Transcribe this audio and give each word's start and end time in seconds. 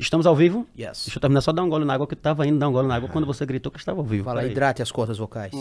Estamos 0.00 0.26
ao 0.26 0.34
vivo? 0.34 0.66
Yes. 0.78 1.04
Deixa 1.04 1.18
eu 1.18 1.20
terminar 1.20 1.42
só 1.42 1.52
dar 1.52 1.62
um 1.62 1.68
gole 1.68 1.84
na 1.84 1.92
água, 1.92 2.06
que 2.06 2.14
eu 2.14 2.18
tava 2.18 2.46
indo 2.46 2.58
dar 2.58 2.70
um 2.70 2.72
gole 2.72 2.88
na 2.88 2.94
água 2.94 3.08
quando 3.10 3.26
você 3.26 3.44
gritou 3.44 3.70
que 3.70 3.78
estava 3.78 4.00
ao 4.00 4.04
vivo. 4.04 4.24
Fala, 4.24 4.46
hidrate 4.46 4.80
as 4.80 4.90
cordas 4.90 5.18
vocais. 5.18 5.52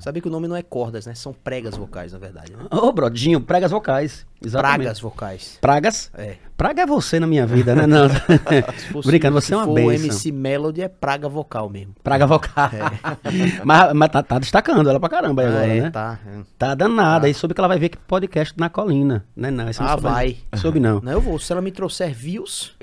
Sabia 0.00 0.20
que 0.20 0.26
o 0.26 0.30
nome 0.30 0.48
não 0.48 0.56
é 0.56 0.62
cordas, 0.62 1.06
né? 1.06 1.14
São 1.14 1.32
pregas 1.32 1.76
vocais, 1.76 2.12
na 2.12 2.18
verdade. 2.18 2.52
Né? 2.52 2.58
Ô, 2.72 2.92
Brodinho, 2.92 3.40
pregas 3.40 3.70
vocais. 3.70 4.26
Exatamente. 4.44 4.78
Pragas 4.82 5.00
vocais. 5.00 5.58
Pragas? 5.60 6.10
É. 6.16 6.36
Praga 6.56 6.82
é 6.82 6.86
você 6.86 7.20
na 7.20 7.26
minha 7.26 7.46
vida, 7.46 7.72
né? 7.74 7.86
Não. 7.86 8.08
Fosse- 8.92 9.06
Brincando, 9.10 9.40
você 9.40 9.54
é 9.54 9.56
uma 9.56 9.64
for 9.66 9.70
o 9.72 9.74
benção. 9.74 10.06
MC 10.06 10.32
Melody 10.32 10.82
é 10.82 10.88
praga 10.88 11.28
vocal 11.28 11.68
mesmo. 11.70 11.94
Praga 12.02 12.26
vocal. 12.26 12.68
mas 13.64 13.92
mas 13.92 14.08
tá, 14.10 14.22
tá 14.24 14.38
destacando 14.40 14.88
ela 14.90 14.98
pra 14.98 15.08
caramba 15.08 15.42
aí 15.42 15.46
Ah, 15.46 15.50
agora, 15.50 15.66
é, 15.66 15.80
né? 15.82 15.90
tá. 15.90 16.18
Tá 16.58 16.74
danada. 16.74 17.26
Aí 17.28 17.34
soube 17.34 17.54
que 17.54 17.60
ela 17.60 17.68
vai 17.68 17.78
ver 17.78 17.90
que 17.90 17.96
podcast 17.98 18.54
na 18.56 18.68
colina. 18.68 19.24
Né? 19.36 19.50
Não, 19.52 19.68
esse 19.68 19.78
não 19.80 19.86
Ah, 19.86 19.90
soube, 19.92 20.02
vai. 20.02 20.36
Não. 20.52 20.58
Soube 20.58 20.80
não. 20.80 21.00
Não, 21.00 21.12
eu 21.12 21.20
vou. 21.20 21.38
Se 21.38 21.52
ela 21.52 21.62
me 21.62 21.70
trouxer 21.70 22.12
views, 22.12 22.76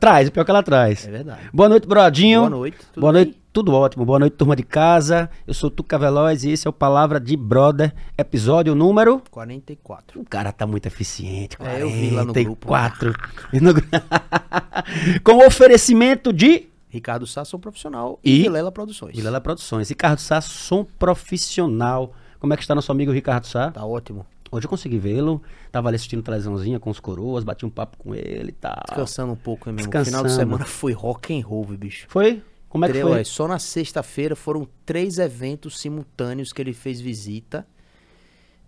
traz, 0.00 0.28
o 0.28 0.32
pior 0.32 0.44
que 0.44 0.50
ela 0.50 0.62
traz. 0.62 1.06
é 1.06 1.10
verdade. 1.10 1.40
Boa 1.52 1.68
noite, 1.68 1.86
Brodinho. 1.86 2.40
Boa 2.40 2.50
noite, 2.50 2.76
tudo 2.92 3.00
Boa 3.00 3.12
noite, 3.12 3.30
bem? 3.32 3.40
Tudo 3.56 3.72
ótimo. 3.72 4.04
Boa 4.04 4.18
noite, 4.18 4.34
turma 4.34 4.54
de 4.54 4.62
casa. 4.62 5.30
Eu 5.46 5.54
sou 5.54 5.70
Tuca 5.70 5.98
Veloz 5.98 6.44
e 6.44 6.50
esse 6.50 6.66
é 6.66 6.70
o 6.70 6.72
Palavra 6.74 7.18
de 7.18 7.34
Brother, 7.38 7.90
episódio 8.18 8.74
número. 8.74 9.22
44. 9.30 10.20
O 10.20 10.26
cara 10.26 10.52
tá 10.52 10.66
muito 10.66 10.84
eficiente. 10.84 11.56
É, 11.60 11.80
eu 11.80 11.88
vi 11.88 12.10
lá 12.10 12.22
no 12.22 12.34
grupo. 12.34 12.66
44. 12.66 13.14
No 13.58 13.72
Com 15.24 15.46
oferecimento 15.46 16.34
de 16.34 16.66
Ricardo 16.86 17.26
Sá, 17.26 17.46
sou 17.46 17.58
profissional. 17.58 18.20
E? 18.22 18.40
E 18.40 18.42
Vilela 18.42 18.70
Produções. 18.70 19.16
Vilela 19.16 19.40
Produções. 19.40 19.88
Ricardo 19.88 20.18
Sá, 20.18 20.42
som 20.42 20.84
profissional. 20.84 22.12
Como 22.38 22.52
é 22.52 22.58
que 22.58 22.62
está 22.62 22.74
nosso 22.74 22.92
amigo 22.92 23.10
Ricardo 23.10 23.46
Sá? 23.46 23.70
Tá 23.70 23.86
ótimo. 23.86 24.26
Hoje 24.52 24.66
eu 24.66 24.70
consegui 24.70 24.98
vê-lo. 24.98 25.42
Tava 25.72 25.88
ali 25.88 25.96
assistindo 25.96 26.22
televisãozinha 26.22 26.78
com 26.78 26.90
os 26.90 27.00
coroas, 27.00 27.42
bati 27.42 27.64
um 27.64 27.70
papo 27.70 27.96
com 27.96 28.14
ele 28.14 28.50
e 28.50 28.52
tal. 28.52 28.82
Descansando 28.86 29.32
um 29.32 29.36
pouco, 29.36 29.66
hein, 29.70 29.74
meu? 29.74 29.82
Descansando. 29.82 30.18
Final 30.18 30.24
de 30.24 30.32
semana 30.32 30.64
foi 30.66 30.92
rock 30.92 31.34
and 31.34 31.46
roll, 31.46 31.64
bicho. 31.64 32.04
Foi? 32.10 32.42
Como 32.68 32.84
é 32.84 32.92
que 32.92 33.00
foi? 33.00 33.24
Só 33.24 33.46
na 33.48 33.58
sexta-feira 33.58 34.34
foram 34.36 34.66
três 34.84 35.18
eventos 35.18 35.78
simultâneos 35.78 36.52
que 36.52 36.60
ele 36.60 36.72
fez 36.72 37.00
visita. 37.00 37.66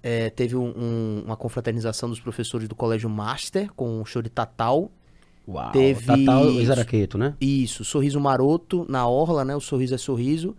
É, 0.02 0.30
teve 0.30 0.56
um- 0.56 0.72
um- 0.76 1.22
uma 1.26 1.36
confraternização 1.36 2.08
dos 2.08 2.20
professores 2.20 2.68
do 2.68 2.74
Colégio 2.74 3.10
Master 3.10 3.72
com 3.74 4.00
o 4.00 4.04
show 4.04 4.22
de 4.22 4.30
Tatal. 4.30 4.90
Uau. 5.50 5.72
teve- 5.72 6.04
Tatal 6.26 6.50
Isaraqueto, 6.50 7.16
né? 7.16 7.34
Isso, 7.40 7.82
Sorriso 7.82 8.20
Maroto 8.20 8.84
na 8.86 9.08
Orla, 9.08 9.46
né? 9.46 9.56
O 9.56 9.60
Sorriso 9.60 9.94
é 9.94 9.98
Sorriso. 9.98 10.54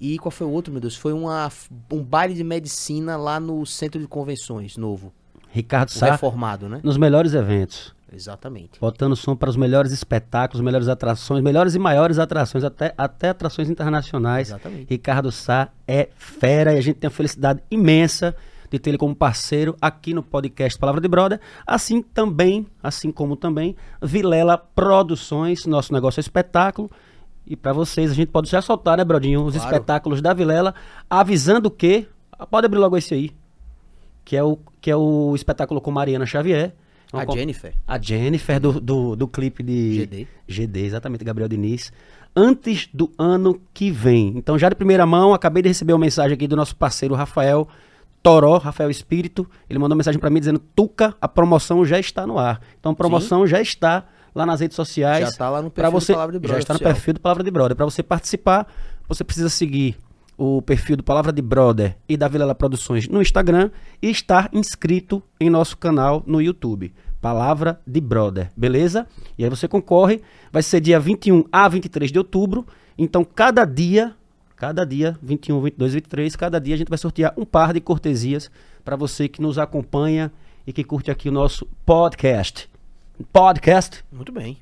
E 0.00 0.18
qual 0.18 0.30
foi 0.32 0.44
o 0.46 0.50
outro, 0.50 0.72
meu 0.72 0.80
Deus? 0.80 0.96
Foi 0.96 1.12
uma, 1.12 1.48
um 1.92 2.02
baile 2.02 2.34
de 2.34 2.42
medicina 2.42 3.16
lá 3.16 3.38
no 3.38 3.64
Centro 3.64 4.00
de 4.00 4.06
Convenções, 4.08 4.76
novo. 4.76 5.12
Ricardo 5.50 5.90
Sá, 5.90 6.10
reformado, 6.10 6.68
né? 6.68 6.80
nos 6.82 6.96
melhores 6.96 7.32
eventos. 7.32 7.94
Exatamente. 8.12 8.80
Botando 8.80 9.14
som 9.14 9.36
para 9.36 9.50
os 9.50 9.56
melhores 9.56 9.92
espetáculos, 9.92 10.62
melhores 10.64 10.88
atrações, 10.88 11.42
melhores 11.42 11.74
e 11.74 11.78
maiores 11.78 12.18
atrações, 12.18 12.64
até, 12.64 12.94
até 12.96 13.28
atrações 13.30 13.68
internacionais. 13.68 14.48
Exatamente. 14.48 14.86
Ricardo 14.88 15.30
Sá 15.30 15.68
é 15.86 16.08
fera 16.16 16.72
e 16.72 16.78
a 16.78 16.80
gente 16.80 16.96
tem 16.96 17.08
a 17.08 17.10
felicidade 17.10 17.62
imensa 17.70 18.34
de 18.70 18.78
ter 18.78 18.90
ele 18.90 18.98
como 18.98 19.14
parceiro 19.14 19.76
aqui 19.80 20.12
no 20.12 20.22
podcast 20.22 20.78
Palavra 20.78 21.00
de 21.00 21.08
Brother, 21.08 21.40
assim 21.66 22.02
também, 22.02 22.66
assim 22.82 23.10
como 23.10 23.34
também 23.36 23.74
Vilela 24.02 24.58
Produções, 24.58 25.64
nosso 25.66 25.92
negócio 25.92 26.20
é 26.20 26.22
espetáculo. 26.22 26.90
E 27.46 27.56
para 27.56 27.72
vocês, 27.72 28.10
a 28.10 28.14
gente 28.14 28.28
pode 28.28 28.50
já 28.50 28.60
soltar, 28.60 28.98
né, 28.98 29.04
Brodinho, 29.04 29.42
os 29.42 29.54
Claro. 29.54 29.70
espetáculos 29.74 30.20
da 30.20 30.34
Vilela, 30.34 30.74
avisando 31.08 31.70
que, 31.70 32.06
pode 32.50 32.66
abrir 32.66 32.78
logo 32.78 32.94
esse 32.96 33.14
aí, 33.14 33.30
que 34.22 34.36
é 34.36 34.42
o, 34.44 34.58
que 34.82 34.90
é 34.90 34.96
o 34.96 35.34
espetáculo 35.34 35.80
com 35.80 35.90
Mariana 35.90 36.26
Xavier. 36.26 36.74
Uma 37.12 37.22
A 37.22 37.26
Jennifer. 37.36 37.74
a 37.86 37.98
Jennifer 38.00 38.60
do, 38.60 38.80
do, 38.80 39.16
do 39.16 39.28
clipe 39.28 39.62
de 39.62 40.00
GD. 40.00 40.28
GD, 40.46 40.84
exatamente, 40.86 41.24
Gabriel 41.24 41.48
Diniz. 41.48 41.90
Antes 42.36 42.88
do 42.92 43.10
ano 43.18 43.60
que 43.72 43.90
vem. 43.90 44.34
Então, 44.36 44.58
já 44.58 44.68
de 44.68 44.74
primeira 44.74 45.04
mão, 45.06 45.32
acabei 45.32 45.62
de 45.62 45.68
receber 45.68 45.92
uma 45.94 45.98
mensagem 46.00 46.34
aqui 46.34 46.46
do 46.46 46.54
nosso 46.54 46.76
parceiro 46.76 47.14
Rafael 47.14 47.66
Toró, 48.22 48.58
Rafael 48.58 48.90
Espírito. 48.90 49.48
Ele 49.68 49.78
mandou 49.78 49.94
uma 49.94 49.98
mensagem 50.00 50.20
pra 50.20 50.28
mim 50.30 50.38
dizendo: 50.38 50.58
Tuca, 50.58 51.16
a 51.20 51.26
promoção 51.26 51.84
já 51.84 51.98
está 51.98 52.26
no 52.26 52.38
ar. 52.38 52.60
Então, 52.78 52.92
a 52.92 52.94
promoção 52.94 53.46
já 53.46 53.60
está 53.60 54.04
lá 54.34 54.44
nas 54.44 54.60
redes 54.60 54.76
sociais. 54.76 55.30
Já 55.30 55.36
tá 55.36 55.50
lá 55.50 55.62
no 55.62 55.70
perfil 55.70 55.90
do 55.90 56.00
você, 56.00 56.12
Palavra 56.12 56.32
de 56.34 56.38
Brother 56.38 56.56
Já 56.56 56.60
está 56.60 56.74
no 56.74 56.76
oficial. 56.76 56.94
perfil 56.94 57.14
do 57.14 57.20
Palavra 57.20 57.42
de 57.42 57.50
Brother. 57.50 57.76
Para 57.76 57.86
você 57.86 58.02
participar, 58.02 58.66
você 59.08 59.24
precisa 59.24 59.48
seguir 59.48 59.96
o 60.38 60.62
perfil 60.62 60.96
do 60.96 61.02
Palavra 61.02 61.32
de 61.32 61.42
Brother 61.42 61.96
e 62.08 62.16
da 62.16 62.28
Vilela 62.28 62.54
Produções 62.54 63.08
no 63.08 63.20
Instagram 63.20 63.70
e 64.00 64.08
estar 64.08 64.48
inscrito 64.52 65.20
em 65.40 65.50
nosso 65.50 65.76
canal 65.76 66.22
no 66.24 66.40
YouTube. 66.40 66.94
Palavra 67.20 67.80
de 67.84 68.00
Brother, 68.00 68.48
beleza? 68.56 69.04
E 69.36 69.42
aí 69.42 69.50
você 69.50 69.66
concorre, 69.66 70.22
vai 70.52 70.62
ser 70.62 70.80
dia 70.80 71.00
21 71.00 71.44
a 71.50 71.68
23 71.68 72.12
de 72.12 72.18
outubro. 72.18 72.64
Então, 72.96 73.24
cada 73.24 73.64
dia, 73.64 74.14
cada 74.54 74.84
dia, 74.84 75.18
21, 75.20 75.60
22, 75.60 75.94
23, 75.94 76.36
cada 76.36 76.60
dia 76.60 76.76
a 76.76 76.78
gente 76.78 76.88
vai 76.88 76.98
sortear 76.98 77.34
um 77.36 77.44
par 77.44 77.74
de 77.74 77.80
cortesias 77.80 78.48
para 78.84 78.94
você 78.94 79.28
que 79.28 79.42
nos 79.42 79.58
acompanha 79.58 80.30
e 80.64 80.72
que 80.72 80.84
curte 80.84 81.10
aqui 81.10 81.28
o 81.28 81.32
nosso 81.32 81.66
podcast. 81.84 82.70
Podcast 83.32 84.04
Muito 84.12 84.30
bem. 84.30 84.58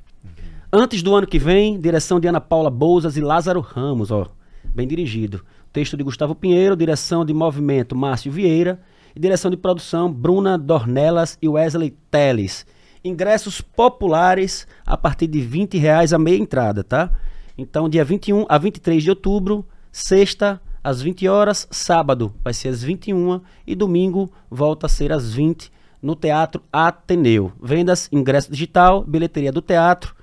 Antes 0.73 1.03
do 1.03 1.15
ano 1.15 1.27
que 1.27 1.39
vem, 1.39 1.79
direção 1.79 2.19
de 2.19 2.27
Ana 2.27 2.41
Paula 2.41 2.71
Bouzas 2.71 3.19
e 3.19 3.21
Lázaro 3.21 3.61
Ramos, 3.61 4.11
ó, 4.11 4.27
bem 4.75 4.89
dirigido. 4.89 5.45
Texto 5.77 5.95
de 5.95 6.03
Gustavo 6.03 6.35
Pinheiro, 6.35 6.75
direção 6.75 7.23
de 7.23 7.35
movimento 7.35 7.95
Márcio 7.95 8.33
Vieira 8.33 8.81
e 9.15 9.21
direção 9.21 9.51
de 9.51 9.59
produção 9.59 10.11
Bruna 10.11 10.57
Dornelas 10.57 11.37
e 11.43 11.47
Wesley 11.47 11.91
Teles. 12.11 12.65
Ingressos 13.05 13.61
populares 13.61 14.67
a 14.87 14.97
partir 14.97 15.27
de 15.27 15.39
20 15.39 15.77
reais 15.77 16.15
a 16.15 16.19
meia 16.19 16.39
entrada, 16.39 16.83
tá? 16.83 17.13
Então, 17.59 17.91
dia 17.91 18.03
21 18.07 18.47
a 18.49 18.57
23 18.57 19.03
de 19.03 19.11
outubro, 19.11 19.67
sexta 19.93 20.63
às 20.83 21.03
20 21.03 21.29
horas, 21.29 21.69
sábado 21.71 22.33
vai 22.43 22.55
ser 22.55 22.69
às 22.69 22.83
21 22.83 23.43
e 23.67 23.75
domingo 23.75 24.33
volta 24.51 24.87
a 24.87 24.89
ser 24.89 25.13
às 25.13 25.35
20 25.35 25.71
no 26.01 26.17
Teatro 26.17 26.63
Ateneu. 26.73 27.53
Vendas, 27.63 28.09
ingresso 28.11 28.51
digital, 28.51 29.05
bilheteria 29.05 29.53
do 29.53 29.61
teatro. 29.61 30.17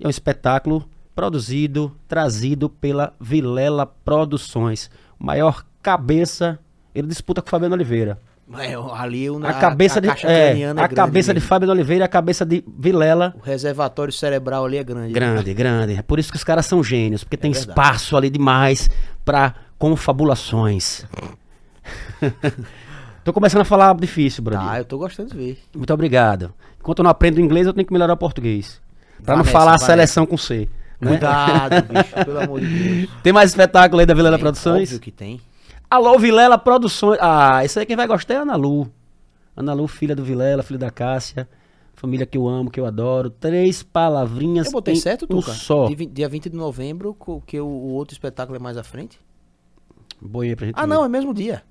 É 0.00 0.06
um 0.06 0.10
espetáculo 0.10 0.88
produzido, 1.14 1.94
trazido 2.08 2.68
pela 2.68 3.14
Vilela 3.20 3.86
Produções. 3.86 4.90
O 5.18 5.24
maior 5.24 5.64
cabeça, 5.82 6.58
ele 6.94 7.06
disputa 7.06 7.40
com 7.40 7.48
o 7.48 7.50
Fabiano 7.50 7.74
Oliveira. 7.74 8.18
É, 8.58 8.74
ali 8.92 9.24
eu, 9.24 9.40
A, 9.42 9.54
cabeça 9.54 10.02
de 10.02 10.08
caixa 10.08 10.28
é, 10.28 10.48
craniana 10.50 10.82
é 10.82 10.84
a 10.84 10.88
cabeça 10.88 11.32
de 11.32 11.40
mesmo. 11.40 11.48
Fabiano 11.48 11.72
Oliveira 11.72 12.04
e 12.04 12.06
a 12.06 12.08
cabeça 12.08 12.44
de 12.44 12.62
Vilela 12.78 13.34
O 13.38 13.42
reservatório 13.42 14.12
cerebral 14.12 14.66
ali 14.66 14.76
é 14.76 14.84
grande. 14.84 15.14
Grande, 15.14 15.54
grande. 15.54 15.94
É 15.94 16.02
por 16.02 16.18
isso 16.18 16.30
que 16.30 16.36
os 16.36 16.44
caras 16.44 16.66
são 16.66 16.84
gênios, 16.84 17.24
porque 17.24 17.38
tem 17.38 17.52
verdade. 17.52 17.70
espaço 17.70 18.16
ali 18.16 18.28
demais 18.28 18.90
pra 19.24 19.54
confabulações. 19.78 21.06
Tô 23.24 23.32
começando 23.32 23.62
a 23.62 23.64
falar 23.64 23.94
difícil, 23.94 24.44
Bruno. 24.44 24.62
Tá, 24.62 24.78
eu 24.78 24.84
tô 24.84 24.98
gostando 24.98 25.30
de 25.30 25.36
ver. 25.36 25.58
Muito 25.74 25.92
obrigado. 25.94 26.52
Enquanto 26.78 26.98
eu 26.98 27.04
não 27.04 27.10
aprendo 27.10 27.40
inglês, 27.40 27.66
eu 27.66 27.72
tenho 27.72 27.86
que 27.86 27.92
melhorar 27.92 28.12
o 28.12 28.16
português. 28.18 28.82
Pra 29.24 29.34
Vai 29.34 29.42
não 29.42 29.50
falar 29.50 29.74
a 29.74 29.78
vai 29.78 29.86
seleção 29.86 30.26
com 30.26 30.36
C. 30.36 30.68
né? 31.04 31.10
Cuidado, 31.10 31.82
bicho, 31.88 32.24
pelo 32.24 32.40
amor 32.40 32.60
de 32.60 32.66
Deus. 32.66 33.10
Tem 33.22 33.32
mais 33.32 33.50
espetáculo 33.50 34.00
aí 34.00 34.06
da 34.06 34.14
Vilela 34.14 34.36
Tem, 34.36 34.42
Produções? 34.44 34.88
Óbvio 34.88 35.00
que 35.00 35.10
tem. 35.10 35.40
Alô, 35.90 36.18
Vilela 36.18 36.58
Produções. 36.58 37.18
Ah, 37.20 37.64
isso 37.64 37.78
aí 37.78 37.86
quem 37.86 37.96
vai 37.96 38.06
gostar 38.06 38.34
é 38.34 38.36
a 38.38 38.42
Ana 38.42 38.56
Lu. 38.56 38.88
Ana 39.56 39.72
Lu, 39.72 39.86
filha 39.86 40.16
do 40.16 40.24
Vilela, 40.24 40.62
filha 40.62 40.78
da 40.78 40.90
Cássia. 40.90 41.48
Família 41.94 42.26
que 42.26 42.36
eu 42.36 42.48
amo, 42.48 42.70
que 42.70 42.80
eu 42.80 42.86
adoro. 42.86 43.30
Três 43.30 43.82
palavrinhas 43.82 44.66
Eu 44.66 44.72
botei 44.72 44.96
certo, 44.96 45.24
um 45.24 45.28
Tuca? 45.28 45.52
só. 45.52 45.86
De 45.86 45.94
vi- 45.94 46.06
dia 46.06 46.28
20 46.28 46.50
de 46.50 46.56
novembro, 46.56 47.16
que 47.46 47.60
o, 47.60 47.66
outro 47.68 48.12
espetáculo 48.14 48.56
é 48.56 48.58
mais 48.58 48.76
à 48.76 48.82
frente? 48.82 49.20
Boiei 50.20 50.56
pra 50.56 50.66
gente 50.66 50.74
Ah, 50.76 50.82
ver. 50.82 50.86
não, 50.88 51.04
é 51.04 51.08
mesmo 51.08 51.32
dia. 51.32 51.62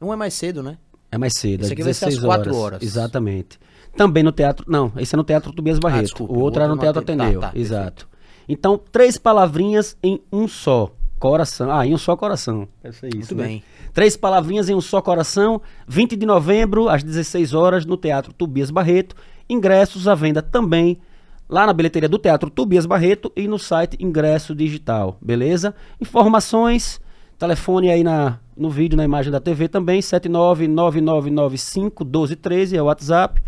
Um 0.00 0.12
é 0.12 0.16
mais 0.16 0.34
cedo, 0.34 0.62
né? 0.62 0.76
É 1.10 1.16
mais 1.16 1.32
cedo, 1.34 1.60
Esse 1.62 1.66
às 1.68 1.72
aqui 1.72 1.82
vai 1.82 1.94
ser 1.94 2.04
às 2.06 2.14
16 2.14 2.26
quatro 2.26 2.56
horas. 2.56 2.82
Exatamente. 2.82 3.58
Também 3.96 4.22
no 4.22 4.32
teatro. 4.32 4.66
Não, 4.68 4.92
esse 4.96 5.14
é 5.14 5.16
no 5.16 5.22
Teatro 5.24 5.52
Tobias 5.52 5.78
Barreto. 5.78 6.02
desculpa, 6.06 6.32
o 6.34 6.40
outro 6.40 6.60
era 6.62 6.68
no 6.74 6.78
Teatro 6.78 7.00
Aten- 7.00 7.14
Ateneu. 7.20 7.40
tá, 7.40 7.50
tá, 7.52 7.58
Exato. 7.58 8.08
Então, 8.48 8.80
três 8.90 9.16
palavrinhas 9.16 9.96
em 10.02 10.20
um 10.32 10.48
só. 10.48 10.90
Coração. 11.18 11.70
Ah, 11.70 11.86
em 11.86 11.94
um 11.94 11.98
só 11.98 12.16
coração. 12.16 12.68
Deve 12.82 12.96
ser 12.96 13.08
isso. 13.08 13.34
Muito 13.34 13.36
né? 13.36 13.44
bem. 13.44 13.64
Três 13.92 14.16
palavrinhas 14.16 14.68
em 14.68 14.74
um 14.74 14.80
só 14.80 15.00
coração. 15.00 15.60
20 15.88 16.16
de 16.16 16.26
novembro, 16.26 16.88
às 16.88 17.02
16 17.02 17.54
horas, 17.54 17.86
no 17.86 17.96
Teatro 17.96 18.32
Tobias 18.32 18.70
Barreto. 18.70 19.16
Ingressos 19.48 20.06
à 20.06 20.14
venda 20.14 20.42
também 20.42 21.00
lá 21.48 21.66
na 21.66 21.72
bilheteria 21.72 22.08
do 22.08 22.18
Teatro 22.18 22.50
Tobias 22.50 22.84
Barreto 22.86 23.32
e 23.36 23.46
no 23.46 23.58
site 23.58 23.96
Ingresso 24.00 24.54
Digital, 24.54 25.18
beleza? 25.20 25.74
Informações, 26.00 26.98
telefone 27.38 27.90
aí 27.90 28.02
na, 28.02 28.38
no 28.56 28.70
vídeo, 28.70 28.96
na 28.96 29.04
imagem 29.04 29.30
da 29.30 29.38
TV 29.40 29.68
também, 29.68 30.00
79999511213 30.00 32.76
é 32.76 32.82
o 32.82 32.86
WhatsApp. 32.86 33.42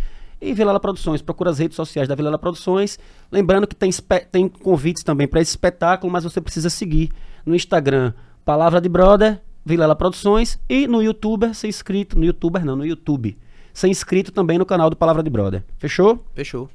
E 0.47 0.55
Vilela 0.55 0.79
Produções, 0.79 1.21
procura 1.21 1.51
as 1.51 1.59
redes 1.59 1.75
sociais 1.75 2.09
da 2.09 2.15
Vilela 2.15 2.39
Produções. 2.39 2.99
Lembrando 3.33 3.67
que 3.67 3.75
tem, 3.75 3.91
tem 4.31 4.49
convites 4.49 5.03
também 5.03 5.27
para 5.27 5.41
esse 5.41 5.51
espetáculo, 5.51 6.13
mas 6.13 6.23
você 6.23 6.41
precisa 6.41 6.71
seguir 6.71 7.11
no 7.45 7.55
Instagram 7.55 8.13
Palavra 8.45 8.81
de 8.81 8.89
Brother, 8.89 9.43
Vilela 9.65 9.97
Produções 9.97 10.61
e 10.69 10.87
no 10.87 11.03
YouTuber, 11.03 11.53
ser 11.53 11.67
inscrito, 11.67 12.17
no 12.17 12.25
YouTuber 12.25 12.65
não, 12.65 12.77
no 12.77 12.87
YouTube. 12.87 13.37
Ser 13.75 13.89
inscrito 13.89 14.31
também 14.31 14.57
no 14.57 14.65
canal 14.65 14.89
do 14.89 14.95
Palavra 14.95 15.21
de 15.21 15.29
Brother. 15.29 15.65
Fechou? 15.79 16.25
Fechou. 16.33 16.71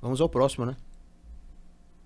Vamos 0.00 0.20
ao 0.20 0.28
próximo, 0.28 0.64
né? 0.64 0.76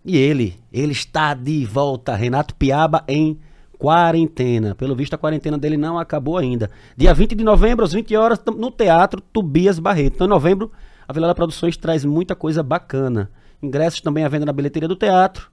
E 0.02 0.16
ele, 0.16 0.58
ele 0.72 0.92
está 0.92 1.34
de 1.34 1.66
volta, 1.66 2.14
Renato 2.14 2.54
Piaba 2.54 3.04
em 3.06 3.38
quarentena. 3.78 4.74
Pelo 4.74 4.96
visto, 4.96 5.12
a 5.12 5.18
quarentena 5.18 5.58
dele 5.58 5.76
não 5.76 5.98
acabou 5.98 6.38
ainda. 6.38 6.70
Dia 6.96 7.12
20 7.12 7.34
de 7.34 7.44
novembro, 7.44 7.84
às 7.84 7.92
20 7.92 8.16
horas, 8.16 8.40
no 8.56 8.70
Teatro 8.70 9.20
Tobias 9.20 9.78
Barreto. 9.78 10.14
Então, 10.14 10.26
em 10.26 10.30
novembro, 10.30 10.72
a 11.06 11.12
Vilela 11.12 11.34
Produções 11.34 11.76
traz 11.76 12.02
muita 12.04 12.34
coisa 12.34 12.62
bacana. 12.62 13.30
Ingressos 13.62 14.00
também 14.00 14.24
à 14.24 14.28
venda 14.28 14.46
na 14.46 14.52
bilheteria 14.52 14.88
do 14.88 14.96
teatro. 14.96 15.50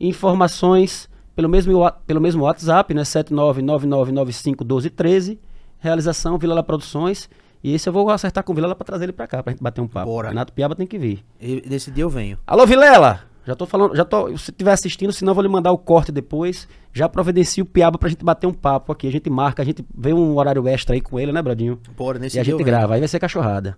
Informações 0.00 1.10
pelo 1.34 1.48
mesmo, 1.48 1.72
pelo 2.06 2.20
mesmo 2.20 2.44
WhatsApp, 2.44 2.94
né? 2.94 3.02
7999951213. 3.02 5.38
Realização 5.78 6.38
Vilela 6.38 6.62
Produções. 6.62 7.28
E 7.62 7.74
esse 7.74 7.86
eu 7.88 7.92
vou 7.92 8.10
acertar 8.10 8.42
com 8.42 8.52
o 8.52 8.54
Vilela 8.54 8.74
pra 8.74 8.84
trazer 8.84 9.04
ele 9.04 9.12
pra 9.12 9.26
cá, 9.26 9.42
pra 9.42 9.52
gente 9.52 9.62
bater 9.62 9.80
um 9.80 9.86
papo. 9.86 10.06
Bora. 10.06 10.30
Renato 10.30 10.52
Piaba 10.52 10.74
tem 10.74 10.86
que 10.86 10.98
vir. 10.98 11.24
E 11.40 11.62
nesse 11.66 11.90
dia 11.90 12.04
eu 12.04 12.10
venho. 12.10 12.38
Alô, 12.46 12.66
Vilela! 12.66 13.20
Já 13.44 13.56
tô 13.56 13.66
falando, 13.66 13.96
já 13.96 14.04
tô. 14.04 14.28
Se 14.38 14.52
estiver 14.52 14.70
assistindo, 14.72 15.12
senão 15.12 15.32
eu 15.32 15.34
vou 15.34 15.42
lhe 15.42 15.48
mandar 15.48 15.72
o 15.72 15.78
corte 15.78 16.12
depois. 16.12 16.68
Já 16.92 17.08
providencio 17.08 17.64
o 17.64 17.66
Piaba 17.66 17.98
pra 17.98 18.08
gente 18.08 18.24
bater 18.24 18.46
um 18.46 18.52
papo 18.52 18.92
aqui. 18.92 19.08
A 19.08 19.10
gente 19.10 19.28
marca, 19.28 19.62
a 19.62 19.64
gente 19.64 19.84
vê 19.96 20.12
um 20.12 20.36
horário 20.36 20.68
extra 20.68 20.94
aí 20.94 21.00
com 21.00 21.18
ele, 21.18 21.32
né, 21.32 21.42
Bradinho? 21.42 21.80
Bora, 21.96 22.20
nesse 22.20 22.36
e 22.36 22.40
a 22.40 22.44
gente 22.44 22.62
grava, 22.62 22.94
aí 22.94 23.00
vai 23.00 23.08
ser 23.08 23.18
cachorrada. 23.18 23.76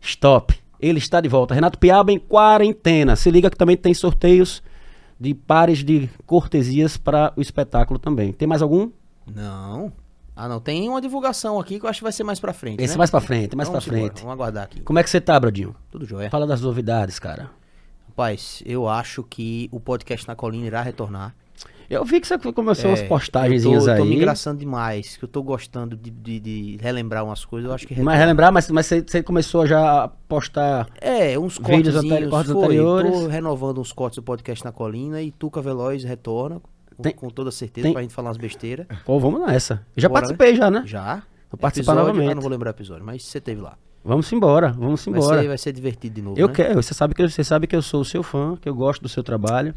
Stop. 0.00 0.58
Ele 0.80 0.98
está 0.98 1.20
de 1.20 1.28
volta. 1.28 1.54
Renato 1.54 1.78
Piaba 1.78 2.10
em 2.10 2.18
quarentena. 2.18 3.14
Se 3.16 3.30
liga 3.30 3.50
que 3.50 3.56
também 3.56 3.76
tem 3.76 3.92
sorteios 3.92 4.62
de 5.18 5.34
pares 5.34 5.84
de 5.84 6.08
cortesias 6.26 6.96
para 6.96 7.32
o 7.36 7.42
espetáculo 7.42 7.98
também. 7.98 8.32
Tem 8.32 8.48
mais 8.48 8.62
algum? 8.62 8.90
Não. 9.26 9.92
Ah, 10.34 10.48
não. 10.48 10.58
Tem 10.58 10.88
uma 10.88 11.00
divulgação 11.00 11.60
aqui 11.60 11.78
que 11.78 11.84
eu 11.84 11.90
acho 11.90 11.98
que 11.98 12.04
vai 12.04 12.12
ser 12.12 12.24
mais 12.24 12.40
pra 12.40 12.54
frente. 12.54 12.82
Esse 12.82 12.94
né? 12.94 12.98
mais 12.98 13.10
pra 13.10 13.20
frente, 13.20 13.54
mais 13.54 13.68
Vamos 13.68 13.84
pra 13.84 13.92
frente. 13.92 14.20
Vamos 14.20 14.32
aguardar 14.32 14.64
aqui. 14.64 14.80
Como 14.80 14.98
é 14.98 15.02
que 15.02 15.10
você 15.10 15.20
tá, 15.20 15.38
Bradinho? 15.38 15.76
Tudo 15.90 16.06
jóia. 16.06 16.30
Fala 16.30 16.46
das 16.46 16.62
novidades, 16.62 17.18
cara. 17.18 17.50
Rapaz, 18.08 18.62
eu 18.64 18.88
acho 18.88 19.22
que 19.22 19.68
o 19.70 19.78
podcast 19.78 20.26
na 20.26 20.34
colina 20.34 20.66
irá 20.66 20.80
retornar. 20.80 21.34
Eu 21.88 22.04
vi 22.04 22.20
que 22.20 22.26
você 22.28 22.38
começou 22.38 22.90
umas 22.90 23.00
É, 23.00 23.06
postagenzinhas 23.08 23.82
eu 23.82 23.86
tô, 23.86 23.90
eu 23.90 23.96
tô 23.96 24.02
aí. 24.04 24.08
me 24.10 24.14
engraçando 24.16 24.58
demais, 24.60 25.16
que 25.16 25.24
eu 25.24 25.28
tô 25.28 25.42
gostando 25.42 25.96
de, 25.96 26.08
de- 26.08 26.38
de 26.38 26.78
relembrar 26.80 27.24
umas 27.24 27.44
coisas, 27.44 27.68
eu 27.68 27.74
acho 27.74 27.84
que 27.86 28.00
Mas 28.00 28.16
relembrar, 28.16 28.52
mas, 28.52 28.70
mas 28.70 28.86
você, 28.86 29.02
você 29.02 29.22
começou 29.24 29.66
já 29.66 30.04
a 30.04 30.08
postar. 30.08 30.86
É, 31.00 31.36
uns 31.36 31.58
Vídeos 31.58 31.94
cortes, 31.94 31.94
anteri- 31.96 32.28
cortes 32.30 32.52
foi, 32.52 32.62
anteriores. 32.64 33.10
Tô 33.12 33.26
renovando 33.26 33.80
uns 33.80 33.92
cortes 33.92 34.16
do 34.16 34.22
podcast 34.22 34.64
na 34.64 34.70
colina 34.70 35.20
e 35.20 35.32
Tuca 35.32 35.60
Veloz 35.60 36.04
retorna, 36.04 36.60
com, 36.96 37.02
Tem- 37.02 37.12
com 37.12 37.28
toda 37.28 37.50
certeza, 37.50 37.84
tem- 37.86 37.92
pra 37.92 38.02
gente 38.02 38.14
falar 38.14 38.28
umas 38.28 38.36
besteiras. 38.38 38.86
Pô, 39.04 39.18
vamos 39.18 39.40
nessa. 39.40 39.84
Eu 39.96 40.02
já 40.02 40.08
Bora, 40.08 40.20
participei 40.20 40.54
já, 40.54 40.70
né? 40.70 40.84
Já? 40.86 41.24
Vou 41.50 41.58
participar 41.58 41.92
Episódio, 41.94 42.08
novamente. 42.12 42.28
Eu 42.28 42.34
não 42.36 42.42
vou 42.42 42.50
lembrar 42.52 42.70
o 42.70 42.74
episódio, 42.74 43.04
mas 43.04 43.24
você 43.24 43.40
teve 43.40 43.60
lá. 43.60 43.76
Vamos 44.04 44.32
embora, 44.32 44.70
vamos 44.70 45.04
Vai 45.04 45.14
embora. 45.18 45.42
ser, 45.42 45.48
vai 45.48 45.58
ser 45.58 45.72
divertido 45.72 46.14
de 46.14 46.22
novo, 46.22 46.38
Eu 46.38 46.46
né? 46.46 46.54
quero, 46.54 46.74
você 46.80 46.94
sabe 46.94 47.14
que 47.16 47.28
você 47.28 47.42
sabe 47.42 47.66
que 47.66 47.74
eu 47.74 47.82
sou 47.82 48.00
o 48.02 48.04
seu 48.04 48.22
fã, 48.22 48.56
que 48.56 48.68
eu 48.68 48.74
gosto 48.76 49.02
do 49.02 49.08
seu 49.08 49.24
trabalho. 49.24 49.74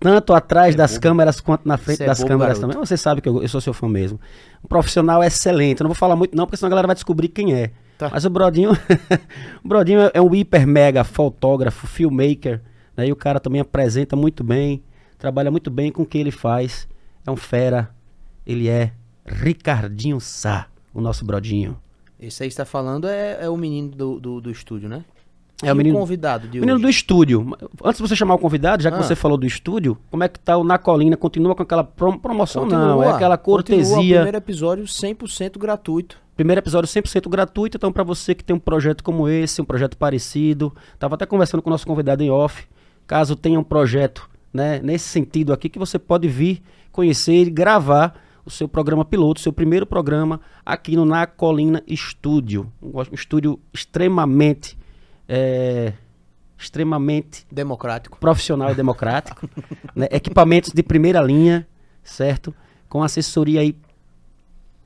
Tanto 0.00 0.32
atrás 0.32 0.76
das 0.76 0.96
câmeras 0.96 1.40
quanto 1.40 1.66
na 1.66 1.76
frente 1.76 1.98
Você 1.98 2.04
é 2.04 2.06
das 2.06 2.18
bobo, 2.18 2.28
câmeras 2.28 2.58
garoto. 2.58 2.72
também. 2.72 2.86
Você 2.86 2.96
sabe 2.96 3.20
que 3.20 3.28
eu, 3.28 3.42
eu 3.42 3.48
sou 3.48 3.60
seu 3.60 3.72
fã 3.72 3.88
mesmo. 3.88 4.20
Um 4.64 4.68
profissional 4.68 5.22
excelente. 5.24 5.80
Eu 5.80 5.84
não 5.84 5.88
vou 5.88 5.96
falar 5.96 6.14
muito 6.14 6.36
não, 6.36 6.46
porque 6.46 6.56
senão 6.56 6.68
a 6.68 6.70
galera 6.70 6.86
vai 6.86 6.94
descobrir 6.94 7.28
quem 7.28 7.52
é. 7.54 7.72
Tá. 7.98 8.08
Mas 8.12 8.24
o 8.24 8.30
Brodinho, 8.30 8.70
o 9.64 9.68
Brodinho 9.68 10.00
é- 10.02 10.10
é 10.14 10.22
um 10.22 10.32
hiper 10.32 10.64
mega 10.68 11.02
fotógrafo, 11.02 11.86
filmmaker, 11.88 12.62
né? 12.96 13.08
E 13.08 13.12
o 13.12 13.16
cara 13.16 13.40
também 13.40 13.60
apresenta 13.60 14.14
muito 14.14 14.44
bem, 14.44 14.84
trabalha 15.18 15.50
muito 15.50 15.68
bem 15.68 15.90
com 15.90 16.02
o 16.02 16.06
que 16.06 16.16
ele 16.18 16.30
faz. 16.30 16.86
É 17.26 17.30
um 17.30 17.36
fera. 17.36 17.90
Ele 18.46 18.68
é 18.68 18.92
Ricardinho 19.26 20.20
Sá, 20.20 20.66
o 20.94 21.00
nosso 21.00 21.24
Brodinho. 21.24 21.76
Esse 22.20 22.42
aí 22.42 22.48
que 22.48 22.54
você 22.54 22.58
tá 22.62 22.64
falando 22.64 23.08
é, 23.08 23.38
é 23.44 23.48
o 23.48 23.56
menino 23.56 23.90
do, 23.90 24.20
do, 24.20 24.40
do 24.40 24.50
estúdio, 24.50 24.88
né? 24.88 25.04
É 25.62 25.72
o 25.72 25.76
menino- 25.76 25.98
convidado 25.98 26.46
de 26.46 26.60
Menino 26.60 26.74
hoje. 26.76 26.82
do 26.84 26.88
estúdio. 26.88 27.56
Antes 27.84 28.00
de 28.00 28.08
você 28.08 28.14
chamar 28.14 28.34
o 28.34 28.38
convidado, 28.38 28.80
já 28.82 28.90
que 28.92 28.96
Ah. 28.98 29.02
você 29.02 29.16
falou 29.16 29.36
do 29.36 29.44
estúdio, 29.46 29.98
como 30.10 30.22
é 30.22 30.28
que 30.28 30.38
tá 30.38 30.56
o 30.56 30.62
Na 30.62 30.78
Colina? 30.78 31.16
Continua 31.16 31.54
com 31.54 31.62
aquela 31.64 31.82
prom- 31.82 32.16
promoção? 32.18 32.64
não, 32.64 32.76
é 32.76 32.94
Continua, 33.06 33.14
aquela 33.16 33.36
continua, 33.36 33.80
o 33.80 33.84
cortesia. 33.88 34.14
primeiro 34.16 34.36
episódio 34.36 34.86
100% 34.86 35.58
gratuito. 35.58 36.16
Primeiro 36.36 36.60
episódio 36.60 36.86
100% 36.88 37.28
gratuito, 37.28 37.76
então 37.76 37.90
para 37.92 38.04
você 38.04 38.32
que 38.36 38.44
tem 38.44 38.54
um 38.54 38.60
projeto 38.60 39.02
como 39.02 39.28
esse, 39.28 39.60
um 39.60 39.64
projeto 39.64 39.96
parecido, 39.96 40.72
tava 40.96 41.16
até 41.16 41.26
conversando 41.26 41.60
com 41.60 41.68
o 41.70 41.72
nosso 41.72 41.84
convidado 41.84 42.22
em 42.22 42.30
off, 42.30 42.64
caso 43.04 43.34
tenha 43.34 43.58
um 43.58 43.64
projeto, 43.64 44.30
né, 44.54 44.78
nesse 44.80 45.08
sentido 45.08 45.52
aqui 45.52 45.68
que 45.68 45.78
você 45.80 45.98
pode 45.98 46.28
vir 46.28 46.62
conhecer 46.92 47.42
e 47.42 47.50
gravar 47.50 48.14
o 48.46 48.50
seu 48.50 48.68
programa 48.68 49.04
piloto, 49.04 49.40
seu 49.40 49.52
primeiro 49.52 49.84
programa 49.84 50.40
aqui 50.64 50.94
no 50.94 51.04
Na 51.04 51.26
Colina 51.26 51.82
Estúdio, 51.88 52.72
um 52.80 52.92
estúdio 53.12 53.58
extremamente 53.74 54.77
é, 55.28 55.92
extremamente 56.56 57.46
Democrático. 57.52 58.18
profissional 58.18 58.70
e 58.70 58.74
democrático, 58.74 59.48
né? 59.94 60.08
equipamentos 60.10 60.72
de 60.72 60.82
primeira 60.82 61.20
linha, 61.20 61.66
certo? 62.02 62.54
Com 62.88 63.02
assessoria 63.02 63.60
aí 63.60 63.76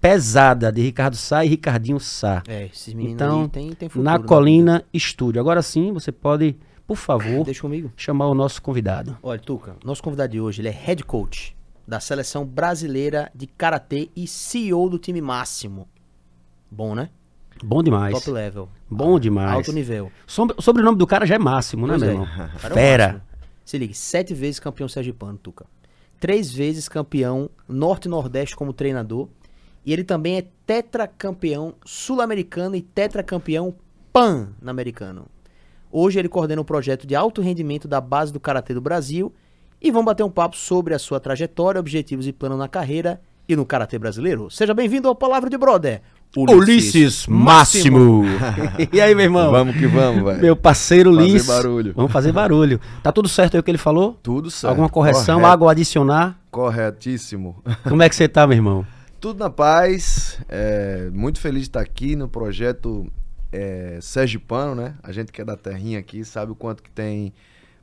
pesada 0.00 0.73
de 0.73 0.83
Ricardo 0.83 1.17
Sá 1.17 1.44
e 1.44 1.49
Ricardinho 1.49 2.00
Sá. 2.00 2.43
É, 2.49 2.67
esses 2.67 2.93
meninos 2.93 3.15
Então, 3.15 3.43
aí 3.43 3.49
tem, 3.49 3.73
tem 3.73 3.89
futuro. 3.89 4.05
na 4.05 4.19
né? 4.19 4.25
Colina 4.27 4.85
Estúdio. 4.93 5.41
Agora 5.41 5.62
sim, 5.62 5.93
você 5.93 6.11
pode, 6.11 6.56
por 6.87 6.97
favor, 6.97 7.44
Deixa 7.44 7.61
comigo. 7.62 7.93
chamar 7.97 8.27
o 8.27 8.35
nosso 8.35 8.61
convidado. 8.61 9.17
Olha, 9.23 9.39
Tuca, 9.41 9.77
nosso 9.85 10.03
convidado 10.03 10.33
de 10.33 10.41
hoje, 10.41 10.61
ele 10.61 10.69
é 10.69 10.73
head 10.73 11.05
coach 11.05 11.56
da 11.87 12.00
seleção 12.00 12.44
brasileira 12.44 13.31
de 13.35 13.47
karatê 13.47 14.11
e 14.17 14.27
CEO 14.27 14.89
do 14.91 14.99
time 14.99 15.21
máximo. 15.21 15.89
Bom, 16.71 16.94
né? 16.94 17.11
Bom 17.62 17.82
demais. 17.82 18.12
Top 18.14 18.31
level. 18.31 18.69
Bom 18.91 19.19
demais. 19.20 19.53
Alto 19.55 19.73
nível. 19.73 20.11
Sobre- 20.26 20.56
O 20.59 20.62
sobrenome 20.62 20.99
do 20.99 21.06
cara 21.06 21.25
já 21.26 21.37
é 21.37 21.38
máximo, 21.38 21.87
né, 21.87 21.93
Pois 21.94 22.03
meu 22.03 22.11
é. 22.11 22.14
irmão? 22.14 22.29
É 22.64 22.69
Fera. 22.70 23.06
máximo. 23.09 23.23
Se 23.64 23.79
ligue, 23.79 23.94
sete 23.94 24.35
vezes 24.35 24.59
campeão 24.59 24.88
sergipano, 24.88 25.38
Tuca. 25.38 25.64
Três 26.19 26.53
vezes 26.53 26.88
campeão 26.88 27.49
norte 27.69 28.06
e 28.06 28.09
nordeste 28.09 28.56
como 28.56 28.73
treinador. 28.73 29.29
E 29.85 29.93
ele 29.93 30.05
também 30.05 30.37
é 30.38 30.44
tetracampeão 30.67 31.75
sul-americano 31.85 32.76
e 32.76 32.82
tetracampeão 32.82 33.75
pan-americano. 34.12 35.26
Hoje 35.91 36.19
ele 36.19 36.29
coordena 36.29 36.61
o 36.61 36.65
projeto 36.65 37.06
de 37.06 37.15
alto 37.15 37.41
rendimento 37.43 37.87
da 37.88 38.00
base 38.00 38.32
do 38.32 38.41
Karatê 38.41 38.73
do 38.75 38.81
Brasil 38.81 39.32
e 39.81 39.91
vamos 39.91 40.06
bater 40.06 40.23
um 40.23 40.31
papo 40.31 40.56
sobre 40.56 40.94
a 40.94 40.99
sua 40.99 41.19
trajetória, 41.20 41.79
objetivos 41.81 42.26
e 42.26 42.32
plano 42.32 42.56
na 42.56 42.69
carreira 42.69 43.20
e 43.49 43.56
no 43.56 43.67
Karatê 43.67 43.99
brasileiro. 43.99 44.50
Seja 44.50 44.73
bem-vindo 44.73 45.08
ao 45.08 45.15
Palavra 45.15 45.51
de 45.51 45.58
Brother. 45.58 46.01
Ulisses 46.36 47.27
Máximo. 47.27 48.24
e 48.93 49.01
aí, 49.01 49.15
meu 49.15 49.24
irmão? 49.24 49.51
Vamos 49.51 49.77
que 49.77 49.86
vamos, 49.86 50.24
velho. 50.24 50.41
Meu 50.41 50.56
parceiro 50.56 51.10
Fazer 51.15 51.22
Ulisses. 51.22 51.46
barulho. 51.46 51.93
Vamos 51.94 52.12
fazer 52.12 52.32
barulho. 52.32 52.81
Tá 53.03 53.12
tudo 53.12 53.29
certo 53.29 53.55
aí 53.55 53.60
o 53.60 53.62
que 53.62 53.70
ele 53.70 53.79
falou? 53.79 54.19
Tudo 54.22 54.51
certo. 54.51 54.70
Alguma 54.70 54.89
correção, 54.89 55.36
Correto. 55.36 55.53
algo 55.53 55.69
adicionar? 55.69 56.39
Corretíssimo. 56.51 57.62
Como 57.89 58.03
é 58.03 58.08
que 58.08 58.17
você 58.17 58.29
tá, 58.29 58.46
meu 58.46 58.56
irmão? 58.56 58.86
Tudo 59.20 59.39
na 59.39 59.51
paz. 59.51 60.39
é, 60.48 61.10
muito 61.12 61.39
feliz 61.39 61.62
de 61.62 61.69
estar 61.69 61.81
aqui 61.81 62.17
no 62.17 62.29
projeto 62.29 63.06
é, 63.53 63.98
Sergipano, 64.01 64.74
né? 64.74 64.94
A 65.03 65.12
gente 65.12 65.31
que 65.31 65.41
é 65.41 65.44
da 65.44 65.56
terrinha 65.56 65.98
aqui 65.98 66.24
sabe 66.24 66.53
o 66.53 66.55
quanto 66.55 66.82
que 66.82 66.91
tem 66.91 67.32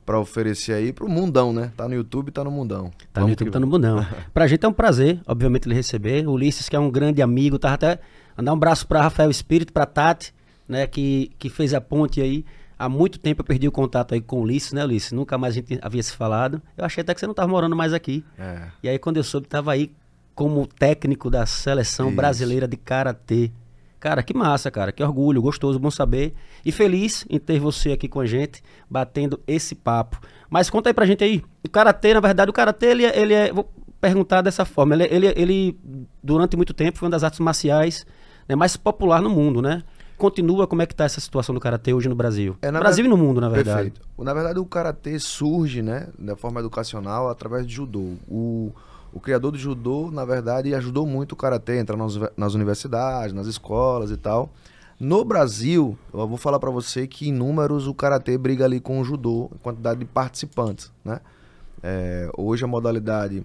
pra 0.04 0.18
oferecer 0.18 0.72
aí 0.72 0.92
pro 0.92 1.08
mundão, 1.08 1.52
né? 1.52 1.70
Tá 1.76 1.86
no 1.86 1.94
YouTube, 1.94 2.32
tá 2.32 2.42
no 2.42 2.50
mundão. 2.50 2.90
Tá 3.12 3.20
no 3.20 3.26
Vamos 3.26 3.30
YouTube, 3.30 3.46
que 3.46 3.52
tá 3.52 3.60
no 3.60 3.66
Bundão. 3.68 4.04
Pra 4.34 4.48
gente 4.48 4.64
é 4.64 4.68
um 4.68 4.72
prazer, 4.72 5.20
obviamente, 5.24 5.68
ele 5.68 5.74
receber. 5.74 6.26
O 6.26 6.32
Ulisses, 6.32 6.68
que 6.68 6.74
é 6.74 6.80
um 6.80 6.90
grande 6.90 7.22
amigo, 7.22 7.60
tava 7.60 7.74
até. 7.74 8.00
Mandar 8.40 8.52
um 8.52 8.56
abraço 8.56 8.86
pra 8.86 9.02
Rafael 9.02 9.30
Espírito, 9.30 9.70
pra 9.70 9.84
Tati, 9.84 10.32
né? 10.66 10.86
Que, 10.86 11.30
que 11.38 11.50
fez 11.50 11.74
a 11.74 11.80
ponte 11.80 12.22
aí. 12.22 12.42
Há 12.78 12.88
muito 12.88 13.18
tempo 13.18 13.42
eu 13.42 13.44
perdi 13.44 13.68
o 13.68 13.72
contato 13.72 14.14
aí 14.14 14.20
com 14.22 14.36
o 14.38 14.40
Ulisses, 14.40 14.72
né, 14.72 14.82
Ulisses? 14.82 15.12
Nunca 15.12 15.36
mais 15.36 15.52
a 15.52 15.56
gente 15.56 15.78
havia 15.82 16.02
se 16.02 16.12
falado. 16.12 16.62
Eu 16.74 16.86
achei 16.86 17.02
até 17.02 17.12
que 17.12 17.20
você 17.20 17.26
não 17.26 17.34
tava 17.34 17.48
morando 17.48 17.76
mais 17.76 17.92
aqui. 17.92 18.24
É. 18.38 18.62
E 18.82 18.88
aí, 18.88 18.98
quando 18.98 19.18
eu 19.18 19.22
soube, 19.22 19.46
tava 19.46 19.72
aí 19.72 19.92
como 20.34 20.66
técnico 20.66 21.28
da 21.28 21.44
seleção 21.44 22.06
Isso. 22.06 22.16
brasileira 22.16 22.66
de 22.66 22.78
karatê. 22.78 23.52
Cara, 23.98 24.22
que 24.22 24.32
massa, 24.32 24.70
cara. 24.70 24.90
Que 24.90 25.02
orgulho, 25.02 25.42
gostoso, 25.42 25.78
bom 25.78 25.90
saber. 25.90 26.32
E 26.64 26.72
feliz 26.72 27.26
em 27.28 27.38
ter 27.38 27.60
você 27.60 27.92
aqui 27.92 28.08
com 28.08 28.20
a 28.20 28.26
gente, 28.26 28.62
batendo 28.88 29.38
esse 29.46 29.74
papo. 29.74 30.18
Mas 30.48 30.70
conta 30.70 30.88
aí 30.88 30.94
pra 30.94 31.04
gente 31.04 31.22
aí. 31.22 31.44
O 31.62 31.68
karatê, 31.68 32.14
na 32.14 32.20
verdade, 32.20 32.50
o 32.50 32.54
karatê, 32.54 32.86
ele 32.86 33.04
é. 33.04 33.20
Ele 33.20 33.34
é 33.34 33.52
vou 33.52 33.70
perguntar 34.00 34.40
dessa 34.40 34.64
forma. 34.64 34.94
Ele, 34.94 35.04
ele, 35.14 35.34
ele, 35.36 35.78
durante 36.22 36.56
muito 36.56 36.72
tempo, 36.72 36.96
foi 36.96 37.04
uma 37.04 37.10
das 37.10 37.22
artes 37.22 37.38
marciais 37.38 38.06
né, 38.50 38.56
mais 38.56 38.76
popular 38.76 39.22
no 39.22 39.30
mundo, 39.30 39.62
né? 39.62 39.84
Continua, 40.18 40.66
como 40.66 40.82
é 40.82 40.86
que 40.86 40.94
tá 40.94 41.04
essa 41.04 41.20
situação 41.20 41.54
do 41.54 41.60
karatê 41.60 41.94
hoje 41.94 42.08
no 42.08 42.16
Brasil? 42.16 42.56
É, 42.60 42.70
no 42.70 42.80
Brasil 42.80 43.04
e 43.06 43.08
no 43.08 43.16
mundo, 43.16 43.40
na 43.40 43.48
verdade. 43.48 43.90
Perfeito. 43.90 44.00
Na 44.18 44.34
verdade, 44.34 44.58
o 44.58 44.66
karatê 44.66 45.18
surge, 45.18 45.80
né, 45.80 46.08
da 46.18 46.36
forma 46.36 46.58
educacional 46.60 47.30
através 47.30 47.64
do 47.64 47.72
judô. 47.72 48.14
O, 48.28 48.72
o 49.12 49.20
criador 49.20 49.52
do 49.52 49.58
judô, 49.58 50.10
na 50.10 50.24
verdade, 50.24 50.74
ajudou 50.74 51.06
muito 51.06 51.32
o 51.32 51.36
karatê 51.36 51.72
a 51.72 51.76
entrar 51.76 51.96
nas, 51.96 52.18
nas 52.36 52.54
universidades, 52.54 53.32
nas 53.32 53.46
escolas 53.46 54.10
e 54.10 54.16
tal. 54.16 54.50
No 54.98 55.24
Brasil, 55.24 55.96
eu 56.12 56.26
vou 56.26 56.36
falar 56.36 56.58
pra 56.58 56.70
você 56.70 57.06
que 57.06 57.28
em 57.28 57.32
números 57.32 57.86
o 57.86 57.94
karatê 57.94 58.36
briga 58.36 58.64
ali 58.64 58.80
com 58.80 59.00
o 59.00 59.04
judô, 59.04 59.48
em 59.54 59.58
quantidade 59.58 60.00
de 60.00 60.06
participantes, 60.06 60.92
né? 61.04 61.20
É, 61.82 62.28
hoje 62.36 62.64
a 62.64 62.66
modalidade 62.66 63.42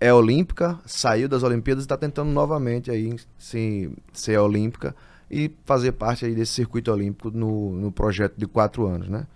é 0.00 0.12
olímpica, 0.12 0.78
saiu 0.86 1.28
das 1.28 1.42
Olimpíadas 1.42 1.84
e 1.84 1.86
está 1.86 1.96
tentando 1.96 2.30
novamente 2.30 2.90
aí 2.90 3.16
se, 3.38 3.90
ser 4.12 4.38
olímpica 4.38 4.94
e 5.30 5.50
fazer 5.64 5.92
parte 5.92 6.24
aí 6.24 6.34
desse 6.34 6.52
circuito 6.52 6.92
olímpico 6.92 7.30
no, 7.30 7.72
no 7.72 7.92
projeto 7.92 8.34
de 8.36 8.46
quatro 8.46 8.86
anos, 8.86 9.08
né? 9.08 9.26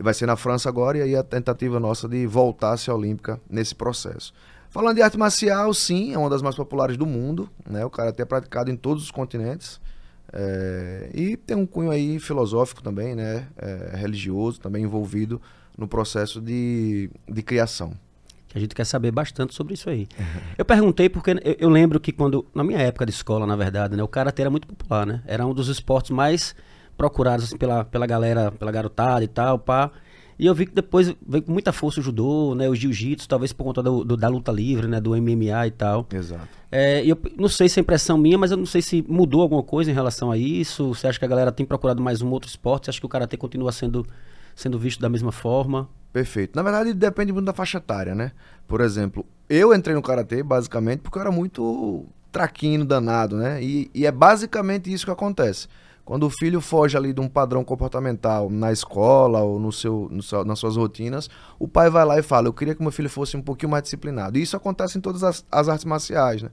Vai 0.00 0.12
ser 0.12 0.26
na 0.26 0.36
França 0.36 0.68
agora 0.68 0.98
e 0.98 1.02
aí 1.02 1.16
a 1.16 1.22
tentativa 1.22 1.78
nossa 1.78 2.08
de 2.08 2.26
voltar 2.26 2.72
a 2.72 2.76
ser 2.76 2.90
olímpica 2.90 3.40
nesse 3.48 3.74
processo. 3.74 4.32
Falando 4.70 4.96
de 4.96 5.02
arte 5.02 5.16
marcial, 5.16 5.72
sim, 5.72 6.12
é 6.14 6.18
uma 6.18 6.28
das 6.28 6.42
mais 6.42 6.56
populares 6.56 6.96
do 6.96 7.06
mundo, 7.06 7.48
né? 7.68 7.84
O 7.84 7.90
karatê 7.90 8.22
é 8.22 8.24
praticado 8.24 8.72
em 8.72 8.76
todos 8.76 9.04
os 9.04 9.10
continentes. 9.12 9.80
É, 10.32 11.10
e 11.14 11.36
tem 11.36 11.56
um 11.56 11.64
cunho 11.64 11.92
aí 11.92 12.18
filosófico 12.18 12.82
também, 12.82 13.14
né? 13.14 13.46
É, 13.56 13.94
religioso, 13.94 14.60
também 14.60 14.82
envolvido 14.82 15.40
no 15.78 15.86
processo 15.86 16.40
de, 16.40 17.08
de 17.28 17.42
criação. 17.42 17.94
A 18.54 18.58
gente 18.58 18.74
quer 18.74 18.84
saber 18.84 19.10
bastante 19.10 19.54
sobre 19.54 19.74
isso 19.74 19.90
aí. 19.90 20.06
Uhum. 20.18 20.40
Eu 20.56 20.64
perguntei 20.64 21.08
porque 21.08 21.32
eu, 21.32 21.56
eu, 21.58 21.68
lembro 21.68 21.98
que 21.98 22.12
quando, 22.12 22.46
na 22.54 22.62
minha 22.62 22.78
época 22.78 23.04
de 23.04 23.12
escola, 23.12 23.46
na 23.46 23.56
verdade, 23.56 23.96
né, 23.96 24.02
o 24.02 24.08
karatê 24.08 24.42
era 24.42 24.50
muito 24.50 24.66
popular, 24.66 25.06
né? 25.06 25.22
Era 25.26 25.44
um 25.46 25.52
dos 25.52 25.68
esportes 25.68 26.10
mais 26.10 26.54
procurados 26.96 27.46
assim, 27.46 27.56
pela, 27.56 27.84
pela 27.84 28.06
galera, 28.06 28.52
pela 28.52 28.70
garotada 28.70 29.24
e 29.24 29.28
tal, 29.28 29.58
pá. 29.58 29.90
E 30.38 30.46
eu 30.46 30.54
vi 30.54 30.66
que 30.66 30.74
depois 30.74 31.14
veio 31.26 31.42
com 31.44 31.52
muita 31.52 31.72
força 31.72 32.00
o 32.00 32.02
judô, 32.02 32.54
né, 32.54 32.68
o 32.68 32.74
jiu-jitsu, 32.74 33.28
talvez 33.28 33.52
por 33.52 33.64
conta 33.64 33.82
do, 33.82 34.04
do, 34.04 34.16
da 34.16 34.28
luta 34.28 34.50
livre, 34.50 34.88
né, 34.88 35.00
do 35.00 35.10
MMA 35.10 35.66
e 35.66 35.70
tal. 35.70 36.06
Exato. 36.12 36.48
É, 36.72 37.04
eu 37.06 37.16
não 37.36 37.48
sei 37.48 37.68
se 37.68 37.78
é 37.78 37.82
impressão 37.82 38.18
minha, 38.18 38.36
mas 38.36 38.50
eu 38.50 38.56
não 38.56 38.66
sei 38.66 38.82
se 38.82 39.04
mudou 39.08 39.42
alguma 39.42 39.62
coisa 39.62 39.90
em 39.90 39.94
relação 39.94 40.32
a 40.32 40.36
isso. 40.36 40.88
Você 40.88 41.06
acha 41.06 41.18
que 41.18 41.24
a 41.24 41.28
galera 41.28 41.52
tem 41.52 41.64
procurado 41.64 42.02
mais 42.02 42.20
um 42.20 42.30
outro 42.30 42.48
esporte? 42.48 42.86
Você 42.86 42.90
acha 42.90 43.00
que 43.00 43.06
o 43.06 43.08
karatê 43.08 43.36
continua 43.36 43.70
sendo, 43.70 44.04
sendo 44.54 44.78
visto 44.78 45.00
da 45.00 45.08
mesma 45.08 45.32
forma? 45.32 45.88
Perfeito. 46.12 46.54
Na 46.54 46.62
verdade, 46.62 46.94
depende 46.94 47.32
muito 47.32 47.46
da 47.46 47.52
faixa 47.52 47.78
etária, 47.78 48.14
né? 48.14 48.32
Por 48.68 48.80
exemplo, 48.80 49.26
eu 49.48 49.74
entrei 49.74 49.94
no 49.94 50.02
karatê 50.02 50.42
basicamente 50.42 51.00
porque 51.00 51.18
eu 51.18 51.22
era 51.22 51.32
muito 51.32 52.06
traquino 52.30 52.84
danado, 52.84 53.36
né? 53.36 53.62
E, 53.62 53.90
e 53.94 54.06
é 54.06 54.12
basicamente 54.12 54.92
isso 54.92 55.04
que 55.04 55.10
acontece. 55.10 55.68
Quando 56.04 56.24
o 56.24 56.30
filho 56.30 56.60
foge 56.60 56.96
ali 56.96 57.14
de 57.14 57.20
um 57.20 57.28
padrão 57.28 57.64
comportamental 57.64 58.50
na 58.50 58.70
escola 58.70 59.40
ou 59.40 59.58
no 59.58 59.72
seu, 59.72 60.08
no 60.10 60.22
seu, 60.22 60.44
nas 60.44 60.58
suas 60.58 60.76
rotinas, 60.76 61.30
o 61.58 61.66
pai 61.66 61.88
vai 61.88 62.04
lá 62.04 62.18
e 62.18 62.22
fala: 62.22 62.46
Eu 62.46 62.52
queria 62.52 62.74
que 62.74 62.82
meu 62.82 62.92
filho 62.92 63.08
fosse 63.08 63.36
um 63.36 63.42
pouquinho 63.42 63.70
mais 63.70 63.84
disciplinado. 63.84 64.36
E 64.36 64.42
isso 64.42 64.56
acontece 64.56 64.98
em 64.98 65.00
todas 65.00 65.24
as, 65.24 65.44
as 65.50 65.68
artes 65.68 65.86
marciais, 65.86 66.42
né? 66.42 66.50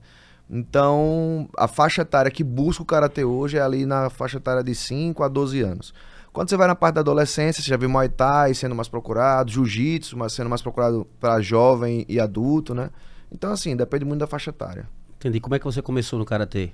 Então, 0.48 1.48
a 1.56 1.68
faixa 1.68 2.02
etária 2.02 2.30
que 2.30 2.42
busca 2.42 2.82
o 2.82 2.86
karatê 2.86 3.24
hoje 3.24 3.58
é 3.58 3.60
ali 3.60 3.86
na 3.86 4.10
faixa 4.10 4.38
etária 4.38 4.62
de 4.62 4.74
5 4.74 5.22
a 5.22 5.28
12 5.28 5.60
anos. 5.60 5.94
Quando 6.32 6.48
você 6.48 6.56
vai 6.56 6.66
na 6.66 6.74
parte 6.74 6.94
da 6.94 7.00
adolescência, 7.02 7.62
você 7.62 7.68
já 7.68 7.76
vê 7.76 7.86
Muay 7.86 8.08
Thai 8.08 8.54
sendo 8.54 8.74
mais 8.74 8.88
procurado, 8.88 9.50
Jiu-Jitsu 9.50 10.16
sendo 10.30 10.48
mais 10.48 10.62
procurado 10.62 11.06
para 11.20 11.40
jovem 11.42 12.06
e 12.08 12.18
adulto, 12.18 12.74
né? 12.74 12.90
Então, 13.30 13.52
assim, 13.52 13.76
depende 13.76 14.04
muito 14.04 14.20
da 14.20 14.26
faixa 14.26 14.50
etária. 14.50 14.88
Entendi. 15.18 15.40
Como 15.40 15.54
é 15.54 15.58
que 15.58 15.64
você 15.64 15.82
começou 15.82 16.18
no 16.18 16.24
Karatê? 16.24 16.72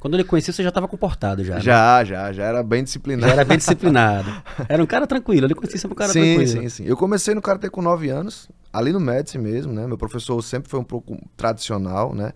Quando 0.00 0.14
ele 0.14 0.24
conhecia, 0.24 0.52
você 0.52 0.62
já 0.62 0.68
estava 0.68 0.86
comportado 0.86 1.42
já. 1.42 1.54
Né? 1.54 1.60
Já, 1.60 2.04
já, 2.04 2.32
já 2.32 2.44
era 2.44 2.62
bem 2.62 2.84
disciplinado. 2.84 3.28
Já 3.28 3.32
era 3.34 3.44
bem 3.44 3.56
disciplinado. 3.58 4.30
Era 4.68 4.82
um 4.82 4.86
cara 4.86 5.06
tranquilo, 5.06 5.46
ele 5.46 5.54
conhecia 5.54 5.78
sempre 5.78 5.94
um 5.94 5.98
cara 5.98 6.12
sim, 6.12 6.20
tranquilo. 6.20 6.62
Sim, 6.62 6.68
sim, 6.68 6.84
Eu 6.84 6.96
comecei 6.96 7.34
no 7.34 7.40
Karatê 7.40 7.70
com 7.70 7.80
9 7.80 8.10
anos, 8.10 8.48
ali 8.72 8.92
no 8.92 9.00
Médici 9.00 9.38
mesmo, 9.38 9.72
né? 9.72 9.86
Meu 9.86 9.96
professor 9.96 10.40
sempre 10.42 10.68
foi 10.68 10.80
um 10.80 10.84
pouco 10.84 11.16
tradicional, 11.36 12.14
né? 12.14 12.32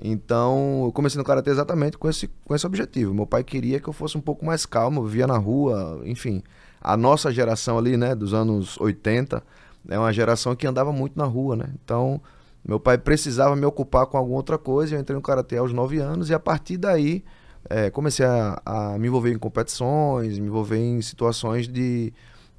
Então, 0.00 0.84
eu 0.84 0.92
comecei 0.92 1.18
no 1.18 1.24
Karatê 1.24 1.50
exatamente 1.50 1.98
com 1.98 2.08
esse, 2.08 2.28
com 2.44 2.54
esse 2.54 2.66
objetivo. 2.66 3.12
Meu 3.12 3.26
pai 3.26 3.42
queria 3.42 3.80
que 3.80 3.88
eu 3.88 3.92
fosse 3.92 4.16
um 4.16 4.20
pouco 4.20 4.44
mais 4.44 4.64
calmo, 4.64 5.04
via 5.04 5.26
na 5.26 5.36
rua, 5.36 6.00
enfim. 6.04 6.42
A 6.80 6.96
nossa 6.96 7.32
geração 7.32 7.78
ali, 7.78 7.96
né, 7.96 8.14
dos 8.14 8.32
anos 8.32 8.78
80, 8.80 9.42
é 9.88 9.98
uma 9.98 10.12
geração 10.12 10.54
que 10.54 10.66
andava 10.66 10.92
muito 10.92 11.18
na 11.18 11.24
rua, 11.24 11.56
né? 11.56 11.66
Então, 11.82 12.20
meu 12.64 12.78
pai 12.78 12.98
precisava 12.98 13.56
me 13.56 13.64
ocupar 13.64 14.06
com 14.06 14.16
alguma 14.16 14.36
outra 14.36 14.58
coisa, 14.58 14.94
eu 14.94 15.00
entrei 15.00 15.16
no 15.16 15.22
Karatê 15.22 15.56
aos 15.56 15.72
9 15.72 15.98
anos 15.98 16.30
e 16.30 16.34
a 16.34 16.38
partir 16.38 16.76
daí 16.76 17.24
é, 17.68 17.90
comecei 17.90 18.24
a, 18.24 18.60
a, 18.64 18.98
me 18.98 19.08
envolver 19.08 19.32
em 19.32 19.38
competições, 19.38 20.38
me 20.38 20.46
envolver 20.46 20.78
em 20.78 21.00
situações 21.02 21.66
de, 21.66 22.12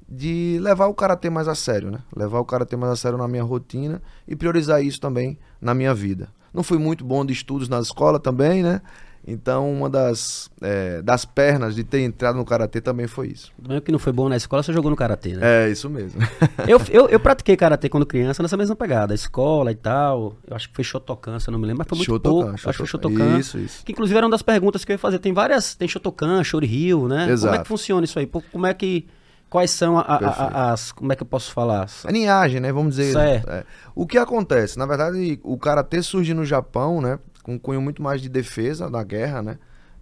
de 0.08 0.58
levar 0.60 0.86
o 0.86 0.94
Karatê 0.94 1.30
mais 1.30 1.48
a 1.48 1.54
sério, 1.54 1.90
né? 1.90 2.00
Levar 2.14 2.40
o 2.40 2.44
Karatê 2.44 2.76
mais 2.76 2.92
a 2.92 2.96
sério 2.96 3.16
na 3.16 3.28
minha 3.28 3.42
rotina 3.42 4.02
e 4.26 4.36
priorizar 4.36 4.82
isso 4.82 5.00
também 5.00 5.38
na 5.60 5.74
minha 5.74 5.94
vida. 5.94 6.28
Não 6.52 6.62
fui 6.62 6.78
muito 6.78 7.04
bom 7.04 7.24
de 7.24 7.32
estudos 7.32 7.68
na 7.68 7.80
escola 7.80 8.18
também, 8.18 8.62
né? 8.62 8.80
Então, 9.26 9.70
uma 9.70 9.88
das, 9.90 10.50
é, 10.62 11.02
das 11.02 11.24
pernas 11.24 11.74
de 11.74 11.84
ter 11.84 12.00
entrado 12.00 12.36
no 12.36 12.44
karatê 12.44 12.80
também 12.80 13.06
foi 13.06 13.28
isso. 13.28 13.52
Mesmo 13.58 13.82
que 13.82 13.92
não 13.92 13.98
foi 13.98 14.12
bom 14.12 14.28
na 14.28 14.36
escola, 14.36 14.62
você 14.62 14.72
jogou 14.72 14.90
no 14.90 14.96
karatê, 14.96 15.34
né? 15.34 15.66
É, 15.66 15.70
isso 15.70 15.90
mesmo. 15.90 16.20
eu, 16.66 16.80
eu, 16.90 17.08
eu, 17.08 17.20
pratiquei 17.20 17.56
karatê 17.56 17.88
quando 17.88 18.06
criança 18.06 18.42
nessa 18.42 18.56
mesma 18.56 18.74
pegada, 18.74 19.14
escola 19.14 19.70
e 19.70 19.74
tal. 19.74 20.36
Eu 20.48 20.56
acho 20.56 20.70
que 20.70 20.74
foi 20.74 20.84
Shotokan, 20.84 21.38
se 21.38 21.48
eu 21.48 21.52
não 21.52 21.58
me 21.58 21.66
lembro, 21.66 21.78
mas 21.80 21.88
foi 21.88 21.98
muito 21.98 22.06
Shotokan, 22.06 22.30
pouco. 22.30 22.58
Shotokan. 22.58 22.70
Acho 22.70 22.78
que 22.78 22.78
foi 22.78 22.86
Shotokan. 22.86 23.38
Isso, 23.38 23.58
isso. 23.58 23.84
Que 23.84 23.92
inclusive 23.92 24.16
era 24.16 24.26
uma 24.26 24.32
das 24.32 24.42
perguntas 24.42 24.84
que 24.84 24.92
eu 24.92 24.94
ia 24.94 24.98
fazer. 24.98 25.18
Tem 25.18 25.34
várias, 25.34 25.74
tem 25.74 25.86
Shotokan, 25.86 26.42
Shorihyo, 26.42 27.06
né? 27.06 27.30
Exato. 27.30 27.50
Como 27.50 27.54
é 27.54 27.62
que 27.62 27.68
funciona 27.68 28.04
isso 28.04 28.18
aí? 28.18 28.26
Como 28.26 28.66
é 28.66 28.72
que 28.72 29.06
quais 29.50 29.70
são 29.72 29.98
a, 29.98 30.02
a, 30.02 30.72
as. 30.72 30.92
Como 30.92 31.12
é 31.12 31.16
que 31.16 31.22
eu 31.22 31.26
posso 31.26 31.52
falar? 31.52 31.86
A 32.04 32.12
linhagem, 32.12 32.60
né? 32.60 32.72
Vamos 32.72 32.96
dizer. 32.96 33.12
Certo. 33.12 33.50
É. 33.50 33.64
O 33.94 34.06
que 34.06 34.16
acontece? 34.16 34.78
Na 34.78 34.86
verdade, 34.86 35.38
o 35.42 35.58
karatê 35.58 36.00
surge 36.02 36.32
no 36.32 36.44
Japão, 36.44 37.00
né? 37.00 37.18
Com 37.42 37.54
um 37.54 37.58
cunho 37.58 37.82
muito 37.82 38.00
mais 38.00 38.22
de 38.22 38.28
defesa 38.28 38.88
da 38.88 39.02
guerra, 39.02 39.42
né? 39.42 39.58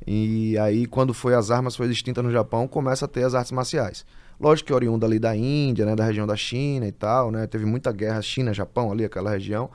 E 0.07 0.57
aí, 0.59 0.87
quando 0.87 1.13
foi 1.13 1.35
as 1.35 1.51
armas 1.51 1.75
foi 1.75 1.89
extinta 1.89 2.23
no 2.23 2.31
Japão, 2.31 2.69
começa 2.69 3.07
a 3.07 3.09
ter 3.09 3.25
as 3.25 3.35
artes 3.35 3.53
marciais. 3.53 4.05
Lógico 4.41 4.69
que 4.69 4.73
oriunda 4.73 5.05
ali 5.05 5.19
da 5.19 5.35
Índia, 5.35 5.85
né, 5.85 5.97
da 5.97 6.05
região 6.05 6.25
da 6.27 6.37
China 6.37 6.87
e 6.87 6.93
tal, 6.93 7.31
né? 7.31 7.47
Teve 7.47 7.65
muita 7.65 7.91
guerra 7.91 8.23
China-Japão 8.23 8.93
ali, 8.93 9.05
aquela 9.05 9.31
região. 9.31 9.69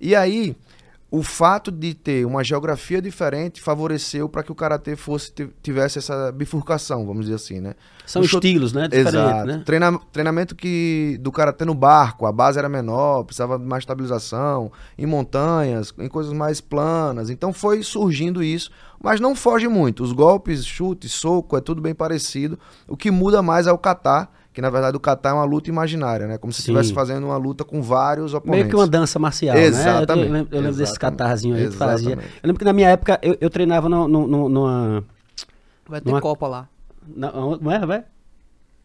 E 0.00 0.16
aí, 0.16 0.56
o 1.10 1.22
fato 1.22 1.70
de 1.70 1.94
ter 1.94 2.26
uma 2.26 2.44
geografia 2.44 3.00
diferente 3.00 3.62
favoreceu 3.62 4.28
para 4.28 4.42
que 4.42 4.52
o 4.52 4.54
karatê 4.54 4.94
fosse 4.94 5.32
tivesse 5.62 5.98
essa 5.98 6.30
bifurcação, 6.30 7.06
vamos 7.06 7.24
dizer 7.24 7.36
assim, 7.36 7.60
né? 7.60 7.74
São 8.04 8.22
estilos, 8.22 8.74
né? 8.74 8.88
Diferente, 8.88 9.08
Exato. 9.08 9.46
Né? 9.46 9.62
Treina, 9.64 9.98
treinamento 10.12 10.54
que 10.54 11.18
do 11.22 11.32
karatê 11.32 11.64
no 11.64 11.74
barco, 11.74 12.26
a 12.26 12.32
base 12.32 12.58
era 12.58 12.68
menor, 12.68 13.24
precisava 13.24 13.58
de 13.58 13.64
mais 13.64 13.82
estabilização, 13.82 14.70
em 14.98 15.06
montanhas, 15.06 15.94
em 15.98 16.08
coisas 16.08 16.32
mais 16.32 16.60
planas. 16.60 17.30
Então 17.30 17.54
foi 17.54 17.82
surgindo 17.82 18.42
isso, 18.42 18.70
mas 19.02 19.18
não 19.18 19.34
foge 19.34 19.66
muito. 19.66 20.02
Os 20.02 20.12
golpes, 20.12 20.64
chute, 20.64 21.08
soco, 21.08 21.56
é 21.56 21.60
tudo 21.60 21.80
bem 21.80 21.94
parecido. 21.94 22.58
O 22.86 22.98
que 22.98 23.10
muda 23.10 23.40
mais 23.40 23.66
é 23.66 23.72
o 23.72 23.78
kata, 23.78 24.28
que 24.58 24.62
na 24.62 24.70
verdade 24.70 24.96
o 24.96 25.00
kata 25.00 25.28
é 25.28 25.32
uma 25.32 25.44
luta 25.44 25.70
imaginária, 25.70 26.26
né? 26.26 26.36
Como 26.36 26.52
se 26.52 26.58
estivesse 26.58 26.92
fazendo 26.92 27.22
uma 27.28 27.36
luta 27.36 27.64
com 27.64 27.80
vários 27.80 28.34
oponentes. 28.34 28.64
Meio 28.64 28.68
que 28.68 28.74
uma 28.74 28.88
dança 28.88 29.16
marcial, 29.16 29.56
Exatamente. 29.56 30.08
né? 30.08 30.16
Eu, 30.18 30.24
eu 30.26 30.32
lembro, 30.32 30.56
eu 30.56 30.60
lembro 30.62 30.76
desse 30.76 30.98
catarzinho 30.98 31.54
aí 31.54 31.68
que 31.68 31.76
fazia. 31.76 32.14
Eu 32.14 32.18
lembro 32.42 32.58
que 32.58 32.64
na 32.64 32.72
minha 32.72 32.88
época 32.88 33.20
eu, 33.22 33.38
eu 33.40 33.48
treinava 33.50 33.88
no, 33.88 34.08
no, 34.08 34.26
no, 34.26 34.48
numa... 34.48 35.04
Vai 35.88 36.00
ter 36.00 36.08
numa... 36.08 36.20
Copa 36.20 36.48
lá. 36.48 36.68
Não, 37.06 37.56
não 37.56 37.70
é, 37.70 37.86
vai? 37.86 38.04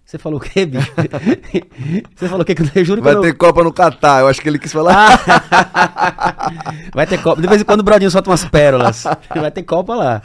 Você 0.06 0.18
falou 0.18 0.38
o 0.38 0.42
quê, 0.42 0.66
bicho? 0.66 0.92
Você 2.14 2.28
falou 2.28 2.42
o 2.42 2.46
quê? 2.46 2.54
Eu 2.76 2.86
juro 2.86 3.02
que 3.02 3.06
Vai 3.08 3.20
ter 3.20 3.30
eu... 3.30 3.36
Copa 3.36 3.64
no 3.64 3.74
Catar, 3.74 4.20
eu 4.20 4.28
acho 4.28 4.42
que 4.42 4.48
ele 4.48 4.60
quis 4.60 4.72
falar. 4.72 5.20
Vai 6.94 7.08
ter 7.08 7.18
Copa. 7.20 7.42
De 7.42 7.48
vez 7.48 7.62
em 7.62 7.66
quando 7.66 7.80
o 7.80 7.84
Brodinho 7.84 8.12
solta 8.12 8.30
umas 8.30 8.46
pérolas. 8.46 9.06
Vai 9.34 9.50
ter 9.50 9.64
Copa 9.64 9.96
lá. 9.96 10.22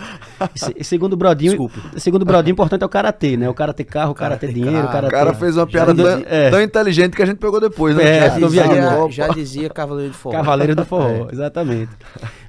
E, 0.76 0.84
segundo 0.84 1.14
o 1.14 1.16
Brodinho. 1.16 1.52
Desculpe. 1.52 1.80
Segundo 1.96 2.22
o 2.22 2.24
Brodinho, 2.24 2.52
importante 2.52 2.82
é 2.82 2.86
o 2.86 2.88
Karatê, 2.88 3.36
né? 3.36 3.48
O 3.48 3.54
cara 3.54 3.72
ter 3.72 3.84
carro, 3.84 4.10
o 4.12 4.14
cara 4.14 4.36
ter 4.36 4.52
dinheiro, 4.52 4.84
o 4.84 4.90
cara 4.90 5.06
O 5.06 5.10
cara 5.10 5.32
fez 5.32 5.56
uma 5.56 5.66
piada 5.66 5.94
tão, 5.94 6.06
é. 6.26 6.50
tão, 6.50 6.60
inteligente 6.60 7.14
que 7.14 7.22
a 7.22 7.26
gente 7.26 7.38
pegou 7.38 7.60
depois, 7.60 7.96
né? 7.96 8.04
É, 8.04 8.30
já, 8.30 8.38
dizia, 8.38 9.08
já 9.10 9.28
dizia 9.28 9.70
Cavaleiro 9.70 10.10
do 10.10 10.16
Forró. 10.18 10.36
Cavaleiro 10.36 10.74
do 10.74 10.84
Forró, 10.84 11.28
é. 11.30 11.32
exatamente. 11.32 11.92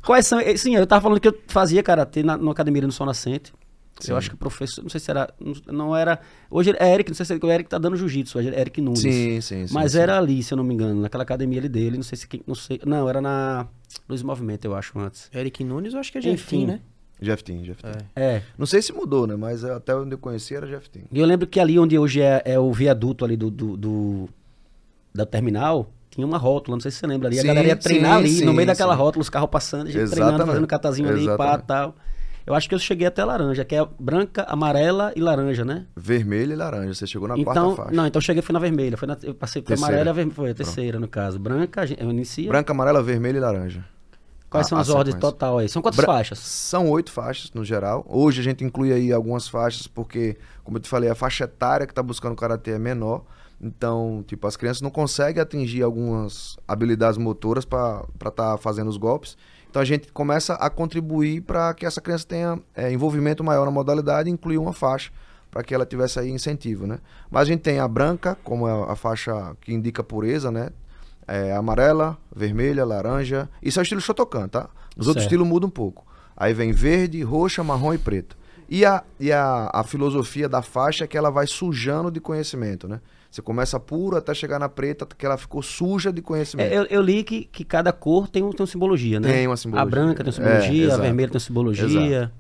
Quais 0.05 0.25
são. 0.25 0.39
Eh, 0.39 0.57
sim, 0.57 0.75
eu 0.75 0.85
tava 0.87 1.01
falando 1.01 1.19
que 1.19 1.27
eu 1.27 1.35
fazia 1.47 1.83
Karatê 1.83 2.23
na, 2.23 2.37
na 2.37 2.51
academia 2.51 2.81
no 2.81 2.91
Sol 2.91 3.05
Nascente. 3.05 3.53
Sim. 3.99 4.11
Eu 4.11 4.17
acho 4.17 4.29
que 4.29 4.35
o 4.35 4.37
professor, 4.37 4.81
não 4.81 4.89
sei 4.89 4.99
se 4.99 5.11
era, 5.11 5.33
não 5.67 5.95
era, 5.95 6.19
hoje 6.49 6.73
é 6.77 6.93
Eric, 6.93 7.09
não 7.09 7.15
sei 7.15 7.25
se 7.25 7.33
é 7.33 7.39
o 7.41 7.51
Eric 7.51 7.69
tá 7.69 7.77
dando 7.77 7.97
jiu-jitsu, 7.97 8.39
é 8.39 8.61
Eric 8.61 8.79
Nunes. 8.79 9.01
Sim, 9.01 9.41
sim, 9.41 9.67
sim. 9.67 9.73
Mas 9.73 9.91
sim. 9.91 9.99
era 9.99 10.17
ali, 10.17 10.41
se 10.41 10.53
eu 10.53 10.57
não 10.57 10.63
me 10.63 10.73
engano, 10.73 11.01
naquela 11.01 11.23
academia 11.23 11.59
ali 11.59 11.69
dele, 11.69 11.97
não 11.97 12.03
sei 12.03 12.17
se 12.17 12.27
quem, 12.27 12.41
não 12.47 12.55
sei, 12.55 12.79
não, 12.85 13.09
era 13.09 13.19
na 13.19 13.67
Luz 14.07 14.23
Movimento, 14.23 14.65
eu 14.65 14.75
acho, 14.75 14.97
antes. 14.97 15.29
Eric 15.33 15.63
Nunes, 15.63 15.93
eu 15.93 15.99
acho 15.99 16.11
que 16.11 16.17
é 16.17 16.21
Jeftim, 16.21 16.65
né? 16.65 16.79
Jeftim, 17.21 17.63
Jeftim. 17.65 17.87
É. 18.15 18.21
é. 18.21 18.43
Não 18.57 18.65
sei 18.65 18.81
se 18.81 18.93
mudou, 18.93 19.27
né? 19.27 19.35
Mas 19.35 19.63
até 19.63 19.93
onde 19.93 20.13
eu 20.13 20.17
conheci 20.17 20.55
era 20.55 20.65
Jeftim. 20.65 21.03
E 21.11 21.19
eu 21.19 21.25
lembro 21.25 21.45
que 21.45 21.59
ali 21.59 21.77
onde 21.77 21.97
hoje 21.99 22.21
é, 22.21 22.41
é 22.45 22.59
o 22.59 22.71
viaduto 22.71 23.25
ali 23.25 23.35
do, 23.35 23.51
do, 23.51 23.75
do, 23.75 24.29
da 25.13 25.25
terminal, 25.25 25.91
tinha 26.09 26.25
uma 26.25 26.37
rótula, 26.37 26.75
não 26.75 26.81
sei 26.81 26.91
se 26.91 26.97
você 26.97 27.07
lembra 27.07 27.27
ali. 27.27 27.35
Sim, 27.35 27.41
a 27.41 27.47
galera 27.47 27.67
ia 27.67 27.75
treinar 27.75 28.13
sim, 28.13 28.19
ali, 28.19 28.29
sim, 28.29 28.45
no 28.45 28.53
meio 28.53 28.67
daquela 28.67 28.95
rótula, 28.95 29.21
os 29.21 29.29
carros 29.29 29.49
passando, 29.49 29.87
a 29.87 29.91
gente 29.91 30.01
Exatamente. 30.01 30.27
treinando, 30.27 30.51
fazendo 30.51 30.67
catazinho 30.67 31.09
ali, 31.09 31.25
pá, 31.37 31.57
tal. 31.57 31.95
Eu 32.49 32.55
acho 32.55 32.67
que 32.67 32.73
eu 32.73 32.79
cheguei 32.79 33.05
até 33.05 33.23
laranja, 33.23 33.63
que 33.63 33.75
é 33.75 33.87
branca, 33.99 34.43
amarela 34.49 35.13
e 35.15 35.21
laranja, 35.21 35.63
né? 35.63 35.85
Vermelha 35.95 36.53
e 36.53 36.55
laranja. 36.55 36.95
Você 36.95 37.05
chegou 37.05 37.27
na 37.27 37.37
então, 37.37 37.53
quarta 37.53 37.83
faixa. 37.83 37.95
Não, 37.95 38.07
então 38.07 38.17
eu 38.17 38.23
cheguei 38.23 38.41
foi 38.41 38.53
na 38.53 38.59
vermelha. 38.59 38.97
Foi 38.97 39.07
na, 39.07 39.15
eu 39.21 39.35
passei 39.35 39.61
por 39.61 39.73
amarela 39.73 40.19
e 40.19 40.31
foi 40.31 40.49
a 40.49 40.55
terceira, 40.55 40.93
Pronto. 40.93 41.01
no 41.01 41.07
caso. 41.07 41.37
Branca, 41.37 41.85
eu 41.95 42.09
inicia. 42.09 42.49
Branca, 42.49 42.73
amarela, 42.73 43.03
vermelha 43.03 43.37
e 43.37 43.39
laranja. 43.39 43.85
Quais 44.49 44.65
a, 44.65 44.69
são 44.69 44.79
as 44.79 44.89
ordens 44.89 45.15
total 45.19 45.59
aí? 45.59 45.69
São 45.69 45.79
quantas 45.79 45.97
Bra 45.97 46.07
faixas? 46.07 46.39
São 46.39 46.89
oito 46.89 47.11
faixas 47.11 47.51
no 47.53 47.63
geral. 47.63 48.03
Hoje 48.09 48.41
a 48.41 48.43
gente 48.43 48.63
inclui 48.63 48.91
aí 48.91 49.13
algumas 49.13 49.47
faixas, 49.47 49.85
porque, 49.85 50.35
como 50.63 50.77
eu 50.77 50.81
te 50.81 50.89
falei, 50.89 51.07
a 51.07 51.13
faixa 51.13 51.43
etária 51.43 51.85
que 51.85 51.91
está 51.91 52.01
buscando 52.01 52.35
karatê 52.35 52.71
é 52.71 52.79
menor. 52.79 53.25
Então, 53.61 54.23
tipo, 54.25 54.47
as 54.47 54.57
crianças 54.57 54.81
não 54.81 54.89
conseguem 54.89 55.39
atingir 55.39 55.83
algumas 55.83 56.57
habilidades 56.67 57.19
motoras 57.19 57.63
para 57.63 58.07
estar 58.15 58.31
tá 58.31 58.57
fazendo 58.57 58.87
os 58.87 58.97
golpes. 58.97 59.37
Então 59.69 59.81
a 59.81 59.85
gente 59.85 60.11
começa 60.11 60.55
a 60.55 60.69
contribuir 60.69 61.41
para 61.41 61.73
que 61.73 61.85
essa 61.85 62.01
criança 62.01 62.25
tenha 62.27 62.59
é, 62.75 62.91
envolvimento 62.91 63.43
maior 63.43 63.65
na 63.65 63.71
modalidade 63.71 64.29
e 64.29 64.31
incluir 64.33 64.57
uma 64.57 64.73
faixa 64.73 65.11
para 65.51 65.63
que 65.63 65.73
ela 65.73 65.85
tivesse 65.85 66.19
aí 66.19 66.29
incentivo, 66.29 66.87
né? 66.87 66.99
Mas 67.29 67.43
a 67.43 67.45
gente 67.45 67.61
tem 67.61 67.79
a 67.79 67.87
branca, 67.87 68.37
como 68.43 68.67
é 68.67 68.91
a 68.91 68.95
faixa 68.95 69.55
que 69.61 69.73
indica 69.73 70.03
pureza, 70.03 70.51
né? 70.51 70.69
É, 71.27 71.55
amarela, 71.55 72.17
vermelha, 72.35 72.83
laranja. 72.83 73.47
Isso 73.61 73.79
é 73.79 73.81
o 73.81 73.83
estilo 73.83 74.01
Shotokan, 74.01 74.47
tá? 74.47 74.69
Os 74.97 75.07
outros 75.07 75.23
Certo. 75.23 75.33
estilos 75.33 75.47
mudam 75.47 75.67
um 75.67 75.71
pouco. 75.71 76.05
Aí 76.35 76.53
vem 76.53 76.71
verde, 76.71 77.21
roxa, 77.21 77.63
marrom 77.63 77.93
e 77.93 77.97
preto. 77.97 78.37
E 78.69 78.85
a, 78.85 79.03
e 79.19 79.31
a, 79.31 79.69
a 79.73 79.83
filosofia 79.83 80.47
da 80.47 80.61
faixa 80.61 81.03
é 81.03 81.07
que 81.07 81.17
ela 81.17 81.29
vai 81.31 81.47
sujando 81.47 82.11
de 82.11 82.19
conhecimento, 82.19 82.87
né? 82.87 82.99
Você 83.31 83.41
começa 83.41 83.79
puro 83.79 84.17
até 84.17 84.33
chegar 84.33 84.59
na 84.59 84.67
preta, 84.69 85.05
que 85.05 85.25
ela 85.25 85.37
ficou 85.37 85.61
suja 85.61 86.11
de 86.11 86.21
conhecimento. 86.21 86.71
É, 86.73 86.77
eu, 86.77 86.83
eu 86.85 87.01
li 87.01 87.23
que, 87.23 87.45
que 87.45 87.63
cada 87.63 87.91
cor 87.93 88.27
tem, 88.27 88.43
um, 88.43 88.51
tem 88.51 88.61
uma 88.61 88.67
simbologia, 88.67 89.19
né? 89.19 89.31
Tem 89.31 89.47
uma 89.47 89.57
simbologia. 89.57 89.87
A 89.87 89.89
branca 89.91 90.23
tem 90.23 90.25
uma 90.25 90.31
É, 90.31 90.59
simbologia, 90.59 90.83
a 90.85 90.87
exato. 90.87 91.01
vermelha 91.03 91.27
tem 91.29 91.35
uma 91.35 91.39
simbologia. 91.39 92.31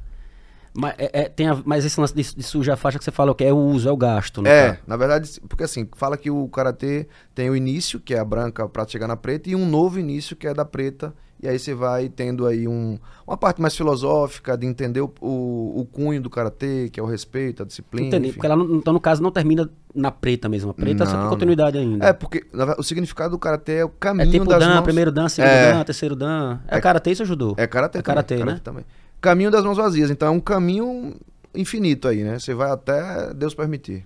Mas, 0.73 0.93
é, 0.97 1.21
é, 1.21 1.29
tem 1.29 1.47
a- 1.47 1.61
mas 1.65 1.83
esse 1.83 1.99
lance 1.99 2.13
de, 2.13 2.35
de 2.35 2.43
sujar 2.43 2.73
a 2.73 2.77
faixa 2.77 2.97
que 2.99 3.03
você 3.03 3.11
falou 3.11 3.33
que 3.33 3.43
é 3.43 3.51
o 3.51 3.57
uso, 3.57 3.89
é 3.89 3.91
o 3.91 3.97
gasto, 3.97 4.41
né? 4.41 4.49
É, 4.49 4.77
na 4.87 4.95
verdade, 4.95 5.39
porque 5.49 5.63
assim, 5.63 5.87
fala 5.95 6.15
que 6.17 6.29
o 6.29 6.47
karatê 6.47 7.07
tem 7.35 7.49
o 7.49 7.55
início, 7.55 7.99
que 7.99 8.13
é 8.13 8.19
a 8.19 8.25
branca 8.25 8.67
pra 8.69 8.87
chegar 8.87 9.07
na 9.07 9.17
preta, 9.17 9.49
e 9.49 9.55
um 9.55 9.65
novo 9.67 9.99
início, 9.99 10.35
que 10.35 10.47
é 10.47 10.53
da 10.53 10.65
preta. 10.65 11.13
E 11.41 11.47
aí 11.47 11.57
você 11.57 11.73
vai 11.73 12.09
tendo 12.09 12.45
aí 12.45 12.67
um, 12.67 12.99
uma 13.25 13.37
parte 13.37 13.61
mais 13.61 13.75
filosófica 13.75 14.57
de 14.57 14.67
entender 14.67 14.99
o, 14.99 15.09
o, 15.21 15.79
o 15.81 15.85
cunho 15.85 16.21
do 16.21 16.29
karatê, 16.29 16.89
que 16.91 16.99
é 16.99 17.03
o 17.03 17.05
respeito, 17.05 17.63
a 17.63 17.65
disciplina. 17.65 18.07
Entendi. 18.07 18.33
Porque 18.33 18.45
ela, 18.45 18.57
não- 18.57 18.75
então, 18.75 18.91
no 18.91 18.99
caso, 18.99 19.23
não 19.23 19.31
termina 19.31 19.69
na 19.95 20.11
preta 20.11 20.49
mesmo. 20.49 20.71
A 20.71 20.73
preta 20.73 21.05
só 21.05 21.11
Não, 21.11 21.17
tem 21.17 21.23
não. 21.23 21.29
continuidade 21.29 21.77
ainda. 21.77 22.05
É, 22.05 22.11
porque 22.13 22.45
o 22.77 22.83
significado 22.83 23.31
do 23.31 23.39
karatê 23.39 23.73
é 23.75 23.85
o 23.85 23.87
É 23.87 23.91
caminho 23.99 24.29
tipo 24.31 24.45
das 24.45 24.59
dan, 24.59 24.73
mãos. 24.75 24.81
primeiro 24.83 25.11
dan, 25.13 25.29
segundo 25.29 25.49
É. 25.51 25.73
dan, 25.73 25.83
terceiro 25.85 26.15
dan. 26.15 26.59
É, 26.67 26.77
É- 26.77 26.81
karatê 26.81 27.11
isso 27.11 27.23
ajudou. 27.23 27.55
É 27.57 27.65
karatê, 27.65 27.99
É 27.99 28.01
também, 28.01 28.15
karatê, 28.15 28.43
né? 28.45 28.59
também. 28.63 28.85
Caminho 29.21 29.49
das 29.49 29.63
mãos 29.63 29.77
vazias. 29.77 30.11
Então 30.11 30.27
é 30.27 30.31
um 30.31 30.39
caminho 30.41 31.15
infinito 31.55 32.07
aí, 32.07 32.23
né? 32.23 32.37
Você 32.37 32.53
vai 32.53 32.69
até 32.69 33.33
Deus 33.33 33.53
permitir. 33.53 34.05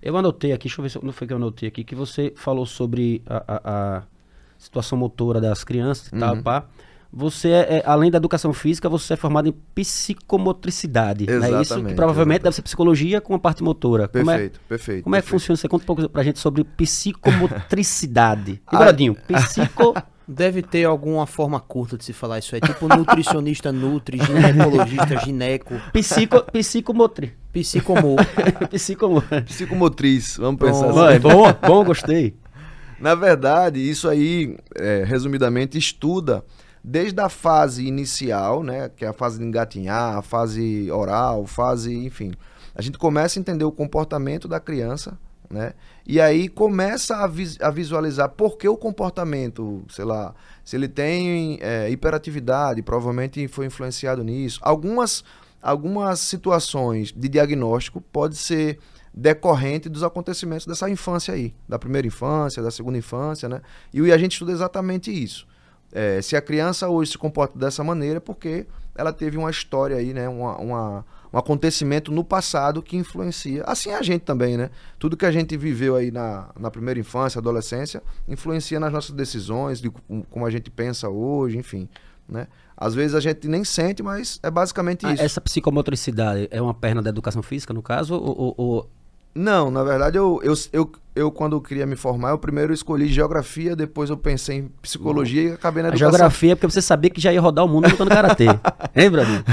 Eu 0.00 0.16
anotei 0.16 0.52
aqui, 0.52 0.68
deixa 0.68 0.80
eu 0.80 0.82
ver 0.84 0.90
se 0.90 1.04
não 1.04 1.12
foi 1.12 1.26
que 1.26 1.32
eu 1.32 1.36
anotei 1.38 1.68
aqui, 1.68 1.82
que 1.82 1.94
você 1.96 2.32
falou 2.36 2.64
sobre 2.64 3.20
a, 3.26 3.36
a- 3.48 3.60
a 3.64 4.02
situação 4.58 4.98
motora 4.98 5.40
das 5.40 5.62
crianças 5.64 6.08
e 6.08 6.18
tal, 6.18 6.34
Uhum. 6.34 6.42
pá. 6.42 6.64
Você, 7.10 7.48
é, 7.48 7.76
é, 7.78 7.82
além 7.86 8.10
da 8.10 8.18
educação 8.18 8.52
física, 8.52 8.86
você 8.86 9.14
é 9.14 9.16
formado 9.16 9.48
em 9.48 9.54
psicomotricidade. 9.74 11.24
Não 11.26 11.34
é 11.34 11.36
isso? 11.38 11.48
Que 11.48 11.54
Exatamente, 11.60 11.94
provavelmente 11.96 12.34
exatamente. 12.36 12.42
deve 12.42 12.56
ser 12.56 12.62
psicologia 12.62 13.20
com 13.20 13.34
a 13.34 13.38
parte 13.38 13.62
motora. 13.62 14.08
Como 14.08 14.30
é, 14.30 14.34
Perfeito, 14.34 14.60
perfeito. 14.68 15.04
como 15.04 15.16
é 15.16 15.18
que 15.20 15.22
perfeito. 15.22 15.40
funciona? 15.40 15.56
Você 15.56 15.68
conta 15.68 15.84
um 15.84 15.86
pouco 15.86 16.08
pra 16.10 16.22
gente 16.22 16.38
sobre 16.38 16.64
psicomotricidade. 16.64 18.60
Bradinho, 18.70 19.14
psico... 19.14 19.94
Deve 20.30 20.60
ter 20.60 20.84
alguma 20.84 21.26
forma 21.26 21.58
curta 21.58 21.96
de 21.96 22.04
se 22.04 22.12
falar 22.12 22.38
isso 22.38 22.54
aí. 22.54 22.60
Tipo 22.60 22.86
nutricionista 22.86 23.72
nutri, 23.72 24.18
ginecologista, 24.22 25.16
gineco, 25.24 25.74
psico, 25.90 26.42
psicomotri. 26.52 27.32
psicomo. 27.50 28.16
Psicomotri. 28.70 29.40
Psicomotriz, 29.46 30.36
vamos 30.36 30.60
pensar 30.60 30.82
Bom, 30.82 30.88
assim. 30.90 30.98
Vai, 30.98 31.18
bom, 31.18 31.44
bom, 31.66 31.82
gostei. 31.82 32.36
Na 32.98 33.14
verdade, 33.14 33.78
isso 33.78 34.08
aí, 34.08 34.56
é, 34.74 35.04
resumidamente, 35.04 35.78
estuda 35.78 36.44
desde 36.82 37.20
a 37.20 37.28
fase 37.28 37.86
inicial, 37.86 38.62
né, 38.62 38.88
que 38.88 39.04
é 39.04 39.08
a 39.08 39.12
fase 39.12 39.38
de 39.38 39.44
engatinhar, 39.44 40.16
a 40.16 40.22
fase 40.22 40.90
oral, 40.90 41.46
fase, 41.46 41.94
enfim. 41.94 42.32
A 42.74 42.82
gente 42.82 42.98
começa 42.98 43.38
a 43.38 43.40
entender 43.40 43.64
o 43.64 43.72
comportamento 43.72 44.48
da 44.48 44.60
criança, 44.60 45.18
né? 45.50 45.72
E 46.06 46.20
aí 46.20 46.48
começa 46.48 47.16
a, 47.16 47.24
a 47.24 47.70
visualizar 47.70 48.28
por 48.30 48.56
que 48.56 48.68
o 48.68 48.76
comportamento, 48.76 49.84
sei 49.88 50.04
lá, 50.04 50.34
se 50.64 50.76
ele 50.76 50.88
tem 50.88 51.58
é, 51.60 51.90
hiperatividade, 51.90 52.82
provavelmente 52.82 53.46
foi 53.48 53.66
influenciado 53.66 54.22
nisso. 54.22 54.60
Algumas, 54.62 55.24
algumas 55.60 56.20
situações 56.20 57.12
de 57.12 57.28
diagnóstico 57.28 58.00
pode 58.00 58.36
ser 58.36 58.78
decorrente 59.20 59.88
dos 59.88 60.02
acontecimentos 60.04 60.64
dessa 60.66 60.88
infância 60.88 61.34
aí, 61.34 61.52
da 61.68 61.78
primeira 61.78 62.06
infância, 62.06 62.62
da 62.62 62.70
segunda 62.70 62.96
infância, 62.96 63.48
né? 63.48 63.60
E, 63.92 64.12
a 64.12 64.16
gente 64.18 64.32
estuda 64.32 64.52
exatamente 64.52 65.10
isso. 65.10 65.46
É, 65.90 66.20
se 66.22 66.36
a 66.36 66.40
criança 66.42 66.88
hoje 66.88 67.12
se 67.12 67.18
comporta 67.18 67.58
dessa 67.58 67.82
maneira, 67.82 68.18
é 68.18 68.20
porque 68.20 68.66
ela 68.94 69.12
teve 69.12 69.36
uma 69.36 69.50
história 69.50 69.96
aí, 69.96 70.12
né? 70.14 70.28
Uma, 70.28 70.56
uma- 70.58 71.04
um 71.32 71.36
acontecimento 71.38 72.10
no 72.12 72.22
passado 72.24 72.80
que 72.82 72.96
influencia. 72.96 73.62
Assim 73.66 73.90
é 73.90 73.96
a 73.96 74.02
gente 74.02 74.22
também, 74.22 74.56
né? 74.56 74.70
Tudo 74.98 75.16
que 75.16 75.26
a 75.26 75.30
gente 75.32 75.56
viveu 75.56 75.96
aí 75.96 76.10
na, 76.10 76.48
na 76.58 76.70
primeira 76.70 76.98
infância, 77.00 77.38
adolescência, 77.38 78.02
influencia 78.28 78.78
nas 78.80 78.92
nossas 78.92 79.10
decisões, 79.10 79.80
de 79.80 79.90
co- 79.90 80.00
como 80.30 80.46
a 80.46 80.50
gente 80.50 80.70
pensa 80.70 81.08
hoje, 81.08 81.58
enfim, 81.58 81.88
né? 82.28 82.46
Às 82.76 82.94
vezes 82.94 83.14
a 83.16 83.20
gente 83.20 83.48
nem 83.48 83.64
sente, 83.64 84.02
mas 84.02 84.38
é 84.42 84.50
basicamente 84.50 85.04
Ah, 85.04 85.12
isso. 85.12 85.22
essa 85.22 85.40
psicomotricidade 85.40 86.48
é 86.50 86.62
uma 86.62 86.72
perna 86.74 87.02
da 87.02 87.10
educação 87.10 87.42
física, 87.42 87.74
no 87.74 87.82
caso? 87.82 88.14
Ou, 88.14 88.38
ou- 88.38 88.54
ou- 88.56 88.90
Não, 89.38 89.70
na 89.70 89.84
verdade, 89.84 90.18
eu, 90.18 90.40
eu, 90.42 90.52
eu, 90.72 90.92
eu, 91.14 91.30
quando 91.30 91.60
queria 91.60 91.86
me 91.86 91.94
formar, 91.94 92.30
eu 92.30 92.38
primeiro 92.38 92.72
escolhi 92.72 93.06
geografia, 93.06 93.76
depois 93.76 94.10
eu 94.10 94.16
pensei 94.16 94.56
em 94.56 94.68
psicologia 94.82 95.42
e 95.42 95.52
acabei 95.52 95.80
na 95.80 95.90
a 95.90 95.92
educação. 95.92 96.10
geografia 96.10 96.52
é 96.52 96.54
porque 96.56 96.72
você 96.72 96.82
sabia 96.82 97.08
que 97.08 97.20
já 97.20 97.32
ia 97.32 97.40
rodar 97.40 97.64
o 97.64 97.68
mundo 97.68 97.88
lutando 97.88 98.10
karatê. 98.10 98.46
hein, 98.96 99.08
Bradinho? 99.08 99.44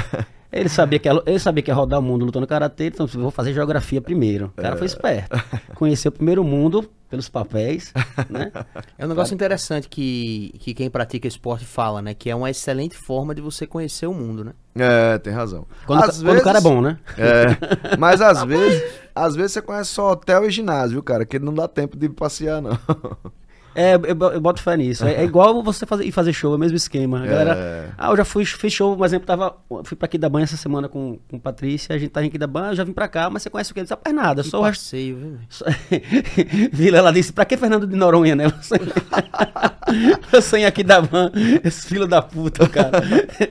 Ele 0.51 0.69
sabia, 0.69 0.97
que 0.97 1.07
ia, 1.07 1.21
ele 1.27 1.37
sabia 1.37 1.61
que 1.61 1.69
ia 1.69 1.75
rodar 1.75 1.99
o 1.99 2.01
mundo 2.01 2.25
lutando 2.25 2.47
karatê, 2.47 2.87
então 2.87 3.07
eu 3.13 3.21
vou 3.21 3.29
fazer 3.29 3.53
geografia 3.53 4.01
primeiro. 4.01 4.51
O 4.57 4.61
cara 4.61 4.75
foi 4.75 4.87
esperto. 4.87 5.39
Conheceu 5.75 6.11
primeiro 6.11 6.41
o 6.41 6.45
mundo 6.45 6.89
pelos 7.09 7.29
papéis, 7.29 7.93
né? 8.29 8.51
É 8.97 9.05
um 9.05 9.09
negócio 9.09 9.33
interessante 9.33 9.87
que, 9.87 10.53
que 10.59 10.73
quem 10.73 10.89
pratica 10.89 11.27
esporte 11.27 11.65
fala, 11.65 12.01
né? 12.01 12.13
Que 12.13 12.29
é 12.29 12.35
uma 12.35 12.49
excelente 12.49 12.97
forma 12.97 13.33
de 13.35 13.41
você 13.41 13.65
conhecer 13.67 14.07
o 14.07 14.13
mundo, 14.13 14.43
né? 14.43 14.53
É, 14.75 15.17
tem 15.19 15.31
razão. 15.33 15.65
Quando, 15.85 16.03
Às 16.03 16.21
quando 16.21 16.39
o 16.39 16.43
cara 16.43 16.57
é 16.57 16.61
vezes- 16.61 16.63
bom, 16.75 16.81
né? 16.81 16.97
É, 17.17 17.95
mas 17.97 18.21
às 18.21 18.43
vezes, 18.43 18.83
às 19.13 19.35
vezes 19.35 19.53
você 19.53 19.61
conhece 19.61 19.91
só 19.91 20.11
hotel 20.11 20.45
e 20.45 20.51
ginásio, 20.51 20.91
viu, 20.95 21.03
cara? 21.03 21.25
Que 21.25 21.39
não 21.39 21.53
dá 21.53 21.67
tempo 21.67 21.95
de 21.95 22.09
passear, 22.09 22.61
não. 22.61 22.77
É, 23.75 23.95
eu, 23.95 24.31
eu 24.31 24.39
boto 24.41 24.61
fé 24.61 24.77
nisso. 24.77 25.05
É, 25.05 25.15
é 25.15 25.23
igual 25.25 25.61
você 25.61 25.85
fazer, 25.85 26.05
ir 26.05 26.11
fazer 26.11 26.31
show, 26.33 26.53
é 26.53 26.55
o 26.55 26.59
mesmo 26.59 26.77
esquema. 26.77 27.21
A 27.23 27.25
galera, 27.25 27.53
É. 27.55 27.89
ah, 27.97 28.09
eu 28.11 28.17
já 28.17 28.23
fui, 28.25 28.45
fiz 28.45 28.71
show, 28.73 28.95
por 28.95 29.05
exemplo, 29.05 29.27
tava, 29.27 29.55
fui 29.83 29.97
pra 29.97 30.05
aqui 30.05 30.17
da 30.17 30.29
banha 30.29 30.45
essa 30.45 30.55
semana 30.57 30.87
com, 30.87 31.19
com 31.29 31.37
Patrícia, 31.37 31.93
a 31.95 31.99
gente 31.99 32.09
tá 32.11 32.21
aqui 32.21 32.37
da 32.37 32.47
banha, 32.47 32.71
eu 32.71 32.75
já 32.75 32.83
vim 32.83 32.93
pra 32.93 33.07
cá, 33.07 33.29
mas 33.29 33.43
você 33.43 33.49
conhece 33.49 33.71
o 33.71 33.75
quê? 33.75 33.81
Não 33.81 33.87
sabe 33.87 34.01
mais 34.05 34.15
nada, 34.15 34.43
Que 34.43 34.49
só 34.49 34.59
o 34.59 34.63
passeio, 34.63 35.17
viu? 35.17 35.37
Só- 35.49 35.65
Vila, 36.71 36.97
ela 36.99 37.11
disse, 37.11 37.33
pra 37.33 37.43
que 37.45 37.57
Fernando 37.57 37.85
de 37.85 37.95
Noronha, 37.95 38.35
né? 38.35 38.45
Você, 40.31 40.41
você 40.59 40.65
aqui 40.65 40.83
da 40.83 40.99
van, 40.99 41.31
esse 41.63 41.87
filho 41.87 42.07
da 42.07 42.21
puta, 42.21 42.67
cara. 42.67 43.01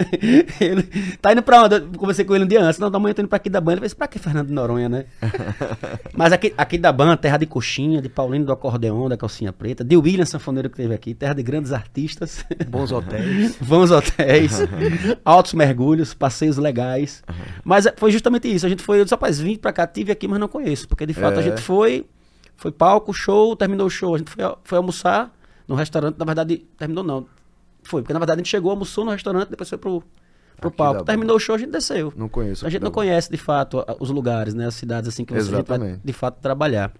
Ele, 0.60 0.82
tá 1.20 1.32
indo 1.32 1.42
pra 1.42 1.62
onde? 1.64 1.76
Eu 1.76 1.88
conversei 1.96 2.24
com 2.24 2.34
ele 2.34 2.44
um 2.44 2.46
dia 2.48 2.60
antes, 2.62 2.78
não, 2.78 2.90
da 2.90 2.98
manhã 2.98 3.12
eu 3.12 3.14
tô 3.14 3.22
indo 3.22 3.28
pra 3.28 3.36
aqui 3.36 3.48
da 3.48 3.60
banha. 3.60 3.76
Ele 3.76 3.82
disse, 3.82 3.94
pra 3.96 4.06
que 4.08 4.18
Fernando 4.18 4.50
Noronha, 4.50 4.88
né? 4.88 5.04
Mas 6.12 6.32
aqui, 6.32 6.52
aqui 6.56 6.76
da 6.78 6.92
ban, 6.92 7.16
terra 7.16 7.36
de 7.36 7.46
coxinha, 7.46 8.02
de 8.02 8.08
Paulino 8.08 8.44
do 8.44 8.52
acordeon, 8.52 9.08
da 9.08 9.16
calcinha 9.16 9.52
preta, 9.52 9.84
de 9.84 9.96
William 9.96 10.24
Sanfoneiro 10.26 10.68
que 10.68 10.76
teve 10.76 10.92
aqui, 10.94 11.14
terra 11.14 11.34
de 11.34 11.42
grandes 11.42 11.72
artistas. 11.72 12.44
Bons 12.68 12.90
hotéis. 12.92 13.56
Vamos 13.60 13.90
hotéis, 13.90 14.58
altos 15.24 15.54
mergulhos, 15.54 16.14
passeios 16.14 16.56
legais. 16.58 17.22
Mas 17.64 17.86
foi 17.96 18.10
justamente 18.10 18.52
isso. 18.52 18.66
A 18.66 18.68
gente 18.68 18.82
foi, 18.82 19.00
eu 19.00 19.04
disse, 19.04 19.14
rapaz, 19.14 19.38
vim 19.40 19.56
pra 19.56 19.72
cá, 19.72 19.86
tive 19.86 20.12
aqui, 20.12 20.26
mas 20.28 20.38
não 20.40 20.48
conheço. 20.48 20.88
Porque 20.88 21.06
de 21.06 21.14
fato 21.14 21.38
a 21.38 21.40
É. 21.40 21.44
gente 21.44 21.60
foi, 21.60 22.04
foi 22.56 22.72
palco, 22.72 23.12
show, 23.12 23.54
terminou 23.56 23.86
o 23.86 23.90
show. 23.90 24.14
A 24.14 24.18
gente 24.18 24.30
foi, 24.30 24.44
foi 24.64 24.78
almoçar 24.78 25.32
no 25.68 25.74
restaurante, 25.74 26.16
na 26.18 26.24
verdade, 26.24 26.58
terminou 26.78 27.02
não. 27.04 27.26
Foi, 27.82 28.02
porque 28.02 28.12
na 28.12 28.18
verdade 28.18 28.40
a 28.40 28.42
gente 28.42 28.50
chegou, 28.50 28.70
almoçou 28.70 29.04
no 29.04 29.10
restaurante, 29.10 29.50
depois 29.50 29.68
foi 29.68 29.76
pro, 29.78 30.02
pro 30.56 30.68
Aqui 30.68 30.76
palco. 30.76 31.04
Terminou 31.04 31.36
o 31.36 31.38
show, 31.40 31.54
a 31.54 31.58
gente 31.58 31.70
desceu. 31.70 32.12
Não 32.16 32.28
conheço. 32.28 32.66
A 32.66 32.70
gente 32.70 32.82
não 32.82 32.90
conhece 32.90 33.30
de 33.30 33.36
fato 33.36 33.84
os 34.00 34.10
lugares, 34.10 34.54
né? 34.54 34.66
As 34.66 34.74
cidades 34.74 35.08
assim 35.08 35.24
que 35.24 35.32
você 35.34 35.50
vai, 35.62 36.00
de 36.02 36.12
fato 36.12 36.40
trabalhar. 36.40 36.92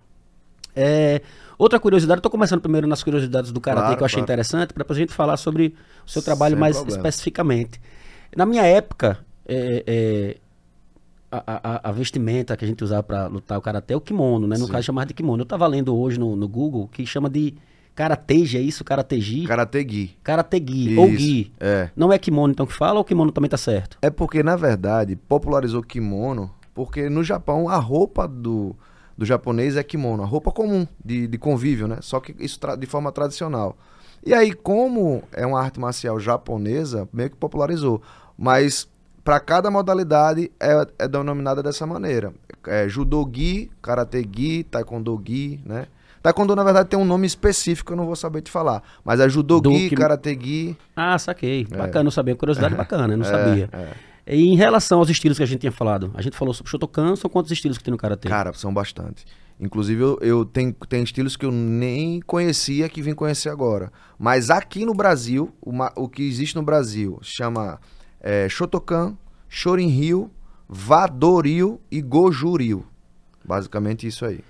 É, 0.77 1.23
outra 1.57 1.79
curiosidade, 1.79 2.19
eu 2.19 2.23
tô 2.23 2.31
começando 2.31 2.61
primeiro 2.61 2.87
nas 2.87 3.03
curiosidades 3.03 3.53
do 3.53 3.61
Karatê 3.61 3.83
Claro, 3.85 3.97
que 3.97 4.03
eu 4.03 4.07
achei 4.07 4.17
claro. 4.17 4.25
interessante, 4.25 4.75
para 4.75 4.85
a 4.89 4.95
gente 4.95 5.13
falar 5.13 5.37
sobre 5.37 5.75
o 6.07 6.11
seu 6.11 6.21
trabalho 6.21 6.55
Sem 6.55 6.61
mais 6.61 6.77
problema. 6.77 6.99
especificamente. 6.99 7.81
Na 8.37 8.45
minha 8.45 8.63
época, 8.65 9.19
é, 9.47 9.85
é, 9.87 10.37
a, 11.31 11.77
a- 11.77 11.89
a 11.91 11.93
vestimenta 11.93 12.57
que 12.57 12.65
a 12.65 12.69
gente 12.69 12.83
usava 12.83 13.03
para 13.05 13.27
lutar 13.29 13.57
o 13.57 13.63
Karatê 13.63 13.95
é 13.95 13.97
o 13.97 14.01
kimono, 14.01 14.47
né? 14.49 14.59
No 14.59 14.67
Sim. 14.67 14.73
caso, 14.73 14.85
chamava 14.87 15.07
de 15.07 15.15
kimono. 15.15 15.43
Eu 15.43 15.47
tava 15.47 15.67
lendo 15.69 15.97
hoje 15.97 16.19
no, 16.19 16.35
no 16.35 16.49
Google 16.49 16.89
que 16.89 17.07
chama 17.07 17.31
de 17.31 17.55
Karateji, 17.95 18.59
é 18.59 18.61
isso? 18.61 18.83
Karateji? 18.83 19.47
Karate 19.47 19.87
Gi. 19.89 20.17
Karategi, 20.23 20.97
ou 20.99 21.09
gi. 21.11 21.53
É. 21.61 21.91
Não 21.95 22.13
é 22.13 22.19
kimono 22.19 22.53
então 22.53 22.67
que 22.67 22.73
fala 22.73 22.95
ou 22.95 23.03
o 23.03 23.05
kimono 23.05 23.31
também 23.31 23.49
tá 23.49 23.57
certo? 23.57 23.99
É 24.03 24.11
porque, 24.11 24.43
na 24.43 24.57
verdade, 24.57 25.15
popularizou 25.15 25.83
kimono, 25.83 26.51
porque 26.75 27.09
no 27.09 27.23
Japão 27.23 27.69
a 27.69 27.77
roupa 27.77 28.27
do, 28.27 28.75
do 29.17 29.25
japonês 29.25 29.77
é 29.77 29.83
kimono, 29.83 30.25
a 30.25 30.27
roupa 30.27 30.51
comum, 30.51 30.87
de, 31.05 31.29
de 31.29 31.39
convívio, 31.39 31.87
né? 31.87 31.99
Só 32.01 32.19
que 32.19 32.35
isso 32.39 32.59
de 32.77 32.87
forma 32.87 33.13
tradicional. 33.13 33.77
E 34.27 34.35
aí, 34.35 34.53
como 34.53 35.23
é 35.33 35.47
uma 35.47 35.61
arte 35.61 35.79
marcial 35.79 36.19
japonesa, 36.19 37.09
meio 37.13 37.31
que 37.31 37.37
popularizou. 37.37 38.03
Mas 38.37 38.89
para 39.23 39.39
cada 39.39 39.71
modalidade 39.71 40.51
é, 40.59 40.87
é 40.99 41.07
denominada 41.07 41.63
dessa 41.63 41.87
maneira. 41.87 42.33
É 42.67 42.89
judo-gi, 42.89 43.71
karate-gi, 43.81 44.65
taekwondo-gi, 44.65 45.61
né? 45.65 45.87
Taekwondo, 46.25 46.57
na 46.57 46.65
verdade, 46.65 46.89
tem 46.89 46.99
um 46.99 47.05
nome 47.05 47.27
específico, 47.27 47.93
eu 47.93 47.97
não 47.99 48.07
vou 48.07 48.17
saber 48.17 48.41
te 48.41 48.51
falar. 48.51 48.83
Mas 49.05 49.21
é 49.21 49.29
judo-gi, 49.29 49.61
Do 49.61 49.71
que- 49.91 49.95
karate-gi... 49.95 50.75
Ah, 50.97 51.19
saquei. 51.19 51.67
É. 51.71 51.77
Bacana, 51.77 52.05
não 52.05 52.11
sabia. 52.11 52.35
Curiosidade 52.35 52.75
bacana, 52.75 53.13
eu 53.13 53.19
não 53.19 53.27
É, 53.27 53.29
sabia. 53.29 53.69
é. 53.71 53.89
E 54.35 54.47
em 54.49 54.57
relação 54.57 55.01
aos 55.01 55.11
estilos 55.11 55.37
que 55.37 55.45
a 55.45 55.47
gente 55.47 55.61
tinha 55.61 55.71
falado, 55.71 56.11
a 56.15 56.23
gente 56.23 56.35
falou 56.35 56.55
sobre 56.55 56.71
Shotokan, 56.71 57.15
são 57.15 57.29
quantos 57.29 57.53
estilos 57.53 57.77
que 57.77 57.85
tem 57.85 57.93
no 57.93 57.99
Karatê? 57.99 58.27
Cara, 58.27 58.55
são 58.55 58.73
bastante. 58.73 59.27
Inclusive, 59.61 60.01
eu, 60.03 60.19
eu 60.23 60.45
tenho, 60.47 60.73
tem 60.89 61.03
estilos 61.03 61.37
que 61.37 61.45
eu 61.45 61.53
nem 61.53 62.21
conhecia 62.23 62.89
que 62.89 63.03
vim 63.03 63.13
conhecer 63.15 63.51
agora. 63.51 63.93
Mas 64.19 64.49
aqui 64.49 64.87
no 64.87 64.95
Brasil, 64.95 65.53
o, 65.61 65.71
ma- 65.73 65.93
o 65.95 66.09
que 66.09 66.27
existe 66.27 66.57
no 66.57 66.63
Brasil 66.63 67.19
chama 67.21 67.79
é, 68.19 68.49
Shotokan, 68.49 69.15
Shorin-ryu, 69.47 70.31
Vadoryu 70.67 71.79
e 71.91 72.01
Goju-ryu. 72.01 72.83
Basicamente 73.45 74.07
isso 74.07 74.25
aí. 74.25 74.41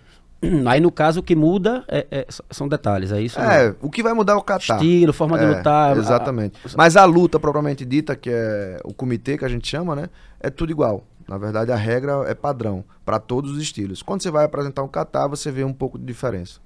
Aí 0.66 0.80
no 0.80 0.90
caso 0.90 1.20
o 1.20 1.22
que 1.22 1.34
muda 1.36 1.84
é- 1.88 2.06
é- 2.10 2.26
são 2.50 2.68
detalhes, 2.68 3.12
é 3.12 3.20
isso? 3.20 3.38
É, 3.40 3.74
o 3.80 3.90
que 3.90 4.02
vai 4.02 4.12
mudar 4.12 4.34
é 4.34 4.36
o 4.36 4.42
kata. 4.42 4.74
Estilo, 4.74 5.12
forma 5.12 5.38
de 5.38 5.44
É, 5.44 5.48
lutar. 5.56 5.94
a- 5.96 5.98
Exatamente. 5.98 6.58
Mas 6.76 6.96
a 6.96 7.04
luta 7.04 7.38
propriamente 7.40 7.84
dita, 7.84 8.14
que 8.16 8.30
é 8.30 8.78
o 8.84 8.92
comitê 8.94 9.36
que 9.38 9.44
a 9.44 9.48
gente 9.48 9.68
chama, 9.68 9.94
né? 9.96 10.08
É 10.40 10.50
tudo 10.50 10.70
igual. 10.70 11.04
Na 11.26 11.38
verdade, 11.38 11.72
a 11.72 11.76
regra 11.76 12.24
é 12.26 12.34
padrão 12.34 12.84
para 13.04 13.18
todos 13.18 13.50
os 13.52 13.58
estilos. 13.62 14.02
Quando 14.02 14.22
você 14.22 14.30
vai 14.30 14.44
apresentar 14.44 14.82
um 14.82 14.88
kata, 14.88 15.26
você 15.26 15.50
vê 15.50 15.64
um 15.64 15.72
pouco 15.72 15.98
de 15.98 16.04
diferença. 16.04 16.60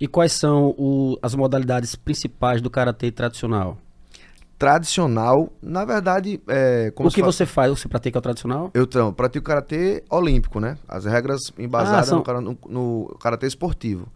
E 0.00 0.06
quais 0.06 0.32
são 0.32 0.74
o- 0.78 1.16
as 1.22 1.34
modalidades 1.34 1.94
principais 1.96 2.60
do 2.60 2.68
Karatê 2.70 3.10
tradicional? 3.10 3.78
Tradicional, 4.58 5.50
na 5.62 5.84
verdade, 5.84 6.40
é 6.48 6.90
como 6.94 7.08
o 7.08 7.10
se 7.10 7.16
que 7.16 7.22
você 7.22 7.44
faz? 7.46 7.70
Você 7.70 7.88
pratica 7.88 8.18
o 8.18 8.22
tradicional? 8.22 8.70
Eu 8.74 8.86
tra- 8.86 9.12
pratico 9.12 9.44
karatê 9.46 10.02
olímpico, 10.10 10.58
né? 10.60 10.76
As 10.88 11.04
regras 11.04 11.52
embasadas 11.58 12.00
Ah, 12.12 12.22
são- 12.22 12.22
no, 12.22 12.40
no, 12.40 12.58
no 12.68 13.16
karatê 13.20 13.46
esportivo. 13.46 14.06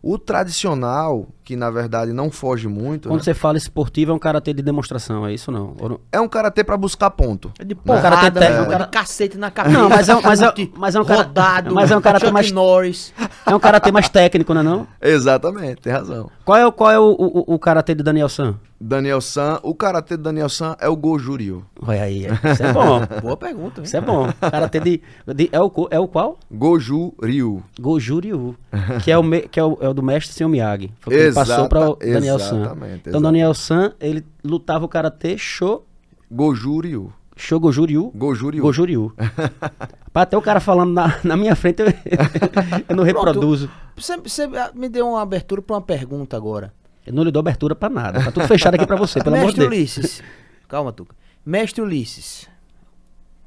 O 0.00 0.16
tradicional, 0.16 1.26
que 1.42 1.56
na 1.56 1.70
verdade 1.70 2.12
não 2.12 2.30
foge 2.30 2.68
muito, 2.68 3.08
Quando 3.08 3.18
né? 3.18 3.24
você 3.24 3.34
fala 3.34 3.58
esportivo, 3.58 4.12
é 4.12 4.14
um 4.14 4.18
karatê 4.18 4.54
de 4.54 4.62
demonstração, 4.62 5.26
é 5.26 5.34
isso 5.34 5.50
não? 5.50 5.74
Ou 5.80 5.88
não? 5.88 6.00
é 6.12 6.20
um 6.20 6.28
karatê 6.28 6.62
para 6.62 6.76
buscar 6.76 7.10
ponto. 7.10 7.52
É 7.58 7.64
de 7.64 7.74
Pô, 7.74 7.94
o 7.96 8.00
cara 8.00 8.16
tem 8.16 8.30
porrada, 8.30 8.40
técnica, 8.40 8.62
é 8.62 8.66
o 8.66 8.70
cara- 8.70 8.84
de 8.84 8.90
cacete 8.90 9.36
na 9.36 9.50
cabeça. 9.50 9.76
Não, 9.76 9.88
mas 9.88 10.08
é 10.08 10.14
um- 10.14 10.22
mas 10.22 10.40
é- 10.40 10.52
mas 10.76 10.94
é 10.94 11.00
um 11.00 11.04
cara- 11.04 11.22
rodado, 11.22 11.74
mas 11.74 11.90
é 11.90 11.96
um 11.96 12.00
karatê 12.00 12.30
mais- 12.30 12.52
Norris. 12.52 13.12
É 13.44 13.52
um 13.54 13.58
karatê 13.58 13.90
mais 13.90 14.08
técnico, 14.08 14.54
não 14.54 14.60
é 14.60 14.64
não? 14.64 14.86
Exatamente, 15.02 15.82
tem 15.82 15.92
razão. 15.92 16.30
Qual 16.44 16.56
é 16.56 16.64
o, 16.64 16.70
qual 16.70 16.90
é 16.92 16.98
o, 17.00 17.04
o, 17.10 17.54
o 17.54 17.58
karatê 17.58 17.92
de 17.94 18.02
Daniel 18.04 18.28
San? 18.28 18.54
Daniel 18.80 19.20
San, 19.20 19.58
o 19.64 19.74
karatê 19.74 20.16
do 20.16 20.22
Daniel 20.22 20.48
San 20.48 20.76
é 20.80 20.88
o 20.88 20.94
Goju 20.96 21.34
Ryu. 21.36 21.64
Olha 21.84 22.02
aí, 22.02 22.26
isso 22.26 22.62
é 22.62 22.72
bom. 22.72 23.00
Boa 23.20 23.36
pergunta, 23.36 23.80
hein? 23.80 23.84
Isso 23.84 23.96
é 23.96 24.00
bom. 24.00 24.28
Karatê 24.40 24.78
de, 24.78 25.02
de- 25.34 25.48
é, 25.50 25.60
o, 25.60 25.72
é 25.90 25.98
o 25.98 26.06
qual? 26.06 26.38
Goju 26.50 27.12
Ryu. 27.20 27.62
Goju 27.80 28.20
Ryu, 28.20 28.56
que 29.02 29.10
é 29.10 29.18
o, 29.18 29.22
me- 29.22 29.42
que 29.48 29.58
é 29.58 29.64
o, 29.64 29.76
é 29.80 29.88
o 29.88 29.92
do 29.94 30.02
mestre 30.02 30.32
Senhor 30.32 30.48
Miyagi. 30.48 30.92
Foi 31.00 31.12
que 31.12 31.18
ele 31.18 31.28
Exata- 31.28 31.46
passou 31.50 31.68
para 31.68 31.90
o 31.90 31.96
Daniel 31.96 32.38
San. 32.38 32.60
exatamente, 32.60 32.94
Então 33.00 33.10
exatamente. 33.10 33.22
Daniel 33.22 33.54
San, 33.54 33.92
ele 34.00 34.24
lutava 34.44 34.84
o 34.84 34.88
karatê 34.88 35.36
Sho, 35.36 35.82
Goju 36.30 36.80
Ryu. 36.80 37.12
Sho 37.36 37.58
Goju 37.58 37.84
Ryu. 37.84 38.12
Goju 38.14 38.50
Ryu. 38.50 38.62
Goju 38.62 38.84
Ryu. 38.84 39.12
Pra 40.12 40.22
até 40.22 40.36
o 40.36 40.42
cara 40.42 40.58
falando 40.60 40.92
na, 40.92 41.18
na 41.22 41.36
minha 41.36 41.54
frente, 41.54 41.80
eu, 41.82 41.86
eu 42.88 42.96
não 42.96 43.04
reproduzo. 43.04 43.68
Você, 43.96 44.16
você 44.16 44.48
me 44.74 44.88
deu 44.88 45.06
uma 45.08 45.20
abertura 45.22 45.60
pra 45.62 45.74
uma 45.76 45.82
pergunta 45.82 46.36
agora. 46.36 46.72
Eu 47.08 47.14
não 47.14 47.22
lhe 47.22 47.30
dou 47.30 47.40
abertura 47.40 47.74
pra 47.74 47.88
nada. 47.88 48.22
Tá 48.22 48.30
tudo 48.30 48.46
fechado 48.46 48.74
aqui 48.74 48.86
pra 48.86 48.96
você, 48.96 49.22
pelo 49.22 49.36
amor 49.36 49.52
de 49.52 49.58
Mestre 49.58 49.76
Deus. 49.76 49.96
Ulisses. 49.96 50.22
Calma, 50.68 50.92
Tuca. 50.92 51.14
Mestre 51.44 51.82
Ulisses. 51.82 52.48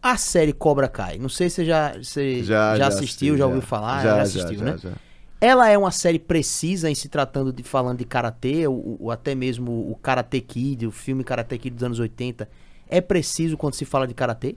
A 0.02 0.17
série 0.17 0.52
Cobra 0.52 0.88
Kai. 0.88 1.19
Não 1.19 1.30
sei 1.30 1.50
se 1.50 1.58
você 1.58 1.65
já, 1.65 1.93
você 1.93 2.43
já, 2.43 2.71
assistiu, 2.71 2.88
assisti, 2.88 3.38
já 3.38 3.45
ouviu 3.45 3.62
falar, 3.62 4.02
já, 4.02 4.21
assistiu, 4.21 4.58
já, 4.58 4.65
né? 4.65 4.78
já. 4.78 4.89
Ela 5.39 5.69
é 5.69 5.78
uma 5.78 5.91
série 5.91 6.17
precisa 6.17 6.89
em 6.89 6.95
se 6.95 7.08
tratando 7.08 7.54
de 7.54 7.62
falando 7.62 8.00
de 8.00 8.06
karatê, 8.06 8.67
ou, 8.67 8.97
ou 9.00 9.12
até 9.12 9.36
mesmo 9.36 9.71
o 9.91 9.95
Karate 9.95 10.41
Kid, 10.41 10.88
o 10.88 10.91
filme 10.91 11.24
Karate 11.24 11.58
Kid 11.58 11.76
dos 11.76 11.84
anos 11.84 12.00
80. 12.00 12.50
É 12.89 13.00
preciso 13.00 13.56
quando 13.58 13.76
se 13.76 13.86
fala 13.86 14.08
de 14.08 14.13
karatê? 14.13 14.56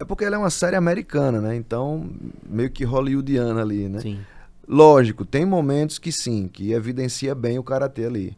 É 0.00 0.04
porque 0.04 0.24
ela 0.24 0.36
é 0.36 0.38
uma 0.38 0.50
série 0.50 0.76
americana, 0.76 1.40
né? 1.40 1.56
Então, 1.56 2.08
meio 2.48 2.70
que 2.70 2.84
hollywoodiana 2.84 3.60
ali, 3.60 3.88
né? 3.88 4.00
Sim. 4.00 4.20
Lógico, 4.68 5.24
tem 5.24 5.46
momentos 5.46 5.98
que 5.98 6.12
sim, 6.12 6.46
que 6.46 6.72
evidencia 6.72 7.34
bem 7.34 7.58
o 7.58 7.62
karatê 7.62 8.04
ali. 8.04 8.36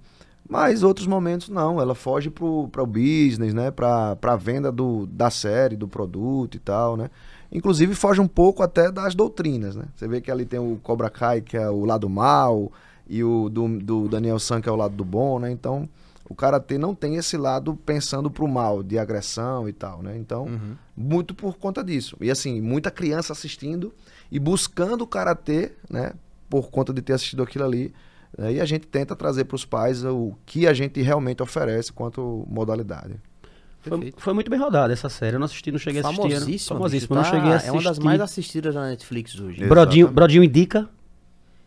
Mas 0.48 0.82
outros 0.82 1.06
momentos 1.06 1.48
não, 1.48 1.80
ela 1.80 1.94
foge 1.94 2.30
pro, 2.30 2.68
pro 2.68 2.86
business, 2.86 3.52
né? 3.52 3.70
Pra, 3.70 4.14
pra 4.16 4.36
venda 4.36 4.70
do, 4.70 5.06
da 5.06 5.30
série, 5.30 5.76
do 5.76 5.88
produto 5.88 6.56
e 6.56 6.58
tal, 6.60 6.96
né? 6.96 7.10
Inclusive 7.52 7.94
foge 7.94 8.20
um 8.20 8.28
pouco 8.28 8.62
até 8.62 8.90
das 8.90 9.14
doutrinas, 9.14 9.74
né? 9.74 9.84
Você 9.94 10.06
vê 10.06 10.20
que 10.20 10.30
ali 10.30 10.44
tem 10.44 10.60
o 10.60 10.78
Cobra 10.82 11.10
Kai, 11.10 11.40
que 11.40 11.56
é 11.56 11.68
o 11.68 11.84
lado 11.84 12.08
mal, 12.08 12.70
e 13.08 13.24
o 13.24 13.48
do, 13.48 13.68
do 13.80 14.08
Daniel 14.08 14.38
San, 14.38 14.60
que 14.60 14.68
é 14.68 14.72
o 14.72 14.76
lado 14.76 14.94
do 14.94 15.04
bom, 15.04 15.40
né? 15.40 15.50
Então, 15.50 15.88
o 16.30 16.34
karatê 16.34 16.78
não 16.78 16.94
tem 16.94 17.16
esse 17.16 17.36
lado 17.36 17.74
pensando 17.84 18.30
pro 18.30 18.46
mal, 18.48 18.82
de 18.84 18.96
agressão 18.98 19.68
e 19.68 19.72
tal, 19.72 20.00
né? 20.00 20.16
Então, 20.16 20.44
Uhum. 20.44 20.76
muito 20.96 21.34
por 21.34 21.58
conta 21.58 21.82
disso. 21.84 22.16
E 22.20 22.30
assim, 22.30 22.60
muita 22.60 22.90
criança 22.90 23.32
assistindo 23.32 23.92
e 24.30 24.38
buscando 24.38 25.02
o 25.02 25.06
karatê, 25.06 25.72
né? 25.90 26.12
Por 26.48 26.70
conta 26.70 26.92
de 26.92 27.02
ter 27.02 27.12
assistido 27.14 27.42
aquilo 27.42 27.64
ali. 27.64 27.92
né, 28.38 28.52
E 28.54 28.60
a 28.60 28.64
gente 28.64 28.86
tenta 28.86 29.16
trazer 29.16 29.44
para 29.44 29.56
os 29.56 29.64
pais 29.64 30.04
o 30.04 30.34
que 30.46 30.66
a 30.68 30.72
gente 30.72 31.02
realmente 31.02 31.42
oferece 31.42 31.92
quanto 31.92 32.46
modalidade. 32.48 33.16
Foi, 33.80 34.12
foi 34.16 34.32
muito 34.34 34.48
bem 34.50 34.58
rodada 34.60 34.92
essa 34.92 35.08
série. 35.08 35.34
Eu 35.34 35.40
não 35.40 35.46
assisti, 35.46 35.72
não 35.72 35.78
cheguei 35.80 36.00
a 36.00 36.04
assistir. 36.06 36.22
Famosíssima. 36.22 36.76
Famosíssima, 36.78 37.16
bicho, 37.20 37.32
não 37.32 37.38
cheguei 37.38 37.48
a 37.48 37.50
tá- 37.50 37.56
assistir. 37.56 37.68
É 37.68 37.72
uma 37.72 37.82
das 37.82 37.98
mais 37.98 38.20
assistidas 38.20 38.74
na 38.74 38.88
Netflix 38.88 39.38
hoje. 39.40 39.64
É. 39.64 39.66
Brodinho, 39.66 40.04
Exatamente. 40.04 40.14
Brodinho 40.14 40.44
indica? 40.44 40.88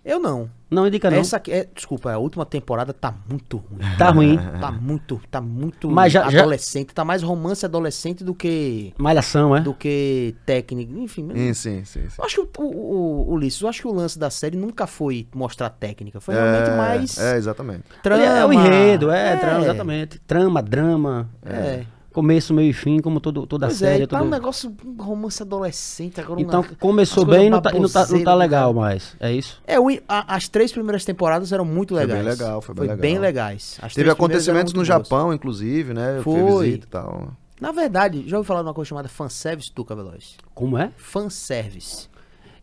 Eu 0.05 0.19
não. 0.19 0.49
Não 0.69 0.85
indica 0.87 1.09
não. 1.09 1.17
Essa 1.19 1.37
aqui, 1.37 1.51
é, 1.51 1.65
desculpa, 1.73 2.11
a 2.11 2.17
última 2.17 2.45
temporada 2.45 2.91
tá 2.91 3.13
muito 3.29 3.57
ruim. 3.57 3.79
Tá 3.97 4.09
ruim. 4.09 4.37
Tá 4.59 4.71
muito, 4.71 5.21
tá 5.31 5.39
muito 5.39 5.89
Mas 5.89 6.11
já- 6.11 6.29
já- 6.29 6.39
adolescente, 6.41 6.93
tá 6.93 7.05
mais 7.05 7.21
romance 7.23 7.63
adolescente 7.65 8.23
do 8.23 8.33
que 8.35 8.93
Malhação, 8.97 9.55
é? 9.55 9.61
do 9.61 9.73
que 9.73 10.35
técnico, 10.45 10.97
enfim. 10.99 11.29
Sim, 11.33 11.53
sim, 11.53 11.85
sim. 11.85 12.09
sim. 12.09 12.15
Eu 12.17 12.25
acho 12.25 12.45
que 12.47 12.61
o, 12.61 12.65
o, 12.65 13.29
o, 13.29 13.33
Ulisses, 13.33 13.61
eu 13.61 13.69
acho 13.69 13.81
que 13.81 13.87
o 13.87 13.93
lance 13.93 14.19
da 14.19 14.29
série 14.29 14.57
nunca 14.57 14.85
foi 14.87 15.27
mostrar 15.33 15.69
técnica, 15.69 16.19
foi 16.19 16.35
realmente 16.35 16.71
mais 16.71 17.17
É, 17.17 17.37
exatamente. 17.37 17.83
trama. 18.01 18.23
é 18.23 18.45
o 18.45 18.51
enredo, 18.51 19.09
é, 19.09 19.37
trama, 19.37 19.61
exatamente. 19.63 20.19
Trama, 20.19 20.61
drama. 20.61 21.29
É. 21.45 21.85
Começo, 22.13 22.53
meio 22.53 22.69
e 22.69 22.73
fim, 22.73 22.99
como 22.99 23.19
todo, 23.19 23.45
toda 23.47 23.65
Pois 23.67 23.79
série. 23.79 24.03
é, 24.03 24.07
tá 24.07 24.19
todo- 24.19 24.27
um 24.27 24.29
negócio, 24.29 24.73
romance 24.99 25.41
adolescente 25.41 26.21
agora. 26.21 26.39
Então 26.39 26.61
uma- 26.61 26.75
começou 26.79 27.25
bem 27.25 27.47
e 27.47 27.49
não 27.49 27.59
tá, 27.59 27.71
e 27.71 27.79
não 27.79 27.89
tá, 27.89 28.05
não 28.07 28.23
tá 28.23 28.35
legal 28.35 28.71
cara. 28.73 28.85
mais. 28.85 29.15
É 29.19 29.31
isso? 29.33 29.59
É, 29.65 29.79
o, 29.79 29.89
a- 30.07 30.35
as 30.35 30.47
três 30.47 30.71
primeiras 30.71 31.03
temporadas 31.03 31.51
eram 31.51 31.65
muito 31.65 31.95
Foi 31.95 32.01
legais. 32.05 32.21
bem 32.23 32.29
legal, 32.31 32.61
foi 32.61 32.75
bem 32.75 32.87
legal. 33.15 33.21
legais. 33.21 33.79
As 33.81 33.93
Teve 33.95 34.09
acontecimentos 34.11 34.73
no 34.73 34.77
boas. 34.77 34.87
Japão, 34.87 35.33
inclusive, 35.33 35.93
né? 35.93 36.21
Foi. 36.23 36.65
visita 36.67 36.85
e 36.85 36.89
tal. 36.89 37.31
Na 37.59 37.71
verdade, 37.71 38.23
já 38.27 38.37
ouviu 38.37 38.47
falar 38.47 38.61
de 38.61 38.67
uma 38.67 38.73
coisa 38.73 38.89
chamada 38.89 39.09
fanservice, 39.09 39.71
Tuca 39.71 39.95
Veloz? 39.95 40.35
Como 40.53 40.77
é? 40.77 40.91
Fanservice. 40.97 42.07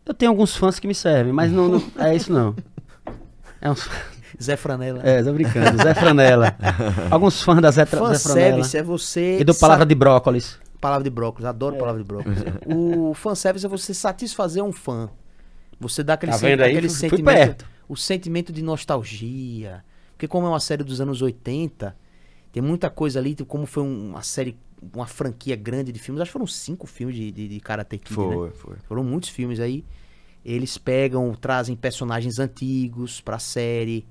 Eu 0.05 0.13
tenho 0.13 0.31
alguns 0.31 0.55
fãs 0.55 0.79
que 0.79 0.87
me 0.87 0.95
servem, 0.95 1.33
mas 1.33 1.51
não, 1.51 1.67
não- 1.67 1.83
é 1.97 2.15
isso 2.15 2.31
não. 2.31 2.55
É 3.63 3.69
uns. 3.69 3.87
Zé 4.41 4.55
Franela. 4.57 4.99
É, 5.03 5.21
tô 5.23 5.31
brincando. 5.33 5.81
Zé 5.81 5.93
Franela. 5.93 6.55
Alguns 7.11 7.41
fãs 7.41 7.61
da 7.61 7.71
Zé, 7.71 7.85
Tra- 7.85 7.99
Zé 8.13 8.19
Franela. 8.19 8.49
Fanservice 8.63 8.77
é 8.77 8.83
você. 8.83 9.39
E 9.39 9.43
do 9.43 9.53
Palavra 9.55 9.85
de 9.85 9.95
Brócolis. 9.95 10.59
Palavra 10.79 11.03
de 11.03 11.11
brócolis, 11.11 11.45
adoro 11.45 11.75
palavra 11.77 12.01
de 12.01 12.07
brócolis. 12.07 12.39
o 12.65 13.13
fanservice 13.13 13.63
é 13.63 13.69
você 13.69 13.93
satisfazer 13.93 14.63
um 14.63 14.71
fã. 14.71 15.09
Você 15.79 16.01
dá 16.03 16.13
aquele, 16.15 16.31
Tá 16.31 16.39
sen- 16.39 16.49
vendo 16.49 16.61
aí? 16.63 16.71
aquele 16.71 16.89
Fui- 16.89 16.97
fui 16.97 17.09
sentimento. 17.09 17.35
perto. 17.37 17.65
O 17.87 17.95
sentimento 17.95 18.51
de 18.51 18.63
nostalgia. 18.63 19.83
Porque 20.13 20.27
como 20.27 20.47
é 20.47 20.49
uma 20.49 20.59
série 20.59 20.83
dos 20.83 20.99
anos 20.99 21.21
80, 21.21 21.95
tem 22.51 22.63
muita 22.63 22.89
coisa 22.89 23.19
ali, 23.19 23.35
tipo, 23.35 23.47
como 23.47 23.67
foi 23.67 23.83
um- 23.83 24.09
uma 24.09 24.23
série, 24.23 24.57
uma 24.93 25.05
franquia 25.05 25.55
grande 25.55 25.91
de 25.91 25.99
filmes. 25.99 26.19
Acho 26.19 26.29
que 26.29 26.33
foram 26.33 26.47
cinco 26.47 26.87
filmes 26.87 27.15
de, 27.15 27.31
de, 27.31 27.47
de 27.47 27.59
Karate 27.59 27.99
Kid, 27.99 28.19
né? 28.19 28.33
Foi, 28.33 28.49
foi. 28.51 28.75
Foram 28.87 29.03
muitos 29.03 29.29
filmes 29.29 29.59
aí. 29.59 29.85
Eles 30.43 30.79
pegam, 30.79 31.31
trazem 31.35 31.75
personagens 31.75 32.39
antigos 32.39 33.21
pra 33.21 33.37
série. 33.37 34.03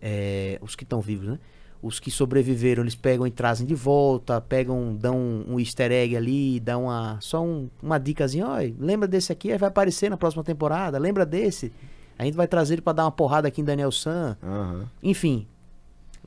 É, 0.00 0.58
os 0.60 0.74
que 0.76 0.84
estão 0.84 1.00
vivos, 1.00 1.26
né? 1.28 1.38
Os 1.82 1.98
que 1.98 2.10
sobreviveram, 2.10 2.82
eles 2.82 2.94
pegam 2.94 3.26
e 3.26 3.30
trazem 3.30 3.66
de 3.66 3.74
volta, 3.74 4.38
pegam, 4.40 4.94
dão 4.94 5.16
um, 5.16 5.54
um 5.54 5.60
easter 5.60 5.90
egg 5.90 6.14
ali, 6.14 6.60
dão 6.60 6.84
uma, 6.84 7.16
só 7.20 7.42
um- 7.42 7.70
uma 7.82 7.98
dicasinha, 7.98 8.46
ó, 8.46 8.56
lembra 8.78 9.08
desse 9.08 9.32
aqui, 9.32 9.50
aí 9.50 9.56
vai 9.56 9.68
aparecer 9.70 10.10
na 10.10 10.16
próxima 10.18 10.44
temporada, 10.44 10.98
lembra 10.98 11.24
desse? 11.24 11.72
A 12.18 12.24
gente 12.26 12.34
vai 12.36 12.46
trazer 12.46 12.74
ele 12.74 12.82
pra 12.82 12.92
dar 12.92 13.04
uma 13.04 13.10
porrada 13.10 13.48
aqui 13.48 13.62
em 13.62 13.64
Daniel 13.64 13.90
San. 13.90 14.36
Aham. 14.42 14.84
Enfim, 15.02 15.46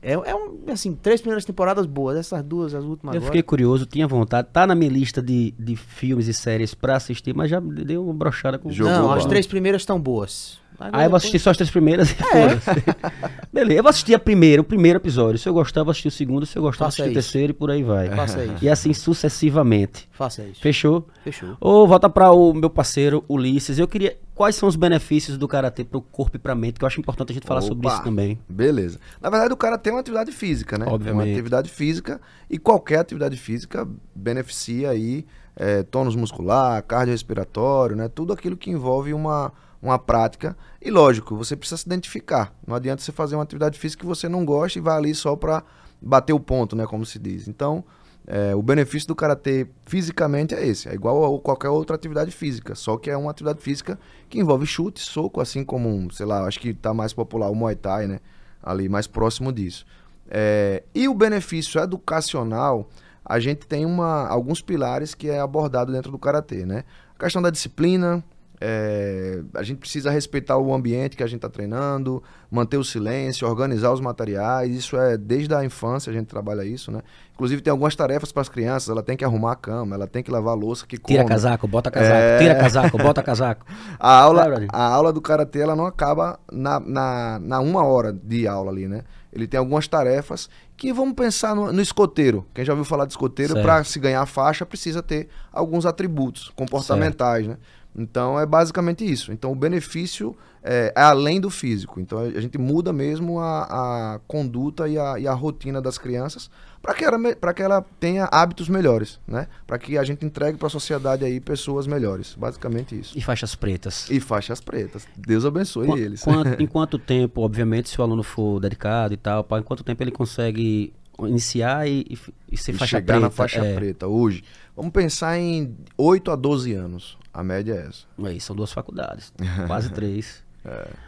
é, 0.02 0.14
é 0.14 0.34
um, 0.34 0.58
assim, 0.72 0.92
três 0.92 1.20
primeiras 1.20 1.44
temporadas 1.44 1.86
boas, 1.86 2.16
essas 2.18 2.42
duas, 2.42 2.74
as 2.74 2.82
últimas 2.82 3.14
Eu 3.14 3.18
agora. 3.18 3.30
fiquei 3.30 3.42
curioso, 3.44 3.86
tinha 3.86 4.08
vontade. 4.08 4.48
Tá 4.52 4.66
na 4.66 4.74
minha 4.74 4.90
lista 4.90 5.22
de, 5.22 5.52
de 5.56 5.76
filmes 5.76 6.26
e 6.26 6.34
séries 6.34 6.74
pra 6.74 6.96
assistir, 6.96 7.32
mas 7.32 7.48
já 7.48 7.60
deu 7.60 8.04
uma 8.04 8.12
brochada 8.12 8.58
com 8.58 8.72
Jogou 8.72 8.92
Não, 8.92 9.12
as 9.12 9.24
três 9.24 9.46
primeiras 9.46 9.82
estão 9.82 10.00
boas. 10.00 10.58
Agora 10.78 10.96
Aí 10.98 11.06
eu 11.06 11.10
vou 11.10 11.18
depois- 11.18 11.22
assistir 11.22 11.38
só 11.38 11.50
as 11.50 11.56
três 11.56 11.70
primeiras 11.70 12.10
e 12.10 12.14
É. 12.14 12.48
foda-se. 12.58 12.84
Beleza, 13.52 13.78
eu 13.78 13.82
vou 13.82 13.90
assistir 13.90 14.14
a 14.14 14.18
primeira, 14.18 14.60
o 14.60 14.64
primeiro 14.64 14.98
episódio. 14.98 15.38
Se 15.38 15.48
eu 15.48 15.54
gostar, 15.54 15.80
eu 15.80 15.84
vou 15.84 15.92
assistir 15.92 16.08
o 16.08 16.10
segundo. 16.10 16.44
Se 16.46 16.58
eu 16.58 16.62
gostar, 16.62 16.84
eu 16.84 16.86
vou 16.86 16.88
assistir 16.88 17.10
o 17.10 17.12
terceiro 17.12 17.50
e 17.52 17.54
por 17.54 17.70
aí 17.70 17.82
vai. 17.82 18.08
Faça 18.10 18.42
isso. 18.44 18.64
E 18.64 18.68
assim 18.68 18.92
sucessivamente. 18.92 20.08
Faça 20.12 20.42
isso. 20.42 20.60
Fechou? 20.60 21.06
Fechou. 21.22 21.56
Ou 21.60 21.86
volta 21.86 22.08
para 22.10 22.32
o 22.32 22.52
meu 22.52 22.68
parceiro 22.70 23.24
Ulisses. 23.28 23.78
Eu 23.78 23.86
queria. 23.88 24.16
quais 24.34 24.56
são 24.56 24.68
os 24.68 24.74
benefícios 24.76 25.38
do 25.38 25.46
karatê 25.46 25.84
pro 25.84 26.00
corpo 26.00 26.36
e 26.36 26.40
pra 26.40 26.54
mente, 26.56 26.78
que 26.78 26.84
eu 26.84 26.88
acho 26.88 26.98
importante 27.00 27.30
a 27.30 27.34
gente 27.34 27.46
falar 27.46 27.60
sobre 27.60 27.86
Opa, 27.86 27.94
isso 27.96 28.04
também. 28.04 28.38
Beleza. 28.48 28.98
Na 29.20 29.30
verdade, 29.30 29.52
o 29.52 29.56
cara 29.56 29.78
tem 29.78 29.92
uma 29.92 30.00
atividade 30.00 30.32
física, 30.32 30.76
né? 30.76 30.86
Obviamente. 30.88 31.26
Uma 31.28 31.32
atividade 31.32 31.70
física 31.70 32.20
e 32.50 32.58
qualquer 32.58 32.98
atividade 32.98 33.36
física 33.36 33.86
beneficia 34.14 34.90
aí 34.90 35.24
é, 35.56 35.84
tônus 35.84 36.16
muscular, 36.16 36.82
cardiorrespiratório, 36.82 37.94
né? 37.94 38.08
Tudo 38.08 38.32
aquilo 38.32 38.56
que 38.56 38.70
envolve 38.70 39.14
uma, 39.14 39.52
uma 39.84 39.98
prática. 39.98 40.56
E 40.80 40.90
lógico, 40.90 41.36
você 41.36 41.54
precisa 41.54 41.76
se 41.76 41.86
identificar. 41.86 42.52
Não 42.66 42.74
adianta 42.74 43.02
você 43.02 43.12
fazer 43.12 43.36
uma 43.36 43.42
atividade 43.42 43.78
física 43.78 44.00
que 44.00 44.06
você 44.06 44.28
não 44.28 44.44
gosta 44.44 44.78
e 44.78 44.82
vai 44.82 44.96
ali 44.96 45.14
só 45.14 45.36
para 45.36 45.62
bater 46.00 46.32
o 46.32 46.40
ponto, 46.40 46.74
né? 46.74 46.86
Como 46.86 47.04
se 47.04 47.18
diz. 47.18 47.46
Então, 47.46 47.84
é, 48.26 48.54
o 48.54 48.62
benefício 48.62 49.06
do 49.06 49.14
karatê 49.14 49.66
fisicamente 49.84 50.54
é 50.54 50.66
esse. 50.66 50.88
É 50.88 50.94
igual 50.94 51.36
a 51.36 51.40
qualquer 51.40 51.68
outra 51.68 51.94
atividade 51.94 52.30
física. 52.30 52.74
Só 52.74 52.96
que 52.96 53.10
é 53.10 53.16
uma 53.16 53.30
atividade 53.30 53.60
física 53.60 53.98
que 54.28 54.40
envolve 54.40 54.66
chute, 54.66 55.00
soco, 55.00 55.40
assim 55.40 55.62
como, 55.62 56.10
sei 56.10 56.24
lá, 56.24 56.46
acho 56.46 56.58
que 56.58 56.70
está 56.70 56.94
mais 56.94 57.12
popular 57.12 57.50
o 57.50 57.54
Muay 57.54 57.76
Thai, 57.76 58.06
né? 58.06 58.20
Ali 58.62 58.88
mais 58.88 59.06
próximo 59.06 59.52
disso. 59.52 59.84
É, 60.30 60.82
e 60.94 61.06
o 61.06 61.14
benefício 61.14 61.78
educacional, 61.78 62.88
a 63.22 63.38
gente 63.38 63.66
tem 63.66 63.84
uma, 63.84 64.26
alguns 64.26 64.62
pilares 64.62 65.14
que 65.14 65.28
é 65.28 65.38
abordado 65.38 65.92
dentro 65.92 66.10
do 66.10 66.18
karatê, 66.18 66.64
né? 66.64 66.84
A 67.14 67.18
questão 67.18 67.42
da 67.42 67.50
disciplina, 67.50 68.24
é, 68.66 69.42
a 69.54 69.62
gente 69.62 69.76
precisa 69.78 70.10
respeitar 70.10 70.56
o 70.56 70.72
ambiente 70.72 71.16
que 71.18 71.22
a 71.22 71.26
gente 71.26 71.36
está 71.36 71.50
treinando, 71.50 72.22
manter 72.50 72.78
o 72.78 72.84
silêncio, 72.84 73.46
organizar 73.46 73.92
os 73.92 74.00
materiais. 74.00 74.74
Isso 74.74 74.96
é 74.96 75.18
desde 75.18 75.54
a 75.54 75.62
infância 75.62 76.10
a 76.10 76.14
gente 76.14 76.26
trabalha 76.26 76.64
isso, 76.64 76.90
né? 76.90 77.02
Inclusive 77.34 77.60
tem 77.60 77.70
algumas 77.70 77.94
tarefas 77.94 78.32
para 78.32 78.40
as 78.40 78.48
crianças. 78.48 78.88
Ela 78.88 79.02
tem 79.02 79.16
que 79.18 79.24
arrumar 79.24 79.52
a 79.52 79.56
cama, 79.56 79.94
ela 79.96 80.06
tem 80.06 80.22
que 80.22 80.30
lavar 80.30 80.52
a 80.52 80.56
louça 80.56 80.86
que 80.86 80.96
Tira 80.96 81.22
come. 81.22 81.28
casaco, 81.34 81.68
bota 81.68 81.90
casaco, 81.90 82.14
É. 82.16 82.38
tira 82.38 82.54
casaco, 82.54 82.96
bota 82.96 83.22
casaco. 83.22 83.66
A 84.00 84.20
aula, 84.20 84.44
Brad. 84.46 84.66
a 84.72 84.82
aula 84.94 85.12
do 85.12 85.20
karatê 85.20 85.60
ela 85.60 85.76
não 85.76 85.84
acaba 85.84 86.38
na, 86.50 86.80
na, 86.80 87.38
na 87.40 87.60
uma 87.60 87.84
hora 87.84 88.12
de 88.12 88.46
aula 88.48 88.70
ali, 88.70 88.88
né? 88.88 89.02
Ele 89.32 89.48
tem 89.48 89.58
algumas 89.58 89.88
tarefas 89.88 90.48
que 90.76 90.92
vamos 90.92 91.14
pensar 91.14 91.56
no, 91.56 91.72
no 91.72 91.82
escoteiro. 91.82 92.46
Quem 92.54 92.64
já 92.64 92.72
ouviu 92.72 92.84
falar 92.84 93.04
de 93.04 93.12
escoteiro, 93.12 93.54
Certo. 93.54 93.64
para 93.64 93.82
se 93.82 93.98
ganhar 93.98 94.22
a 94.22 94.26
faixa, 94.26 94.64
precisa 94.64 95.02
ter 95.02 95.28
alguns 95.52 95.84
atributos 95.84 96.52
comportamentais, 96.54 97.46
né? 97.48 97.56
Então 97.96 98.38
é 98.40 98.44
basicamente 98.46 99.04
isso. 99.04 99.32
Então 99.32 99.52
o 99.52 99.54
benefício 99.54 100.36
é, 100.62 100.92
é 100.96 101.00
além 101.02 101.40
do 101.40 101.48
físico. 101.50 102.00
Então 102.00 102.18
a 102.18 102.40
gente 102.40 102.58
muda 102.58 102.92
mesmo 102.92 103.38
a, 103.38 104.14
a 104.14 104.20
conduta 104.26 104.88
e 104.88 104.98
a, 104.98 105.18
e 105.18 105.28
a 105.28 105.32
rotina 105.32 105.80
das 105.80 105.96
crianças 105.98 106.50
para 106.82 106.92
que, 106.94 107.02
ela 107.04 107.18
que 107.54 107.62
ela 107.62 107.82
tenha 107.98 108.28
hábitos 108.30 108.68
melhores, 108.68 109.18
né? 109.26 109.46
Para 109.66 109.78
que 109.78 109.96
a 109.96 110.04
gente 110.04 110.24
entregue 110.26 110.58
para 110.58 110.66
a 110.66 110.70
sociedade 110.70 111.24
aí 111.24 111.40
pessoas 111.40 111.86
melhores. 111.86 112.34
Basicamente 112.34 112.98
isso. 112.98 113.16
E 113.16 113.22
faixas 113.22 113.54
pretas. 113.54 114.10
E 114.10 114.20
faixas 114.20 114.60
pretas. 114.60 115.06
Deus 115.16 115.44
abençoe 115.46 115.86
Qua- 115.86 115.98
eles. 115.98 116.20
quanto- 116.22 116.60
em 116.62 116.66
quanto 116.66 116.98
tempo, 116.98 117.40
obviamente, 117.40 117.88
se 117.88 117.98
o 118.00 118.04
aluno 118.04 118.22
for 118.22 118.60
dedicado 118.60 119.14
e 119.14 119.16
tal, 119.16 119.46
em 119.58 119.62
quanto 119.62 119.82
tempo 119.84 120.02
ele 120.02 120.10
consegue 120.10 120.92
iniciar 121.20 121.88
e, 121.88 122.04
e, 122.10 122.18
e 122.52 122.56
ser 122.58 122.72
E 122.72 122.78
faixa 122.78 122.96
chegar 122.96 123.14
preta? 123.14 123.20
na 123.20 123.30
faixa 123.30 123.64
é, 123.64 123.74
preta 123.74 124.06
hoje. 124.06 124.42
Vamos 124.76 124.92
pensar 124.92 125.38
em 125.38 125.74
8 125.96 126.30
a 126.32 126.36
12 126.36 126.72
anos. 126.74 127.16
A 127.34 127.42
média 127.42 127.74
é 127.74 127.88
essa. 127.88 128.04
Aí, 128.26 128.40
são 128.40 128.54
duas 128.54 128.72
faculdades, 128.72 129.32
quase 129.66 129.90
três. 129.90 130.42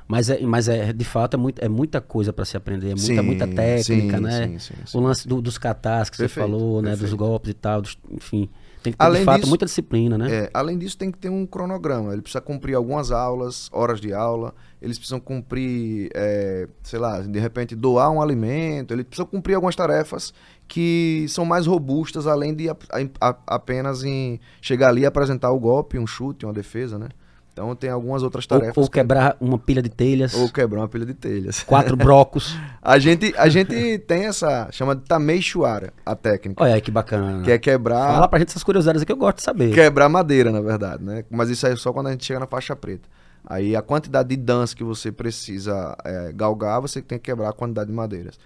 Mas, 0.07 0.29
é, 0.29 0.39
mas 0.41 0.69
é, 0.69 0.93
de 0.93 1.05
fato, 1.05 1.33
é, 1.35 1.37
muito, 1.39 1.65
é 1.65 1.69
muita 1.69 1.99
coisa 1.99 2.31
para 2.31 2.45
se 2.45 2.59
aprender, 2.59 2.89
é 2.89 2.95
muita, 2.95 3.01
Sim, 3.01 3.23
muita 3.23 3.47
técnica, 3.47 4.17
sim, 4.19 4.23
né? 4.23 4.59
sim. 4.59 4.75
O 4.93 5.01
lance 5.01 5.27
do- 5.27 5.41
dos 5.41 5.57
catas 5.57 6.11
que 6.11 6.19
Perfeito, 6.19 6.35
você 6.47 6.53
falou, 6.59 6.83
né? 6.83 6.91
Dos 6.91 6.99
perfeito. 7.01 7.17
golpes 7.17 7.51
e 7.51 7.55
tal, 7.55 7.81
dos- 7.81 7.97
enfim. 8.11 8.51
Tem 8.87 8.93
que 8.93 8.99
ter, 8.99 9.05
Além 9.05 9.23
de 9.23 9.25
fato, 9.25 9.37
disso- 9.39 9.49
muita 9.49 9.67
disciplina, 9.67 10.17
né? 10.17 10.33
É, 10.33 10.51
além 10.55 10.79
disso, 10.79 10.97
tem 10.97 11.11
que 11.11 11.19
ter 11.19 11.29
um 11.29 11.45
cronograma. 11.45 12.13
Ele 12.13 12.23
precisa 12.23 12.41
cumprir 12.41 12.75
algumas 12.77 13.11
aulas, 13.11 13.69
horas 13.73 14.01
de 14.01 14.13
aula. 14.15 14.55
Eles 14.81 14.97
precisam 14.97 15.19
cumprir, 15.19 16.09
é, 16.15 16.69
sei 16.85 17.01
lá, 17.01 17.21
de 17.21 17.39
repente 17.41 17.75
doar 17.75 18.11
um 18.13 18.23
alimento. 18.23 18.95
Ele 18.95 19.03
precisa 19.03 19.27
cumprir 19.27 19.55
algumas 19.55 19.75
tarefas 19.75 20.33
que 20.69 21.27
são 21.29 21.45
mais 21.45 21.67
robustas, 21.67 22.29
além 22.29 22.55
de 22.55 22.69
a- 22.71 22.77
a- 23.21 23.37
apenas 23.49 24.05
em 24.05 24.39
chegar 24.61 24.89
ali 24.91 25.01
e 25.01 25.07
apresentar 25.07 25.51
o 25.51 25.59
golpe, 25.59 25.99
um 25.99 26.07
chute, 26.07 26.47
uma 26.47 26.53
defesa, 26.53 26.97
né? 26.97 27.09
Então 27.57 27.75
tem 27.75 27.89
algumas 27.89 28.23
outras 28.23 28.45
Ou, 28.51 28.59
tarefas. 28.61 28.77
ou 28.77 28.85
que- 28.85 28.91
quebrar 29.01 29.35
uma 29.41 29.59
pilha 29.59 29.81
de 29.81 29.89
telhas, 29.89 30.35
ou 30.35 30.47
quebrar 30.51 30.81
uma 30.83 30.89
pilha 30.89 31.07
de 31.07 31.15
telhas. 31.15 31.63
quatro 31.63 31.97
brocos. 31.97 32.55
A 32.83 32.99
gente, 32.99 33.33
a 33.35 33.49
gente 33.49 33.99
tem 34.01 34.27
essa, 34.27 34.69
chama 34.71 34.95
de 34.95 35.01
Tameixuara, 35.05 35.91
a 36.05 36.15
técnica. 36.15 36.63
Olha 36.63 36.75
aí 36.75 36.83
que 36.83 36.91
bacana. 36.91 37.43
Que 37.43 37.53
é 37.53 37.59
quebrar, 37.59 38.13
Fala 38.13 38.29
pra 38.29 38.39
gente 38.41 38.51
essas 38.51 38.63
curiosidades 38.63 39.01
aqui, 39.01 39.11
eu 39.11 39.17
gosto 39.17 39.39
de 39.39 39.43
saber. 39.43 39.73
quebrar 39.73 40.07
madeira, 40.11 40.53
na 40.53 40.61
verdade, 40.61 41.03
né? 41.03 41.25
Mas 41.31 41.49
isso 41.49 41.67
aí 41.67 41.73
é 41.73 41.77
só 41.77 41.95
quando 41.95 42.09
a 42.09 42.11
gente 42.11 42.27
chega 42.27 42.39
na 42.41 42.47
faixa 42.47 42.77
preta. 42.77 43.09
Aí 43.47 43.75
a 43.75 43.81
quantidade 43.81 44.29
de 44.29 44.37
dança 44.37 44.77
que 44.77 44.85
você 44.85 45.11
precisa 45.11 45.97
é, 46.05 46.33
galgar, 46.35 46.79
você 46.83 47.01
tem 47.01 47.17
que 47.19 47.25
quebrar 47.25 47.49
a 47.49 47.53
quantidade 47.55 47.89
de 47.89 47.97
madeiras. 47.97 48.39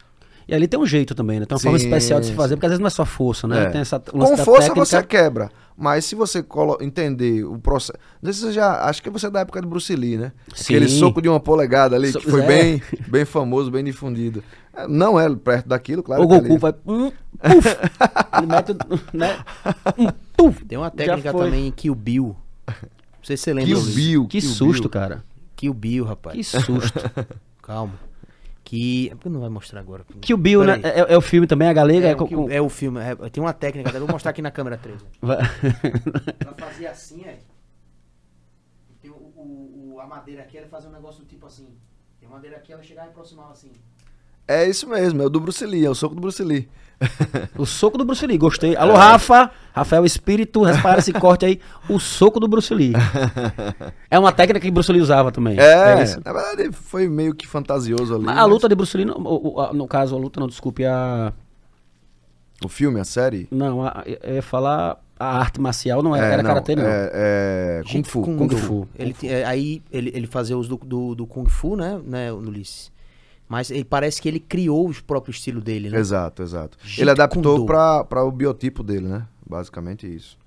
E 0.50 0.54
ali 0.54 0.66
tem 0.66 0.80
um 0.80 0.84
jeito 0.86 1.14
também, 1.14 1.38
né? 1.38 1.46
Tem 1.46 1.54
uma 1.54 1.60
forma 1.60 1.78
Sim, 1.78 1.86
especial 1.86 2.18
de 2.20 2.26
se 2.26 2.32
fazer, 2.32 2.54
sim. 2.54 2.56
porque 2.56 2.66
às 2.66 2.70
vezes 2.72 2.80
não 2.80 2.88
é 2.88 2.90
só 2.90 3.04
força, 3.04 3.46
né? 3.46 3.64
É. 3.66 3.70
Tem 3.70 3.80
essa, 3.80 3.96
o 3.98 4.18
Com 4.18 4.36
força 4.38 4.68
técnica. 4.68 4.84
você 4.84 5.02
quebra, 5.04 5.50
mas 5.76 6.04
se 6.04 6.14
você 6.16 6.42
colo- 6.42 6.76
entender 6.80 7.44
o 7.44 7.56
processo... 7.58 7.96
Não 8.20 8.32
sei 8.32 8.40
se 8.40 8.46
você 8.48 8.52
já... 8.54 8.84
Acho 8.84 9.00
que 9.00 9.08
você 9.08 9.28
é 9.28 9.30
da 9.30 9.40
época 9.40 9.62
do 9.62 9.68
Bruce 9.68 9.94
Lee, 9.94 10.16
né? 10.18 10.32
Sim. 10.52 10.74
Aquele 10.74 10.88
soco 10.88 11.22
de 11.22 11.28
uma 11.28 11.38
polegada 11.38 11.94
ali, 11.94 12.10
So- 12.10 12.18
que 12.18 12.28
foi 12.28 12.42
é. 12.42 12.46
bem, 12.46 12.82
bem 13.06 13.24
famoso, 13.24 13.70
bem 13.70 13.84
difundido. 13.84 14.42
É, 14.74 14.88
Não 14.88 15.18
é 15.20 15.32
perto 15.36 15.68
daquilo, 15.68 16.02
claro 16.02 16.24
o 16.24 16.28
que 16.28 16.34
Goku 16.34 16.46
ali- 16.46 16.58
vai. 16.58 16.74
Hum, 16.86 17.12
puf, 17.40 17.68
ele 18.38 18.46
mete, 18.48 18.72
o- 18.72 19.16
né? 19.16 19.38
Um, 19.98 20.08
puf. 20.36 20.64
Tem 20.64 20.76
uma 20.78 20.90
técnica 20.90 21.32
também 21.32 21.68
em 21.68 21.70
Kill 21.70 21.94
Bill. 21.94 22.36
Não 22.66 22.74
sei 23.22 23.36
se 23.36 23.44
você 23.44 23.52
lembra. 23.54 23.72
Kill. 23.72 23.82
Bill. 23.94 24.26
Que 24.26 24.40
Kill 24.40 24.50
susto, 24.50 24.82
Bill. 24.82 24.90
cara. 24.90 25.24
Kill 25.54 25.74
Bill, 25.74 26.04
rapaz. 26.04 26.34
Que 26.36 26.42
susto. 26.44 26.98
Calma. 27.62 27.92
Que. 28.62 29.10
é 29.10 29.28
Não 29.28 29.40
vai 29.40 29.48
mostrar 29.48 29.80
agora. 29.80 30.04
que 30.20 30.32
o 30.34 30.36
Bill, 30.36 30.64
né? 30.64 30.80
É, 30.84 31.12
é 31.14 31.16
o 31.16 31.20
filme 31.20 31.46
também, 31.46 31.68
a 31.68 31.72
galega. 31.72 32.06
É, 32.06 32.10
é 32.10 32.14
o, 32.14 32.16
com- 32.28 32.50
é 32.50 32.60
o 32.60 32.68
filme. 32.68 33.00
é- 33.00 33.14
tem 33.30 33.42
uma 33.42 33.52
técnica 33.52 33.90
dela. 33.90 34.04
Vou 34.04 34.12
mostrar 34.14 34.30
aqui 34.30 34.42
na 34.42 34.50
câmera 34.50 34.76
3. 34.78 35.00
vai- 35.20 35.38
Ela 36.40 36.54
fazia 36.56 36.90
assim, 36.90 37.24
aí. 37.24 37.38
Tem 39.00 39.10
o, 39.10 39.14
o- 39.14 39.92
o- 39.94 40.00
a 40.00 40.06
madeira 40.06 40.42
aqui, 40.42 40.58
ela 40.58 40.68
fazia 40.68 40.88
um 40.88 40.92
negócio 40.92 41.22
do 41.22 41.26
tipo 41.26 41.46
assim. 41.46 41.66
Tem 42.20 42.28
a 42.28 42.32
madeira 42.32 42.56
aqui, 42.58 42.72
ela 42.72 42.82
chegava 42.82 43.08
e 43.08 43.10
aproximava 43.10 43.52
assim. 43.52 43.70
É 44.46 44.68
isso 44.68 44.88
mesmo, 44.88 45.22
é 45.22 45.26
o 45.26 45.30
do 45.30 45.40
Bruce 45.40 45.64
Lee, 45.64 45.84
é 45.86 45.90
o 45.90 45.94
soco 45.94 46.14
do 46.14 46.20
Bruce 46.20 46.42
Lee. 46.42 46.68
o 47.56 47.64
soco 47.64 47.96
do 47.96 48.04
Bruce 48.04 48.26
Lee, 48.26 48.36
gostei. 48.36 48.76
Alô, 48.76 48.94
Rafa. 48.94 49.50
Rafael 49.72 50.04
Espírito, 50.04 50.62
repara 50.62 50.98
esse 50.98 51.12
corte 51.12 51.46
aí. 51.46 51.60
O 51.88 51.98
soco 51.98 52.38
do 52.38 52.46
Bruce 52.48 52.74
Lee. 52.74 52.92
É 54.10 54.18
uma 54.18 54.32
técnica 54.32 54.60
que 54.60 54.70
Bruce 54.70 54.92
Lee 54.92 55.00
usava 55.00 55.32
também. 55.32 55.58
É, 55.58 56.02
isso? 56.02 56.20
na 56.24 56.32
verdade 56.32 56.70
foi 56.72 57.08
meio 57.08 57.34
que 57.34 57.46
fantasioso 57.46 58.14
ali. 58.14 58.24
Mas 58.24 58.36
a 58.36 58.40
mas- 58.42 58.50
luta 58.50 58.68
de 58.68 58.74
Bruce 58.74 58.96
Lee, 58.96 59.06
no, 59.06 59.72
no 59.72 59.86
caso, 59.88 60.14
a 60.14 60.18
luta 60.18 60.40
não, 60.40 60.48
desculpe, 60.48 60.84
a. 60.84 61.32
O 62.62 62.68
filme, 62.68 63.00
a 63.00 63.04
série? 63.04 63.48
Não, 63.50 63.82
a, 63.86 64.04
eu 64.22 64.34
ia 64.34 64.42
falar 64.42 64.98
a 65.18 65.38
arte 65.38 65.60
marcial, 65.60 66.02
não 66.02 66.14
era, 66.14 66.26
É, 66.26 66.32
era 66.32 66.42
karatê, 66.42 66.76
não. 66.76 66.84
É, 66.84 67.10
é 67.12 67.82
Kung 67.90 68.02
Fu. 68.04 68.22
Kung, 68.22 68.36
Kung 68.36 68.48
Fu. 68.50 68.56
Fu. 68.56 68.88
Ele, 68.98 69.14
é, 69.22 69.44
aí 69.44 69.82
ele, 69.90 70.10
ele 70.14 70.26
fazia 70.26 70.56
uso 70.58 70.76
do, 70.76 70.76
do, 70.84 71.14
do 71.14 71.26
Kung 71.26 71.48
Fu, 71.48 71.76
né, 71.76 71.98
né, 72.04 72.32
Ulisses? 72.32 72.90
Mas 73.50 73.68
ele, 73.68 73.84
parece 73.84 74.22
que 74.22 74.28
ele 74.28 74.38
criou 74.38 74.88
o 74.88 75.02
próprio 75.02 75.32
estilo 75.32 75.60
dele, 75.60 75.90
né? 75.90 75.98
Exato, 75.98 76.40
exato. 76.40 76.78
Jeet 76.84 77.00
Ele 77.00 77.10
adaptou 77.10 77.66
pra 77.66 78.22
o 78.24 78.30
biotipo 78.30 78.80
dele, 78.84 79.08
né? 79.08 79.26
Basicamente 79.44 80.06
isso. 80.06 80.38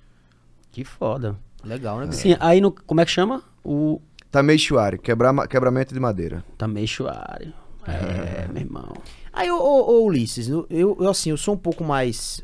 Que 0.72 0.86
foda. 0.86 1.38
Legal, 1.66 2.00
né? 2.00 2.06
bicho? 2.08 2.18
Sim, 2.22 2.38
aí 2.40 2.62
no. 2.62 2.72
Como 2.72 3.02
é 3.02 3.06
que 3.06 3.12
chama? 3.12 3.44
O 3.62 4.00
Tameixuari, 4.32 4.98
quebrar, 4.98 5.34
ma- 5.34 5.46
quebramento 5.48 5.94
de 5.94 6.00
madeira. 6.00 6.46
Tameixuari. 6.58 7.54
É, 7.86 8.48
meu 8.48 8.62
irmão. 8.62 8.94
Aí, 9.34 9.52
ô, 9.52 9.58
ô, 9.58 9.92
ô, 10.00 10.06
Ulisses, 10.06 10.48
eu, 10.48 10.66
eu, 10.70 10.96
eu, 11.02 11.10
assim, 11.10 11.30
eu 11.32 11.38
sou 11.38 11.56
um 11.56 11.58
pouco 11.58 11.84
mais. 11.84 12.42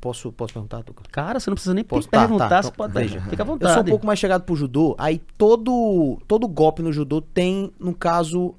Posso, 0.00 0.32
posso 0.32 0.52
perguntar, 0.52 0.82
Tuca? 0.82 1.04
Cara, 1.12 1.38
você 1.38 1.48
não 1.50 1.54
precisa 1.54 1.74
nem 1.74 1.84
Posso? 1.84 2.08
perguntar, 2.08 2.48
Tá, 2.48 2.56
tá, 2.56 2.62
você 2.62 2.68
então, 2.68 2.76
pode. 2.90 2.92
veja. 2.94 3.20
Fica 3.30 3.42
à 3.42 3.44
Eu 3.44 3.48
vontade. 3.52 3.74
sou 3.74 3.82
um 3.82 3.86
pouco 3.86 4.06
mais 4.06 4.18
chegado 4.18 4.42
pro 4.42 4.56
judô, 4.56 4.96
aí 4.98 5.20
todo, 5.38 6.18
todo 6.26 6.48
golpe 6.48 6.82
no 6.82 6.92
judô 6.92 7.20
tem, 7.20 7.70
no 7.78 7.94
caso, 7.94 8.54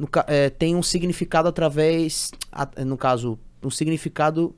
no, 0.00 0.08
é, 0.26 0.48
tem 0.48 0.74
um 0.74 0.82
significado 0.82 1.46
através, 1.46 2.30
no 2.86 2.96
caso, 2.96 3.38
um 3.62 3.70
significado 3.70 4.54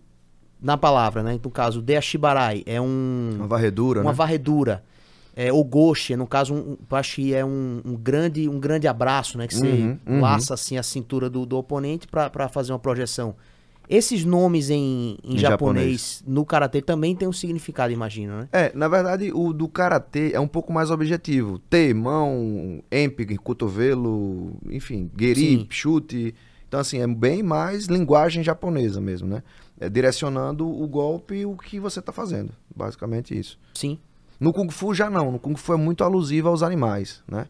na 0.60 0.76
palavra, 0.76 1.22
né? 1.22 1.38
No 1.42 1.50
caso, 1.50 1.82
Deashibarai 1.82 2.62
é 2.64 2.80
um... 2.80 3.30
Uma 3.34 3.48
varredura, 3.48 4.00
uma 4.00 4.12
né? 4.12 4.16
varredura. 4.16 4.84
É, 5.34 5.52
Ogoshi, 5.52 6.14
no 6.14 6.26
caso, 6.26 6.54
um, 6.54 6.76
acho 6.92 7.16
que 7.16 7.34
é 7.34 7.44
um, 7.44 7.80
um 7.84 7.96
grande, 7.96 8.48
um 8.48 8.60
grande 8.60 8.86
abraço, 8.86 9.36
né? 9.36 9.48
Que 9.48 9.54
você 9.56 9.66
Uhum, 9.66 9.98
uhum. 10.06 10.20
laça 10.20 10.54
assim 10.54 10.76
a 10.76 10.82
cintura 10.82 11.28
do, 11.28 11.44
do 11.44 11.56
oponente 11.56 12.06
pra 12.06 12.48
fazer 12.48 12.72
uma 12.72 12.78
projeção. 12.78 13.34
Esses 13.92 14.24
nomes 14.24 14.70
em, 14.70 15.18
em 15.22 15.34
Em 15.34 15.38
japonês, 15.38 16.24
no 16.26 16.46
karatê 16.46 16.80
também 16.80 17.14
tem 17.14 17.28
um 17.28 17.32
significado, 17.32 17.92
imagino, 17.92 18.38
né? 18.38 18.48
É, 18.50 18.72
na 18.74 18.88
verdade, 18.88 19.30
o 19.34 19.52
do 19.52 19.68
karatê 19.68 20.30
é 20.32 20.40
um 20.40 20.48
pouco 20.48 20.72
mais 20.72 20.90
objetivo. 20.90 21.58
T, 21.58 21.92
mão, 21.92 22.82
emp, 22.90 23.36
cotovelo, 23.44 24.56
enfim, 24.70 25.10
geri, 25.14 25.58
Sim. 25.58 25.66
chute. 25.68 26.34
Então, 26.66 26.80
assim, 26.80 27.00
é 27.00 27.06
bem 27.06 27.42
mais 27.42 27.84
linguagem 27.84 28.42
japonesa 28.42 28.98
mesmo, 28.98 29.28
né? 29.28 29.42
É 29.78 29.90
direcionando 29.90 30.66
o 30.66 30.88
golpe 30.88 31.34
e 31.34 31.44
o 31.44 31.54
que 31.54 31.78
você 31.78 32.00
tá 32.00 32.12
fazendo. 32.12 32.54
Basicamente 32.74 33.38
isso. 33.38 33.58
Sim. 33.74 33.98
No 34.40 34.54
Kung 34.54 34.70
Fu 34.70 34.94
já 34.94 35.10
não. 35.10 35.32
No 35.32 35.38
Kung 35.38 35.54
Fu 35.54 35.74
é 35.74 35.76
muito 35.76 36.02
alusivo 36.02 36.48
aos 36.48 36.62
animais, 36.62 37.22
né? 37.28 37.46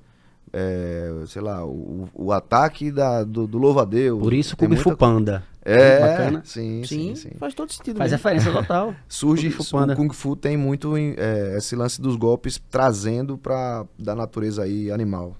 É, 0.53 1.11
sei 1.27 1.41
lá, 1.41 1.65
o, 1.65 2.09
o 2.15 2.31
ataque 2.31 2.91
da, 2.91 3.25
do, 3.25 3.47
do 3.47 3.57
louva-a-Deus. 3.57 4.21
Por 4.21 4.35
isso, 4.35 4.57
Kung 4.57 4.77
Fu 4.77 4.97
Panda. 4.97 5.43
É, 5.65 6.01
Bacana. 6.01 6.43
sim, 6.45 6.83
sim, 6.85 7.15
sim. 7.15 7.31
faz 7.39 7.55
todo 7.55 7.73
sentido. 7.73 7.97
Faz 7.97 8.11
mesmo. 8.11 8.23
referência 8.23 8.53
total. 8.53 8.95
Surge, 9.09 9.49
Kung 9.49 9.65
Fu 9.65 9.71
Panda. 9.71 9.93
o 9.95 9.97
Kung 9.97 10.13
Fu 10.13 10.37
tem 10.37 10.57
muito 10.57 10.97
é, 10.97 11.57
esse 11.57 11.75
lance 11.75 12.01
dos 12.01 12.17
golpes 12.17 12.61
trazendo 12.71 13.39
pra, 13.39 13.87
da 13.99 14.15
natureza 14.15 14.65
aí 14.65 14.91
animal. 14.91 15.37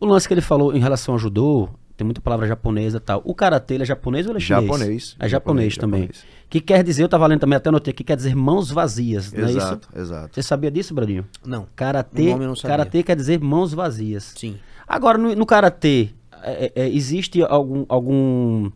O 0.00 0.06
lance 0.06 0.26
que 0.26 0.34
ele 0.34 0.40
falou 0.40 0.74
em 0.74 0.80
relação 0.80 1.14
ao 1.14 1.18
judô, 1.18 1.68
tem 1.98 2.04
muita 2.04 2.20
palavra 2.20 2.46
japonesa 2.46 2.98
e 2.98 3.00
tal. 3.00 3.20
O 3.24 3.34
karatê, 3.34 3.74
ele 3.74 3.82
é 3.82 3.86
japonês 3.86 4.24
ou 4.24 4.30
ele 4.30 4.38
é 4.38 4.40
chinês? 4.40 4.64
Japonês. 4.64 5.16
É 5.18 5.28
japonês, 5.28 5.76
também. 5.76 6.02
japonês. 6.02 6.24
Que 6.48 6.60
quer 6.60 6.84
dizer, 6.84 7.02
eu 7.02 7.08
tava 7.08 7.26
lendo 7.26 7.40
também, 7.40 7.56
até 7.56 7.70
anotei 7.70 7.90
aqui, 7.90 8.04
quer 8.04 8.16
dizer 8.16 8.36
mãos 8.36 8.70
vazias, 8.70 9.32
não 9.32 9.44
é 9.44 9.48
isso? 9.48 9.58
Exato, 9.58 9.88
exato. 9.96 10.30
Você 10.32 10.40
sabia 10.40 10.70
disso, 10.70 10.94
Bradinho? 10.94 11.26
Não. 11.44 11.66
Karatê, 11.74 12.28
O 12.28 12.30
nome 12.30 12.44
eu 12.44 12.48
não 12.48 12.54
sabia. 12.56 12.76
karatê 12.76 13.02
quer 13.02 13.16
dizer 13.16 13.40
mãos 13.40 13.74
vazias. 13.74 14.32
Sim. 14.36 14.56
Agora, 14.86 15.18
no, 15.18 15.34
no 15.34 15.44
karatê, 15.44 16.10
é, 16.40 16.70
é, 16.72 16.88
existe 16.88 17.42
algum 17.42 17.84
algum 17.88 18.70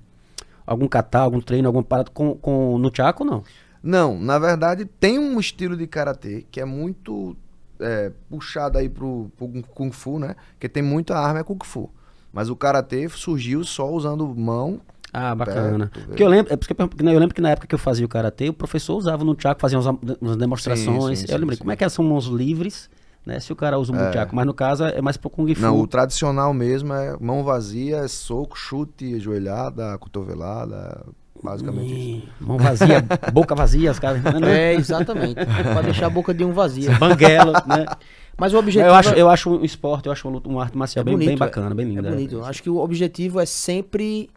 algum 0.66 0.88
kata, 0.88 1.20
algum 1.20 1.40
treino, 1.40 1.68
alguma 1.68 1.85
parada 1.85 2.11
com, 2.12 2.35
com 2.35 2.76
no 2.76 2.90
chaco 2.92 3.24
não? 3.24 3.44
Não, 3.80 4.18
na 4.18 4.37
verdade 4.37 4.85
tem 4.85 5.20
um 5.20 5.38
estilo 5.38 5.76
de 5.76 5.87
karatê 5.87 6.44
que 6.50 6.61
é 6.61 6.64
muito 6.64 7.37
é, 7.78 8.11
puxado 8.28 8.78
aí 8.78 8.88
pro, 8.88 9.30
pro 9.37 9.48
kung 9.62 9.92
fu, 9.92 10.18
né? 10.18 10.35
Que 10.58 10.68
tem 10.68 10.82
muita 10.82 11.16
arma 11.16 11.38
é 11.38 11.44
kung 11.44 11.58
fu. 11.64 11.88
Mas 12.33 12.49
o 12.49 12.57
karatê 12.57 13.09
surgiu 13.09 13.62
só 13.64 13.90
usando 13.90 14.27
mão. 14.35 14.81
Ah, 15.12 15.35
bacana. 15.35 15.90
Perto, 15.92 16.07
Porque 16.07 16.23
eu 16.23 16.29
lembro, 16.29 16.53
é 16.53 16.57
porque, 16.57 16.75
né, 17.03 17.14
eu 17.14 17.18
lembro 17.18 17.35
que 17.35 17.40
na 17.40 17.51
época 17.51 17.66
que 17.66 17.75
eu 17.75 17.79
fazia 17.79 18.07
o 18.07 18.09
karatê, 18.09 18.49
o 18.49 18.55
professor 18.55 18.97
usava 18.97 19.23
no 19.23 19.37
chaco, 19.38 19.61
fazia 19.61 19.79
umas, 19.79 20.37
demonstrações. 20.37 21.18
Sim, 21.18 21.27
sim, 21.27 21.33
eu 21.33 21.38
lembrei, 21.38 21.57
sim, 21.57 21.61
como 21.61 21.73
é 21.73 21.77
que 21.77 21.87
são 21.90 22.03
mãos 22.03 22.27
livres, 22.27 22.88
né? 23.27 23.38
Se 23.38 23.53
o 23.53 23.57
cara 23.57 23.79
usa 23.79 23.92
um 23.92 24.12
chaco, 24.12 24.35
mas 24.35 24.47
no 24.47 24.55
caso 24.55 24.85
é 24.85 25.03
mais 25.03 25.18
pro 25.18 25.29
kung 25.29 25.55
fu. 25.55 25.61
Não, 25.61 25.79
o 25.79 25.87
tradicional 25.87 26.55
mesmo 26.55 26.95
é 26.95 27.14
mão 27.21 27.45
vazia, 27.45 27.99
é 27.99 28.09
soco, 28.09 28.57
chute, 28.57 29.21
joelhada, 29.21 29.99
cotovelada, 29.99 31.05
basicamente 31.42 31.92
isso. 31.92 32.27
Ih, 32.27 32.29
Mão 32.40 32.57
vazia, 32.57 33.05
boca 33.33 33.55
vazia, 33.55 33.90
os 33.90 33.99
caras. 33.99 34.23
Né, 34.23 34.40
né? 34.40 34.73
É, 34.73 34.75
exatamente. 34.75 35.35
pra 35.35 35.83
deixar 35.83 36.07
a 36.07 36.11
boca 36.11 36.33
de 36.33 36.42
um 36.42 36.53
vazia. 36.53 36.97
Banguelo, 36.99 37.53
né? 37.66 37.85
Mas 38.38 38.53
o 38.55 38.59
objetivo 38.59 38.88
Eu 38.88 38.95
acho, 38.95 39.11
é- 39.14 39.21
eu 39.21 39.29
acho 39.29 39.51
um 39.51 39.64
esporte, 39.64 40.07
eu 40.07 40.12
acho 40.12 40.27
uma, 40.27 40.35
luta- 40.35 40.49
uma 40.49 40.62
arte 40.62 40.77
marcial 40.77 41.03
é 41.03 41.05
bem, 41.05 41.16
bem 41.16 41.27
bonito, 41.29 41.38
bacana, 41.38 41.75
bem 41.75 41.87
é 41.87 41.88
linda. 41.90 42.11
bonito. 42.11 42.35
Eu 42.37 42.45
Acho 42.45 42.62
que 42.62 42.71
o 42.71 42.79
objetivo 42.79 43.38
é 43.40 43.47
sempre, 43.47 44.31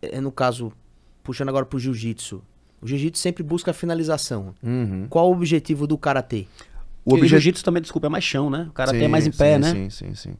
é, 0.00 0.20
no 0.20 0.30
caso, 0.32 0.72
puxando 1.22 1.48
agora 1.48 1.66
pro 1.66 1.78
jiu-jitsu. 1.78 2.42
O 2.80 2.86
jiu-jitsu 2.86 3.20
sempre 3.20 3.42
busca 3.42 3.70
a 3.72 3.74
finalização. 3.74 4.54
Uhum. 4.62 5.06
Qual 5.10 5.28
o 5.28 5.32
objetivo 5.32 5.86
do 5.86 5.98
karatê? 5.98 6.46
O 7.04 7.10
O 7.10 7.14
objetivo 7.14 7.28
jiu-jitsu 7.28 7.64
também, 7.64 7.82
desculpa, 7.82 8.06
é 8.06 8.10
mais 8.10 8.24
chão, 8.24 8.48
né? 8.48 8.66
O 8.68 8.72
cara 8.72 8.92
tem 8.92 9.08
mais 9.08 9.26
em 9.26 9.30
pé, 9.32 9.54
sim, 9.54 9.60
né? 9.60 9.72
Sim, 9.72 9.90
sim, 9.90 10.14
sim. 10.14 10.34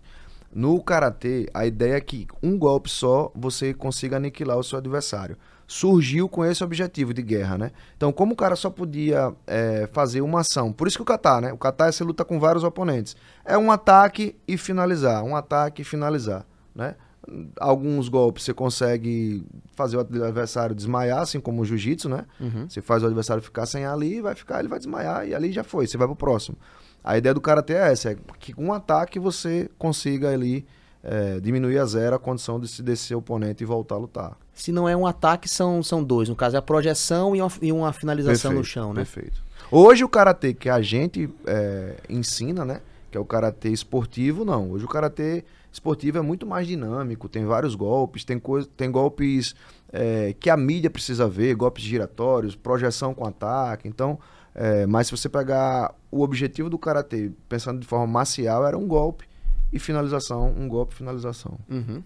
No 0.54 0.80
karatê, 0.80 1.48
a 1.52 1.66
ideia 1.66 1.94
é 1.94 2.00
que 2.00 2.26
um 2.42 2.56
golpe 2.58 2.88
só 2.88 3.30
você 3.34 3.74
consiga 3.74 4.16
aniquilar 4.16 4.56
o 4.58 4.62
seu 4.64 4.78
adversário. 4.78 5.36
Surgiu 5.66 6.28
com 6.28 6.44
esse 6.44 6.62
objetivo 6.62 7.12
de 7.12 7.22
guerra, 7.22 7.58
né? 7.58 7.70
Então, 7.96 8.12
como 8.12 8.34
o 8.34 8.36
cara 8.36 8.54
só 8.54 8.70
podia 8.70 9.32
é, 9.46 9.88
fazer 9.92 10.20
uma 10.20 10.40
ação, 10.40 10.72
por 10.72 10.86
isso 10.86 10.96
que 10.96 11.02
o 11.02 11.06
kata, 11.06 11.40
né? 11.40 11.52
O 11.52 11.58
kata 11.58 11.86
é 11.86 11.92
você 11.92 12.04
luta 12.04 12.24
com 12.24 12.38
vários 12.38 12.62
oponentes. 12.62 13.16
É 13.44 13.58
um 13.58 13.72
ataque 13.72 14.36
e 14.46 14.56
finalizar, 14.56 15.24
um 15.24 15.34
ataque 15.34 15.82
e 15.82 15.84
finalizar, 15.84 16.46
né? 16.74 16.94
Alguns 17.58 18.08
golpes 18.08 18.44
você 18.44 18.54
consegue 18.54 19.44
fazer 19.74 19.96
o 19.96 20.00
adversário 20.00 20.76
desmaiar, 20.76 21.22
assim 21.22 21.40
como 21.40 21.62
o 21.62 21.64
jiu-jitsu, 21.64 22.08
né? 22.08 22.24
Você 22.68 22.80
faz 22.80 23.02
o 23.02 23.06
adversário 23.06 23.42
ficar 23.42 23.66
sem 23.66 23.84
ali, 23.84 24.20
vai 24.20 24.36
ficar, 24.36 24.60
ele 24.60 24.68
vai 24.68 24.78
desmaiar 24.78 25.26
e 25.26 25.34
ali 25.34 25.50
já 25.50 25.64
foi, 25.64 25.88
você 25.88 25.96
vai 25.96 26.06
pro 26.06 26.14
próximo. 26.14 26.56
A 27.02 27.18
ideia 27.18 27.34
do 27.34 27.40
karatê 27.40 27.74
é 27.74 27.90
essa, 27.90 28.12
é 28.12 28.16
que 28.38 28.52
com 28.52 28.66
um 28.66 28.72
ataque 28.72 29.18
você 29.18 29.68
consiga 29.76 30.30
ali 30.30 30.64
é, 31.02 31.40
diminuir 31.40 31.78
a 31.78 31.84
zero 31.84 32.16
a 32.16 32.18
condição 32.18 32.58
de 32.58 32.68
se 32.68 32.82
descer 32.82 33.16
oponente 33.16 33.62
e 33.62 33.66
voltar 33.66 33.96
a 33.96 33.98
lutar. 33.98 34.36
Se 34.56 34.72
não 34.72 34.88
é 34.88 34.96
um 34.96 35.06
ataque, 35.06 35.48
são, 35.48 35.82
são 35.82 36.02
dois. 36.02 36.30
No 36.30 36.34
caso, 36.34 36.56
é 36.56 36.58
a 36.58 36.62
projeção 36.62 37.36
e 37.36 37.42
uma, 37.42 37.52
e 37.60 37.70
uma 37.70 37.92
finalização 37.92 38.52
no 38.52 38.56
Perfeito, 38.56 38.72
chão, 38.72 38.88
né? 38.94 39.00
Perfeito. 39.02 39.44
Hoje 39.70 40.02
o 40.02 40.08
karatê 40.08 40.54
que 40.54 40.70
a 40.70 40.80
gente 40.80 41.28
é, 41.46 41.96
ensina, 42.08 42.64
né? 42.64 42.80
Que 43.10 43.18
é 43.18 43.20
o 43.20 43.24
karatê 43.24 43.68
esportivo, 43.68 44.46
não. 44.46 44.70
Hoje 44.70 44.86
o 44.86 44.88
karatê 44.88 45.44
esportivo 45.70 46.16
é 46.16 46.22
muito 46.22 46.46
mais 46.46 46.66
dinâmico, 46.66 47.28
tem 47.28 47.44
vários 47.44 47.74
golpes, 47.74 48.24
tem, 48.24 48.38
coisa, 48.38 48.66
tem 48.76 48.90
golpes 48.90 49.54
é, 49.92 50.34
que 50.40 50.48
a 50.48 50.56
mídia 50.56 50.88
precisa 50.88 51.28
ver, 51.28 51.54
golpes 51.54 51.84
giratórios, 51.84 52.56
projeção 52.56 53.12
com 53.12 53.26
ataque. 53.26 53.86
Então, 53.86 54.18
é, 54.54 54.86
mas 54.86 55.08
se 55.08 55.10
você 55.16 55.28
pegar 55.28 55.94
o 56.10 56.22
objetivo 56.22 56.70
do 56.70 56.78
karatê, 56.78 57.30
pensando 57.46 57.78
de 57.78 57.86
forma 57.86 58.06
marcial, 58.06 58.66
era 58.66 58.78
um 58.78 58.86
golpe 58.88 59.28
e 59.70 59.78
finalização, 59.78 60.54
um 60.56 60.66
golpe 60.66 60.94
e 60.94 60.96
finalização. 60.96 61.58
Uhum. 61.68 62.02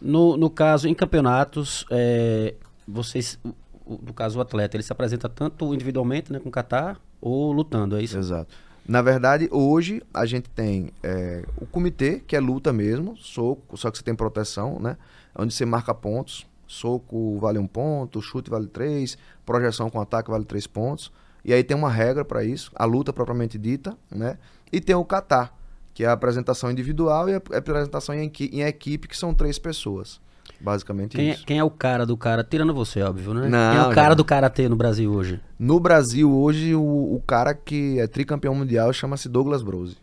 No, 0.00 0.36
no 0.36 0.48
caso, 0.48 0.88
em 0.88 0.94
campeonatos, 0.94 1.84
é, 1.90 2.54
vocês, 2.86 3.38
no 3.86 4.12
caso, 4.14 4.38
o 4.38 4.42
atleta, 4.42 4.76
ele 4.76 4.82
se 4.82 4.92
apresenta 4.92 5.28
tanto 5.28 5.74
individualmente, 5.74 6.32
né, 6.32 6.38
com 6.38 6.50
kata, 6.50 6.96
ou 7.20 7.52
lutando, 7.52 7.96
é 7.96 8.02
isso? 8.02 8.16
Exato. 8.16 8.54
Na 8.86 9.02
verdade, 9.02 9.48
hoje 9.52 10.02
a 10.14 10.24
gente 10.24 10.48
tem 10.48 10.90
é, 11.02 11.44
o 11.58 11.66
comitê, 11.66 12.20
que 12.26 12.34
é 12.34 12.40
luta 12.40 12.72
mesmo, 12.72 13.16
soco, 13.18 13.76
só 13.76 13.90
que 13.90 13.98
você 13.98 14.04
tem 14.04 14.14
proteção, 14.14 14.78
né? 14.80 14.96
Onde 15.36 15.52
você 15.52 15.66
marca 15.66 15.94
pontos. 15.94 16.46
Soco 16.66 17.38
vale 17.38 17.58
um 17.58 17.66
ponto, 17.66 18.20
chute 18.22 18.48
vale 18.48 18.66
três, 18.66 19.18
projeção 19.44 19.90
com 19.90 20.00
ataque 20.00 20.30
vale 20.30 20.44
três 20.44 20.66
pontos. 20.66 21.12
E 21.44 21.52
aí 21.52 21.62
tem 21.62 21.76
uma 21.76 21.90
regra 21.90 22.24
para 22.24 22.42
isso, 22.42 22.70
a 22.74 22.84
luta 22.86 23.12
propriamente 23.12 23.58
dita, 23.58 23.96
né? 24.10 24.38
E 24.72 24.80
tem 24.80 24.94
o 24.94 25.04
kata, 25.04 25.50
que 25.98 26.04
é 26.04 26.06
a 26.06 26.12
apresentação 26.12 26.70
individual 26.70 27.28
e 27.28 27.34
a 27.34 27.58
apresentação 27.58 28.14
em, 28.14 28.30
em 28.52 28.62
equipe, 28.62 29.08
que 29.08 29.16
são 29.16 29.34
três 29.34 29.58
pessoas. 29.58 30.20
Basicamente 30.60 31.16
Quem 31.16 31.30
é, 31.30 31.32
isso. 31.32 31.44
quem 31.44 31.58
é 31.58 31.64
o 31.64 31.70
cara 31.72 32.06
do 32.06 32.16
cara? 32.16 32.44
Tirando 32.44 32.72
você, 32.72 33.02
óbvio, 33.02 33.34
né? 33.34 33.48
Não, 33.48 33.72
quem 33.72 33.80
é 33.80 33.86
o 33.88 33.94
cara 33.96 34.08
não. 34.10 34.16
do 34.16 34.24
karatê 34.24 34.68
no 34.68 34.76
Brasil 34.76 35.12
hoje? 35.12 35.40
No 35.58 35.80
Brasil, 35.80 36.32
hoje, 36.32 36.72
o, 36.72 36.80
o 36.80 37.20
cara 37.26 37.52
que 37.52 37.98
é 37.98 38.06
tricampeão 38.06 38.54
mundial 38.54 38.92
chama-se 38.92 39.28
Douglas 39.28 39.60
Brose. 39.60 39.96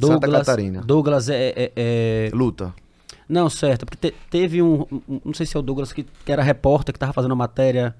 Santa 0.00 0.28
Catarina. 0.28 0.82
Douglas 0.82 1.28
é, 1.28 1.52
é- 1.56 1.72
é- 1.76 2.30
Luta. 2.34 2.74
Não, 3.28 3.48
certo. 3.48 3.86
Porque 3.86 4.10
te- 4.10 4.16
teve 4.28 4.60
um, 4.60 4.84
um- 5.08 5.20
Não 5.26 5.32
sei 5.32 5.46
se 5.46 5.56
é 5.56 5.60
o 5.60 5.62
Douglas 5.62 5.92
que, 5.92 6.02
que 6.24 6.32
era 6.32 6.42
repórter, 6.42 6.92
que 6.92 6.98
tava 6.98 7.12
fazendo 7.12 7.30
a 7.30 7.36
matéria. 7.36 7.94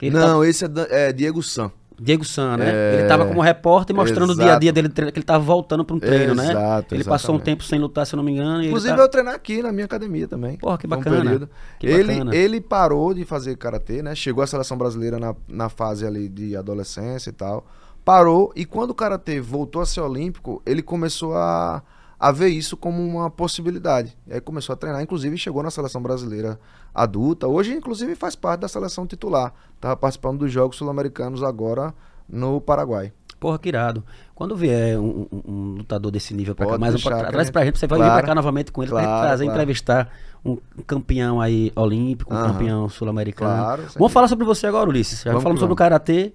Não, 0.00 0.44
esse 0.44 0.64
é, 0.64 0.68
é 1.08 1.12
Diego 1.12 1.42
San. 1.42 1.72
Diego 2.02 2.24
San, 2.24 2.56
né? 2.56 2.70
É, 2.72 2.94
Ele 3.00 3.08
tava 3.08 3.26
como 3.26 3.40
repórter 3.42 3.94
mostrando 3.94 4.30
o 4.30 4.34
dia 4.34 4.54
a 4.54 4.58
dia 4.58 4.70
exato. 4.70 4.90
dele, 4.94 5.12
que 5.12 5.18
ele 5.18 5.24
tava 5.26 5.44
voltando 5.44 5.84
pra 5.84 5.94
um 5.94 6.00
treino, 6.00 6.34
né? 6.34 6.50
Exato, 6.50 6.94
Ele 6.94 7.04
passou 7.04 7.34
um 7.34 7.36
exatamente. 7.36 7.44
tempo 7.58 7.64
sem 7.64 7.78
lutar, 7.78 8.06
se 8.06 8.14
eu 8.14 8.16
não 8.16 8.24
me 8.24 8.32
engano. 8.32 8.60
ele 8.60 8.68
Inclusive, 8.68 8.96
tá- 8.96 9.02
eu 9.02 9.08
treinar 9.08 9.34
aqui 9.34 9.62
na 9.62 9.70
minha 9.70 9.84
academia 9.84 10.26
também. 10.26 10.56
Porra, 10.56 10.78
que 10.78 10.86
um 10.86 10.90
bacana. 10.90 11.20
período. 11.22 11.48
Que 11.78 11.86
ele, 11.86 12.12
bacana. 12.14 12.34
ele 12.34 12.60
parou 12.60 13.12
de 13.12 13.24
fazer 13.26 13.56
karatê, 13.56 14.02
né? 14.02 14.14
Chegou 14.14 14.42
à 14.42 14.46
seleção 14.46 14.78
brasileira 14.78 15.18
na, 15.18 15.34
na 15.46 15.68
fase 15.68 16.06
ali 16.06 16.28
de 16.28 16.56
adolescência 16.56 17.28
e 17.28 17.32
tal. 17.34 17.66
Parou, 18.02 18.50
e 18.56 18.64
quando 18.64 18.90
o 18.90 18.94
karatê 18.94 19.40
voltou 19.40 19.82
a 19.82 19.86
ser 19.86 20.00
olímpico, 20.00 20.62
ele 20.64 20.80
começou 20.82 21.36
a, 21.36 21.82
a 22.20 22.30
ver 22.30 22.48
isso 22.48 22.76
como 22.76 23.02
uma 23.02 23.30
possibilidade. 23.30 24.14
E 24.26 24.34
aí 24.34 24.40
começou 24.42 24.74
a 24.74 24.76
treinar, 24.76 25.00
inclusive 25.02 25.38
chegou 25.38 25.62
na 25.62 25.70
seleção 25.70 26.02
brasileira 26.02 26.60
adulta. 26.94 27.48
Hoje, 27.48 27.72
inclusive, 27.72 28.14
faz 28.14 28.36
parte 28.36 28.60
da 28.60 28.68
seleção 28.68 29.06
titular. 29.06 29.54
Tava 29.80 29.96
participando 29.96 30.40
dos 30.40 30.52
Jogos 30.52 30.76
Sul-Americanos 30.76 31.42
agora 31.42 31.94
no 32.28 32.60
Paraguai. 32.60 33.10
Porra, 33.40 33.58
que 33.58 33.70
irado. 33.70 34.04
Quando 34.34 34.54
vier 34.54 34.98
um, 34.98 35.26
um- 35.32 35.74
lutador 35.78 36.10
desse 36.12 36.34
nível 36.34 36.54
pra 36.54 36.66
cá, 36.66 36.76
mais 36.78 36.94
um, 36.94 36.98
pra, 36.98 37.24
que 37.24 37.30
traz 37.32 37.48
pra 37.50 37.64
gente, 37.64 37.78
você 37.78 37.86
vai 37.86 37.98
vir 37.98 38.04
Claro. 38.04 38.18
pra 38.20 38.26
cá 38.28 38.34
novamente 38.34 38.70
com 38.70 38.82
ele, 38.82 38.90
pra 38.90 39.00
gente 39.00 39.08
Claro, 39.08 39.26
trazer, 39.26 39.44
claro. 39.46 39.58
entrevistar 39.60 40.10
um, 40.44 40.58
campeão 40.86 41.40
aí 41.40 41.72
olímpico, 41.74 42.34
um 42.34 42.36
campeão 42.36 42.86
sul-americano. 42.90 43.50
Claro, 43.62 43.82
Vamos 43.94 44.12
falar 44.12 44.28
sobre 44.28 44.44
você 44.44 44.66
agora, 44.66 44.90
Ulisses. 44.90 45.22
Já 45.22 45.30
Vamos 45.30 45.42
falamos 45.42 45.60
sobre 45.60 45.72
o 45.72 45.76
karatê. 45.76 46.34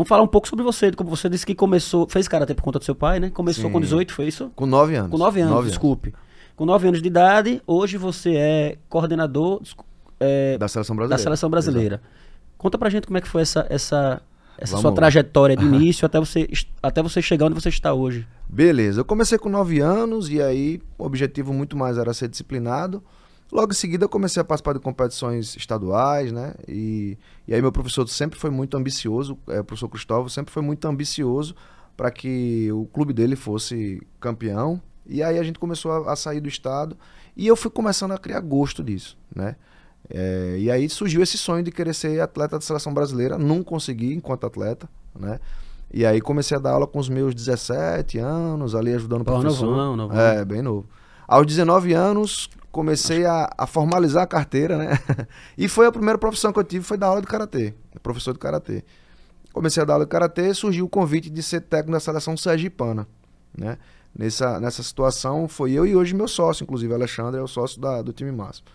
Vamos 0.00 0.08
falar 0.08 0.22
um 0.22 0.26
pouco 0.26 0.48
sobre 0.48 0.64
você. 0.64 0.90
Como 0.92 1.10
você 1.10 1.28
disse 1.28 1.44
que 1.44 1.54
começou, 1.54 2.08
fez 2.08 2.26
karatê 2.26 2.54
por 2.54 2.62
conta 2.62 2.78
do 2.78 2.84
seu 2.86 2.94
pai, 2.94 3.20
né? 3.20 3.28
Começou 3.28 3.66
Sim. 3.66 3.72
com 3.72 3.78
18, 3.78 4.14
foi 4.14 4.28
isso? 4.28 4.50
Com 4.56 4.64
nove 4.64 4.96
anos. 4.96 5.10
Com 5.10 5.18
9 5.18 5.40
anos, 5.42 5.66
desculpe. 5.66 6.14
Com 6.56 6.64
9 6.64 6.88
anos 6.88 7.02
de 7.02 7.08
idade, 7.08 7.62
hoje 7.66 7.98
você 7.98 8.34
é 8.34 8.78
coordenador 8.88 9.60
é, 10.18 10.56
Da 10.56 10.68
seleção 10.68 10.96
da 10.96 11.00
brasileira. 11.00 11.22
seleção 11.22 11.50
brasileira. 11.50 12.02
Conta 12.56 12.78
pra 12.78 12.88
gente 12.88 13.06
como 13.06 13.18
é 13.18 13.20
que 13.20 13.28
foi 13.28 13.42
essa, 13.42 13.66
essa, 13.68 14.22
essa 14.56 14.70
Vamos 14.70 14.80
sua 14.80 14.92
trajetória 14.92 15.54
de 15.54 15.66
início 15.68 16.06
até 16.06 16.18
você, 16.18 16.48
até 16.82 17.02
você 17.02 17.20
chegar 17.20 17.44
onde 17.44 17.54
você 17.54 17.68
está 17.68 17.92
hoje. 17.92 18.26
Beleza, 18.48 19.02
eu 19.02 19.04
comecei 19.04 19.36
com 19.36 19.50
9 19.50 19.80
anos 19.80 20.30
e 20.30 20.40
aí 20.40 20.80
o 20.96 21.04
objetivo 21.04 21.52
muito 21.52 21.76
mais 21.76 21.98
era 21.98 22.14
ser 22.14 22.26
disciplinado. 22.26 23.02
Logo 23.52 23.72
em 23.72 23.74
seguida 23.74 24.04
eu 24.04 24.08
comecei 24.08 24.40
a 24.40 24.44
participar 24.44 24.74
de 24.74 24.80
competições 24.80 25.56
estaduais, 25.56 26.30
né? 26.30 26.54
E, 26.68 27.18
e 27.48 27.54
aí 27.54 27.60
meu 27.60 27.72
professor 27.72 28.08
sempre 28.08 28.38
foi 28.38 28.50
muito 28.50 28.76
ambicioso, 28.76 29.36
é, 29.48 29.60
o 29.60 29.64
professor 29.64 29.88
Cristóvão 29.88 30.28
sempre 30.28 30.52
foi 30.52 30.62
muito 30.62 30.86
ambicioso 30.86 31.54
para 31.96 32.10
que 32.10 32.70
o 32.72 32.86
clube 32.86 33.12
dele 33.12 33.36
fosse 33.36 34.00
campeão. 34.20 34.80
E 35.04 35.22
aí 35.22 35.38
a 35.38 35.42
gente 35.42 35.58
começou 35.58 35.90
a, 35.90 36.12
a 36.12 36.16
sair 36.16 36.40
do 36.40 36.48
estado 36.48 36.96
e 37.36 37.46
eu 37.46 37.56
fui 37.56 37.70
começando 37.70 38.12
a 38.12 38.18
criar 38.18 38.40
gosto 38.40 38.84
disso, 38.84 39.18
né? 39.34 39.56
É, 40.08 40.56
e 40.58 40.70
aí 40.70 40.88
surgiu 40.88 41.22
esse 41.22 41.38
sonho 41.38 41.62
de 41.62 41.70
querer 41.70 41.94
ser 41.94 42.20
atleta 42.20 42.56
da 42.56 42.60
seleção 42.60 42.92
brasileira. 42.94 43.38
Não 43.38 43.62
consegui 43.62 44.14
enquanto 44.14 44.46
atleta, 44.46 44.88
né? 45.18 45.40
E 45.92 46.06
aí 46.06 46.20
comecei 46.20 46.56
a 46.56 46.60
dar 46.60 46.72
aula 46.72 46.86
com 46.86 47.00
os 47.00 47.08
meus 47.08 47.34
17 47.34 48.18
anos, 48.18 48.74
ali 48.74 48.94
ajudando 48.94 49.22
o 49.22 49.24
Pô, 49.24 49.40
professor. 49.40 49.66
novão, 49.66 49.96
novão. 49.96 50.20
É, 50.20 50.44
bem 50.44 50.62
novo. 50.62 50.86
Aos 51.30 51.46
19 51.46 51.92
anos, 51.92 52.50
comecei 52.72 53.24
a, 53.24 53.48
a 53.56 53.64
formalizar 53.64 54.24
a 54.24 54.26
carteira, 54.26 54.76
né? 54.76 54.98
e 55.56 55.68
foi 55.68 55.86
a 55.86 55.92
primeira 55.92 56.18
profissão 56.18 56.52
que 56.52 56.58
eu 56.58 56.64
tive, 56.64 56.84
foi 56.84 56.98
dar 56.98 57.06
aula 57.06 57.20
de 57.20 57.28
karatê, 57.28 57.72
professor 58.02 58.32
de 58.32 58.40
karatê. 58.40 58.82
Comecei 59.52 59.80
a 59.80 59.86
dar 59.86 59.92
aula 59.92 60.04
de 60.04 60.10
karatê, 60.10 60.52
surgiu 60.52 60.86
o 60.86 60.88
convite 60.88 61.30
de 61.30 61.40
ser 61.40 61.60
técnico 61.60 61.92
da 61.92 62.00
seleção 62.00 62.36
sergipana, 62.36 63.06
né? 63.56 63.78
Nessa, 64.12 64.58
nessa 64.58 64.82
situação 64.82 65.46
foi 65.46 65.70
eu 65.70 65.86
e 65.86 65.94
hoje 65.94 66.16
meu 66.16 66.26
sócio, 66.26 66.64
inclusive 66.64 66.92
Alexandre 66.92 67.38
é 67.38 67.42
o 67.44 67.46
sócio 67.46 67.80
da, 67.80 68.02
do 68.02 68.12
time 68.12 68.32
máximo. 68.32 68.66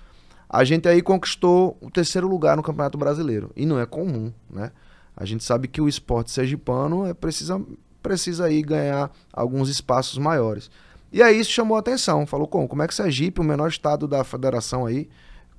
A 0.49 0.63
gente 0.63 0.87
aí 0.87 1.01
conquistou 1.01 1.77
o 1.81 1.91
terceiro 1.91 2.25
lugar 2.25 2.55
no 2.55 2.63
Campeonato 2.63 2.97
Brasileiro 2.97 3.51
e 3.53 3.65
não 3.65 3.77
é 3.77 3.85
comum, 3.85 4.31
né? 4.49 4.71
A 5.13 5.25
gente 5.25 5.43
sabe 5.43 5.67
que 5.67 5.81
o 5.81 5.89
esporte 5.89 6.31
sergipano 6.31 7.05
é 7.05 7.13
precisa 7.13 7.61
precisa 8.01 8.45
aí 8.45 8.61
ganhar 8.61 9.11
alguns 9.33 9.67
espaços 9.67 10.17
maiores. 10.17 10.71
E 11.15 11.23
aí 11.23 11.39
isso 11.39 11.49
chamou 11.49 11.77
a 11.77 11.79
atenção. 11.79 12.27
Falou, 12.27 12.45
como, 12.45 12.67
como 12.67 12.83
é 12.83 12.87
que 12.89 12.93
Sergipe, 12.93 13.39
o 13.39 13.43
menor 13.43 13.69
estado 13.69 14.05
da 14.05 14.21
federação 14.25 14.85
aí, 14.85 15.07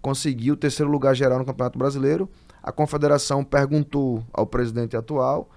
conseguiu 0.02 0.52
o 0.52 0.56
terceiro 0.56 0.92
lugar 0.92 1.16
geral 1.16 1.38
no 1.38 1.46
Campeonato 1.46 1.78
Brasileiro? 1.78 2.28
A 2.62 2.70
confederação 2.70 3.42
perguntou 3.42 4.22
ao 4.34 4.46
presidente 4.46 4.98
atual 4.98 5.48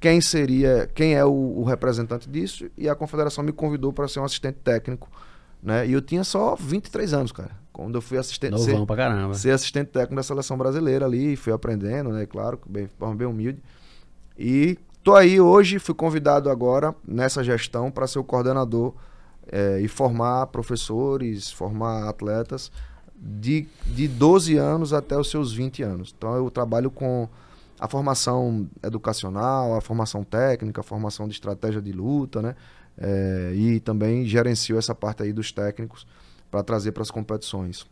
quem 0.00 0.18
seria, 0.22 0.90
quem 0.94 1.14
é 1.14 1.22
o, 1.26 1.58
o 1.58 1.62
representante 1.62 2.26
disso, 2.26 2.70
e 2.74 2.88
a 2.88 2.94
confederação 2.94 3.44
me 3.44 3.52
convidou 3.52 3.92
para 3.92 4.08
ser 4.08 4.20
um 4.20 4.24
assistente 4.24 4.60
técnico, 4.64 5.10
né? 5.62 5.86
E 5.86 5.92
eu 5.92 6.00
tinha 6.00 6.24
só 6.24 6.56
23 6.58 7.12
anos, 7.12 7.30
cara. 7.30 7.50
Quando 7.70 7.96
eu 7.96 8.00
fui 8.00 8.16
assistente 8.16 8.52
Novão 8.52 8.64
ser, 8.64 8.86
pra 8.86 8.96
caramba. 8.96 9.34
ser 9.34 9.50
assistente 9.50 9.88
técnico 9.88 10.16
da 10.16 10.22
seleção 10.22 10.56
brasileira 10.56 11.04
ali, 11.04 11.36
fui 11.36 11.52
aprendendo, 11.52 12.08
né? 12.08 12.24
Claro, 12.24 12.58
bem, 12.66 12.88
bem 13.14 13.26
humilde. 13.26 13.62
E 14.38 14.78
tô 15.02 15.14
aí 15.14 15.38
hoje, 15.38 15.78
fui 15.78 15.94
convidado 15.94 16.48
agora 16.48 16.94
nessa 17.06 17.44
gestão 17.44 17.90
para 17.90 18.06
ser 18.06 18.18
o 18.18 18.24
coordenador 18.24 18.94
eh, 19.50 19.80
e 19.82 19.88
formar 19.88 20.46
professores, 20.48 21.50
formar 21.50 22.08
atletas 22.08 22.70
de, 23.16 23.66
de 23.86 24.06
12 24.08 24.56
anos 24.56 24.92
até 24.92 25.16
os 25.18 25.30
seus 25.30 25.52
20 25.52 25.82
anos. 25.82 26.14
Então 26.16 26.34
eu 26.36 26.50
trabalho 26.50 26.90
com 26.90 27.28
a 27.78 27.88
formação 27.88 28.68
educacional, 28.82 29.74
a 29.76 29.80
formação 29.80 30.22
técnica, 30.24 30.80
a 30.80 30.84
formação 30.84 31.26
de 31.26 31.34
estratégia 31.34 31.80
de 31.82 31.92
luta, 31.92 32.40
né? 32.42 32.54
Eh, 32.96 33.52
e 33.56 33.80
também 33.80 34.24
gerencio 34.26 34.78
essa 34.78 34.94
parte 34.94 35.22
aí 35.22 35.32
dos 35.32 35.50
técnicos 35.50 36.06
para 36.50 36.62
trazer 36.62 36.92
para 36.92 37.02
as 37.02 37.10
competições. 37.10 37.86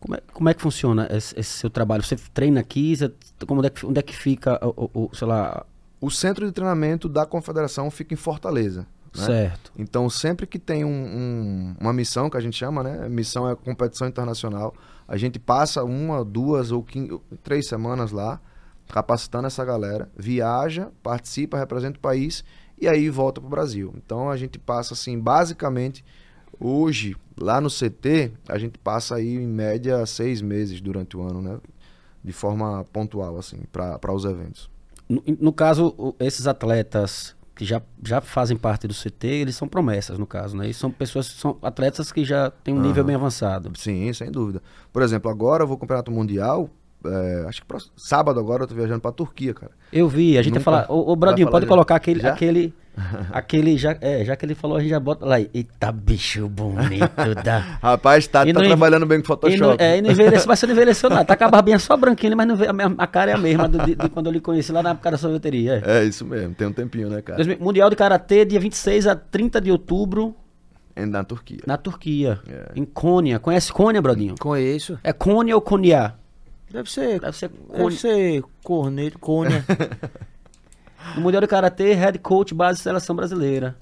Como 0.00 0.14
é, 0.14 0.20
como 0.32 0.48
é 0.48 0.54
que 0.54 0.62
funciona 0.62 1.08
esse, 1.10 1.38
esse 1.38 1.50
seu 1.58 1.70
trabalho? 1.70 2.02
Você 2.02 2.16
treina 2.34 2.60
aqui? 2.60 2.96
Você, 2.96 3.12
como, 3.46 3.60
onde, 3.60 3.66
é 3.68 3.70
que, 3.70 3.84
onde 3.86 3.98
é 3.98 4.02
que 4.02 4.14
fica, 4.14 4.58
o, 4.64 4.90
o- 4.94 5.08
o, 5.10 5.16
sei 5.16 5.26
lá, 5.26 5.64
O 6.00 6.10
centro 6.10 6.46
de 6.46 6.52
treinamento 6.52 7.08
da 7.08 7.26
confederação 7.26 7.90
fica 7.90 8.14
em 8.14 8.16
Fortaleza. 8.16 8.86
Né? 9.16 9.24
certo? 9.26 9.72
Então, 9.76 10.08
sempre 10.10 10.46
que 10.46 10.58
tem 10.58 10.84
um- 10.84 10.88
um- 10.90 11.74
uma 11.80 11.92
missão, 11.92 12.28
que 12.30 12.36
a 12.36 12.40
gente 12.40 12.56
chama, 12.56 12.82
né? 12.82 13.08
Missão 13.08 13.48
é 13.48 13.54
competição 13.56 14.06
internacional. 14.08 14.74
A 15.06 15.16
gente 15.16 15.38
passa 15.38 15.82
uma, 15.84 16.24
duas 16.24 16.70
ou 16.70 16.82
quin- 16.82 17.18
três 17.42 17.66
semanas 17.68 18.12
lá, 18.12 18.40
capacitando 18.88 19.46
essa 19.46 19.64
galera, 19.64 20.08
viaja, 20.16 20.90
participa, 21.02 21.58
representa 21.58 21.98
o 21.98 22.00
país 22.00 22.42
e 22.80 22.88
aí 22.88 23.08
volta 23.10 23.40
pro 23.40 23.50
Brasil. 23.50 23.92
Então, 23.96 24.30
a 24.30 24.36
gente 24.36 24.58
passa, 24.58 24.94
assim, 24.94 25.18
basicamente, 25.18 26.04
hoje, 26.58 27.16
lá 27.38 27.60
no 27.60 27.68
CT, 27.70 28.32
a 28.48 28.58
gente 28.58 28.78
passa 28.78 29.16
aí, 29.16 29.34
em 29.36 29.46
média, 29.46 30.04
seis 30.06 30.40
meses 30.40 30.80
durante 30.80 31.16
o 31.16 31.22
ano, 31.22 31.40
né? 31.42 31.58
De 32.22 32.32
forma 32.32 32.84
pontual, 32.92 33.38
assim, 33.38 33.58
para 33.72 34.12
os 34.12 34.24
eventos. 34.24 34.70
No, 35.08 35.22
no 35.40 35.52
caso, 35.52 35.94
o- 35.96 36.14
esses 36.20 36.46
atletas 36.46 37.34
que 37.58 37.64
já, 37.64 37.82
já 38.04 38.20
fazem 38.20 38.56
parte 38.56 38.86
do 38.86 38.94
CT, 38.94 39.26
eles 39.26 39.56
são 39.56 39.66
promessas, 39.66 40.16
no 40.16 40.24
caso, 40.24 40.56
né? 40.56 40.68
E 40.68 40.72
são 40.72 40.92
pessoas, 40.92 41.26
são 41.26 41.58
atletas 41.60 42.12
que 42.12 42.24
já 42.24 42.52
têm 42.52 42.72
um 42.72 42.80
nível 42.80 43.00
Aham. 43.00 43.06
bem 43.08 43.16
avançado. 43.16 43.72
Sim, 43.76 44.12
sem 44.12 44.30
dúvida. 44.30 44.62
Por 44.92 45.02
exemplo, 45.02 45.28
agora 45.28 45.64
eu 45.64 45.66
vou 45.66 45.74
ao 45.74 45.78
Campeonato 45.80 46.08
Mundial. 46.12 46.70
É, 47.04 47.44
acho 47.48 47.60
que 47.60 47.66
próximo- 47.66 47.92
sábado 47.96 48.38
agora 48.40 48.64
eu 48.64 48.66
tô 48.66 48.74
viajando 48.74 49.00
pra 49.00 49.12
Turquia, 49.12 49.54
cara. 49.54 49.72
Eu 49.92 50.08
vi, 50.08 50.36
a 50.38 50.42
gente 50.42 50.54
Nunca- 50.54 50.70
vai 50.70 50.82
falar. 50.84 50.92
Ô, 50.92 51.02
ô 51.02 51.06
vai 51.08 51.16
Bradinho, 51.16 51.46
falar 51.46 51.52
pode 51.52 51.64
já? 51.66 51.68
colocar 51.68 51.96
aquele. 51.96 52.20
Já? 52.20 52.28
aquele 52.32 52.74
aquele 53.32 53.78
já, 53.78 53.96
é, 54.00 54.24
já 54.24 54.34
que 54.34 54.44
ele 54.44 54.56
falou, 54.56 54.76
a 54.76 54.80
gente 54.80 54.90
já 54.90 54.98
bota 54.98 55.24
lá. 55.24 55.38
Eita, 55.40 55.92
bicho 55.92 56.48
bonito 56.48 57.34
da. 57.44 57.58
Rapaz, 57.80 58.26
tá, 58.26 58.44
E 58.44 58.52
tá 58.52 58.60
trabalhando 58.60 59.06
bem 59.06 59.18
com 59.20 59.24
E 59.24 59.26
Photoshop. 59.28 59.60
não, 59.60 59.76
é, 59.78 59.98
e 59.98 60.02
não 60.02 60.10
envelheceu, 60.10 60.48
mas 60.48 60.58
você 60.58 60.66
não 60.66 60.72
envelheceu 60.74 61.08
nada. 61.08 61.24
Tá 61.24 61.36
com 61.36 61.44
a 61.44 61.48
barbinha 61.48 61.78
só 61.78 61.96
branquinha, 61.96 62.34
mas 62.34 62.48
não 62.48 62.56
vê, 62.56 62.66
a, 62.66 62.72
mesma- 62.72 62.96
a 62.98 63.06
cara 63.06 63.30
é 63.30 63.34
a 63.34 63.38
mesma 63.38 63.68
do- 63.68 63.78
de, 63.84 63.94
de 63.94 64.08
quando 64.08 64.26
eu 64.26 64.32
lhe 64.32 64.40
conheci 64.40 64.72
lá 64.72 64.82
na 64.82 64.90
época 64.90 65.12
da 65.12 65.16
sorveteria. 65.16 65.80
É. 65.86 65.98
É 66.00 66.04
isso 66.04 66.24
mesmo, 66.24 66.54
tem 66.54 66.66
um 66.66 66.72
tempinho, 66.72 67.08
né, 67.08 67.22
cara? 67.22 67.36
2000 67.36 67.58
Mundial 67.60 67.88
de 67.88 67.94
Karatê, 67.96 68.44
dia 68.44 68.58
26 68.58 69.06
a 69.06 69.14
30 69.14 69.60
de 69.60 69.70
outubro, 69.70 70.34
É 70.96 71.06
Na 71.06 71.22
Turquia. 71.22 71.60
na 71.64 71.76
Turquia. 71.76 72.40
É. 72.48 72.72
Em 72.74 72.84
Cônia. 72.84 73.38
Conhece 73.38 73.72
Cônia, 73.72 74.02
Bradinho? 74.02 74.34
Conheço. 74.40 74.98
É 75.04 75.12
Cônia 75.12 75.54
ou 75.54 75.60
Konya? 75.62 76.14
Deve 76.70 76.90
ser. 76.90 77.20
Deve 77.20 77.36
ser 77.36 77.48
Deve 77.48 77.82
Cônia. 77.82 77.98
ser 77.98 78.42
corneto, 78.62 79.18
cônia. 79.18 79.64
No 81.16 81.20
Mundial 81.22 81.40
de 81.40 81.46
Karatê, 81.46 81.94
head 81.94 82.18
coach 82.18 82.52
base 82.54 82.80
seleção 82.80 83.16
brasileira. 83.16 83.76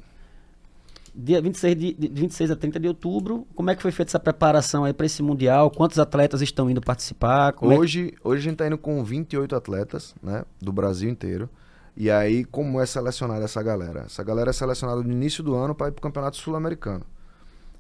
Dia 1.19 1.41
26, 1.41 1.77
de, 1.79 1.95
de 1.95 2.09
26 2.09 2.51
a 2.51 2.57
30 2.57 2.79
de 2.79 2.89
outubro. 2.89 3.47
Como 3.55 3.71
é 3.71 3.75
que 3.75 3.81
foi 3.83 3.91
feita 3.91 4.11
essa 4.11 4.21
preparação 4.21 4.85
aí 4.85 4.93
para 4.93 5.07
esse 5.07 5.23
Mundial? 5.23 5.71
Quantos 5.71 5.99
atletas 5.99 6.43
estão 6.43 6.69
indo 6.69 6.81
participar? 6.81 7.55
Como 7.55 7.73
é 7.73 7.75
que- 7.75 7.81
Hoje, 7.81 8.15
hoje 8.23 8.41
a 8.41 8.51
gente 8.51 8.59
tá 8.59 8.67
indo 8.67 8.77
com 8.77 9.03
28 9.03 9.57
atletas, 9.57 10.15
né? 10.23 10.45
Do 10.61 10.71
Brasil 10.73 11.09
inteiro. 11.09 11.49
E 11.97 12.11
aí, 12.11 12.45
como 12.45 12.79
é 12.83 12.85
selecionada 12.85 13.47
essa 13.47 13.63
galera? 13.63 14.01
Essa 14.05 14.23
galera 14.23 14.51
é 14.51 14.53
selecionada 14.53 15.03
no 15.03 15.11
início 15.11 15.43
do 15.43 15.55
ano 15.55 15.75
para 15.75 15.89
ir 15.89 15.93
pro 15.93 16.03
Campeonato 16.03 16.37
Sul-Americano. 16.37 17.03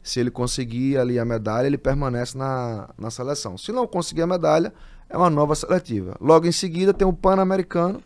Se 0.03 0.19
ele 0.19 0.31
conseguir 0.31 0.97
ali 0.97 1.19
a 1.19 1.25
medalha, 1.25 1.67
ele 1.67 1.77
permanece 1.77 2.39
na, 2.39 2.89
na 2.97 3.11
seleção. 3.11 3.59
Se 3.59 3.71
não 3.73 3.87
conseguir 3.87 4.23
a 4.23 4.27
medalha, 4.27 4.73
é 5.09 5.17
uma 5.17 5.31
nova 5.31 5.55
seletiva. 5.55 6.17
Logo 6.21 6.47
em 6.47 6.53
seguida 6.53 6.93
tem 6.93 7.07
o 7.07 7.13
Pan-Americano. 7.13 8.03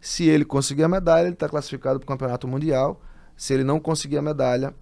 Se 0.00 0.24
ele 0.24 0.44
conseguir 0.44 0.82
a 0.82 0.88
medalha, 0.88 1.26
ele 1.26 1.34
está 1.34 1.48
classificado 1.48 1.98
para 1.98 2.04
o 2.04 2.08
Campeonato 2.08 2.48
Mundial. 2.48 3.00
Se 3.36 3.54
ele 3.54 3.64
não 3.64 3.78
conseguir 3.78 4.18
a 4.18 4.22
medalha, 4.22 4.74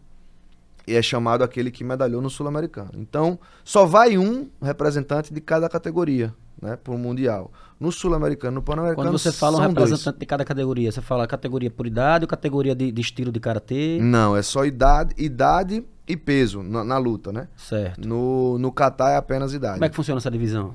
é 0.86 1.02
chamado 1.02 1.42
aquele 1.42 1.70
que 1.70 1.84
medalhou 1.84 2.22
no 2.22 2.30
Sul-Americano. 2.30 2.90
Então, 2.94 3.38
só 3.64 3.84
vai 3.84 4.16
um 4.16 4.48
representante 4.62 5.32
de 5.32 5.40
cada 5.40 5.68
categoria, 5.68 6.34
né, 6.60 6.76
para 6.76 6.94
o 6.94 6.98
Mundial. 6.98 7.52
No 7.78 7.92
Sul-Americano, 7.92 8.56
no 8.56 8.62
Pan-Americano, 8.62 9.08
Quando 9.08 9.18
você 9.18 9.30
fala 9.30 9.58
um 9.58 9.62
são 9.62 9.72
dois. 9.74 9.90
representante 9.90 10.18
de 10.18 10.26
cada 10.26 10.44
categoria, 10.44 10.90
você 10.90 11.00
fala 11.00 11.26
categoria 11.26 11.70
por 11.70 11.86
idade 11.86 12.24
ou 12.24 12.28
categoria 12.28 12.74
de, 12.74 12.90
de 12.90 13.00
estilo 13.00 13.30
de 13.30 13.38
karatê? 13.38 13.98
Não, 14.00 14.36
é 14.36 14.42
só 14.42 14.64
idade, 14.64 15.14
idade 15.18 15.84
e 16.06 16.16
peso 16.16 16.62
na, 16.62 16.82
na 16.82 16.98
luta, 16.98 17.30
né? 17.30 17.48
Certo. 17.56 18.08
No, 18.08 18.58
no 18.58 18.72
Catar 18.72 19.10
é 19.10 19.16
apenas 19.16 19.52
idade. 19.52 19.74
Como 19.74 19.84
é 19.84 19.88
que 19.88 19.96
funciona 19.96 20.18
essa 20.18 20.30
divisão? 20.30 20.74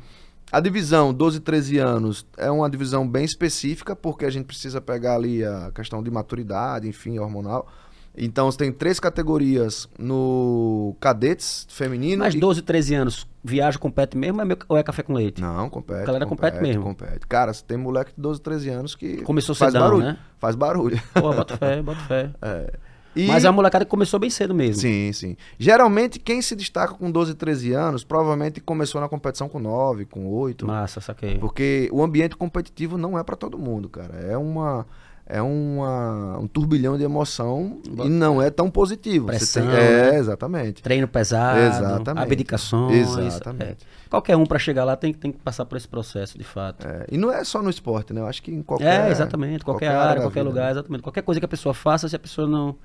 A 0.54 0.60
divisão 0.60 1.12
12 1.12 1.38
e 1.38 1.39
13 1.39 1.78
anos 1.80 2.28
é 2.38 2.51
uma 2.51 2.70
divisão 2.70 3.10
bem 3.10 3.26
específica, 3.26 3.95
porque 3.95 4.24
a 4.24 4.30
gente 4.30 4.45
precisa 4.45 4.80
pegar 4.80 5.16
ali 5.16 5.43
a 5.43 5.72
questão 5.74 6.04
de 6.04 6.12
maturidade, 6.12 6.88
enfim, 6.88 7.18
hormonal. 7.18 7.68
Então 8.16 8.51
você 8.51 8.60
tem 8.60 8.72
três 8.72 8.99
categorias 8.99 9.89
no 9.97 10.95
cadetes 10.99 11.66
feminino. 11.72 12.20
Mas 12.24 12.36
e- 12.36 12.39
12, 12.39 12.62
13 12.62 12.93
anos, 12.93 13.28
viaja, 13.43 13.80
compete 13.80 14.16
mesmo 14.16 14.39
é 14.43 14.45
ou 14.70 14.78
é 14.78 14.84
café 14.84 15.01
com 15.01 15.14
leite? 15.16 15.41
Não, 15.41 15.68
compete. 15.72 16.04
A 16.04 16.06
galera 16.06 16.28
compete 16.28 16.62
mesmo. 16.62 16.84
Compete. 16.84 17.26
Cara, 17.28 17.51
você 17.51 17.64
tem 17.66 17.76
moleque 17.76 18.14
de 18.16 18.22
12, 18.22 18.39
13 18.39 18.70
anos 18.70 18.93
que 18.95 19.24
Começou 19.24 19.56
faz 19.56 19.72
cedão, 19.74 19.88
barulho. 19.88 20.06
né? 20.06 20.20
Faz 20.38 20.56
barulho. 20.56 21.01
Pô, 21.16 21.34
bota 21.34 21.58
fé, 21.58 21.82
bota 21.82 21.99
fé. 22.01 22.32
E- 23.16 23.28
Mas 23.28 23.45
é 23.45 23.47
uma 23.49 23.53
molecada 23.53 23.86
começou 23.86 24.20
bem 24.20 24.30
cedo 24.30 24.53
mesmo. 24.53 24.82
Sim, 24.82 25.11
sim. 25.14 25.38
Geralmente, 25.57 26.20
quem 26.20 26.41
se 26.41 26.55
destaca 26.55 26.93
com 26.93 27.11
12, 27.11 27.36
13 27.36 27.74
anos, 27.74 28.03
provavelmente 28.03 28.59
começou 28.59 28.99
na 28.99 29.07
competição 29.09 29.47
com 29.47 29.59
9, 29.59 30.05
com 30.05 30.28
8. 30.28 30.66
Massa, 30.66 30.99
saquei. 31.01 31.38
Porque 31.38 31.89
o 31.91 32.03
ambiente 32.03 32.36
competitivo 32.36 32.97
não 32.97 33.18
é 33.18 33.24
pra 33.24 33.36
todo 33.36 33.57
mundo, 33.57 33.88
cara. 33.89 34.16
É 34.16 34.38
uma 34.38 34.86
é 35.26 35.41
uma, 35.41 36.38
um 36.38 36.47
turbilhão 36.47 36.97
de 36.97 37.03
emoção 37.05 37.80
e 38.03 38.09
não 38.09 38.41
é 38.41 38.49
tão 38.49 38.70
positivo. 38.70 39.28
Você 39.28 39.38
Pressão, 39.38 39.68
tem, 39.68 39.76
é, 39.78 40.11
né? 40.11 40.18
exatamente. 40.20 40.84
Treino 40.84 41.07
pesado, 41.07 41.59
Exatamente. 41.59 42.24
abdicações. 42.24 43.18
Exatamente. 43.18 43.86
é. 43.86 44.09
Qualquer 44.09 44.36
um 44.36 44.45
pra 44.45 44.59
chegar 44.59 44.84
lá 44.84 44.97
tem, 44.97 45.14
tem 45.14 45.32
que 45.32 45.39
passar 45.39 45.64
por 45.66 45.78
esse 45.78 45.88
processo, 45.88 46.38
de 46.38 46.43
fato. 46.43 46.86
É, 46.86 47.05
e 47.09 47.18
não 47.18 47.32
é 47.32 47.41
só 47.45 47.61
no 47.61 47.70
esporte, 47.70 48.11
né? 48.11 48.20
Eu 48.20 48.28
acho 48.28 48.43
que 48.43 48.51
em 48.51 48.61
qualquer 48.61 49.07
É, 49.07 49.11
exatamente. 49.11 49.64
Qualquer, 49.64 49.88
área 49.88 50.01
área, 50.09 50.22
qualquer 50.24 50.41
vida, 50.41 50.49
lugar, 50.49 50.66
né? 50.66 50.72
exatamente. 50.72 51.01
Qualquer 51.01 51.22
coisa 51.22 51.39
que 51.39 51.45
a 51.45 51.49
pessoa 51.49 51.74
faça, 51.74 52.07
se 52.09 52.16
a 52.16 52.20
pessoa 52.20 52.45
não, 52.45 52.76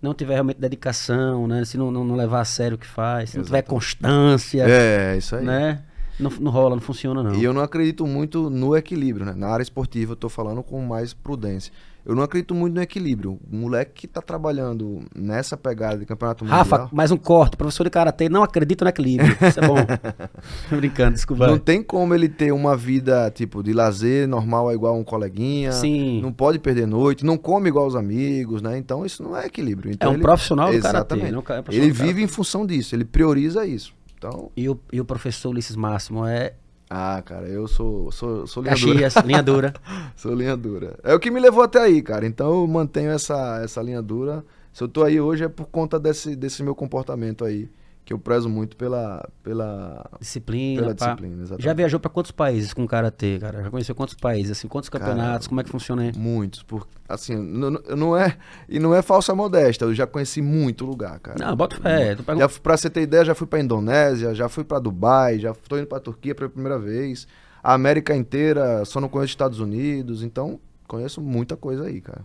não 0.00 0.14
tiver 0.14 0.34
realmente 0.34 0.60
dedicação, 0.60 1.46
né? 1.46 1.64
Se 1.64 1.76
não, 1.76 1.90
não, 1.90 2.04
não 2.04 2.14
levar 2.14 2.40
a 2.40 2.44
sério 2.44 2.76
o 2.76 2.78
que 2.78 2.86
faz, 2.86 3.30
se 3.30 3.36
não 3.38 3.44
tiver 3.44 3.62
constância, 3.62 4.64
É, 4.68 5.16
isso 5.16 5.36
aí. 5.36 5.44
né? 5.44 5.82
Não, 6.18 6.30
não 6.40 6.50
rola, 6.50 6.74
não 6.74 6.82
funciona, 6.82 7.22
não. 7.22 7.34
E 7.34 7.44
eu 7.44 7.52
não 7.52 7.62
acredito 7.62 8.04
muito 8.06 8.50
no 8.50 8.76
equilíbrio, 8.76 9.24
né? 9.24 9.34
Na 9.36 9.48
área 9.48 9.62
esportiva 9.62 10.12
eu 10.12 10.16
tô 10.16 10.28
falando 10.28 10.62
com 10.62 10.80
mais 10.84 11.14
prudência. 11.14 11.72
Eu 12.08 12.14
não 12.14 12.22
acredito 12.22 12.54
muito 12.54 12.74
no 12.74 12.80
equilíbrio. 12.80 13.38
O 13.52 13.54
moleque 13.54 13.92
que 13.92 14.06
tá 14.08 14.22
trabalhando 14.22 15.02
nessa 15.14 15.58
pegada 15.58 15.98
de 15.98 16.06
campeonato 16.06 16.42
Rafa, 16.42 16.78
mundial... 16.78 16.90
mais 16.90 17.10
um 17.10 17.18
corte. 17.18 17.54
Professor 17.54 17.84
de 17.84 17.90
Karatê, 17.90 18.30
não 18.30 18.42
acredito 18.42 18.82
no 18.82 18.88
equilíbrio. 18.88 19.36
Isso 19.46 19.60
é 19.60 19.66
bom. 19.68 19.76
Tô 20.70 20.76
Brincando, 20.76 21.12
desculpa. 21.12 21.46
Não 21.46 21.58
tem 21.58 21.82
como 21.82 22.14
ele 22.14 22.26
ter 22.26 22.50
uma 22.50 22.74
vida, 22.74 23.30
tipo, 23.30 23.62
de 23.62 23.74
lazer 23.74 24.26
normal 24.26 24.72
igual 24.72 24.96
um 24.96 25.04
coleguinha. 25.04 25.70
Sim. 25.70 26.22
Não 26.22 26.32
pode 26.32 26.58
perder 26.58 26.86
noite, 26.86 27.26
não 27.26 27.36
come 27.36 27.68
igual 27.68 27.86
os 27.86 27.94
amigos, 27.94 28.62
né? 28.62 28.78
Então 28.78 29.04
isso 29.04 29.22
não 29.22 29.36
é 29.36 29.44
equilíbrio. 29.44 29.92
Então, 29.92 30.08
É 30.08 30.10
um 30.12 30.14
ele- 30.14 30.22
profissional 30.22 30.72
do 30.72 30.80
karatê, 30.80 31.14
não 31.14 31.26
é 31.26 31.28
um 31.38 31.42
profissional 31.42 31.62
Ele 31.70 31.90
vive 31.90 32.22
em 32.22 32.26
função 32.26 32.64
disso, 32.64 32.94
ele 32.94 33.04
prioriza 33.04 33.66
isso. 33.66 33.92
Então, 34.16 34.50
E 34.56 34.66
o, 34.66 34.80
e 34.90 34.98
o 34.98 35.04
professor 35.04 35.50
Ulisses 35.50 35.76
Máximo 35.76 36.24
é 36.26 36.54
ah, 36.90 37.20
cara, 37.22 37.46
eu 37.46 37.68
sou, 37.68 38.10
sou, 38.10 38.46
sou 38.46 38.62
linha 38.62 38.74
dura. 38.74 39.00
Caxias, 39.00 39.24
linha 39.24 39.42
dura. 39.42 39.74
Sou 40.16 40.34
linha 40.34 40.56
dura. 40.56 40.98
É 41.02 41.14
o 41.14 41.20
que 41.20 41.30
me 41.30 41.38
levou 41.38 41.62
até 41.62 41.80
aí, 41.80 42.00
cara. 42.00 42.26
Então 42.26 42.50
eu 42.50 42.66
mantenho 42.66 43.10
essa, 43.10 43.60
essa 43.62 43.82
linha 43.82 44.00
dura. 44.00 44.44
Se 44.72 44.82
eu 44.82 44.88
tô 44.88 45.04
aí 45.04 45.20
hoje 45.20 45.44
é 45.44 45.48
por 45.48 45.66
conta 45.66 46.00
desse, 46.00 46.34
desse 46.34 46.62
meu 46.62 46.74
comportamento 46.74 47.44
aí, 47.44 47.68
que 48.08 48.12
eu 48.14 48.18
prezo 48.18 48.48
muito 48.48 48.74
pela, 48.74 49.28
pela, 49.42 50.02
Disciplina, 50.18 50.80
pela 50.80 50.94
pá. 50.94 51.04
disciplina. 51.08 51.42
Exatamente. 51.42 51.62
Já 51.62 51.74
viajou 51.74 52.00
pra 52.00 52.08
quantos 52.10 52.30
países 52.30 52.72
com 52.72 52.86
Karatê, 52.86 53.38
cara? 53.38 53.62
Já 53.64 53.70
conheceu 53.70 53.94
quantos 53.94 54.14
países? 54.14 54.52
Assim, 54.52 54.66
quantos 54.66 54.88
campeonatos? 54.88 55.46
Como 55.46 55.60
é 55.60 55.64
que 55.64 55.68
funciona 55.68 56.00
aí? 56.00 56.12
Muitos, 56.16 56.62
por, 56.62 56.88
assim, 57.06 57.36
não, 57.36 57.70
não- 57.70 58.16
é 58.16 58.38
e 58.66 58.78
não 58.78 58.94
é 58.94 59.02
falsa 59.02 59.34
modéstia. 59.34 59.84
Eu 59.84 59.94
já 59.94 60.06
conheci 60.06 60.40
muito 60.40 60.86
lugar, 60.86 61.20
cara. 61.20 61.36
Não, 61.38 61.54
bota 61.54 61.76
fé. 61.76 62.16
Pega- 62.16 62.38
Já 62.40 62.48
pra 62.48 62.78
você 62.78 62.88
ter 62.88 63.02
ideia, 63.02 63.26
já 63.26 63.34
fui 63.34 63.46
pra 63.46 63.60
Indonésia, 63.60 64.34
já 64.34 64.48
fui 64.48 64.64
pra 64.64 64.78
Dubai, 64.78 65.38
já 65.38 65.52
tô 65.68 65.76
indo 65.76 65.86
pra 65.86 66.00
Turquia 66.00 66.34
pela 66.34 66.48
primeira 66.48 66.78
vez. 66.78 67.28
A 67.62 67.74
América 67.74 68.16
inteira, 68.16 68.86
só 68.86 69.02
não 69.02 69.08
conheço 69.10 69.32
Estados 69.32 69.60
Unidos, 69.60 70.22
então 70.22 70.58
conheço 70.86 71.20
muita 71.20 71.58
coisa 71.58 71.84
aí, 71.84 72.00
cara. 72.00 72.22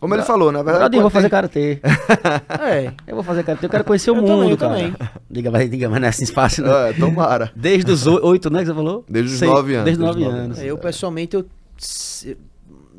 Como 0.00 0.14
ele 0.14 0.22
falou, 0.22 0.52
na 0.52 0.62
verdade. 0.62 0.96
Eu 0.96 1.02
vou 1.02 1.10
fazer 1.10 1.28
Karatê. 1.28 1.80
É. 2.60 2.92
Eu 3.06 3.14
vou 3.16 3.24
fazer 3.24 3.42
Karatê. 3.44 3.66
Eu 3.66 3.70
quero 3.70 3.84
conhecer 3.84 4.10
o 4.10 4.16
Eu 4.16 4.22
mundo, 4.22 4.28
também, 4.28 4.50
eu 4.50 4.56
cara. 4.56 4.74
também. 4.74 4.96
Diga, 5.30 5.50
mas, 5.50 5.70
diga, 5.70 5.88
mas 5.88 6.00
não 6.00 6.06
é 6.06 6.10
assim 6.10 6.26
fácil, 6.26 6.64
não. 6.64 6.72
É, 6.74 6.92
tomara. 6.92 7.50
Desde 7.56 7.90
os 7.90 8.06
oi- 8.06 8.20
oito, 8.22 8.48
né, 8.50 8.60
que 8.60 8.66
você 8.66 8.74
falou? 8.74 9.04
Desde 9.08 9.34
os 9.34 9.40
nove 9.40 9.74
anos, 9.74 9.84
Desde 9.84 10.02
os 10.02 10.06
nove 10.06 10.20
os 10.20 10.24
nove 10.26 10.38
anos. 10.38 10.58
anos. 10.58 10.68
Eu, 10.68 10.78
pessoalmente, 10.78 11.34
eu. 11.36 11.44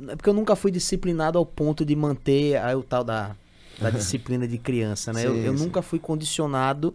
É 0.08 0.16
porque 0.16 0.30
eu 0.30 0.34
nunca 0.34 0.56
fui 0.56 0.72
disciplinado 0.72 1.38
ao 1.38 1.46
ponto 1.46 1.86
de 1.86 1.96
manter 1.96 2.58
aí, 2.58 2.76
o 2.76 2.82
tal 2.84 3.04
da, 3.04 3.32
da 3.80 3.90
disciplina 3.92 4.48
de 4.48 4.58
criança, 4.58 5.12
né? 5.14 5.26
eu 5.26 5.34
Sim, 5.36 5.44
eu 5.46 5.58
sim. 5.58 5.64
nunca 5.66 5.82
fui 5.82 6.00
condicionado 6.00 6.94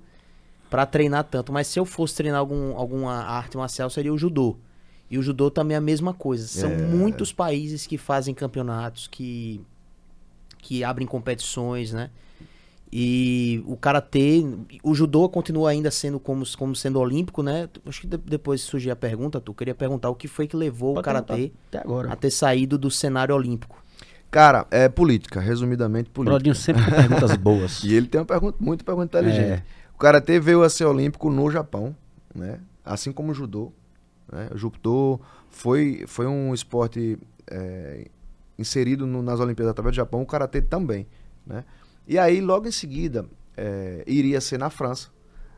pra 0.71 0.87
treinar 0.87 1.25
tanto. 1.25 1.53
Mas 1.53 1.67
se 1.67 1.79
eu 1.79 1.85
fosse 1.85 2.15
treinar 2.17 2.41
algum, 2.41 2.77
alguma 2.77 3.15
arte 3.25 3.57
marcial, 3.57 3.89
seria 3.91 4.13
o 4.13 4.19
judô. 4.19 4.57
E 5.11 5.19
o 5.19 5.23
judô 5.23 5.51
também 5.51 5.75
é 5.75 5.79
a 5.79 5.81
mesma 5.83 6.13
coisa. 6.15 6.47
São 6.47 6.71
É. 6.71 6.77
muitos 6.77 7.33
países 7.33 7.87
que 7.87 7.99
fazem 7.99 8.35
campeonatos, 8.35 9.07
que, 9.07 9.61
que 10.65 10.83
abrem 10.83 11.07
competições, 11.07 11.93
né? 11.93 12.11
E 12.97 13.63
o 13.67 13.77
karatê, 13.77 14.43
o 14.83 14.95
judô 14.95 15.29
continua 15.29 15.71
ainda 15.71 15.91
sendo 15.91 16.21
como, 16.21 16.45
como 16.57 16.77
sendo 16.77 17.01
olímpico, 17.01 17.43
né? 17.43 17.69
Acho 17.87 18.03
que 18.03 18.07
de- 18.07 18.17
depois 18.19 18.61
surgir 18.61 18.91
a 18.91 18.97
pergunta, 18.97 19.41
tu 19.41 19.53
queria 19.53 19.75
perguntar 19.75 20.09
o 20.11 20.15
que 20.15 20.29
foi 20.29 20.47
que 20.47 20.57
levou 20.57 20.93
o 20.93 20.95
Pode 20.95 21.05
karatê 21.05 21.53
Até 21.69 21.79
agora. 21.79 22.13
a 22.13 22.17
ter 22.17 22.31
saído 22.31 22.79
do 22.79 22.91
cenário 22.91 23.35
olímpico. 23.35 23.83
Cara, 24.31 24.67
é 24.71 24.89
política, 24.89 25.41
resumidamente 25.41 26.09
política. 26.11 26.35
Brodinho 26.37 26.55
sempre 26.55 26.85
com 26.85 26.91
perguntas 26.93 27.35
boas. 27.37 27.83
E 27.83 27.93
ele 27.95 28.07
tem 28.07 28.21
uma 28.21 28.27
pergunta, 28.27 28.59
muita 28.61 28.85
pergunta 28.85 29.19
inteligente. 29.19 29.51
É. 29.51 29.63
O 29.95 29.99
Karatê 29.99 30.39
veio 30.41 30.63
a 30.63 30.69
ser 30.71 30.85
olímpico 30.85 31.29
no 31.31 31.51
Japão, 31.51 31.95
né? 32.35 32.61
Assim 32.85 33.11
como 33.13 33.33
o 33.33 33.35
judô. 33.35 33.73
Né? 34.33 34.49
O 34.53 34.57
judô 34.59 35.21
foi, 35.51 36.05
foi 36.07 36.27
um 36.27 36.55
esporte 36.55 37.19
é, 37.51 38.09
inserido 38.59 39.07
no- 39.07 39.23
nas 39.23 39.41
Olimpíadas 39.41 39.71
através 39.73 39.95
do 39.95 39.97
Japão, 39.97 40.23
o 40.23 40.27
Karatê 40.27 40.61
também, 40.63 41.07
né? 41.47 41.65
E 42.07 42.19
aí, 42.19 42.41
logo 42.41 42.69
em 42.69 42.73
seguida, 42.73 43.27
é, 43.57 44.05
iria 44.07 44.41
ser 44.41 44.59
na 44.59 44.71
França. 44.71 45.09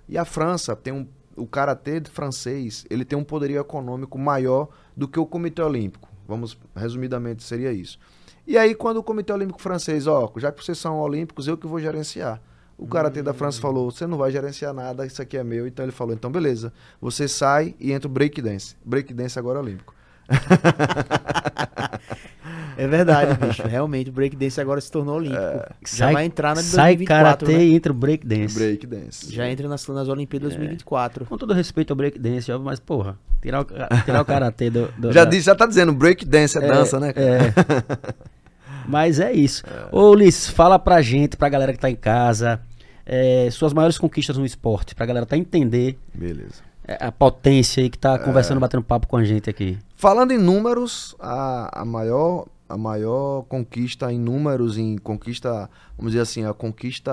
E 0.09 0.17
a 0.17 0.25
França 0.25 0.75
tem 0.77 0.93
um... 0.93 1.07
O 1.37 1.47
Karatê 1.47 2.01
francês, 2.11 2.87
ele 2.89 3.05
tem 3.05 3.19
um 3.19 3.23
poderio 3.25 3.61
econômico 3.61 4.19
maior 4.19 4.69
do 4.97 5.07
que 5.07 5.21
o 5.21 5.27
Comitê 5.27 5.61
Olímpico. 5.61 6.09
Vamos, 6.27 6.57
resumidamente, 6.75 7.43
seria 7.43 7.71
isso. 7.73 7.99
E 8.47 8.57
aí, 8.57 8.75
quando 8.75 8.97
o 8.99 9.03
Comitê 9.03 9.35
Olímpico 9.35 9.61
Francês, 9.61 10.07
ó, 10.07 10.33
já 10.39 10.51
que 10.51 10.65
vocês 10.65 10.79
são 10.79 10.99
olímpicos, 10.99 11.47
eu 11.47 11.59
que 11.59 11.67
vou 11.67 11.79
gerenciar. 11.79 12.41
O 12.79 12.87
Karatê 12.87 13.23
da 13.23 13.35
França 13.35 13.61
falou, 13.61 13.91
você 13.91 14.07
não 14.07 14.17
vai 14.17 14.31
gerenciar 14.31 14.73
nada, 14.73 15.05
isso 15.05 15.21
aqui 15.21 15.37
é 15.37 15.45
meu. 15.45 15.67
Então 15.67 15.85
ele 15.85 15.93
falou, 15.93 16.15
então 16.15 16.31
beleza, 16.31 16.73
você 17.01 17.27
sai 17.29 17.75
e 17.79 17.93
entra 17.93 18.09
o 18.09 18.11
breakdance. 18.11 18.75
Breakdance 18.85 19.39
agora 19.39 19.59
é 19.59 19.63
olímpico. 19.63 19.95
É 22.77 22.87
verdade, 22.87 23.39
bicho. 23.47 23.63
Realmente, 23.67 24.11
o 24.11 24.13
breakdance 24.13 24.61
agora 24.61 24.81
se 24.81 24.91
tornou 24.91 25.17
olímpico. 25.17 25.41
Já 25.89 26.11
vai 26.13 26.25
entrar 26.27 26.55
na 26.55 26.61
de 26.61 26.67
Sai 26.69 26.95
2024, 26.97 27.47
Karatê 27.47 27.59
né? 27.59 27.65
e 27.65 27.75
entra 27.75 27.93
o 27.93 27.95
Breakdance. 27.95 28.55
Breakdance. 28.55 29.33
Já 29.35 29.49
entra 29.49 29.67
nas, 29.69 29.87
nas 29.89 30.09
Olimpíadas 30.09 30.51
2024. 30.51 31.25
Com 31.25 31.39
todo 31.39 31.55
respeito 31.55 31.93
ao 31.93 31.97
Breakdance, 31.97 32.53
óbvio, 32.53 32.67
mas 32.67 32.79
porra, 32.79 33.19
tirar 33.41 33.63
o, 33.63 33.65
tirar 34.05 34.21
o 34.21 34.25
Karatê 34.25 34.69
do... 34.71 34.89
do- 34.99 35.13
Já, 35.13 35.25
da- 35.25 35.31
disse, 35.31 35.43
já 35.47 35.55
tá 35.55 35.67
dizendo, 35.67 35.93
breakdance 35.93 36.59
é, 36.59 36.61
dança, 36.61 37.01
né? 37.01 37.13
cara? 37.13 37.27
É. 37.27 37.53
Mas 38.89 39.19
é 39.19 39.33
isso. 39.33 39.65
Ô, 39.91 40.11
Ulisses, 40.11 40.49
fala 40.49 40.79
pra 40.79 41.03
gente, 41.03 41.37
pra 41.37 41.49
galera 41.49 41.73
que 41.73 41.79
tá 41.79 41.91
em 41.91 41.97
casa, 41.97 42.61
é, 43.05 43.49
suas 43.51 43.73
maiores 43.73 43.99
conquistas 43.99 44.37
no 44.39 44.45
esporte, 44.47 44.95
pra 44.95 45.05
galera 45.07 45.27
tá 45.27 45.37
entender 45.37 45.99
Beleza. 46.15 46.63
é, 46.87 47.05
a 47.05 47.11
potência 47.11 47.83
aí 47.83 47.91
que 47.91 47.99
tá 47.99 48.17
conversando, 48.19 48.61
batendo 48.61 48.85
papo 48.85 49.09
com 49.09 49.17
a 49.17 49.25
gente 49.25 49.51
aqui. 49.51 49.77
Falando 49.97 50.31
em 50.33 50.39
números, 50.39 51.17
a, 51.19 51.81
a 51.81 51.85
maior 51.85 52.47
a 52.69 52.77
maior 52.77 53.43
conquista 53.45 54.13
em 54.13 54.19
números, 54.19 54.77
em 54.79 54.97
conquista, 54.99 55.71
vamos 55.97 56.13
dizer 56.13 56.23
assim, 56.23 56.45
a 56.45 56.53
conquista 56.53 57.13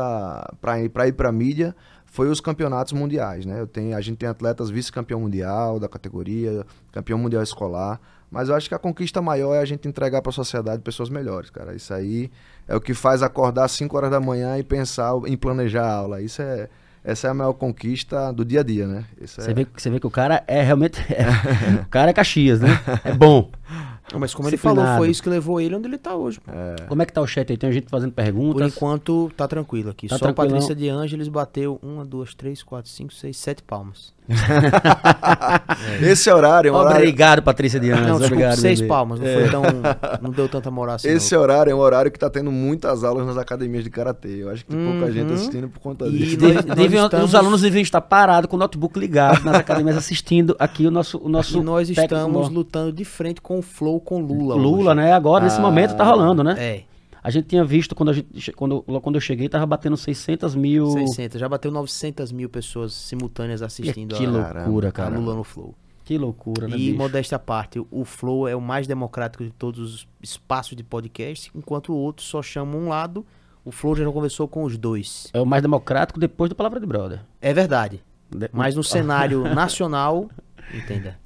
para 0.61 0.81
ir 0.81 0.89
para 0.89 1.11
para 1.13 1.31
mídia 1.31 1.75
foi 2.05 2.29
os 2.29 2.39
campeonatos 2.39 2.93
mundiais, 2.93 3.45
né? 3.45 3.59
Eu 3.59 3.67
tenho, 3.67 3.97
a 3.97 4.01
gente 4.01 4.17
tem 4.17 4.29
atletas 4.29 4.69
vice-campeão 4.69 5.19
mundial 5.19 5.79
da 5.79 5.89
categoria, 5.89 6.65
campeão 6.91 7.17
mundial 7.17 7.41
escolar, 7.41 7.99
mas 8.29 8.49
eu 8.49 8.55
acho 8.55 8.67
que 8.69 8.75
a 8.75 8.79
conquista 8.79 9.21
maior 9.21 9.55
é 9.55 9.59
a 9.59 9.65
gente 9.65 9.87
entregar 9.87 10.21
para 10.21 10.29
a 10.29 10.33
sociedade 10.33 10.81
pessoas 10.81 11.09
melhores, 11.09 11.49
cara. 11.49 11.73
Isso 11.75 11.93
aí 11.93 12.31
é 12.67 12.75
o 12.75 12.81
que 12.81 12.93
faz 12.93 13.23
acordar 13.23 13.65
às 13.65 13.71
5 13.71 13.95
horas 13.97 14.11
da 14.11 14.19
manhã 14.19 14.57
e 14.57 14.63
pensar 14.63 15.13
em 15.25 15.35
planejar 15.35 15.85
a 15.85 15.93
aula. 15.93 16.21
Isso 16.21 16.41
é 16.41 16.69
essa 17.03 17.27
é 17.27 17.31
a 17.31 17.33
maior 17.33 17.53
conquista 17.53 18.31
do 18.31 18.45
dia 18.45 18.61
a 18.61 18.63
dia, 18.63 18.87
né? 18.87 19.03
Isso 19.19 19.41
é- 19.41 19.43
Você, 19.43 19.53
vê, 19.53 19.67
você 19.75 19.89
vê 19.89 19.99
que 19.99 20.07
o 20.07 20.11
cara 20.11 20.41
é 20.47 20.61
realmente. 20.61 21.01
o 21.83 21.89
cara 21.89 22.11
é 22.11 22.13
Caxias, 22.13 22.61
né? 22.61 22.69
É 23.03 23.11
bom. 23.13 23.51
Mas 24.19 24.33
como 24.33 24.49
ele 24.49 24.57
falou, 24.57 24.85
foi 24.97 25.09
isso 25.09 25.23
que 25.23 25.29
levou 25.29 25.59
ele 25.59 25.75
onde 25.75 25.87
ele 25.87 25.97
tá 25.97 26.15
hoje. 26.15 26.39
pô. 26.39 26.51
Como 26.87 27.01
é 27.01 27.05
que 27.05 27.13
tá 27.13 27.21
o 27.21 27.27
chat 27.27 27.49
aí? 27.51 27.57
Tem 27.57 27.71
gente 27.71 27.89
fazendo 27.89 28.11
Por 28.11 28.23
perguntas. 28.23 28.75
enquanto, 28.75 29.31
tá 29.35 29.47
tranquilo 29.47 29.89
aqui. 29.89 30.07
Tá 30.07 30.17
Só 30.17 30.27
a. 30.27 30.33
Patrícia 30.33 30.75
de 30.75 30.89
Ângeles 30.89 31.27
bateu 31.27 31.79
uma, 31.81 32.03
duas, 32.05 32.33
três, 32.33 32.61
quatro, 32.61 32.89
cinco, 32.91 33.13
seis, 33.13 33.37
sete 33.37 33.63
palmas. 33.63 34.13
Esse 36.01 36.29
horário, 36.31 36.69
é 36.69 36.71
um 36.71 36.75
horário 36.75 36.97
Obrigado, 36.99 37.41
Patrícia 37.41 37.79
Dias. 37.79 37.97
não, 37.99 38.05
desculpa, 38.19 38.25
Obrigado. 38.27 38.55
seis 38.57 38.79
bebê. 38.79 38.89
palmas. 38.89 39.19
Não 39.19 39.27
foi 39.27 39.49
tão. 39.49 39.61
Não 40.21 40.29
deu 40.31 40.47
tanta 40.49 40.71
moral 40.71 40.95
assim. 40.95 41.09
Esse 41.09 41.33
não. 41.35 41.41
horário 41.41 41.71
é 41.71 41.75
um 41.75 41.79
horário 41.79 42.11
que 42.11 42.19
tá 42.19 42.29
tendo 42.29 42.51
muitas 42.51 43.03
aulas 43.03 43.25
nas 43.25 43.37
academias 43.37 43.83
de 43.83 43.89
karatê. 43.89 44.41
Eu 44.43 44.49
acho 44.49 44.65
que 44.65 44.71
tem 44.71 44.85
pouca 44.85 45.05
Uhum. 45.05 45.11
gente 45.11 45.33
assistindo 45.33 45.69
por 45.69 45.79
conta 45.79 46.05
E 46.07 46.11
disso. 46.11 46.37
nós- 46.41 46.53
Deve- 46.55 46.75
deviam- 46.75 47.05
estamos- 47.05 47.25
Os 47.29 47.35
alunos 47.35 47.61
deviam 47.61 47.81
estar 47.81 48.01
parados 48.01 48.49
com 48.49 48.55
o 48.55 48.59
notebook 48.59 48.97
ligado 48.99 49.43
nas 49.43 49.55
academias 49.55 49.97
assistindo 49.97 50.55
aqui 50.59 50.85
o 50.87 50.91
nosso. 50.91 51.17
O 51.23 51.29
nosso 51.29 51.59
E 51.59 51.63
nós 51.63 51.89
estamos 51.89 52.49
lutando 52.49 52.91
de 52.91 53.05
frente 53.05 53.41
com 53.41 53.59
o 53.59 53.61
Flow 53.61 53.99
com 53.99 54.19
Lula. 54.21 54.55
Lula, 54.55 54.91
hoje. 54.91 55.01
né? 55.01 55.13
Agora, 55.13 55.43
nesse 55.43 55.57
Ah, 55.57 55.61
momento, 55.61 55.95
tá 55.95 56.03
rolando, 56.03 56.43
né? 56.43 56.55
É, 56.57 56.81
A 57.23 57.29
gente 57.29 57.47
tinha 57.47 57.63
visto 57.63 57.95
quando, 57.95 58.09
a 58.09 58.13
gente, 58.13 58.51
quando, 58.51 58.81
quando 58.81 59.15
eu 59.15 59.21
cheguei, 59.21 59.47
tava 59.47 59.65
batendo 59.65 59.95
600 59.95 60.55
mil. 60.55 60.87
600. 60.91 61.39
Já 61.39 61.47
bateu 61.47 61.71
900 61.71 62.31
mil 62.33 62.49
pessoas 62.49 62.93
simultâneas 62.93 63.61
assistindo 63.61 64.15
que 64.15 64.25
a, 64.25 64.29
loucura, 64.29 64.89
a 64.89 64.91
cara. 64.91 65.17
Lula 65.17 65.33
no 65.35 65.43
Flow. 65.43 65.73
Que 66.03 66.17
loucura, 66.17 66.67
né, 66.67 66.75
E 66.75 66.87
bicho? 66.87 66.97
modéstia 66.97 67.37
à 67.37 67.39
parte, 67.39 67.81
o 67.89 68.03
Flow 68.03 68.45
é 68.45 68.53
o 68.53 68.59
mais 68.59 68.85
democrático 68.87 69.41
de 69.41 69.51
todos 69.51 69.79
os 69.79 70.07
espaços 70.21 70.75
de 70.75 70.83
podcast, 70.83 71.49
enquanto 71.55 71.93
o 71.93 71.95
outro 71.95 72.25
só 72.25 72.41
chama 72.43 72.75
um 72.75 72.89
lado. 72.89 73.25
O 73.63 73.71
Flow 73.71 73.95
já 73.95 74.03
conversou 74.11 74.45
com 74.45 74.65
os 74.65 74.77
dois. 74.77 75.29
É 75.33 75.39
o 75.39 75.45
mais 75.45 75.61
democrático 75.61 76.19
depois 76.19 76.49
do 76.49 76.55
Palavra 76.55 76.77
de 76.81 76.85
Brother. 76.85 77.21
É 77.39 77.53
verdade. 77.53 78.03
De- 78.29 78.49
Mas 78.51 78.75
no 78.75 78.83
cenário 78.83 79.43
nacional, 79.55 80.29
entenda. 80.73 81.17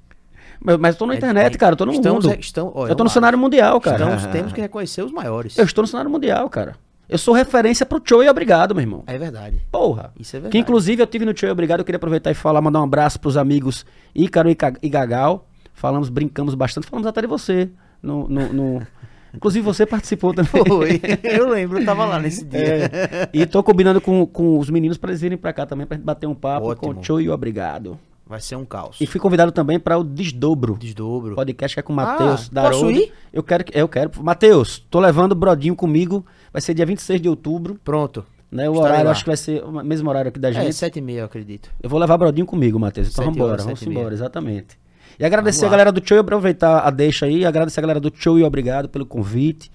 Mas, 0.60 0.78
mas 0.78 0.95
eu 0.95 0.99
tô 0.99 1.05
na 1.05 1.14
É- 1.14 1.18
internet, 1.18 1.55
é- 1.55 1.58
cara. 1.58 1.74
Eu 1.74 1.78
tô 1.78 1.86
no 1.86 1.91
estamos, 1.93 2.26
mundo. 2.26 2.38
estamos, 2.39 2.74
ó, 2.76 2.88
eu 2.88 2.95
tô 2.95 3.03
no 3.03 3.10
cenário 3.10 3.38
mundial, 3.38 3.80
cara. 3.80 3.97
Estamos- 4.16 4.26
temos 4.28 4.53
que 4.53 4.62
reconhecer 4.62 5.01
os 5.03 5.12
maiores. 5.12 5.58
Eu 5.58 5.66
estou 5.66 5.82
no 5.84 5.88
cenário 5.88 6.10
mundial, 6.10 6.49
cara. 6.49 6.76
Eu 7.10 7.18
sou 7.18 7.34
referência 7.34 7.86
pro 7.86 8.01
Show 8.03 8.22
e 8.22 8.28
obrigado, 8.30 8.76
meu 8.76 8.82
irmão. 8.82 9.03
É 9.08 9.18
verdade. 9.18 9.62
Porra. 9.72 10.12
Isso 10.20 10.36
é 10.36 10.39
verdade. 10.39 10.51
Que 10.51 10.58
inclusive 10.58 11.01
eu 11.01 11.08
tive 11.08 11.24
no 11.24 11.38
Show 11.38 11.47
e 11.47 11.51
obrigado. 11.51 11.80
Eu 11.80 11.86
queria 11.86 11.95
aproveitar 11.97 12.32
e 12.32 12.34
falar, 12.34 12.60
mandar 12.62 12.82
um 12.82 12.84
abraço 12.84 13.18
pros 13.20 13.38
amigos 13.38 13.86
Ícaro 14.14 14.49
e 14.49 14.89
Gagal. 14.89 15.47
Falamos, 15.74 16.10
brincamos 16.10 16.53
bastante. 16.53 16.86
Falamos 16.88 17.08
até 17.08 17.22
de 17.22 17.28
você. 17.28 17.70
No, 18.03 18.28
no, 18.28 18.51
no- 18.51 18.88
Inclusive 19.34 19.64
você 19.64 19.86
participou 19.86 20.34
também. 20.34 20.51
Foi. 20.66 20.99
Eu 21.24 21.47
lembro, 21.49 21.80
eu 21.80 21.86
tava 21.86 22.03
lá 22.05 22.20
nesse 22.20 22.43
dia. 22.45 22.60
É. 22.60 23.30
E 23.32 23.45
tô 23.45 23.62
combinando 23.64 24.01
com, 24.01 24.26
com 24.26 24.58
os 24.60 24.70
meninos 24.70 24.97
pra 24.97 25.12
eles 25.12 25.22
virem 25.22 25.38
pra 25.38 25.53
cá 25.53 25.66
também, 25.66 25.86
pra 25.86 25.95
gente 25.95 26.03
bater 26.05 26.28
um 26.28 26.36
papo 26.36 26.68
Ótimo. 26.68 26.93
com 26.95 26.99
o 26.99 27.03
Show 27.03 27.22
e 27.22 27.30
obrigado. 27.30 27.97
Vai 28.28 28.41
ser 28.41 28.55
um 28.55 28.65
caos. 28.65 28.97
E 28.99 29.05
fui 29.07 29.19
convidado 29.19 29.51
também 29.51 29.80
para 29.80 29.97
o 29.97 30.03
Desdobro. 30.03 30.75
Desdobro. 30.80 31.36
Podcast 31.36 31.75
que 31.75 31.80
é 31.80 31.84
com 31.84 31.93
o 31.93 31.95
Matheus 31.95 32.47
Ah, 32.51 32.53
da 32.53 32.61
posso 32.63 32.91
ir? 32.91 33.13
Eu 33.32 33.41
quero, 33.41 33.63
que- 33.63 33.78
eu 33.80 33.88
quero. 33.88 34.11
Matheus, 34.21 34.80
tô 34.89 34.99
levando 34.99 35.32
o 35.32 35.36
Brodinho 35.36 35.75
comigo. 35.75 36.25
Vai 36.51 36.61
ser 36.61 36.73
dia 36.73 36.86
26 36.86 37.21
de 37.21 37.30
outubro. 37.30 37.80
Pronto. 37.84 38.25
Né? 38.51 38.69
O 38.69 38.73
Estarei 38.73 38.89
horário, 38.91 39.05
lá. 39.05 39.11
acho 39.11 39.23
que 39.23 39.30
vai 39.30 39.38
ser 39.38 39.63
o 39.63 39.71
mesmo 39.84 40.09
horário 40.09 40.30
aqui 40.30 40.39
da 40.39 40.49
É, 40.49 40.53
gente. 40.53 40.73
sete 40.73 40.99
e 40.99 41.01
meia, 41.01 41.19
eu 41.21 41.25
acredito. 41.25 41.69
Eu 41.82 41.89
vou 41.89 41.99
levar 41.99 42.17
Brodinho 42.17 42.45
comigo, 42.45 42.80
Matheus. 42.80 43.09
Então 43.11 43.25
embora, 43.30 43.53
horas, 43.53 43.65
vamos 43.65 43.82
e 43.82 43.89
embora, 43.89 44.13
exatamente. 44.13 44.78
E 45.19 45.25
agradecer 45.25 45.65
a 45.65 45.69
galera 45.69 45.91
do 45.91 46.01
show, 46.07 46.19
aproveitar 46.19 46.80
a 46.80 46.89
deixa 46.89 47.25
aí, 47.25 47.45
agradecer 47.45 47.80
a 47.80 47.82
galera 47.82 47.99
do 47.99 48.11
show 48.15 48.38
e 48.38 48.43
obrigado 48.43 48.88
pelo 48.88 49.05
convite, 49.05 49.71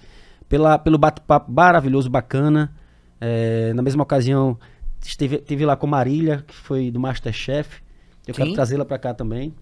pela, 0.47 0.77
pelo 0.79 0.97
bate-papo 0.97 1.51
maravilhoso, 1.51 2.09
bacana. 2.09 2.71
É, 3.19 3.73
na 3.73 3.81
mesma 3.81 4.03
ocasião, 4.03 4.57
esteve, 5.05 5.37
tive 5.39 5.65
lá 5.65 5.75
com 5.75 5.85
Marília, 5.85 6.43
que 6.47 6.53
foi 6.55 6.89
do 6.91 6.99
Masterchef. 6.99 7.81
Eu 8.27 8.33
quero 8.33 8.49
Sim. 8.49 8.55
trazê-la 8.55 8.85
pra 8.85 8.97
cá 8.97 9.13
também. 9.13 9.53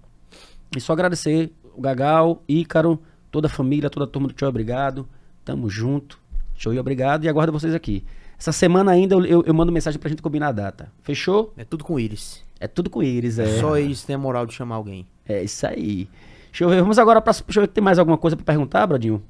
E 0.75 0.79
só 0.79 0.93
agradecer 0.93 1.51
o 1.75 1.81
Gagal, 1.81 2.43
Ícaro, 2.47 3.01
toda 3.31 3.47
a 3.47 3.49
família, 3.49 3.89
toda 3.89 4.05
a 4.05 4.07
turma 4.07 4.27
do 4.27 4.39
show, 4.39 4.47
obrigado. 4.47 5.07
Tamo 5.43 5.69
junto. 5.69 6.19
Show 6.55 6.73
e 6.73 6.79
obrigado. 6.79 7.25
E 7.25 7.29
aguardo 7.29 7.51
vocês 7.51 7.73
aqui. 7.73 8.05
Essa 8.37 8.51
semana 8.51 8.91
ainda 8.91 9.15
eu, 9.15 9.25
eu, 9.25 9.43
eu 9.45 9.53
mando 9.53 9.71
mensagem 9.71 9.99
pra 9.99 10.09
gente 10.09 10.21
combinar 10.21 10.49
a 10.49 10.51
data. 10.51 10.91
Fechou? 11.03 11.53
É 11.57 11.63
tudo 11.63 11.83
com 11.83 11.99
íris. 11.99 12.43
É 12.61 12.67
tudo 12.67 12.91
com 12.91 13.01
Iris, 13.01 13.39
é. 13.39 13.59
Só 13.59 13.75
eles 13.75 14.03
têm 14.03 14.15
a 14.15 14.19
moral 14.19 14.45
de 14.45 14.53
chamar 14.53 14.75
alguém. 14.75 15.07
É 15.27 15.41
isso 15.41 15.65
aí. 15.65 16.07
Deixa 16.51 16.63
eu 16.63 16.69
ver. 16.69 16.79
Vamos 16.81 16.99
agora 16.99 17.19
pra. 17.19 17.33
Deixa 17.33 17.59
eu 17.59 17.63
ver 17.63 17.67
se 17.69 17.73
tem 17.73 17.83
mais 17.83 17.97
alguma 17.97 18.19
coisa 18.19 18.35
pra 18.37 18.45
perguntar, 18.45 18.85
Bradinho. 18.85 19.23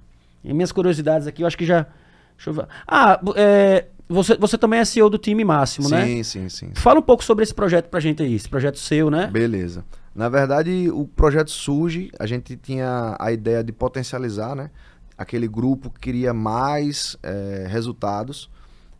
Em 0.43 0.53
minhas 0.53 0.73
curiosidades 0.73 1.27
aqui, 1.27 1.41
eu 1.41 1.47
acho 1.47 1.57
que 1.57 1.65
já. 1.65 1.87
Deixa 2.35 2.49
eu 2.49 2.53
ver. 2.53 2.67
Ah, 2.85 3.21
é, 3.37 3.85
você, 4.11 4.35
você 4.37 4.57
também 4.57 4.79
é 4.79 4.85
CEO 4.85 5.09
do 5.09 5.17
time 5.17 5.43
Máximo, 5.43 5.89
né? 5.89 6.05
Sim, 6.05 6.23
sim, 6.23 6.49
sim. 6.49 6.71
Fala 6.75 6.99
um 6.99 7.03
pouco 7.03 7.23
sobre 7.23 7.43
esse 7.43 7.53
projeto 7.53 7.89
pra 7.89 7.99
gente 7.99 8.21
aí. 8.21 8.35
Esse 8.35 8.49
projeto 8.49 8.77
seu, 8.77 9.09
né? 9.09 9.27
Beleza. 9.27 9.85
Na 10.13 10.27
verdade, 10.27 10.89
o 10.91 11.07
projeto 11.07 11.49
surge, 11.49 12.11
a 12.19 12.25
gente 12.25 12.57
tinha 12.57 13.15
a 13.17 13.31
ideia 13.31 13.63
de 13.63 13.71
potencializar, 13.71 14.55
né? 14.55 14.69
Aquele 15.17 15.47
grupo 15.47 15.89
que 15.89 15.99
queria 15.99 16.33
mais 16.33 17.15
eh, 17.23 17.65
resultados 17.69 18.49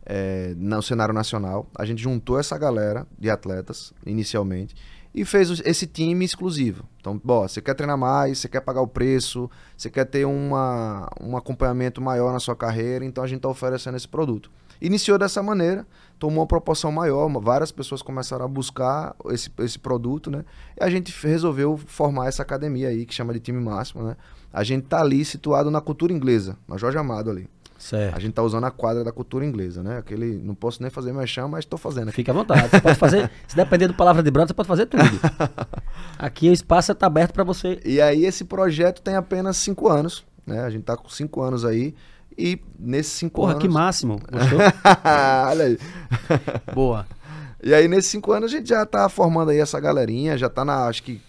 eh, 0.06 0.54
no 0.56 0.82
cenário 0.82 1.12
nacional. 1.12 1.68
A 1.76 1.84
gente 1.84 2.02
juntou 2.02 2.38
essa 2.38 2.56
galera 2.56 3.06
de 3.18 3.28
atletas, 3.28 3.92
inicialmente, 4.06 4.74
e 5.14 5.24
fez 5.24 5.60
esse 5.64 5.86
time 5.86 6.24
exclusivo. 6.24 6.84
Então, 7.00 7.20
bom, 7.22 7.46
você 7.46 7.60
quer 7.60 7.74
treinar 7.74 7.98
mais, 7.98 8.38
você 8.38 8.48
quer 8.48 8.60
pagar 8.60 8.80
o 8.80 8.86
preço, 8.86 9.50
você 9.76 9.90
quer 9.90 10.06
ter 10.06 10.24
uma, 10.24 11.08
um 11.20 11.36
acompanhamento 11.36 12.00
maior 12.00 12.32
na 12.32 12.40
sua 12.40 12.56
carreira, 12.56 13.04
então 13.04 13.22
a 13.22 13.26
gente 13.26 13.38
está 13.38 13.48
oferecendo 13.48 13.96
esse 13.96 14.08
produto. 14.08 14.50
Iniciou 14.82 15.16
dessa 15.16 15.40
maneira, 15.40 15.86
tomou 16.18 16.40
uma 16.40 16.46
proporção 16.46 16.90
maior, 16.90 17.28
várias 17.40 17.70
pessoas 17.70 18.02
começaram 18.02 18.44
a 18.44 18.48
buscar 18.48 19.14
esse, 19.30 19.48
esse 19.60 19.78
produto, 19.78 20.28
né? 20.28 20.44
E 20.78 20.82
a 20.82 20.90
gente 20.90 21.14
resolveu 21.24 21.76
formar 21.76 22.26
essa 22.26 22.42
academia 22.42 22.88
aí, 22.88 23.06
que 23.06 23.14
chama 23.14 23.32
de 23.32 23.38
time 23.38 23.60
máximo, 23.60 24.02
né? 24.02 24.16
A 24.52 24.64
gente 24.64 24.86
tá 24.86 25.00
ali 25.00 25.24
situado 25.24 25.70
na 25.70 25.80
cultura 25.80 26.12
inglesa, 26.12 26.56
na 26.66 26.76
Jorge 26.76 26.98
Amado 26.98 27.30
ali. 27.30 27.48
Certo. 27.78 28.16
A 28.16 28.18
gente 28.20 28.32
tá 28.32 28.42
usando 28.42 28.64
a 28.64 28.72
quadra 28.72 29.04
da 29.04 29.10
cultura 29.10 29.44
inglesa, 29.44 29.84
né? 29.84 29.98
Aquele, 29.98 30.36
não 30.38 30.54
posso 30.54 30.82
nem 30.82 30.90
fazer 30.90 31.12
merchan, 31.12 31.48
mas 31.48 31.64
tô 31.64 31.76
fazendo 31.76 32.08
aqui. 32.08 32.16
Fique 32.16 32.30
à 32.30 32.34
vontade. 32.34 32.68
Você 32.68 32.80
pode 32.80 32.96
fazer. 32.96 33.30
se 33.46 33.56
depender 33.56 33.88
do 33.88 33.94
palavra 33.94 34.22
de 34.22 34.30
brother, 34.30 34.48
você 34.48 34.54
pode 34.54 34.68
fazer 34.68 34.86
tudo. 34.86 35.02
Aqui 36.18 36.48
o 36.48 36.52
espaço 36.52 36.94
tá 36.94 37.06
aberto 37.06 37.32
pra 37.32 37.42
você. 37.42 37.80
E 37.84 38.00
aí 38.00 38.24
esse 38.24 38.44
projeto 38.44 39.02
tem 39.02 39.16
apenas 39.16 39.56
cinco 39.56 39.88
anos, 39.88 40.24
né? 40.46 40.60
A 40.60 40.70
gente 40.70 40.84
tá 40.84 40.96
com 40.96 41.08
cinco 41.08 41.40
anos 41.42 41.64
aí. 41.64 41.94
E 42.36 42.60
nesses 42.78 43.12
cinco 43.12 43.40
Porra, 43.40 43.52
anos... 43.52 43.62
que 43.62 43.68
máximo. 43.68 44.20
Gostou? 44.30 44.58
Olha 45.48 45.64
aí. 45.64 45.78
Boa. 46.74 47.06
E 47.62 47.72
aí, 47.72 47.86
nesses 47.86 48.10
cinco 48.10 48.32
anos, 48.32 48.52
a 48.52 48.56
gente 48.56 48.68
já 48.68 48.84
tá 48.84 49.08
formando 49.08 49.50
aí 49.50 49.58
essa 49.58 49.78
galerinha, 49.78 50.36
já 50.36 50.48
tá 50.48 50.64
na, 50.64 50.86
acho 50.88 51.02
que, 51.02 51.20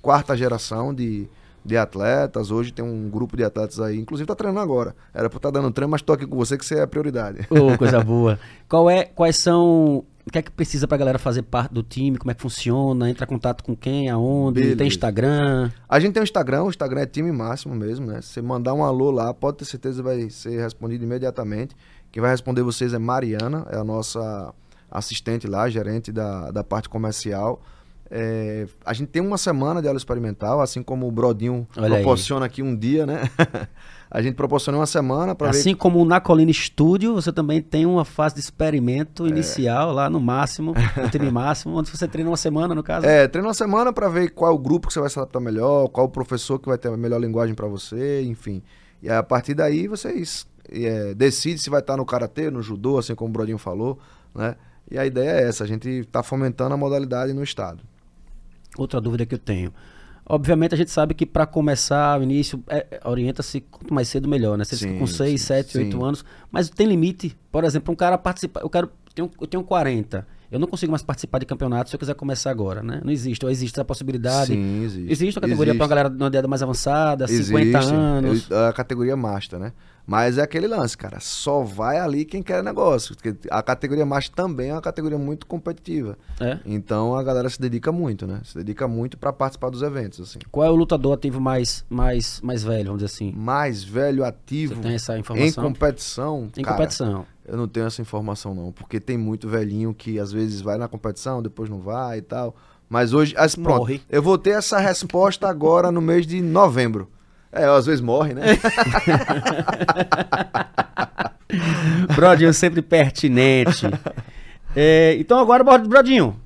quarta 0.00 0.36
geração 0.36 0.94
de, 0.94 1.26
de 1.64 1.76
atletas. 1.76 2.50
Hoje 2.50 2.72
tem 2.72 2.84
um 2.84 3.10
grupo 3.10 3.36
de 3.36 3.44
atletas 3.44 3.80
aí, 3.80 3.98
inclusive 3.98 4.26
tá 4.26 4.34
treinando 4.34 4.60
agora. 4.60 4.94
Era 5.12 5.28
pra 5.28 5.38
estar 5.38 5.50
dando 5.50 5.70
treino, 5.70 5.90
mas 5.90 6.02
tô 6.02 6.12
aqui 6.12 6.26
com 6.26 6.36
você 6.36 6.56
que 6.56 6.64
você 6.64 6.76
é 6.76 6.82
a 6.82 6.86
prioridade. 6.86 7.46
Ô, 7.50 7.76
coisa 7.76 8.02
boa. 8.02 8.38
Qual 8.68 8.88
é, 8.88 9.04
quais 9.04 9.36
são. 9.36 10.04
O 10.26 10.30
que 10.30 10.38
é 10.38 10.42
que 10.42 10.50
precisa 10.50 10.86
pra 10.86 10.98
galera 10.98 11.18
fazer 11.18 11.42
parte 11.42 11.72
do 11.72 11.82
time? 11.82 12.18
Como 12.18 12.30
é 12.30 12.34
que 12.34 12.42
funciona? 12.42 13.08
Entra 13.08 13.24
em 13.24 13.28
contato 13.28 13.64
com 13.64 13.74
quem? 13.74 14.08
Aonde? 14.10 14.60
Beleza. 14.60 14.76
Tem 14.76 14.86
Instagram? 14.86 15.70
A 15.88 15.98
gente 15.98 16.12
tem 16.12 16.20
um 16.20 16.24
Instagram, 16.24 16.64
o 16.64 16.68
Instagram 16.68 17.00
é 17.00 17.06
time 17.06 17.32
máximo 17.32 17.74
mesmo, 17.74 18.06
né? 18.06 18.20
Se 18.20 18.28
você 18.28 18.42
mandar 18.42 18.74
um 18.74 18.84
alô 18.84 19.10
lá, 19.10 19.32
pode 19.32 19.58
ter 19.58 19.64
certeza 19.64 20.02
que 20.02 20.08
vai 20.08 20.30
ser 20.30 20.60
respondido 20.60 21.04
imediatamente. 21.04 21.74
Quem 22.12 22.20
vai 22.20 22.30
responder 22.30 22.62
vocês 22.62 22.92
é 22.92 22.98
Mariana, 22.98 23.66
é 23.70 23.76
a 23.76 23.84
nossa 23.84 24.52
assistente 24.90 25.46
lá, 25.46 25.68
gerente 25.68 26.12
da, 26.12 26.50
da 26.50 26.64
parte 26.64 26.88
comercial. 26.88 27.62
É, 28.10 28.66
a 28.84 28.92
gente 28.92 29.08
tem 29.08 29.22
uma 29.22 29.38
semana 29.38 29.80
de 29.80 29.86
aula 29.86 29.96
experimental, 29.96 30.60
assim 30.60 30.82
como 30.82 31.06
o 31.06 31.12
Brodinho 31.12 31.66
Olha 31.76 31.86
aí. 31.86 32.02
proporciona 32.02 32.44
aqui 32.44 32.60
um 32.60 32.74
dia, 32.76 33.06
né? 33.06 33.22
a 34.10 34.20
gente 34.20 34.34
proporciona 34.34 34.76
uma 34.78 34.86
semana 34.86 35.34
para 35.34 35.52
ver 35.52 35.58
Assim 35.58 35.74
como 35.74 36.04
na 36.04 36.20
Colina 36.20 36.52
Studio, 36.52 37.14
você 37.14 37.32
também 37.32 37.62
tem 37.62 37.86
uma 37.86 38.04
fase 38.04 38.34
de 38.34 38.40
experimento 38.40 39.24
É. 39.24 39.28
inicial 39.28 39.92
lá 39.92 40.10
no 40.10 40.18
máximo, 40.18 40.74
no 40.96 41.08
time 41.10 41.30
máximo, 41.30 41.76
onde 41.78 41.90
você 41.90 42.08
treina 42.08 42.28
uma 42.28 42.36
semana, 42.36 42.74
no 42.74 42.82
caso. 42.82 43.06
É, 43.06 43.28
treina 43.28 43.46
uma 43.48 43.54
semana 43.54 43.92
pra 43.92 44.08
ver 44.08 44.30
qual 44.30 44.50
é 44.50 44.54
o 44.54 44.58
grupo 44.58 44.88
que 44.88 44.92
você 44.94 45.00
vai 45.00 45.08
se 45.08 45.18
adaptar 45.18 45.38
melhor, 45.40 45.88
qual 45.88 46.06
o 46.06 46.10
professor 46.10 46.58
que 46.58 46.68
vai 46.68 46.76
ter 46.76 46.88
a 46.88 46.96
melhor 46.96 47.20
linguagem 47.20 47.54
pra 47.54 47.68
você, 47.68 48.22
enfim. 48.22 48.62
E 49.02 49.08
aí, 49.08 49.16
a 49.16 49.22
partir 49.22 49.54
daí 49.54 49.86
vocês 49.86 50.46
é, 50.68 51.14
decidem 51.14 51.58
se 51.58 51.70
vai 51.70 51.80
estar 51.80 51.96
no 51.96 52.04
karatê, 52.04 52.50
no 52.50 52.60
judô, 52.62 52.98
assim 52.98 53.14
como 53.14 53.30
o 53.30 53.32
Brodinho 53.32 53.58
falou, 53.58 53.98
né? 54.34 54.56
E 54.90 54.98
a 54.98 55.06
ideia 55.06 55.30
é 55.30 55.48
essa, 55.48 55.62
a 55.62 55.66
gente 55.68 56.04
tá 56.10 56.20
fomentando 56.22 56.74
a 56.74 56.76
modalidade 56.76 57.32
no 57.32 57.44
estado. 57.44 57.80
Outra 58.76 59.00
dúvida 59.00 59.24
que 59.24 59.34
eu 59.34 59.38
tenho. 59.38 59.72
Obviamente 60.32 60.74
a 60.74 60.78
gente 60.78 60.92
sabe 60.92 61.12
que 61.12 61.26
para 61.26 61.44
começar 61.44 62.20
o 62.20 62.22
início, 62.22 62.62
é, 62.68 63.00
orienta-se 63.04 63.60
quanto 63.62 63.92
mais 63.92 64.06
cedo 64.08 64.28
melhor, 64.28 64.56
né? 64.56 64.64
Você 64.64 64.76
Sim, 64.76 64.86
fica 64.88 64.98
com 65.00 65.06
6, 65.06 65.40
sim, 65.40 65.46
7, 65.46 65.72
sim. 65.72 65.78
8 65.86 66.04
anos, 66.04 66.24
mas 66.52 66.70
tem 66.70 66.86
limite. 66.86 67.36
Por 67.50 67.64
exemplo, 67.64 67.92
um 67.92 67.96
cara 67.96 68.16
participar, 68.16 68.60
eu 68.60 68.70
quero, 68.70 68.90
tenho, 69.12 69.28
eu 69.40 69.46
tenho 69.48 69.64
40, 69.64 70.24
eu 70.50 70.58
não 70.58 70.66
consigo 70.66 70.90
mais 70.90 71.02
participar 71.02 71.38
de 71.38 71.46
campeonato 71.46 71.90
se 71.90 71.96
eu 71.96 72.00
quiser 72.00 72.14
começar 72.14 72.50
agora, 72.50 72.82
né? 72.82 73.00
Não 73.04 73.12
existe, 73.12 73.44
ou 73.44 73.50
existe 73.50 73.74
essa 73.74 73.84
possibilidade. 73.84 74.52
Sim, 74.52 74.82
existe. 74.84 75.12
Existe 75.12 75.38
a 75.38 75.40
categoria 75.42 75.74
para 75.74 75.82
uma 75.82 75.88
galera 75.88 76.10
de 76.10 76.16
uma 76.16 76.28
idade 76.28 76.46
mais 76.48 76.62
avançada, 76.62 77.26
50 77.28 77.78
Existe, 77.78 77.94
anos. 77.94 78.50
eu- 78.50 78.66
A 78.66 78.72
categoria 78.72 79.16
Master, 79.16 79.58
né? 79.58 79.72
Mas 80.06 80.38
é 80.38 80.42
aquele 80.42 80.66
lance, 80.66 80.96
cara. 80.98 81.18
Só 81.20 81.62
vai 81.62 81.98
ali 82.00 82.24
quem 82.24 82.42
quer 82.42 82.64
negócio. 82.64 83.14
Porque 83.14 83.36
a 83.48 83.62
categoria 83.62 84.04
Master 84.04 84.34
também 84.34 84.70
é 84.70 84.72
uma 84.72 84.80
categoria 84.80 85.16
muito 85.18 85.46
competitiva. 85.46 86.18
É. 86.40 86.58
Então 86.66 87.14
a 87.14 87.22
galera 87.22 87.48
se 87.48 87.60
dedica 87.60 87.92
muito, 87.92 88.26
né? 88.26 88.40
Se 88.44 88.56
dedica 88.56 88.88
muito 88.88 89.16
pra 89.16 89.32
participar 89.32 89.70
dos 89.70 89.82
eventos, 89.82 90.18
assim. 90.20 90.40
Qual 90.50 90.66
é 90.66 90.70
o 90.70 90.74
lutador 90.74 91.12
ativo 91.14 91.40
mais, 91.40 91.84
mais, 91.88 92.40
mais 92.42 92.64
velho, 92.64 92.86
vamos 92.86 93.02
dizer 93.02 93.14
assim? 93.14 93.32
mais 93.36 93.84
velho 93.84 94.24
ativo 94.24 94.74
Você 94.74 94.80
tem 94.80 94.94
essa 94.94 95.16
em 95.16 95.20
informação? 95.20 95.62
competição. 95.64 96.48
Em 96.56 96.62
cara, 96.62 96.76
competição. 96.76 97.24
Eu 97.50 97.56
não 97.56 97.66
tenho 97.66 97.86
essa 97.86 98.00
informação, 98.00 98.54
não. 98.54 98.70
Porque 98.72 99.00
tem 99.00 99.18
muito 99.18 99.48
velhinho 99.48 99.92
que 99.92 100.18
às 100.20 100.30
vezes 100.30 100.60
vai 100.60 100.78
na 100.78 100.86
competição, 100.88 101.42
depois 101.42 101.68
não 101.68 101.80
vai 101.80 102.18
e 102.18 102.22
tal. 102.22 102.54
Mas 102.88 103.12
hoje. 103.12 103.34
as- 103.36 103.54
pronto, 103.56 103.78
Morre. 103.80 104.00
eu 104.08 104.22
vou 104.22 104.38
ter 104.38 104.50
essa 104.50 104.78
resposta 104.78 105.48
agora 105.48 105.90
no 105.90 106.00
mês 106.00 106.26
de 106.26 106.40
novembro. 106.40 107.10
É, 107.52 107.64
às 107.64 107.86
vezes 107.86 108.00
morre, 108.00 108.32
né? 108.34 108.42
Brodinho 112.14 112.54
sempre 112.54 112.80
pertinente. 112.82 113.86
É, 114.76 115.16
então 115.18 115.38
agora, 115.38 115.64
Bro- 115.64 115.88
Brodinho, 115.88 116.40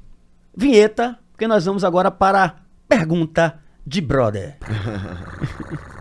vinheta, 0.57 1.18
porque 1.32 1.46
nós 1.46 1.64
vamos 1.66 1.84
agora 1.84 2.11
para 2.11 2.44
a 2.44 2.55
pergunta 2.88 3.59
de 3.86 4.00
brother. 4.00 4.57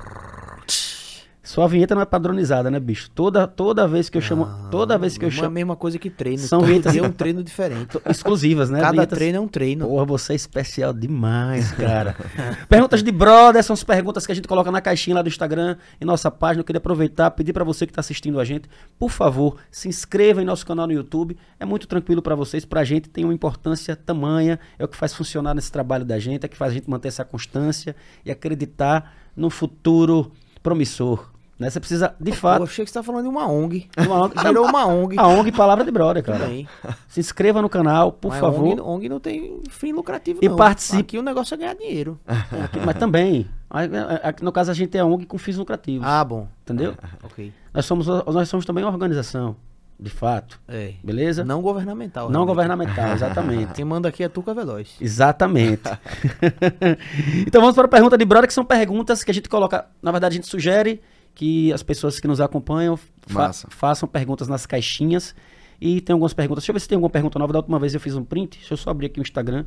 Sua 1.53 1.67
vinheta 1.67 1.93
não 1.93 2.01
é 2.01 2.05
padronizada, 2.05 2.71
né, 2.71 2.79
bicho? 2.79 3.11
Toda, 3.11 3.45
toda 3.47 3.87
vez 3.87 4.09
que 4.09 4.17
eu 4.17 4.21
chamo, 4.21 4.47
toda 4.71 4.97
vez 4.97 5.19
que 5.19 5.23
eu 5.23 5.29
Não 5.29 5.35
é 5.35 5.39
a 5.39 5.43
chamo, 5.43 5.51
mesma 5.53 5.75
coisa 5.75 5.99
que 5.99 6.09
treino. 6.09 6.39
São 6.39 6.61
vinhetas- 6.61 6.95
é 6.95 7.01
um 7.03 7.11
treino 7.13 7.43
diferente. 7.43 7.95
exclusivas, 8.09 8.71
né? 8.71 8.79
Cada 8.79 8.91
Vinhetas- 8.93 9.17
treino 9.19 9.37
é 9.37 9.39
um 9.41 9.47
treino. 9.47 9.85
Porra, 9.87 10.03
você 10.03 10.33
é 10.33 10.35
especial 10.35 10.91
demais, 10.91 11.71
cara. 11.73 12.15
perguntas 12.67 13.03
de 13.03 13.11
brother 13.11 13.63
são 13.63 13.75
as 13.75 13.83
perguntas 13.83 14.25
que 14.25 14.31
a 14.31 14.35
gente 14.35 14.47
coloca 14.47 14.71
na 14.71 14.81
caixinha 14.81 15.15
lá 15.15 15.21
do 15.21 15.27
Instagram, 15.29 15.77
em 16.01 16.05
nossa 16.05 16.31
página. 16.31 16.61
Eu 16.61 16.65
queria 16.65 16.79
aproveitar, 16.79 17.29
pedir 17.29 17.53
pra 17.53 17.63
você 17.63 17.85
que 17.85 17.93
tá 17.93 17.99
assistindo 18.01 18.39
a 18.39 18.43
gente, 18.45 18.67
por 18.97 19.11
favor, 19.11 19.57
se 19.69 19.87
inscreva 19.87 20.41
em 20.41 20.45
nosso 20.45 20.65
canal 20.65 20.87
no 20.87 20.93
YouTube. 20.93 21.37
É 21.59 21.65
muito 21.65 21.87
tranquilo 21.87 22.23
pra 22.23 22.33
vocês, 22.33 22.65
pra 22.65 22.83
gente 22.83 23.09
tem 23.09 23.23
uma 23.25 23.33
importância 23.33 23.95
tamanha, 23.95 24.59
é 24.79 24.83
o 24.83 24.87
que 24.87 24.97
faz 24.97 25.13
funcionar 25.13 25.53
nesse 25.53 25.71
trabalho 25.71 26.03
da 26.03 26.17
gente, 26.17 26.43
é 26.43 26.47
o 26.47 26.49
que 26.49 26.57
faz 26.57 26.71
a 26.71 26.73
gente 26.73 26.89
manter 26.89 27.09
essa 27.09 27.23
constância 27.23 27.95
e 28.25 28.31
acreditar 28.31 29.13
no 29.37 29.51
futuro 29.51 30.31
promissor. 30.63 31.32
Né? 31.63 31.69
Você 31.69 31.79
precisa, 31.79 32.13
de 32.19 32.31
fato, 32.31 32.59
eu 32.59 32.63
achei 32.65 32.83
que 32.85 32.91
você 32.91 32.99
tá 32.99 33.03
falando 33.03 33.23
de 33.23 33.29
uma 33.29 33.47
ONG. 33.47 33.89
Uma 33.97 34.23
ONG. 34.25 34.33
Virou 34.43 34.65
uma 34.67 34.85
ONG. 34.85 35.15
a 35.17 35.27
ONG 35.27 35.51
Palavra 35.51 35.83
de 35.85 35.91
Brother, 35.91 36.23
cara. 36.23 36.39
Também. 36.39 36.67
Se 37.07 37.19
inscreva 37.19 37.61
no 37.61 37.69
canal, 37.69 38.11
por 38.11 38.29
Mas 38.31 38.39
favor. 38.39 38.63
ONG, 38.67 38.81
ONG 38.81 39.09
não 39.09 39.19
tem 39.19 39.61
fim 39.69 39.93
lucrativo, 39.93 40.39
E 40.41 40.49
não. 40.49 40.55
participe. 40.55 40.99
Aqui 41.01 41.17
o 41.17 41.21
negócio 41.23 41.53
é 41.55 41.57
ganhar 41.57 41.75
dinheiro. 41.75 42.19
Aqui- 42.27 42.79
mas 42.85 42.95
também. 42.97 43.47
a- 43.69 43.79
a- 43.79 44.29
a- 44.29 44.33
No 44.41 44.51
caso, 44.51 44.69
a 44.71 44.73
gente 44.73 44.97
é 44.97 45.03
ONG 45.03 45.25
com 45.25 45.37
fins 45.37 45.57
lucrativos. 45.57 46.05
Ah, 46.07 46.23
bom. 46.23 46.47
Entendeu? 46.63 46.93
Ok. 47.23 47.51
Nós 47.73 47.85
somos, 47.85 48.05
nós 48.07 48.49
somos 48.49 48.65
também 48.65 48.83
uma 48.83 48.91
organização. 48.91 49.55
de 49.99 50.09
fato. 50.09 50.59
É. 50.67 50.93
Beleza? 51.01 51.45
Não 51.45 51.61
governamental. 51.61 52.25
Não 52.25 52.43
realmente. 52.43 52.47
governamental, 52.47 53.13
exatamente. 53.13 53.71
Quem 53.75 53.85
manda 53.85 54.09
aqui 54.09 54.21
é 54.23 54.27
Tuca 54.27 54.53
Veloz. 54.53 54.95
Exatamente. 54.99 55.83
então 57.47 57.61
vamos 57.61 57.75
para 57.75 57.85
a 57.85 57.87
pergunta 57.89 58.17
de 58.17 58.25
brother, 58.25 58.47
que 58.47 58.53
são 58.53 58.65
perguntas 58.65 59.23
que 59.23 59.31
a 59.31 59.33
gente 59.33 59.47
coloca. 59.47 59.85
Na 60.01 60.11
verdade, 60.11 60.33
a 60.33 60.37
gente 60.37 60.47
sugere 60.47 61.01
que 61.35 61.71
as 61.73 61.81
pessoas 61.83 62.19
que 62.19 62.27
nos 62.27 62.39
acompanham 62.39 62.95
fa- 62.97 63.47
Massa. 63.47 63.67
façam 63.69 64.07
perguntas 64.07 64.47
nas 64.47 64.65
caixinhas. 64.65 65.35
E 65.81 65.99
tem 65.99 66.13
algumas 66.13 66.33
perguntas. 66.33 66.63
Deixa 66.63 66.71
eu 66.71 66.73
ver 66.73 66.79
se 66.79 66.87
tem 66.87 66.95
alguma 66.95 67.09
pergunta 67.09 67.37
nova. 67.39 67.51
Da 67.51 67.59
última 67.59 67.79
vez 67.79 67.93
eu 67.93 67.99
fiz 67.99 68.15
um 68.15 68.23
print. 68.23 68.57
Deixa 68.59 68.73
eu 68.73 68.77
só 68.77 68.89
abrir 68.91 69.07
aqui 69.07 69.19
o 69.19 69.21
Instagram 69.21 69.65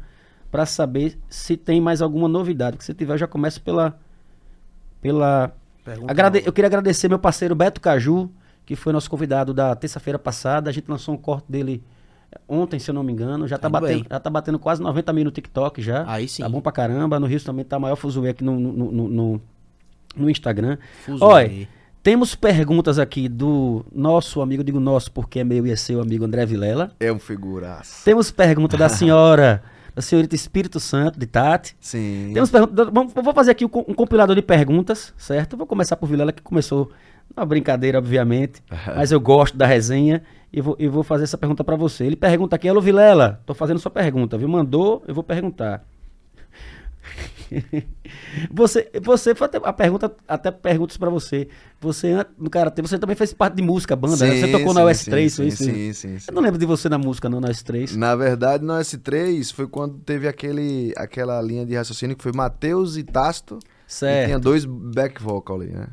para 0.50 0.64
saber 0.64 1.18
se 1.28 1.56
tem 1.56 1.80
mais 1.80 2.00
alguma 2.00 2.28
novidade. 2.28 2.76
Que 2.78 2.84
se 2.84 2.94
tiver, 2.94 3.14
eu 3.14 3.18
já 3.18 3.26
começo 3.26 3.60
pela. 3.60 3.98
pela 5.00 5.52
Agrade- 6.06 6.38
nova. 6.38 6.48
Eu 6.48 6.52
queria 6.52 6.66
agradecer 6.66 7.08
meu 7.08 7.18
parceiro 7.18 7.54
Beto 7.54 7.80
Caju, 7.80 8.30
que 8.64 8.74
foi 8.74 8.92
nosso 8.92 9.10
convidado 9.10 9.52
da 9.52 9.74
terça-feira 9.74 10.18
passada. 10.18 10.70
A 10.70 10.72
gente 10.72 10.88
lançou 10.90 11.14
um 11.14 11.18
corte 11.18 11.50
dele 11.50 11.82
ontem, 12.48 12.78
se 12.78 12.90
eu 12.90 12.94
não 12.94 13.02
me 13.02 13.12
engano. 13.12 13.46
Já 13.46 13.58
tá, 13.58 13.68
Indo 13.68 13.72
batendo, 13.72 14.00
bem. 14.00 14.06
já 14.10 14.20
tá 14.20 14.30
batendo 14.30 14.58
quase 14.58 14.82
90 14.82 15.12
mil 15.12 15.24
no 15.24 15.30
TikTok 15.30 15.80
já. 15.82 16.04
Aí 16.10 16.26
sim. 16.28 16.42
Tá 16.42 16.48
bom 16.48 16.60
pra 16.60 16.72
caramba. 16.72 17.20
No 17.20 17.26
Rio 17.26 17.40
também 17.42 17.64
tá 17.64 17.78
maior 17.78 17.96
fuzuê 17.96 18.30
aqui 18.30 18.42
no, 18.42 18.58
no, 18.58 18.72
no, 18.92 19.08
no- 19.08 19.42
no 20.16 20.28
Instagram. 20.30 20.78
Fuzuê. 21.04 21.26
Olha, 21.26 21.68
temos 22.02 22.34
perguntas 22.34 22.98
aqui 22.98 23.28
do 23.28 23.84
nosso 23.92 24.40
amigo, 24.40 24.62
digo 24.62 24.78
nosso 24.80 25.10
porque 25.12 25.40
é 25.40 25.44
meu 25.44 25.66
e 25.66 25.70
é 25.72 25.76
seu 25.76 26.00
amigo 26.00 26.24
André 26.24 26.46
Vilela. 26.46 26.92
É 27.00 27.12
um 27.12 27.18
figuraço. 27.18 28.04
Temos 28.04 28.30
pergunta 28.30 28.76
da 28.76 28.88
senhora, 28.90 29.62
da 29.94 30.00
senhorita 30.02 30.34
Espírito 30.34 30.78
Santo, 30.78 31.18
de 31.18 31.26
Tati. 31.26 31.76
Sim. 31.80 32.30
Temos 32.32 32.50
perguntas. 32.50 32.88
Vamos, 32.92 33.12
eu 33.16 33.22
vou 33.22 33.34
fazer 33.34 33.50
aqui 33.50 33.64
um, 33.64 33.68
co- 33.68 33.82
compilador 33.94 34.36
de 34.36 34.42
perguntas, 34.42 35.12
certo? 35.16 35.56
Vou 35.56 35.66
começar 35.66 35.96
por 35.96 36.06
Vilela, 36.08 36.32
que 36.32 36.42
começou 36.42 36.90
uma 37.36 37.44
brincadeira, 37.44 37.98
obviamente. 37.98 38.62
mas 38.94 39.10
eu 39.10 39.18
gosto 39.20 39.56
da 39.56 39.66
resenha 39.66 40.22
e 40.52 40.60
vou, 40.60 40.76
e 40.78 40.86
vou 40.86 41.02
fazer 41.02 41.24
essa 41.24 41.36
pergunta 41.36 41.64
pra 41.64 41.74
você. 41.74 42.04
Ele 42.04 42.14
pergunta 42.14 42.54
aqui, 42.54 42.68
alô 42.68 42.80
Vilela, 42.80 43.40
tô 43.44 43.52
fazendo 43.52 43.80
sua 43.80 43.90
pergunta, 43.90 44.38
viu? 44.38 44.46
Mandou, 44.48 45.02
eu 45.08 45.14
vou 45.14 45.24
perguntar. 45.24 45.84
você, 48.50 48.90
você 49.02 49.32
a 49.64 49.72
pergunta, 49.72 50.14
até 50.26 50.50
perguntas 50.50 50.96
pra 50.96 51.10
você. 51.10 51.48
Você, 51.80 52.14
no 52.38 52.50
Karatê, 52.50 52.82
você 52.82 52.98
também 52.98 53.14
fez 53.16 53.32
parte 53.32 53.54
de 53.56 53.62
música, 53.62 53.94
banda, 53.94 54.16
né? 54.16 54.36
Você 54.36 54.46
Sim, 54.46 54.52
tocou 54.52 54.72
na 54.74 54.80
sim, 54.94 55.10
US3, 55.10 55.28
sim, 55.28 55.36
foi 55.36 55.46
isso? 55.46 55.64
Sim, 55.64 55.92
sim. 55.92 56.16
Eu 56.28 56.34
não 56.34 56.42
lembro 56.42 56.58
de 56.58 56.66
você 56.66 56.88
na 56.88 56.98
música, 56.98 57.28
não, 57.28 57.40
na 57.40 57.48
US3. 57.48 57.94
Na 57.96 58.14
verdade, 58.16 58.64
no 58.64 58.72
S3 58.74 59.52
foi 59.52 59.66
quando 59.66 59.98
teve 59.98 60.26
aquele, 60.26 60.92
aquela 60.96 61.40
linha 61.42 61.64
de 61.66 61.74
raciocínio 61.74 62.16
que 62.16 62.22
foi 62.22 62.32
Matheus 62.32 62.96
e 62.96 63.02
Tasto. 63.02 63.58
E 63.58 63.92
Certo. 63.92 64.26
tinha 64.26 64.38
dois 64.38 64.64
back 64.64 65.22
vocal 65.22 65.60
ali, 65.60 65.70
né? 65.70 65.86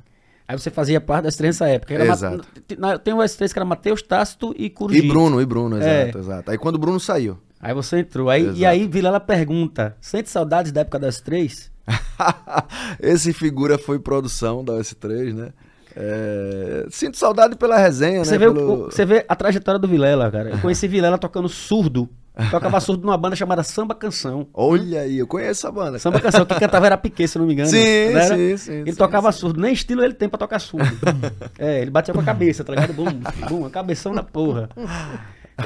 Aí 0.47 0.57
você 0.57 0.69
fazia 0.71 0.99
parte 0.99 1.25
das 1.25 1.35
três 1.35 1.55
nessa 1.55 1.67
época. 1.71 1.93
Era 1.93 2.05
Ma- 2.05 2.13
Exato. 2.13 2.45
na- 2.77 2.97
tem 2.97 3.13
o 3.13 3.17
S3 3.21 3.53
que 3.53 3.59
era 3.59 3.65
Matheus, 3.65 4.01
Tácito 4.01 4.53
e 4.57 4.69
Curují. 4.69 4.99
E 4.99 5.07
Bruno, 5.07 5.39
e 5.41 5.45
Bruno, 5.45 5.77
É. 5.81 6.03
exato, 6.05 6.17
exato. 6.17 6.51
Aí 6.51 6.57
quando 6.57 6.75
o 6.75 6.79
Bruno 6.79 6.99
saiu. 6.99 7.37
Aí 7.63 7.73
você 7.73 7.99
entrou. 7.99 8.29
Aí, 8.29 8.51
e 8.55 8.65
aí 8.65 8.87
Vilela 8.87 9.19
pergunta: 9.19 9.95
sente 10.01 10.29
saudades 10.29 10.71
da 10.71 10.81
época 10.81 10.99
das 10.99 11.21
três? 11.21 11.71
Esse 13.01 13.33
figura 13.33 13.77
foi 13.77 13.99
produção 13.99 14.63
da 14.63 14.73
S3, 14.73 15.33
né? 15.33 15.49
É, 15.95 16.85
Sinto 16.89 17.17
saudade 17.17 17.55
pela 17.55 17.77
resenha, 17.77 18.23
Você, 18.25 18.31
né? 18.31 18.37
vê 18.39 18.45
Pelo- 18.51 18.73
o- 18.73 18.85
você 18.85 19.05
vê 19.05 19.25
a 19.29 19.35
trajetória 19.35 19.79
do 19.79 19.87
Vilela, 19.87 20.29
cara. 20.31 20.49
Eu 20.49 20.57
conheci 20.59 20.87
Vilela 20.87 21.17
tocando 21.19 21.47
surdo. 21.47 22.09
Tocava 22.49 22.79
surdo 22.81 23.05
numa 23.05 23.15
banda 23.15 23.35
chamada 23.35 23.61
Samba 23.61 23.93
Canção. 23.93 24.47
Olha 24.55 25.01
aí, 25.01 25.19
eu 25.19 25.27
conheço 25.27 25.67
a 25.67 25.71
banda. 25.71 25.99
Samba 25.99 26.19
Canção, 26.19 26.47
que 26.47 26.55
cantava 26.59 26.87
era 26.87 26.97
Piquet, 26.97 27.27
se 27.27 27.37
não 27.37 27.45
me 27.45 27.53
engano. 27.53 27.69
Sim, 27.69 27.77
era? 27.77 28.35
sim, 28.35 28.57
sim, 28.57 28.71
Ele 28.79 28.91
sim, 28.91 28.97
tocava 28.97 29.31
sim. 29.31 29.37
surdo, 29.39 29.61
nem 29.61 29.71
estilo 29.71 30.03
ele 30.03 30.15
tem 30.15 30.27
pra 30.27 30.39
tocar 30.39 30.57
surdo. 30.57 30.87
é, 31.59 31.81
ele 31.81 31.91
batia 31.91 32.11
com 32.11 32.21
a 32.21 32.23
cabeça, 32.23 32.63
tá 32.63 32.73
ligado? 32.73 32.91
Bum, 32.93 33.05
bum, 33.47 33.59
uma 33.59 33.69
cabeção 33.69 34.15
na 34.15 34.23
porra. 34.23 34.67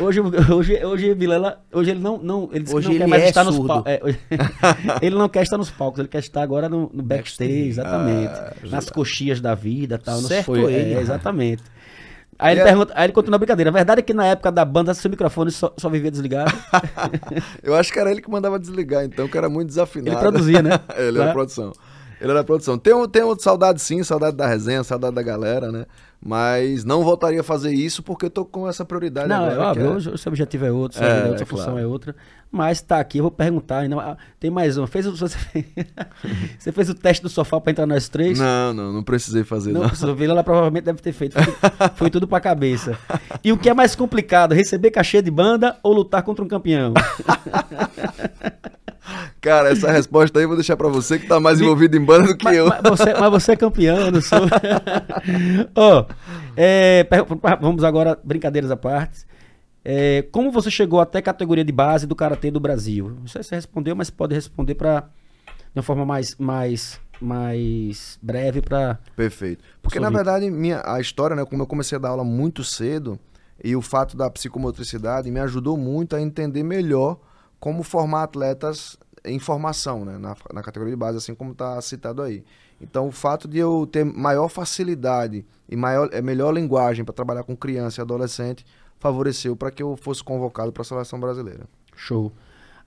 Hoje, 0.02 0.20
hoje, 0.52 0.86
hoje 0.86 1.14
Vilela, 1.14 1.62
hoje 1.72 1.92
ele 1.92 2.00
não, 2.00 2.18
não, 2.18 2.50
ele, 2.52 2.66
Hoje 2.72 2.88
não 2.88 2.96
quer 2.96 3.04
ele 3.04 3.08
mais 3.08 3.24
é 3.24 3.30
estar 3.30 3.44
nos 3.44 3.56
surdo. 3.56 3.68
palcos. 3.68 4.16
ele 5.02 5.16
não 5.16 5.30
quer 5.30 5.44
estar 5.44 5.58
nos 5.58 5.70
palcos, 5.70 6.00
ele 6.00 6.08
quer 6.10 6.20
estar 6.20 6.42
agora 6.42 6.68
no, 6.68 6.90
no 6.94 7.02
backstage, 7.04 7.68
exatamente. 7.70 8.34
Ah, 8.34 8.54
nas 8.70 8.90
coxias 8.90 9.40
da 9.40 9.56
vida, 9.56 9.98
tal. 9.98 10.20
Certo 10.20 10.46
foi, 10.46 10.60
ele. 10.74 10.94
é, 10.94 11.00
exatamente. 11.00 11.64
Aí 12.40 12.54
ele 12.54 12.62
é- 12.62 12.64
pergunta, 12.66 12.94
aí 12.96 13.06
ele 13.06 13.14
continua 13.14 13.38
a 13.38 13.40
brincadeira. 13.40 13.70
A 13.70 13.74
verdade 13.74 14.00
é 14.00 14.04
que 14.04 14.14
na 14.14 14.26
época 14.28 14.52
da 14.52 14.64
banda 14.64 14.94
seu 14.94 15.10
microfone 15.10 15.50
só, 15.52 15.74
só 15.78 15.90
vivia 15.90 16.12
desligado. 16.12 16.54
Eu 17.64 17.74
acho 17.76 17.92
que 17.92 17.98
era 18.00 18.12
ele 18.12 18.22
que 18.22 18.30
mandava 18.30 18.60
desligar, 18.60 19.04
então, 19.06 19.28
que 19.28 19.38
era 19.38 19.50
muito 19.50 19.70
desafinado. 19.70 20.12
Ele 20.12 20.20
produzia, 20.20 20.62
né? 20.62 20.80
ele 20.98 21.18
era 21.18 21.28
Né? 21.28 21.34
produção. 21.34 21.72
Ele 22.20 22.32
era 22.32 22.44
produção. 22.44 22.78
Tenho, 22.78 23.08
tenho 23.08 23.40
saudade 23.40 23.82
sim, 23.82 24.04
saudade 24.04 24.36
da 24.36 24.48
resenha, 24.48 24.84
saudade 24.84 25.16
da 25.16 25.22
galera, 25.24 25.72
né? 25.72 25.86
Mas 26.20 26.84
não 26.84 27.03
voltaria 27.03 27.39
a 27.39 27.43
fazer 27.43 27.72
isso 27.74 28.01
porque 28.01 28.26
eu 28.26 28.30
tô 28.30 28.43
com 28.43 28.68
essa 28.68 28.84
prioridade 28.84 29.30
Não, 29.30 29.45
é 29.45 29.51
agora. 29.53 29.55
que 29.55 29.61
óbvio, 29.80 29.86
é- 29.86 29.89
hoje 29.95 30.09
o 30.09 30.18
seu 30.18 30.32
objetivo 30.32 30.65
é 30.65 30.72
outro, 30.72 30.97
sua 30.97 31.07
É, 31.07 31.20
é 31.20 31.26
outra, 31.28 31.43
é 31.43 31.45
função 31.45 31.65
claro. 31.65 31.80
é 31.80 31.86
outra. 31.88 32.15
Mas 32.51 32.82
tá 32.82 32.99
aqui, 32.99 33.20
eu 33.20 33.24
vou 33.24 33.32
perguntar. 33.32 33.80
ainda- 33.80 33.97
ah, 33.97 34.18
tem 34.39 34.49
mais 34.49 34.78
uma. 34.78 34.88
Fez, 34.88 35.05
o- 35.05 35.11
você, 35.15 35.38
fez, 35.38 35.65
você 36.57 36.72
fez 36.72 36.89
o 36.89 36.95
teste 36.95 37.22
do 37.22 37.30
sofá 37.30 37.61
pra 37.61 37.72
entrar 37.72 37.86
nós 37.86 38.09
três? 38.09 38.39
Não, 38.39 38.74
não, 38.74 38.91
não 38.93 39.03
precisei 39.03 39.43
fazer, 39.43 39.72
Não 39.74 39.82
não. 39.82 39.88
precisou 39.89 40.15
ver, 40.15 40.30
ela 40.30 40.43
provavelmente 40.43 40.86
deve 40.86 41.01
ter 41.01 41.13
feito. 41.13 41.34
Foi, 41.41 41.53
foi 41.95 42.09
tudo 42.09 42.28
pra 42.28 42.39
cabeça. 42.39 42.97
E 43.43 43.51
o 43.51 43.57
que 43.57 43.70
é 43.70 43.74
mais 43.74 43.95
complicado, 43.95 44.53
receber 44.53 44.89
cachê 44.91 45.22
de 45.22 45.30
banda 45.30 45.78
ou 45.84 45.93
lutar 45.93 46.24
contra 46.24 46.43
um 46.43 46.47
campeão? 46.47 46.93
Cara, 49.42 49.70
essa 49.70 49.92
resposta 49.92 50.40
aí 50.40 50.44
eu 50.44 50.50
vou 50.50 50.58
deixar 50.58 50.76
pra 50.76 50.88
você 50.88 51.20
que 51.20 51.28
tá 51.28 51.40
mais 51.40 51.62
envolvido 51.62 51.96
em 51.96 52.04
banda 52.04 52.28
do 52.28 52.38
que 52.38 52.44
mas, 52.46 52.58
eu. 52.58 52.68
mas 52.68 52.82
você, 52.84 53.14
mas 53.14 53.32
você 53.32 53.52
é 53.52 53.56
campeão, 53.56 53.98
eu 53.98 54.12
não 54.12 54.22
sou. 54.22 54.40
Ó, 55.76 56.06
é, 56.58 57.04
per- 57.04 57.26
vamos 57.62 57.84
agora, 57.84 58.20
brincadeiras 58.24 58.72
à 58.72 58.76
parte. 58.78 59.26
É, 59.86 60.24
como 60.32 60.52
você 60.52 60.70
chegou 60.70 61.00
até 61.00 61.20
a 61.20 61.22
categoria 61.22 61.64
de 61.64 61.72
base 61.72 62.06
do 62.06 62.16
Karatê 62.16 62.52
do 62.52 62.60
Brasil? 62.60 63.16
Não 63.20 63.28
sei 63.28 63.42
se 63.44 63.50
você 63.50 63.56
respondeu, 63.56 63.96
mas 63.96 64.10
pode 64.10 64.36
responder 64.36 64.76
para 64.76 65.02
de 65.02 65.80
uma 65.80 65.84
forma 65.84 66.06
mais, 66.06 66.36
mais, 66.38 67.00
mais 67.22 68.18
breve 68.22 68.62
para 68.62 69.00
Perfeito. 69.16 69.64
Porque, 69.82 70.00
na 70.00 70.10
verdade, 70.10 70.50
minha, 70.50 70.82
a 70.86 71.00
história, 71.00 71.36
né, 71.36 71.46
como 71.46 71.62
eu 71.62 71.68
comecei 71.68 71.96
a 71.98 72.02
dar 72.02 72.10
aula 72.10 72.24
muito 72.24 72.64
cedo, 72.64 73.18
e 73.64 73.76
o 73.76 73.82
fato 73.82 74.18
da 74.18 74.30
psicomotricidade 74.30 75.32
me 75.32 75.40
ajudou 75.40 75.78
muito 75.78 76.16
a 76.16 76.22
entender 76.22 76.64
melhor 76.64 77.18
como 77.60 77.82
formar 77.84 78.24
atletas 78.24 78.98
em 79.28 79.39
formação, 79.39 80.05
né, 80.05 80.17
na, 80.17 80.36
na 80.53 80.61
categoria 80.61 80.93
de 80.93 80.99
base, 80.99 81.17
assim 81.17 81.36
como 81.36 81.51
está 81.51 81.80
citado 81.82 82.21
aí. 82.21 82.43
Então, 82.82 83.07
o 83.07 83.11
fato 83.11 83.47
de 83.47 83.57
eu 83.57 83.88
ter 83.91 84.05
maior 84.05 84.49
facilidade 84.49 85.45
e 85.67 85.75
maior, 85.75 86.09
é, 86.11 86.21
melhor 86.21 86.53
linguagem 86.53 87.03
para 87.03 87.13
trabalhar 87.13 87.43
com 87.43 87.55
criança 87.55 87.99
e 87.99 88.03
adolescente 88.03 88.65
favoreceu 88.99 89.55
para 89.55 89.71
que 89.71 89.82
eu 89.82 89.95
fosse 89.95 90.23
convocado 90.23 90.71
para 90.71 90.82
a 90.82 90.86
seleção 90.86 91.19
brasileira. 91.19 91.67
show. 91.95 92.32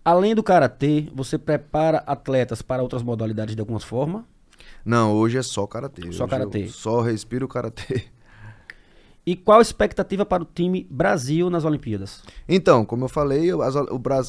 Além 0.04 0.34
do 0.34 0.42
karatê, 0.42 1.08
você 1.14 1.36
prepara 1.36 1.98
atletas 2.06 2.62
para 2.62 2.82
outras 2.82 3.02
modalidades 3.02 3.54
de 3.54 3.60
alguma 3.60 3.80
forma? 3.80 4.24
Não, 4.84 5.14
hoje 5.14 5.36
é 5.36 5.42
só 5.42 5.66
karatê. 5.66 6.10
Só 6.12 6.24
Hoje 6.24 6.30
karatê. 6.30 6.68
Só 6.68 7.00
respiro 7.00 7.46
karatê. 7.46 8.04
E 9.26 9.36
qual 9.36 9.58
a 9.58 9.62
expectativa 9.62 10.24
para 10.24 10.42
o 10.42 10.46
time 10.46 10.86
Brasil 10.90 11.50
nas 11.50 11.64
Olimpíadas? 11.64 12.22
Então, 12.48 12.84
como 12.84 13.04
eu 13.04 13.08
falei, 13.08 13.52
o, 13.52 13.60
as- 13.62 13.74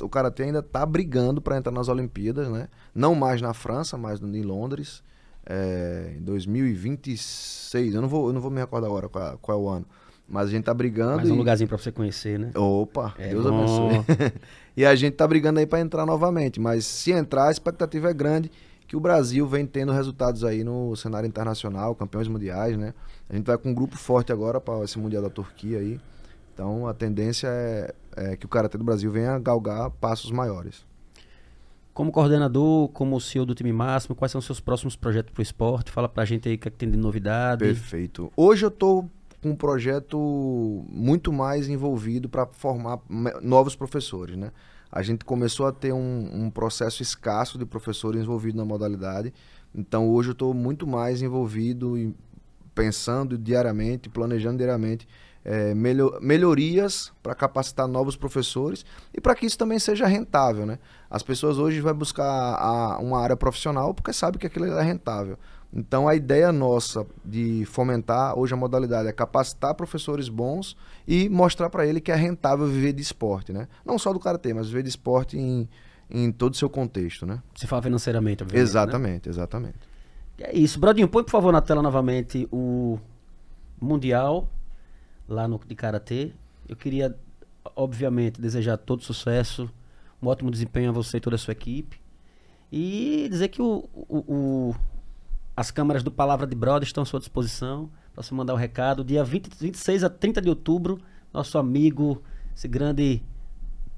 o, 0.02 0.10
Karatê 0.10 0.44
ainda 0.44 0.60
está 0.60 0.86
brigando 0.86 1.42
para 1.42 1.58
entrar 1.58 1.72
nas 1.72 1.88
Olimpíadas, 1.88 2.50
né? 2.50 2.68
Não 2.94 3.16
mais 3.16 3.42
na 3.42 3.54
França, 3.54 3.98
mas 3.98 4.20
em 4.22 4.42
Londres, 4.42 5.02
é, 5.46 6.14
em 6.18 6.22
2026. 6.22 7.96
Eu 7.96 8.02
não, 8.02 8.08
vou, 8.10 8.28
eu 8.28 8.34
não 8.34 8.42
vou 8.42 8.52
me 8.52 8.60
recordar 8.60 8.88
agora 8.90 9.10
qual, 9.10 9.38
qual 9.40 9.58
é 9.58 9.62
o 9.62 9.70
ano. 9.70 9.86
Mas 10.28 10.48
a 10.48 10.52
gente 10.52 10.64
tá 10.64 10.74
brigando. 10.74 11.18
Mais 11.18 11.30
um 11.32 11.36
e- 11.36 11.38
lugarzinho 11.38 11.68
para 11.68 11.78
você 11.78 11.92
conhecer, 11.92 12.40
né? 12.40 12.52
Opa, 12.56 13.14
É 13.18 13.30
Deus 13.30 13.46
bom. 13.46 13.58
abençoe. 13.58 14.06
e 14.78 14.86
a 14.86 14.96
gente 14.96 15.14
tá 15.16 15.28
brigando 15.28 15.60
aí 15.60 15.66
para 15.66 15.80
entrar 15.82 16.06
novamente. 16.06 16.60
Mas 16.60 16.86
se 16.86 17.12
entrar, 17.12 17.48
a 17.48 17.52
expectativa 17.52 18.10
é 18.10 18.14
grande 18.14 18.50
que 18.92 18.98
o 18.98 19.00
Brasil 19.00 19.48
vem 19.48 19.66
tendo 19.66 19.94
resultados 19.94 20.44
aí 20.44 20.66
no 20.66 20.94
cenário 20.98 21.26
internacional, 21.26 21.96
campeões 21.96 22.28
mundiais, 22.28 22.76
né? 22.78 22.94
A 23.30 23.36
gente 23.38 23.46
vai 23.46 23.58
com 23.58 23.70
um 23.70 23.74
grupo 23.74 23.96
forte 23.96 24.34
agora 24.34 24.60
para 24.60 24.84
esse 24.84 25.00
Mundial 25.00 25.24
da 25.24 25.30
Turquia 25.30 25.80
aí. 25.80 25.98
Então 26.54 26.86
a 26.86 26.94
tendência 26.94 27.48
é, 27.48 27.96
é 28.18 28.36
que 28.36 28.46
o 28.46 28.50
Karatê 28.50 28.78
do 28.78 28.84
Brasil 28.84 29.10
venha 29.10 29.40
galgar 29.40 29.90
passos 29.92 30.30
maiores. 30.30 30.86
Como 31.94 32.12
coordenador, 32.12 32.90
como 32.90 33.18
CEO 33.22 33.46
do 33.46 33.56
time 33.56 33.72
máximo, 33.72 34.14
quais 34.14 34.30
são 34.30 34.40
os 34.40 34.46
seus 34.46 34.60
próximos 34.60 34.98
projetos 34.98 35.32
para 35.32 35.40
o 35.40 35.42
esporte? 35.42 35.90
Fala 35.90 36.10
pra 36.10 36.26
gente 36.26 36.50
aí 36.50 36.56
o 36.56 36.58
que, 36.58 36.68
é 36.68 36.72
que 36.72 36.78
tem 36.78 36.92
de 36.92 36.98
novidade. 36.98 37.64
Perfeito. 37.64 38.30
Hoje 38.36 38.66
eu 38.66 38.72
tô 38.72 39.06
com 39.42 39.52
um 39.52 39.56
projeto 39.56 40.86
muito 40.90 41.32
mais 41.32 41.70
envolvido 41.70 42.28
para 42.28 42.46
formar 42.46 43.00
novos 43.42 43.74
professores, 43.74 44.36
né? 44.36 44.52
A 44.92 45.02
gente 45.02 45.24
começou 45.24 45.66
a 45.68 45.72
ter 45.72 45.94
um, 45.94 46.30
um 46.46 46.50
processo 46.50 47.02
escasso 47.02 47.58
de 47.58 47.66
professores 47.66 48.22
envolvidos 48.22 48.58
na 48.58 48.66
modalidade. 48.66 49.34
Então 49.74 50.10
hoje 50.10 50.30
eu 50.30 50.34
estou 50.34 50.54
muito 50.54 50.86
mais 50.86 51.22
envolvido 51.22 51.98
em 51.98 52.14
pensando 52.76 53.38
diariamente, 53.38 54.10
planejando 54.10 54.58
diariamente 54.58 55.08
melho- 55.76 56.18
melhorias 56.22 57.12
para 57.24 57.34
capacitar 57.34 57.88
novos 57.88 58.16
professores 58.16 58.86
e 59.14 59.20
para 59.20 59.34
que 59.36 59.46
isso 59.46 59.58
também 59.58 59.80
seja 59.80 60.06
rentável, 60.06 60.66
né? 60.66 60.78
As 61.10 61.24
pessoas 61.24 61.58
hoje 61.58 61.82
vão 61.82 61.94
buscar 61.94 62.24
a- 62.26 62.98
uma 63.00 63.20
área 63.20 63.36
profissional 63.36 63.94
porque 63.94 64.14
sabe 64.14 64.38
que 64.38 64.48
aquilo 64.48 64.66
é 64.66 64.84
rentável. 64.84 65.38
Então 65.74 66.08
a 66.08 66.14
ideia 66.16 66.52
nossa 66.52 67.06
de 67.24 67.64
fomentar 67.66 68.38
hoje 68.38 68.54
a 68.54 68.58
modalidade 68.58 69.08
é 69.08 69.12
capacitar 69.14 69.74
professores 69.74 70.28
bons 70.28 70.76
e 71.08 71.30
mostrar 71.30 71.70
para 71.70 71.86
ele 71.86 72.02
que 72.02 72.12
é 72.12 72.16
rentável 72.16 72.68
viver 72.68 72.92
de 72.94 73.02
esporte, 73.02 73.54
né? 73.54 73.68
Não 73.86 73.98
só 73.98 74.12
do 74.12 74.20
karatê, 74.20 74.54
mas 74.54 74.68
viver 74.68 74.84
de 74.84 74.90
esporte 74.90 75.38
em, 75.38 75.70
em 76.10 76.30
todo 76.32 76.54
o 76.54 76.58
seu 76.58 76.70
contexto, 76.70 77.26
né? 77.26 77.42
Se 77.56 77.68
fala 77.68 77.82
financeiramente, 77.82 78.44
obviamente. 78.44 78.66
né? 78.66 78.70
Exatamente, 78.70 79.30
exatamente. 79.30 79.78
É 80.40 80.58
isso. 80.58 80.78
Brodinho, 80.80 81.08
põe 81.08 81.24
por 81.24 81.32
favor 81.32 81.54
na 81.54 81.62
tela 81.62 81.82
novamente 81.82 82.48
o 82.52 83.00
Mundial 83.80 84.50
lá 85.28 85.48
no 85.48 85.60
de 85.66 85.76
Karatê. 85.76 86.32
Eu 86.68 86.76
queria, 86.76 87.16
obviamente, 87.76 88.42
desejar 88.42 88.78
todo 88.78 89.04
sucesso, 89.04 89.70
um 90.22 90.28
ótimo 90.28 90.52
desempenho 90.52 90.90
a 90.90 90.94
você 90.94 91.18
e 91.18 91.22
toda 91.22 91.36
a 91.36 91.40
sua 91.40 91.54
equipe. 91.54 92.00
E 92.72 93.28
dizer 93.30 93.48
que 93.50 93.62
o, 93.62 93.88
o- 93.94 94.18
o- 94.28 94.76
as 95.62 95.70
câmeras 95.70 96.02
do 96.02 96.10
Palavra 96.12 96.48
de 96.48 96.56
Brother 96.56 96.88
estão 96.88 97.04
à 97.04 97.06
sua 97.06 97.20
disposição 97.20 97.88
para 98.16 98.24
você 98.24 98.34
mandar 98.34 98.54
o 98.56 98.58
recado. 98.58 99.04
Dia 99.04 99.24
20, 99.24 99.48
26 99.60 100.04
a 100.04 100.10
30 100.10 100.42
de 100.42 100.50
outubro, 100.50 101.00
nosso 101.32 101.56
amigo, 101.60 102.20
esse 102.56 102.68
grande 102.68 103.22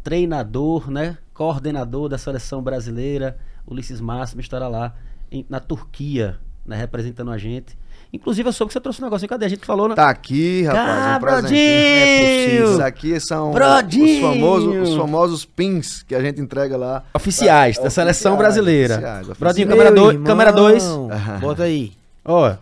treinador, 0.03 0.91
né? 0.91 1.18
Coordenador 1.34 2.09
da 2.09 2.18
seleção 2.18 2.61
brasileira, 2.61 3.39
Ulisses 3.66 4.01
Máximo, 4.01 4.41
estará 4.41 4.68
lá 4.68 4.93
em- 5.32 5.45
na 5.47 5.61
Turquia, 5.61 6.38
né? 6.66 6.76
Representando 6.76 7.32
a 7.32 7.38
gente. 7.38 7.78
Inclusive, 8.16 8.47
eu 8.47 8.53
soube 8.53 8.70
que 8.70 8.74
você 8.74 8.80
trouxe 8.80 9.01
um 9.01 9.05
negocinho. 9.05 9.28
Cadê? 9.28 9.45
A 9.45 9.49
gente 9.49 9.66
falou, 9.66 9.89
né? 9.89 9.95
Tá 9.95 10.07
aqui, 10.07 10.61
rapaz, 10.64 10.88
Ah, 10.88 11.18
um. 11.18 11.20
Brodinho! 11.20 11.57
É 11.59 12.45
possível. 12.45 12.72
Isso 12.74 12.84
aqui 12.84 13.20
são 13.20 13.51
Brodinho! 13.51 14.16
os 14.16 14.22
famosos, 14.36 14.89
os 14.89 14.95
famosos 14.95 15.45
pins 15.45 16.03
que 16.03 16.14
a 16.14 16.22
gente 16.22 16.39
entrega 16.39 16.78
lá. 16.78 17.03
Oficiais 17.14 17.76
da 17.78 17.82
Oficiais, 17.86 17.93
seleção 17.93 18.38
brasileira. 18.38 18.93
oficiais, 18.93 19.18
oficiais. 19.30 19.38
Brodinho, 19.39 19.68
Meu 19.68 19.78
câmera 19.78 19.91
2. 19.95 20.14
irmão. 20.14 20.28
Câmera 20.28 20.51
2. 20.53 20.84
Bota 21.41 21.64
aí. 21.64 21.91
Ó. 22.24 22.55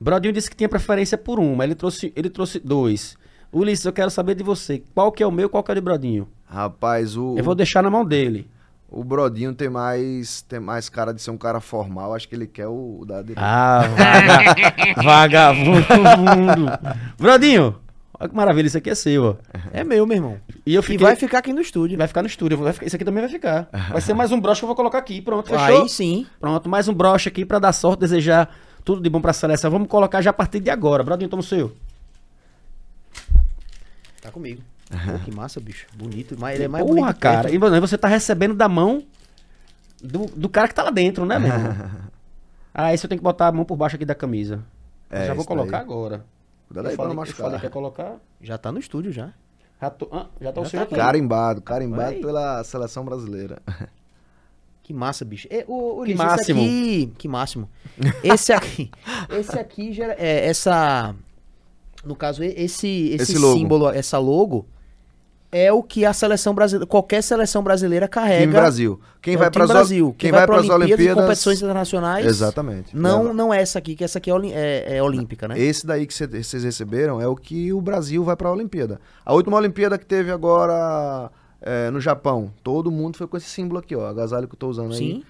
Brodinho 0.00 0.32
disse 0.32 0.50
que 0.50 0.56
tinha 0.56 0.68
preferência 0.68 1.16
por 1.18 1.40
um, 1.40 1.54
mas 1.56 1.64
ele 1.64 1.74
trouxe, 1.74 2.12
ele 2.14 2.30
trouxe 2.30 2.60
dois. 2.60 3.16
Ulisses, 3.52 3.84
eu 3.84 3.92
quero 3.92 4.10
saber 4.10 4.34
de 4.34 4.44
você. 4.44 4.82
Qual 4.94 5.10
que 5.10 5.22
é 5.22 5.26
o 5.26 5.32
meu, 5.32 5.48
qual 5.48 5.62
que 5.62 5.70
é 5.70 5.72
o 5.72 5.74
de 5.74 5.80
Brodinho? 5.80 6.28
Rapaz, 6.46 7.16
o, 7.16 7.34
Eu 7.38 7.42
vou 7.42 7.54
deixar 7.54 7.82
na 7.82 7.90
mão 7.90 8.04
dele. 8.04 8.46
O 8.90 9.04
Brodinho 9.04 9.54
tem 9.54 9.68
mais, 9.68 10.42
tem 10.42 10.58
mais 10.60 10.88
cara 10.88 11.12
de 11.12 11.20
ser 11.20 11.30
um 11.30 11.36
cara 11.38 11.60
formal. 11.60 12.14
Acho 12.14 12.28
que 12.28 12.34
ele 12.34 12.46
quer 12.46 12.66
o, 12.68 13.00
o 13.00 13.04
da 13.04 13.20
direita. 13.20 13.40
Ah, 13.42 13.80
vaga, 13.88 14.94
vagabundo. 15.02 16.66
Brodinho, 17.18 17.76
olha 18.18 18.28
que 18.30 18.34
maravilha, 18.34 18.66
isso 18.66 18.78
aqui 18.78 18.90
é 18.90 18.94
seu, 18.94 19.24
ó. 19.24 19.34
É 19.72 19.84
meu, 19.84 20.06
meu 20.06 20.16
irmão. 20.16 20.38
E 20.64 20.74
eu 20.74 20.80
E 20.80 20.82
fiquei... 20.82 20.98
vai 21.06 21.16
ficar 21.16 21.38
aqui 21.38 21.52
no 21.52 21.60
estúdio. 21.60 21.98
vai 21.98 22.08
ficar 22.08 22.22
no 22.22 22.28
estúdio, 22.28 22.56
vai 22.58 22.72
ficar- 22.72 22.86
isso 22.86 22.96
aqui 22.96 23.04
também 23.04 23.20
vai 23.22 23.30
ficar. 23.30 23.68
Vai 23.90 24.00
ser 24.00 24.14
mais 24.14 24.32
um 24.32 24.40
broche 24.40 24.60
que 24.60 24.64
eu 24.64 24.68
vou 24.68 24.76
colocar 24.76 24.98
aqui, 24.98 25.20
pronto, 25.20 25.48
fechou? 25.50 25.82
Aí 25.82 25.88
sim. 25.88 26.26
Pronto, 26.40 26.68
mais 26.68 26.88
um 26.88 26.94
broche 26.94 27.28
aqui 27.28 27.44
pra 27.44 27.58
dar 27.58 27.72
sorte, 27.72 28.00
desejar 28.00 28.54
tudo 28.84 29.02
de 29.02 29.10
bom 29.10 29.20
pra 29.20 29.32
seleção. 29.34 29.70
Vamos 29.70 29.88
colocar 29.88 30.22
já 30.22 30.30
a 30.30 30.32
partir 30.32 30.60
de 30.60 30.70
agora. 30.70 31.02
Brodinho, 31.04 31.28
toma 31.28 31.40
o 31.42 31.44
seu. 31.44 31.76
Tá 34.22 34.30
comigo. 34.30 34.62
Pô, 34.90 35.18
que 35.24 35.30
massa, 35.34 35.60
bicho. 35.60 35.86
Bonito. 35.94 36.36
Mas 36.38 36.54
ele 36.56 36.64
é 36.64 36.68
mais 36.68 36.84
Porra, 36.84 37.00
bonito. 37.00 37.18
cara. 37.18 37.50
E 37.50 37.58
mano, 37.58 37.80
você 37.80 37.98
tá 37.98 38.08
recebendo 38.08 38.54
da 38.54 38.68
mão 38.68 39.02
do, 40.02 40.26
do 40.26 40.48
cara 40.48 40.68
que 40.68 40.74
tá 40.74 40.82
lá 40.82 40.90
dentro, 40.90 41.24
né, 41.26 41.38
meu? 41.38 41.52
Ah, 42.80 42.94
esse 42.94 43.04
eu 43.04 43.08
tenho 43.08 43.18
que 43.18 43.24
botar 43.24 43.48
a 43.48 43.52
mão 43.52 43.64
por 43.64 43.76
baixo 43.76 43.96
aqui 43.96 44.04
da 44.04 44.14
camisa. 44.14 44.62
É, 45.10 45.26
já 45.26 45.34
vou 45.34 45.44
colocar 45.44 45.78
daí. 45.78 45.80
agora. 45.80 46.24
Cuidado 46.68 46.88
aí 46.88 46.96
pra 46.96 47.08
não 47.08 47.14
machucar. 47.14 47.58
que 47.58 47.66
ia 47.66 47.70
colocar. 47.70 48.16
Já 48.40 48.56
tá 48.56 48.70
no 48.70 48.78
estúdio 48.78 49.10
já. 49.10 49.30
Já, 49.80 49.90
tô- 49.90 50.08
ah, 50.12 50.26
já 50.40 50.52
tá 50.52 50.60
o 50.60 50.64
Já 50.64 50.70
seu 50.70 50.86
tá. 50.86 50.96
Carimbado, 50.96 51.60
carimbado 51.60 52.12
Vai. 52.12 52.20
pela 52.20 52.62
seleção 52.62 53.04
brasileira. 53.04 53.60
Que 54.82 54.94
massa, 54.94 55.22
bicho. 55.22 55.46
É, 55.50 55.66
o, 55.68 56.00
o 56.00 56.04
Que 56.04 56.14
máximo. 56.14 56.60
Esse 56.62 56.70
aqui, 56.70 57.12
que 57.18 57.28
máximo. 57.28 57.68
Esse 58.24 58.52
aqui, 58.54 58.90
esse 59.38 59.58
aqui 59.58 59.92
gera, 59.92 60.14
é, 60.18 60.46
essa, 60.46 61.14
no 62.02 62.16
caso 62.16 62.42
esse 62.42 62.56
esse, 62.56 63.14
Esse 63.14 63.36
símbolo, 63.38 63.90
essa 63.90 64.16
logo 64.18 64.66
é 65.50 65.72
o 65.72 65.82
que 65.82 66.04
a 66.04 66.12
seleção 66.12 66.54
brasileira, 66.54 66.86
qualquer 66.86 67.22
seleção 67.22 67.62
brasileira 67.62 68.06
carrega. 68.06 68.40
Time 68.42 68.52
Brasil. 68.52 69.00
Quem 69.22 69.34
É 69.34 69.36
vai 69.38 69.50
para 69.50 69.66
Brasil. 69.66 70.14
quem 70.18 70.30
vai 70.30 70.46
para 70.46 70.60
as 70.60 70.66
e 70.66 70.70
Olimpíadas? 70.70 71.22
competições 71.24 71.58
internacionais. 71.62 72.26
Exatamente. 72.26 72.96
Não, 72.96 73.22
Leva. 73.22 73.34
não 73.34 73.54
é 73.54 73.60
essa 73.62 73.78
aqui, 73.78 73.94
que 73.96 74.04
essa 74.04 74.18
aqui 74.18 74.30
é, 74.30 74.34
é- 74.54 74.96
é 74.98 75.02
olímpica, 75.02 75.48
né? 75.48 75.58
Esse 75.58 75.86
daí 75.86 76.06
que 76.06 76.12
cê- 76.14 76.26
vocês 76.26 76.62
receberam 76.64 77.20
é 77.20 77.26
o 77.26 77.34
que 77.34 77.72
o 77.72 77.80
Brasil 77.80 78.22
vai 78.22 78.36
para 78.36 78.48
a 78.48 78.52
Olimpíada. 78.52 79.00
A 79.24 79.32
última 79.34 79.56
Olimpíada 79.56 79.96
que 79.98 80.04
teve 80.06 80.30
agora 80.30 81.30
é, 81.60 81.90
no 81.90 82.00
Japão, 82.00 82.52
todo 82.62 82.90
mundo 82.90 83.16
foi 83.16 83.26
com 83.26 83.36
esse 83.36 83.48
símbolo 83.48 83.80
aqui, 83.80 83.96
ó, 83.96 84.06
agasalho 84.06 84.46
que 84.46 84.54
eu 84.54 84.58
tô 84.58 84.68
usando 84.68 84.92
aí. 84.92 84.98
Sim. 84.98 85.24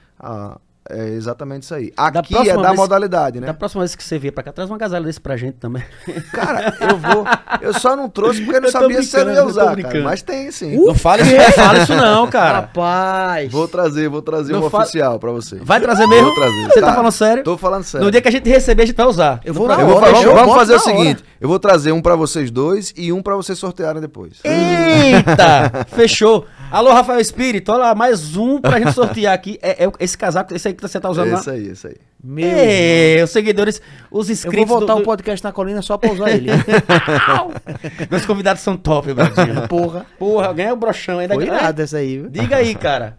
É 0.90 1.08
exatamente 1.08 1.64
isso 1.64 1.74
aí. 1.74 1.92
Da 1.96 2.06
Aqui 2.20 2.34
é 2.34 2.36
próxima 2.36 2.62
da 2.62 2.68
vez- 2.68 2.80
modalidade, 2.80 3.40
né? 3.40 3.46
Da 3.46 3.54
próxima 3.54 3.82
vez 3.82 3.94
que 3.94 4.02
você 4.02 4.18
vier 4.18 4.32
pra 4.32 4.42
cá, 4.42 4.52
traz 4.52 4.70
uma 4.70 4.76
agasalho 4.76 5.04
desse 5.04 5.20
pra 5.20 5.36
gente 5.36 5.54
também. 5.56 5.82
Cara, 6.32 6.74
eu 6.80 6.96
vou. 6.96 7.24
Eu 7.60 7.74
só 7.74 7.94
não 7.94 8.08
trouxe 8.08 8.40
porque 8.42 8.56
eu 8.56 8.60
não 8.62 8.68
Eu 8.68 8.72
sabia 8.72 9.02
se 9.02 9.08
você 9.10 9.24
ia 9.24 9.44
usar, 9.44 9.76
cara. 9.76 10.02
Mas 10.02 10.22
tem 10.22 10.50
sim. 10.50 10.76
não 10.82 10.94
fala 10.94 11.22
isso, 11.22 11.36
não 11.36 11.52
fala 11.52 11.78
isso 11.82 11.94
não, 11.94 12.26
cara. 12.28 12.60
Rapaz! 12.60 13.52
Vou 13.52 13.68
trazer, 13.68 14.08
vou 14.08 14.22
trazer 14.22 14.52
Não 14.52 14.64
um 14.64 14.70
fa- 14.70 14.78
oficial 14.78 15.18
pra 15.18 15.30
você. 15.30 15.56
Vai 15.62 15.80
trazer 15.80 16.06
mesmo? 16.06 16.26
Vou 16.26 16.34
trazer. 16.34 16.64
Você 16.68 16.80
tá 16.80 16.94
falando 16.94 17.12
sério? 17.12 17.44
Tô 17.44 17.56
falando 17.58 17.84
sério. 17.84 18.04
No 18.06 18.10
dia 18.10 18.20
que 18.22 18.28
a 18.28 18.30
gente 18.32 18.48
receber, 18.48 18.82
a 18.82 18.86
gente 18.86 18.96
vai 18.96 19.06
usar. 19.06 19.40
Eu 19.44 19.52
vou 19.52 19.70
Eu 19.70 19.86
vou 19.86 19.96
hora, 19.96 20.06
fa- 20.06 20.22
eu 20.22 20.32
vamos 20.34 20.46
boto 20.46 20.58
fazer 20.58 20.72
o 20.72 20.76
na 20.76 20.82
hora. 20.84 20.96
seguinte: 20.98 21.24
eu 21.40 21.48
vou 21.48 21.58
trazer 21.58 21.92
um 21.92 22.00
pra 22.00 22.16
vocês 22.16 22.50
dois 22.50 22.94
e 22.96 23.12
um 23.12 23.20
pra 23.22 23.36
vocês 23.36 23.58
sortearem 23.58 24.00
depois. 24.00 24.34
Eita! 24.44 25.86
Fechou. 25.94 26.46
Alô, 26.70 26.92
Rafael 26.92 27.18
Espírito, 27.18 27.72
olha 27.72 27.78
lá, 27.84 27.94
mais 27.94 28.36
um 28.36 28.60
pra 28.60 28.78
gente 28.78 28.92
sortear 28.92 29.32
aqui. 29.32 29.58
É, 29.62 29.84
é 29.86 29.90
esse 30.00 30.18
casaco, 30.18 30.54
esse 30.54 30.68
aí 30.68 30.74
que 30.74 30.82
você 30.82 31.00
tá 31.00 31.08
usando 31.08 31.30
lá. 31.32 31.38
Esse 31.38 31.50
aí, 31.50 31.66
esse 31.68 31.86
aí. 31.86 31.96
Meu. 32.22 32.46
Ei, 32.46 33.22
os 33.22 33.30
seguidores, 33.30 33.80
os 34.10 34.28
Eu 34.28 34.32
inscritos. 34.34 34.68
vou 34.68 34.78
voltar 34.80 34.94
do- 34.94 35.00
o 35.00 35.04
podcast 35.04 35.42
na 35.42 35.50
colina 35.50 35.80
só 35.80 35.96
pra 35.96 36.12
usar 36.12 36.30
ele. 36.30 36.50
do- 36.50 36.56
Meus 38.10 38.26
convidados 38.26 38.62
são 38.62 38.76
top, 38.76 39.14
Bradinho. 39.14 39.66
Porra. 39.66 40.04
Porra, 40.18 40.52
ganhei 40.52 40.70
o 40.72 40.76
brochão 40.76 41.18
ainda. 41.18 41.34
Foi 41.34 41.44
irado 41.46 41.80
essa 41.80 41.96
aí, 41.96 42.18
viu? 42.18 42.28
Diga 42.28 42.56
aí, 42.56 42.74
cara. 42.74 43.18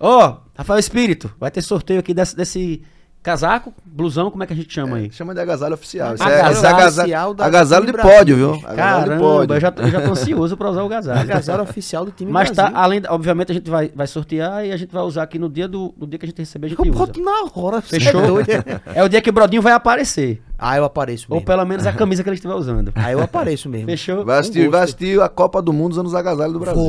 Ó, 0.00 0.38
Rafael 0.56 0.80
Espírito, 0.80 1.32
vai 1.38 1.50
ter 1.52 1.62
sorteio 1.62 2.00
aqui 2.00 2.12
desse, 2.12 2.34
desse 2.36 2.82
casaco, 3.22 3.72
blusão, 3.98 4.30
como 4.30 4.42
é 4.44 4.46
que 4.46 4.52
a 4.52 4.56
gente 4.56 4.72
chama 4.72 4.96
aí? 4.98 5.10
Chama 5.12 5.34
de 5.34 5.40
agasalho 5.40 5.74
oficial. 5.74 6.14
Isso 6.14 6.22
Agasalho 6.22 6.48
é, 6.48 6.52
esse 6.52 6.64
é 6.64 6.68
agasalho, 6.68 7.00
oficial 7.08 7.34
da- 7.34 7.44
agasalho 7.46 7.86
de 7.86 7.92
Brasil, 7.92 8.10
pódio, 8.12 8.36
viu? 8.36 8.50
Agasalho 8.54 8.70
de 8.72 8.76
Caramba, 8.76 9.18
pódio. 9.18 9.54
eu 9.56 9.60
já, 9.60 9.70
tô- 9.72 9.82
eu 9.82 9.90
já 9.90 10.00
tô 10.00 10.10
ansioso 10.12 10.56
pra 10.56 10.70
usar 10.70 10.82
o 10.82 10.86
agasalho. 10.86 11.20
Agasalho 11.28 11.62
oficial 11.64 12.04
do 12.04 12.12
time 12.12 12.30
Mas 12.30 12.50
tá, 12.50 12.62
Brasil. 12.62 12.78
além, 12.78 13.00
da- 13.00 13.12
obviamente 13.12 13.50
a 13.52 13.54
gente 13.54 13.68
vai, 13.68 13.90
vai 13.94 14.06
sortear 14.06 14.64
e 14.64 14.70
a 14.72 14.76
gente 14.76 14.92
vai 14.92 15.02
usar 15.02 15.24
aqui 15.24 15.38
no 15.38 15.48
dia 15.48 15.66
do, 15.66 15.92
no 15.98 16.06
dia 16.06 16.18
que 16.18 16.24
a 16.26 16.28
gente 16.28 16.38
receber, 16.38 16.66
a 16.66 16.70
gente 16.70 16.78
Eu 16.78 16.84
usa. 16.90 16.98
boto 16.98 17.20
na 17.20 17.48
hora, 17.54 17.80
Fechou? 17.82 18.22
é 18.22 18.26
doido. 18.26 18.48
É 18.94 19.02
o 19.02 19.08
dia 19.08 19.20
que 19.20 19.28
o 19.30 19.32
Brodinho 19.32 19.60
vai 19.62 19.72
aparecer. 19.72 20.40
Ah, 20.60 20.76
eu 20.76 20.84
apareço 20.84 21.26
Ou 21.28 21.36
mesmo. 21.36 21.46
pelo 21.46 21.64
menos 21.64 21.86
a 21.86 21.92
camisa 21.92 22.20
que 22.22 22.28
ele 22.28 22.34
estiver 22.34 22.54
usando. 22.54 22.92
Ah, 22.96 23.12
eu 23.12 23.20
apareço 23.22 23.68
mesmo. 23.68 23.86
Fechou? 23.86 24.24
Vai 24.24 24.40
assistir, 24.40 24.68
vai 24.68 24.82
assistir 24.82 25.20
a 25.20 25.28
Copa 25.28 25.62
do 25.62 25.72
Mundo 25.72 25.92
usando 25.92 26.06
os 26.06 26.14
agasalhos 26.16 26.52
do 26.52 26.58
Brasil. 26.58 26.82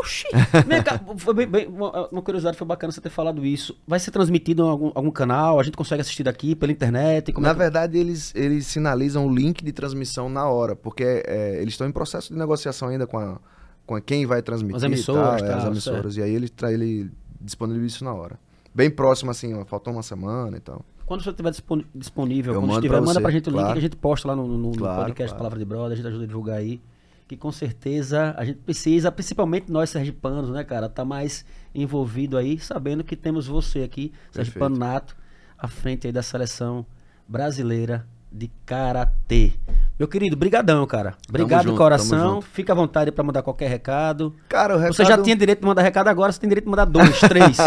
Oxi! 0.00 0.26
Bem- 1.34 1.46
bem- 1.46 1.68
uma, 1.68 2.08
uma 2.08 2.22
curiosidade, 2.22 2.56
foi 2.56 2.66
bacana 2.66 2.92
você 2.92 3.00
ter 3.00 3.10
falado 3.10 3.44
isso. 3.46 3.76
Vai 3.86 3.98
ser 4.00 4.10
transmitido 4.10 4.64
em 4.64 4.68
algum, 4.68 4.90
algum 4.94 5.10
canal? 5.10 5.60
A 5.60 5.62
gente 5.62 5.76
consegue 5.76 6.00
assistir 6.00 6.22
daqui 6.24 6.51
pela 6.56 6.72
internet? 6.72 7.32
Na 7.38 7.48
é 7.48 7.52
que- 7.52 7.58
verdade, 7.58 7.98
eles, 7.98 8.32
eles 8.34 8.66
sinalizam 8.66 9.26
o 9.26 9.34
link 9.34 9.64
de 9.64 9.72
transmissão 9.72 10.28
na 10.28 10.46
hora, 10.48 10.74
porque 10.76 11.22
é, 11.26 11.58
eles 11.60 11.74
estão 11.74 11.86
em 11.86 11.92
processo 11.92 12.32
de 12.32 12.38
negociação 12.38 12.88
ainda 12.88 13.06
com, 13.06 13.18
a, 13.18 13.38
com 13.86 13.94
a 13.94 14.00
quem 14.00 14.26
vai 14.26 14.42
transmitir. 14.42 14.76
As 14.76 14.82
emissoras, 14.82 15.40
tal, 15.42 15.50
é, 15.50 15.54
as 15.54 15.64
emissoras. 15.64 16.16
E 16.16 16.22
aí 16.22 16.34
ele, 16.34 16.50
ele 16.64 17.10
disponibiliza 17.40 17.96
isso 17.96 18.04
na 18.04 18.12
hora. 18.14 18.38
Bem 18.74 18.90
próximo, 18.90 19.30
assim, 19.30 19.52
ó, 19.54 19.64
faltou 19.64 19.92
uma 19.92 20.02
semana 20.02 20.56
e 20.56 20.60
tal. 20.60 20.84
Quando 21.04 21.22
você 21.22 21.30
estiver 21.30 21.52
disponível, 21.94 22.54
Eu 22.54 22.60
quando 22.60 22.70
estiver, 22.72 22.88
pra 22.88 23.00
manda 23.00 23.12
você, 23.14 23.20
pra 23.20 23.30
gente 23.30 23.48
o 23.48 23.50
link 23.52 23.58
claro. 23.60 23.72
que 23.74 23.78
a 23.78 23.82
gente 23.82 23.96
posta 23.96 24.28
lá 24.28 24.36
no, 24.36 24.46
no- 24.46 24.56
no 24.70 24.72
Claro, 24.72 25.00
podcast 25.02 25.28
claro. 25.30 25.36
Palavra 25.38 25.58
de 25.58 25.64
Brother, 25.64 25.92
a 25.92 25.96
gente 25.96 26.06
ajuda 26.06 26.24
a 26.24 26.26
divulgar 26.26 26.56
aí. 26.58 26.80
Que 27.28 27.36
com 27.36 27.50
certeza 27.52 28.34
a 28.36 28.44
gente 28.44 28.58
precisa, 28.60 29.10
principalmente 29.10 29.70
nós 29.70 29.90
sergipanos, 29.90 30.50
né, 30.50 30.64
cara, 30.64 30.88
tá 30.88 31.04
mais 31.04 31.44
envolvido 31.74 32.36
aí, 32.36 32.58
sabendo 32.58 33.02
que 33.02 33.16
temos 33.16 33.46
você 33.46 33.82
aqui, 33.82 34.12
sergipano 34.30 34.76
nato, 34.76 35.16
à 35.62 35.68
frente 35.68 36.08
aí 36.08 36.12
da 36.12 36.24
seleção 36.24 36.84
brasileira 37.28 38.04
de 38.32 38.50
karatê. 38.66 39.52
Meu 39.96 40.08
querido, 40.08 40.36
brigadão, 40.36 40.84
cara. 40.86 41.14
Obrigado 41.28 41.70
de 41.70 41.76
coração. 41.76 42.42
Fica 42.42 42.72
à 42.72 42.74
vontade 42.74 43.12
pra 43.12 43.22
mandar 43.22 43.42
qualquer 43.42 43.68
recado. 43.68 44.34
Cara, 44.48 44.74
o 44.74 44.78
recado, 44.78 44.94
Você 44.96 45.04
já 45.04 45.16
tinha 45.22 45.36
direito 45.36 45.60
de 45.60 45.66
mandar 45.66 45.82
recado 45.82 46.08
agora, 46.08 46.32
você 46.32 46.40
tem 46.40 46.48
direito 46.48 46.64
de 46.64 46.70
mandar 46.70 46.86
dois, 46.86 47.20
três. 47.20 47.58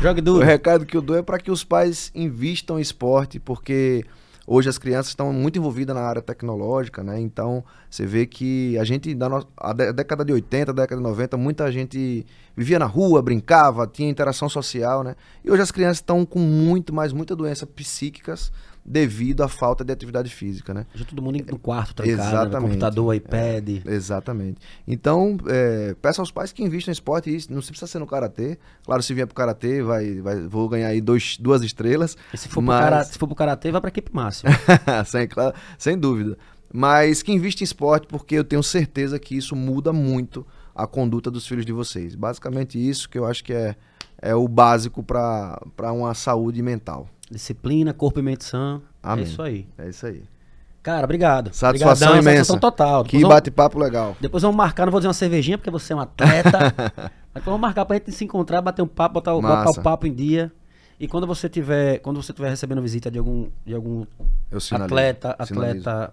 Jogue 0.00 0.20
o 0.20 0.22
duro. 0.22 0.46
recado 0.46 0.86
que 0.86 0.96
eu 0.96 1.02
dou 1.02 1.16
é 1.16 1.22
para 1.22 1.38
que 1.38 1.50
os 1.50 1.64
pais 1.64 2.12
invistam 2.14 2.78
em 2.78 2.82
esporte, 2.82 3.40
porque 3.40 4.04
hoje 4.52 4.68
as 4.68 4.78
crianças 4.78 5.10
estão 5.10 5.32
muito 5.32 5.60
envolvidas 5.60 5.94
na 5.94 6.02
área 6.02 6.20
tecnológica, 6.20 7.04
né? 7.04 7.20
Então, 7.20 7.62
você 7.88 8.04
vê 8.04 8.26
que 8.26 8.76
a 8.78 8.82
gente, 8.82 9.14
da 9.14 9.28
a 9.56 9.72
dé- 9.72 9.92
década 9.92 10.24
de 10.24 10.32
80, 10.32 10.72
década 10.72 11.00
de 11.00 11.08
90, 11.08 11.36
muita 11.36 11.70
gente 11.70 12.26
vivia 12.56 12.76
na 12.76 12.84
rua, 12.86 13.22
brincava, 13.22 13.86
tinha 13.86 14.10
interação 14.10 14.48
social, 14.48 15.04
né? 15.04 15.14
E 15.44 15.50
hoje 15.52 15.62
as 15.62 15.70
crianças 15.70 15.98
estão 15.98 16.26
com 16.26 16.40
muito, 16.40 16.92
mais 16.92 17.12
muita 17.12 17.36
doença 17.36 17.64
psíquicas 17.64 18.50
devido 18.90 19.42
à 19.42 19.48
falta 19.48 19.84
de 19.84 19.92
atividade 19.92 20.28
física, 20.28 20.74
né? 20.74 20.84
Já 20.92 21.04
todo 21.04 21.22
mundo 21.22 21.38
no 21.48 21.58
quarto, 21.58 21.94
trancado, 21.94 22.18
né? 22.18 22.28
Exatamente. 22.28 22.62
computador, 22.62 23.14
iPad. 23.14 23.68
Exatamente. 23.86 24.60
Então, 24.86 25.38
é, 25.46 25.94
peço 26.02 26.20
aos 26.20 26.32
pais 26.32 26.50
que 26.52 26.60
investam 26.60 26.90
em 26.90 26.92
esporte, 26.92 27.34
isso 27.34 27.52
não 27.52 27.60
precisa 27.60 27.86
ser 27.86 28.00
no 28.00 28.06
karatê. 28.06 28.58
Claro, 28.84 29.00
se 29.00 29.14
vier 29.14 29.28
pro 29.28 29.34
karatê, 29.36 29.80
vai, 29.80 30.20
vai, 30.20 30.40
vou 30.40 30.68
ganhar 30.68 30.88
aí 30.88 31.00
dois, 31.00 31.36
duas 31.38 31.62
estrelas. 31.62 32.16
E 32.34 32.36
se 32.36 32.48
for, 32.48 32.60
mas... 32.60 32.80
pro 32.80 32.84
karate, 32.84 33.12
se 33.12 33.18
for 33.18 33.26
pro 33.28 33.36
karatê, 33.36 33.70
vai 33.70 33.80
pra 33.80 33.88
equipe 33.88 34.10
máxima. 34.12 34.50
sem, 35.06 35.28
claro, 35.28 35.54
sem 35.78 35.96
dúvida. 35.96 36.36
Mas 36.72 37.22
que 37.22 37.30
invista 37.30 37.62
em 37.62 37.64
esporte, 37.64 38.08
porque 38.08 38.34
eu 38.34 38.44
tenho 38.44 38.62
certeza 38.62 39.20
que 39.20 39.36
isso 39.36 39.54
muda 39.54 39.92
muito 39.92 40.44
a 40.74 40.84
conduta 40.84 41.30
dos 41.30 41.46
filhos 41.46 41.64
de 41.64 41.72
vocês. 41.72 42.16
Basicamente 42.16 42.76
isso 42.76 43.08
que 43.08 43.18
eu 43.18 43.24
acho 43.24 43.44
que 43.44 43.52
é, 43.52 43.76
é 44.20 44.34
o 44.34 44.48
básico 44.48 45.00
para 45.04 45.92
uma 45.92 46.12
saúde 46.12 46.60
mental. 46.60 47.08
Disciplina, 47.30 47.92
corpo 47.92 48.18
e 48.18 48.22
mente 48.22 48.44
sã. 48.44 48.80
Amém. 49.02 49.24
É 49.24 49.28
isso 49.28 49.42
aí. 49.42 49.68
É 49.78 49.88
isso 49.88 50.06
aí. 50.06 50.22
Cara, 50.82 51.04
obrigado. 51.04 51.52
Satisfação 51.52 52.08
Obrigadão, 52.08 52.12
imensa. 52.32 52.44
Satisfação 52.52 52.58
total. 52.58 53.04
Que 53.04 53.08
Depois 53.12 53.22
vamos- 53.22 53.34
bate-papo 53.36 53.78
legal. 53.78 54.16
Depois 54.20 54.42
vamos 54.42 54.56
marcar, 54.56 54.86
não 54.86 54.90
vou 54.90 54.98
dizer 55.00 55.08
uma 55.08 55.14
cervejinha, 55.14 55.58
porque 55.58 55.70
você 55.70 55.92
é 55.92 55.96
um 55.96 56.00
atleta. 56.00 56.58
Mas 57.34 57.44
vamos 57.44 57.60
marcar 57.60 57.84
pra 57.84 57.96
gente 57.96 58.10
se 58.12 58.24
encontrar, 58.24 58.60
bater 58.62 58.82
um 58.82 58.86
papo, 58.88 59.14
botar, 59.14 59.34
o- 59.34 59.42
botar 59.42 59.70
o 59.70 59.82
papo 59.82 60.06
em 60.06 60.14
dia. 60.14 60.50
E 60.98 61.06
quando 61.06 61.26
você 61.26 61.48
tiver, 61.48 61.98
quando 62.00 62.20
você 62.22 62.32
tiver 62.32 62.48
recebendo 62.50 62.82
visita 62.82 63.10
de 63.10 63.18
algum, 63.18 63.48
de 63.64 63.74
algum 63.74 64.04
sinalizo. 64.58 64.74
atleta, 64.86 65.36
Sinalizo. 65.46 66.12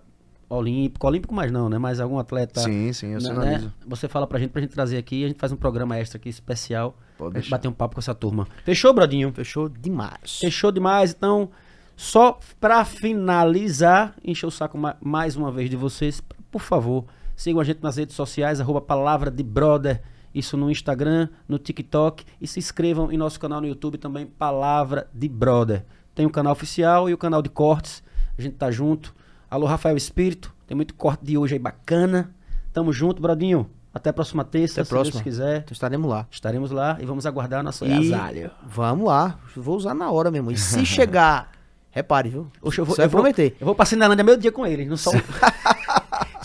Olímpico, 0.49 1.05
olímpico 1.07 1.33
mais 1.33 1.51
não, 1.51 1.67
né? 1.69 1.77
Mas 1.77 1.99
algum 1.99 2.17
atleta. 2.19 2.59
Sim, 2.61 2.91
sim, 2.93 3.07
eu 3.07 3.13
né, 3.13 3.19
sinalizo. 3.21 3.65
né? 3.65 3.73
Você 3.85 4.07
fala 4.07 4.25
pra 4.27 4.39
gente, 4.39 4.51
pra 4.51 4.61
gente 4.61 4.71
trazer 4.71 4.97
aqui, 4.97 5.23
a 5.23 5.27
gente 5.27 5.39
faz 5.39 5.51
um 5.51 5.55
programa 5.57 5.97
extra 5.97 6.17
aqui 6.17 6.29
especial. 6.29 6.91
Pode 7.17 7.31
pra 7.31 7.39
gente 7.39 7.43
deixar. 7.45 7.57
bater 7.57 7.67
um 7.67 7.73
papo 7.73 7.95
com 7.95 7.99
essa 7.99 8.13
turma. 8.15 8.47
Fechou, 8.63 8.93
Brodinho? 8.93 9.31
Fechou 9.33 9.67
demais. 9.67 10.39
Fechou 10.39 10.71
demais, 10.71 11.11
então, 11.11 11.49
só 11.95 12.39
pra 12.59 12.85
finalizar, 12.85 14.15
encher 14.23 14.45
o 14.45 14.51
saco 14.51 14.77
ma- 14.77 14.95
mais 15.01 15.35
uma 15.35 15.51
vez 15.51 15.69
de 15.69 15.75
vocês, 15.75 16.21
por 16.51 16.61
favor, 16.61 17.05
sigam 17.35 17.59
a 17.59 17.63
gente 17.63 17.81
nas 17.81 17.97
redes 17.97 18.15
sociais, 18.15 18.61
arroba 18.61 18.79
palavra 18.79 19.29
de 19.31 19.43
brother, 19.43 20.01
isso 20.33 20.55
no 20.55 20.69
Instagram, 20.69 21.27
no 21.47 21.57
TikTok, 21.57 22.23
e 22.39 22.47
se 22.47 22.59
inscrevam 22.59 23.11
em 23.11 23.17
nosso 23.17 23.39
canal 23.39 23.59
no 23.59 23.67
YouTube 23.67 23.97
também, 23.97 24.25
Palavra 24.27 25.07
de 25.13 25.27
Brother. 25.27 25.83
Tem 26.13 26.25
o 26.25 26.29
canal 26.29 26.53
oficial 26.53 27.09
e 27.09 27.13
o 27.13 27.17
canal 27.17 27.41
de 27.41 27.49
cortes, 27.49 28.03
a 28.37 28.41
gente 28.41 28.55
tá 28.55 28.69
junto. 28.69 29.15
Alô, 29.49 29.65
Rafael 29.65 29.95
Espírito, 29.95 30.53
tem 30.65 30.75
muito 30.75 30.93
corte 30.93 31.23
de 31.23 31.37
hoje 31.37 31.53
aí 31.55 31.59
bacana. 31.59 32.31
Tamo 32.73 32.91
junto, 32.91 33.21
Brodinho. 33.21 33.69
Até 33.93 34.09
a 34.09 34.13
próxima 34.13 34.43
terça, 34.43 34.73
Até 34.75 34.81
a 34.81 34.85
se 34.85 34.89
próxima. 34.89 35.13
Deus 35.13 35.23
quiser. 35.23 35.57
Então 35.59 35.73
estaremos 35.73 36.09
lá. 36.09 36.27
Estaremos 36.29 36.69
lá 36.71 36.97
e 36.99 37.05
vamos 37.05 37.25
aguardar 37.25 37.63
nosso 37.63 37.85
E 37.85 37.91
agasalho. 37.91 38.51
vamos 38.67 39.07
lá. 39.07 39.39
Vou 39.55 39.75
usar 39.75 39.93
na 39.93 40.11
hora 40.11 40.29
mesmo. 40.29 40.51
E 40.51 40.57
se 40.57 40.85
chegar. 40.85 41.51
Repare, 41.89 42.29
viu? 42.29 42.47
Oxe, 42.61 42.79
eu 42.79 42.85
vou, 42.85 42.95
eu 42.95 43.09
vou- 43.09 43.21
prometer. 43.21 43.55
Eu 43.59 43.65
vou 43.65 43.73
pra 43.73 43.85
Cinelândia 43.85 44.23
meio 44.23 44.37
dia 44.37 44.51
com 44.51 44.67
ele. 44.67 44.85
Não 44.85 44.97
só... 44.97 45.09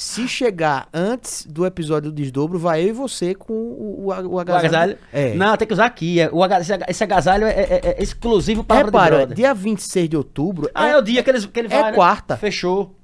Se 0.03 0.27
chegar 0.27 0.89
antes 0.93 1.47
do 1.47 1.65
episódio 1.65 2.11
do 2.11 2.15
desdobro, 2.17 2.59
vai 2.59 2.83
eu 2.83 2.89
e 2.89 2.93
você 2.93 3.35
com 3.35 3.53
o, 3.53 4.07
o, 4.07 4.11
o 4.11 4.35
O 4.35 4.39
agasalho. 4.41 4.67
agasalho? 4.67 4.99
É. 5.13 5.35
Não, 5.35 5.57
tem 5.57 5.67
que 5.69 5.73
usar 5.75 5.87
aqui. 5.87 6.21
é, 6.21 6.29
O 6.33 6.43
aga- 6.43 6.61
esse, 6.61 6.73
aga- 6.73 6.87
esse 6.89 7.05
agasalho 7.05 7.47
é, 7.47 7.51
é- 7.51 7.81
é 7.99 8.03
exclusivo 8.03 8.65
para 8.65 8.85
Repara, 8.87 9.17
Brother. 9.19 9.37
dia 9.37 9.55
26 9.55 10.09
de 10.09 10.17
outubro 10.17 10.69
Ah, 10.75 10.89
é, 10.89 10.97
o 10.97 11.03
dia 11.03 11.23
que, 11.23 11.31
eles, 11.31 11.47
que 11.47 11.61
ele 11.61 11.69
é 11.73 11.81
vai, 11.81 11.91
né? 11.91 11.97
quarta. 11.97 12.37
Fechou. 12.37 12.95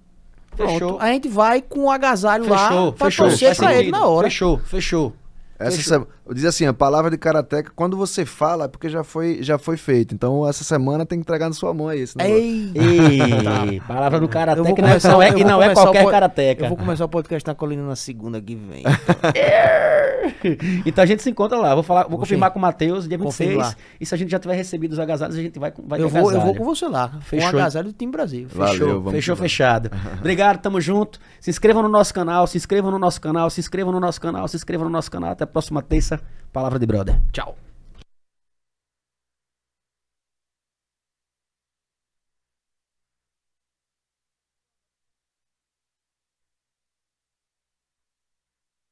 Pronto, 0.56 0.72
Fechou. 0.72 0.98
A 1.00 1.06
gente 1.12 1.28
vai 1.28 1.62
com 1.62 1.84
o 1.84 1.90
agasalho 1.90 2.42
Fechou, 2.44 2.56
lá 2.56 2.68
fechou. 2.68 2.92
Faz 2.96 3.56
pra 3.56 3.72
ele 3.72 3.76
sentido. 3.84 3.92
na 3.92 4.04
hora. 4.06 4.26
Fechou, 4.28 4.58
fechou. 4.58 5.12
Essa 5.56 5.76
Fechou. 5.76 5.92
sema- 5.92 6.06
diz 6.34 6.44
assim, 6.44 6.66
a 6.66 6.72
palavra 6.72 7.10
de 7.10 7.16
karateca, 7.18 7.70
quando 7.74 7.96
você 7.96 8.24
fala, 8.24 8.64
é 8.64 8.68
porque 8.68 8.88
já 8.88 9.02
foi, 9.04 9.42
já 9.42 9.58
foi 9.58 9.76
feito. 9.76 10.14
Então, 10.14 10.46
essa 10.48 10.64
semana 10.64 11.04
tem 11.06 11.18
que 11.18 11.22
entregar 11.22 11.48
na 11.48 11.54
sua 11.54 11.72
mão 11.74 11.88
aí. 11.88 12.00
Esse 12.00 12.16
negócio. 12.16 12.36
Ei! 12.42 12.72
Ei, 13.72 13.80
palavra 13.80 14.18
do 14.18 14.24
Eu 14.26 14.28
karateca 14.28 14.62
não 14.64 14.70
é, 14.72 14.74
começar- 14.90 15.08
não 15.12 15.22
é, 15.22 15.30
eu 15.30 15.38
e 15.38 15.42
vou 15.42 15.50
não 15.52 15.62
é 15.62 15.74
qualquer 15.74 16.02
pod- 16.02 16.10
karateca. 16.12 16.64
Eu 16.64 16.68
vou 16.68 16.76
começar 16.78 17.04
o 17.04 17.08
podcast 17.08 17.46
na 17.46 17.54
colina 17.54 17.82
na 17.82 17.96
segunda 17.96 18.40
que 18.40 18.54
vem. 18.54 18.84
Então 20.84 21.02
a 21.02 21.06
gente 21.06 21.22
se 21.22 21.30
encontra 21.30 21.58
lá. 21.58 21.74
Vou, 21.74 21.82
falar, 21.82 22.02
vou 22.02 22.10
Vou 22.10 22.18
confirmar 22.20 22.50
sim. 22.50 22.52
com 22.54 22.58
o 22.58 22.62
Matheus, 22.62 23.08
dia 23.08 23.18
26. 23.18 23.48
Confirma 23.50 23.68
lá. 23.68 23.74
E 24.00 24.06
se 24.06 24.14
a 24.14 24.18
gente 24.18 24.30
já 24.30 24.38
tiver 24.38 24.54
recebido 24.54 24.92
os 24.92 24.98
agasalhos, 24.98 25.36
a 25.36 25.42
gente 25.42 25.58
vai, 25.58 25.72
vai 25.86 26.00
eu, 26.00 26.08
vou, 26.08 26.20
eu 26.20 26.28
agasalho. 26.28 26.46
vou 26.46 26.54
com 26.56 26.64
você 26.64 26.86
lá. 26.86 27.12
Fechou. 27.22 27.50
Com 27.50 27.56
o 27.56 27.60
agasalho 27.60 27.86
do 27.88 27.92
time 27.92 28.12
Brasil. 28.12 28.46
Valeu, 28.52 28.72
Fechou, 28.72 28.88
vamos 29.00 29.12
fechou 29.12 29.36
fechado. 29.36 29.90
Obrigado, 30.18 30.60
tamo 30.60 30.80
junto. 30.80 31.18
Se 31.40 31.50
inscrevam 31.50 31.82
no 31.82 31.88
nosso 31.88 32.12
canal, 32.12 32.46
se 32.46 32.56
inscrevam 32.56 32.90
no 32.90 32.98
nosso 32.98 33.20
canal, 33.20 33.48
se 33.50 33.60
inscrevam 33.60 33.92
no 33.92 34.00
nosso 34.00 34.20
canal, 34.20 34.46
se 34.48 34.56
inscrevam 34.56 34.84
no 34.86 34.90
nosso 34.92 35.10
canal. 35.10 35.30
Até 35.30 35.44
a 35.44 35.46
próxima 35.46 35.82
terça. 35.82 36.17
Palavra 36.52 36.78
de 36.78 36.86
brother. 36.86 37.20
Tchau. 37.32 37.56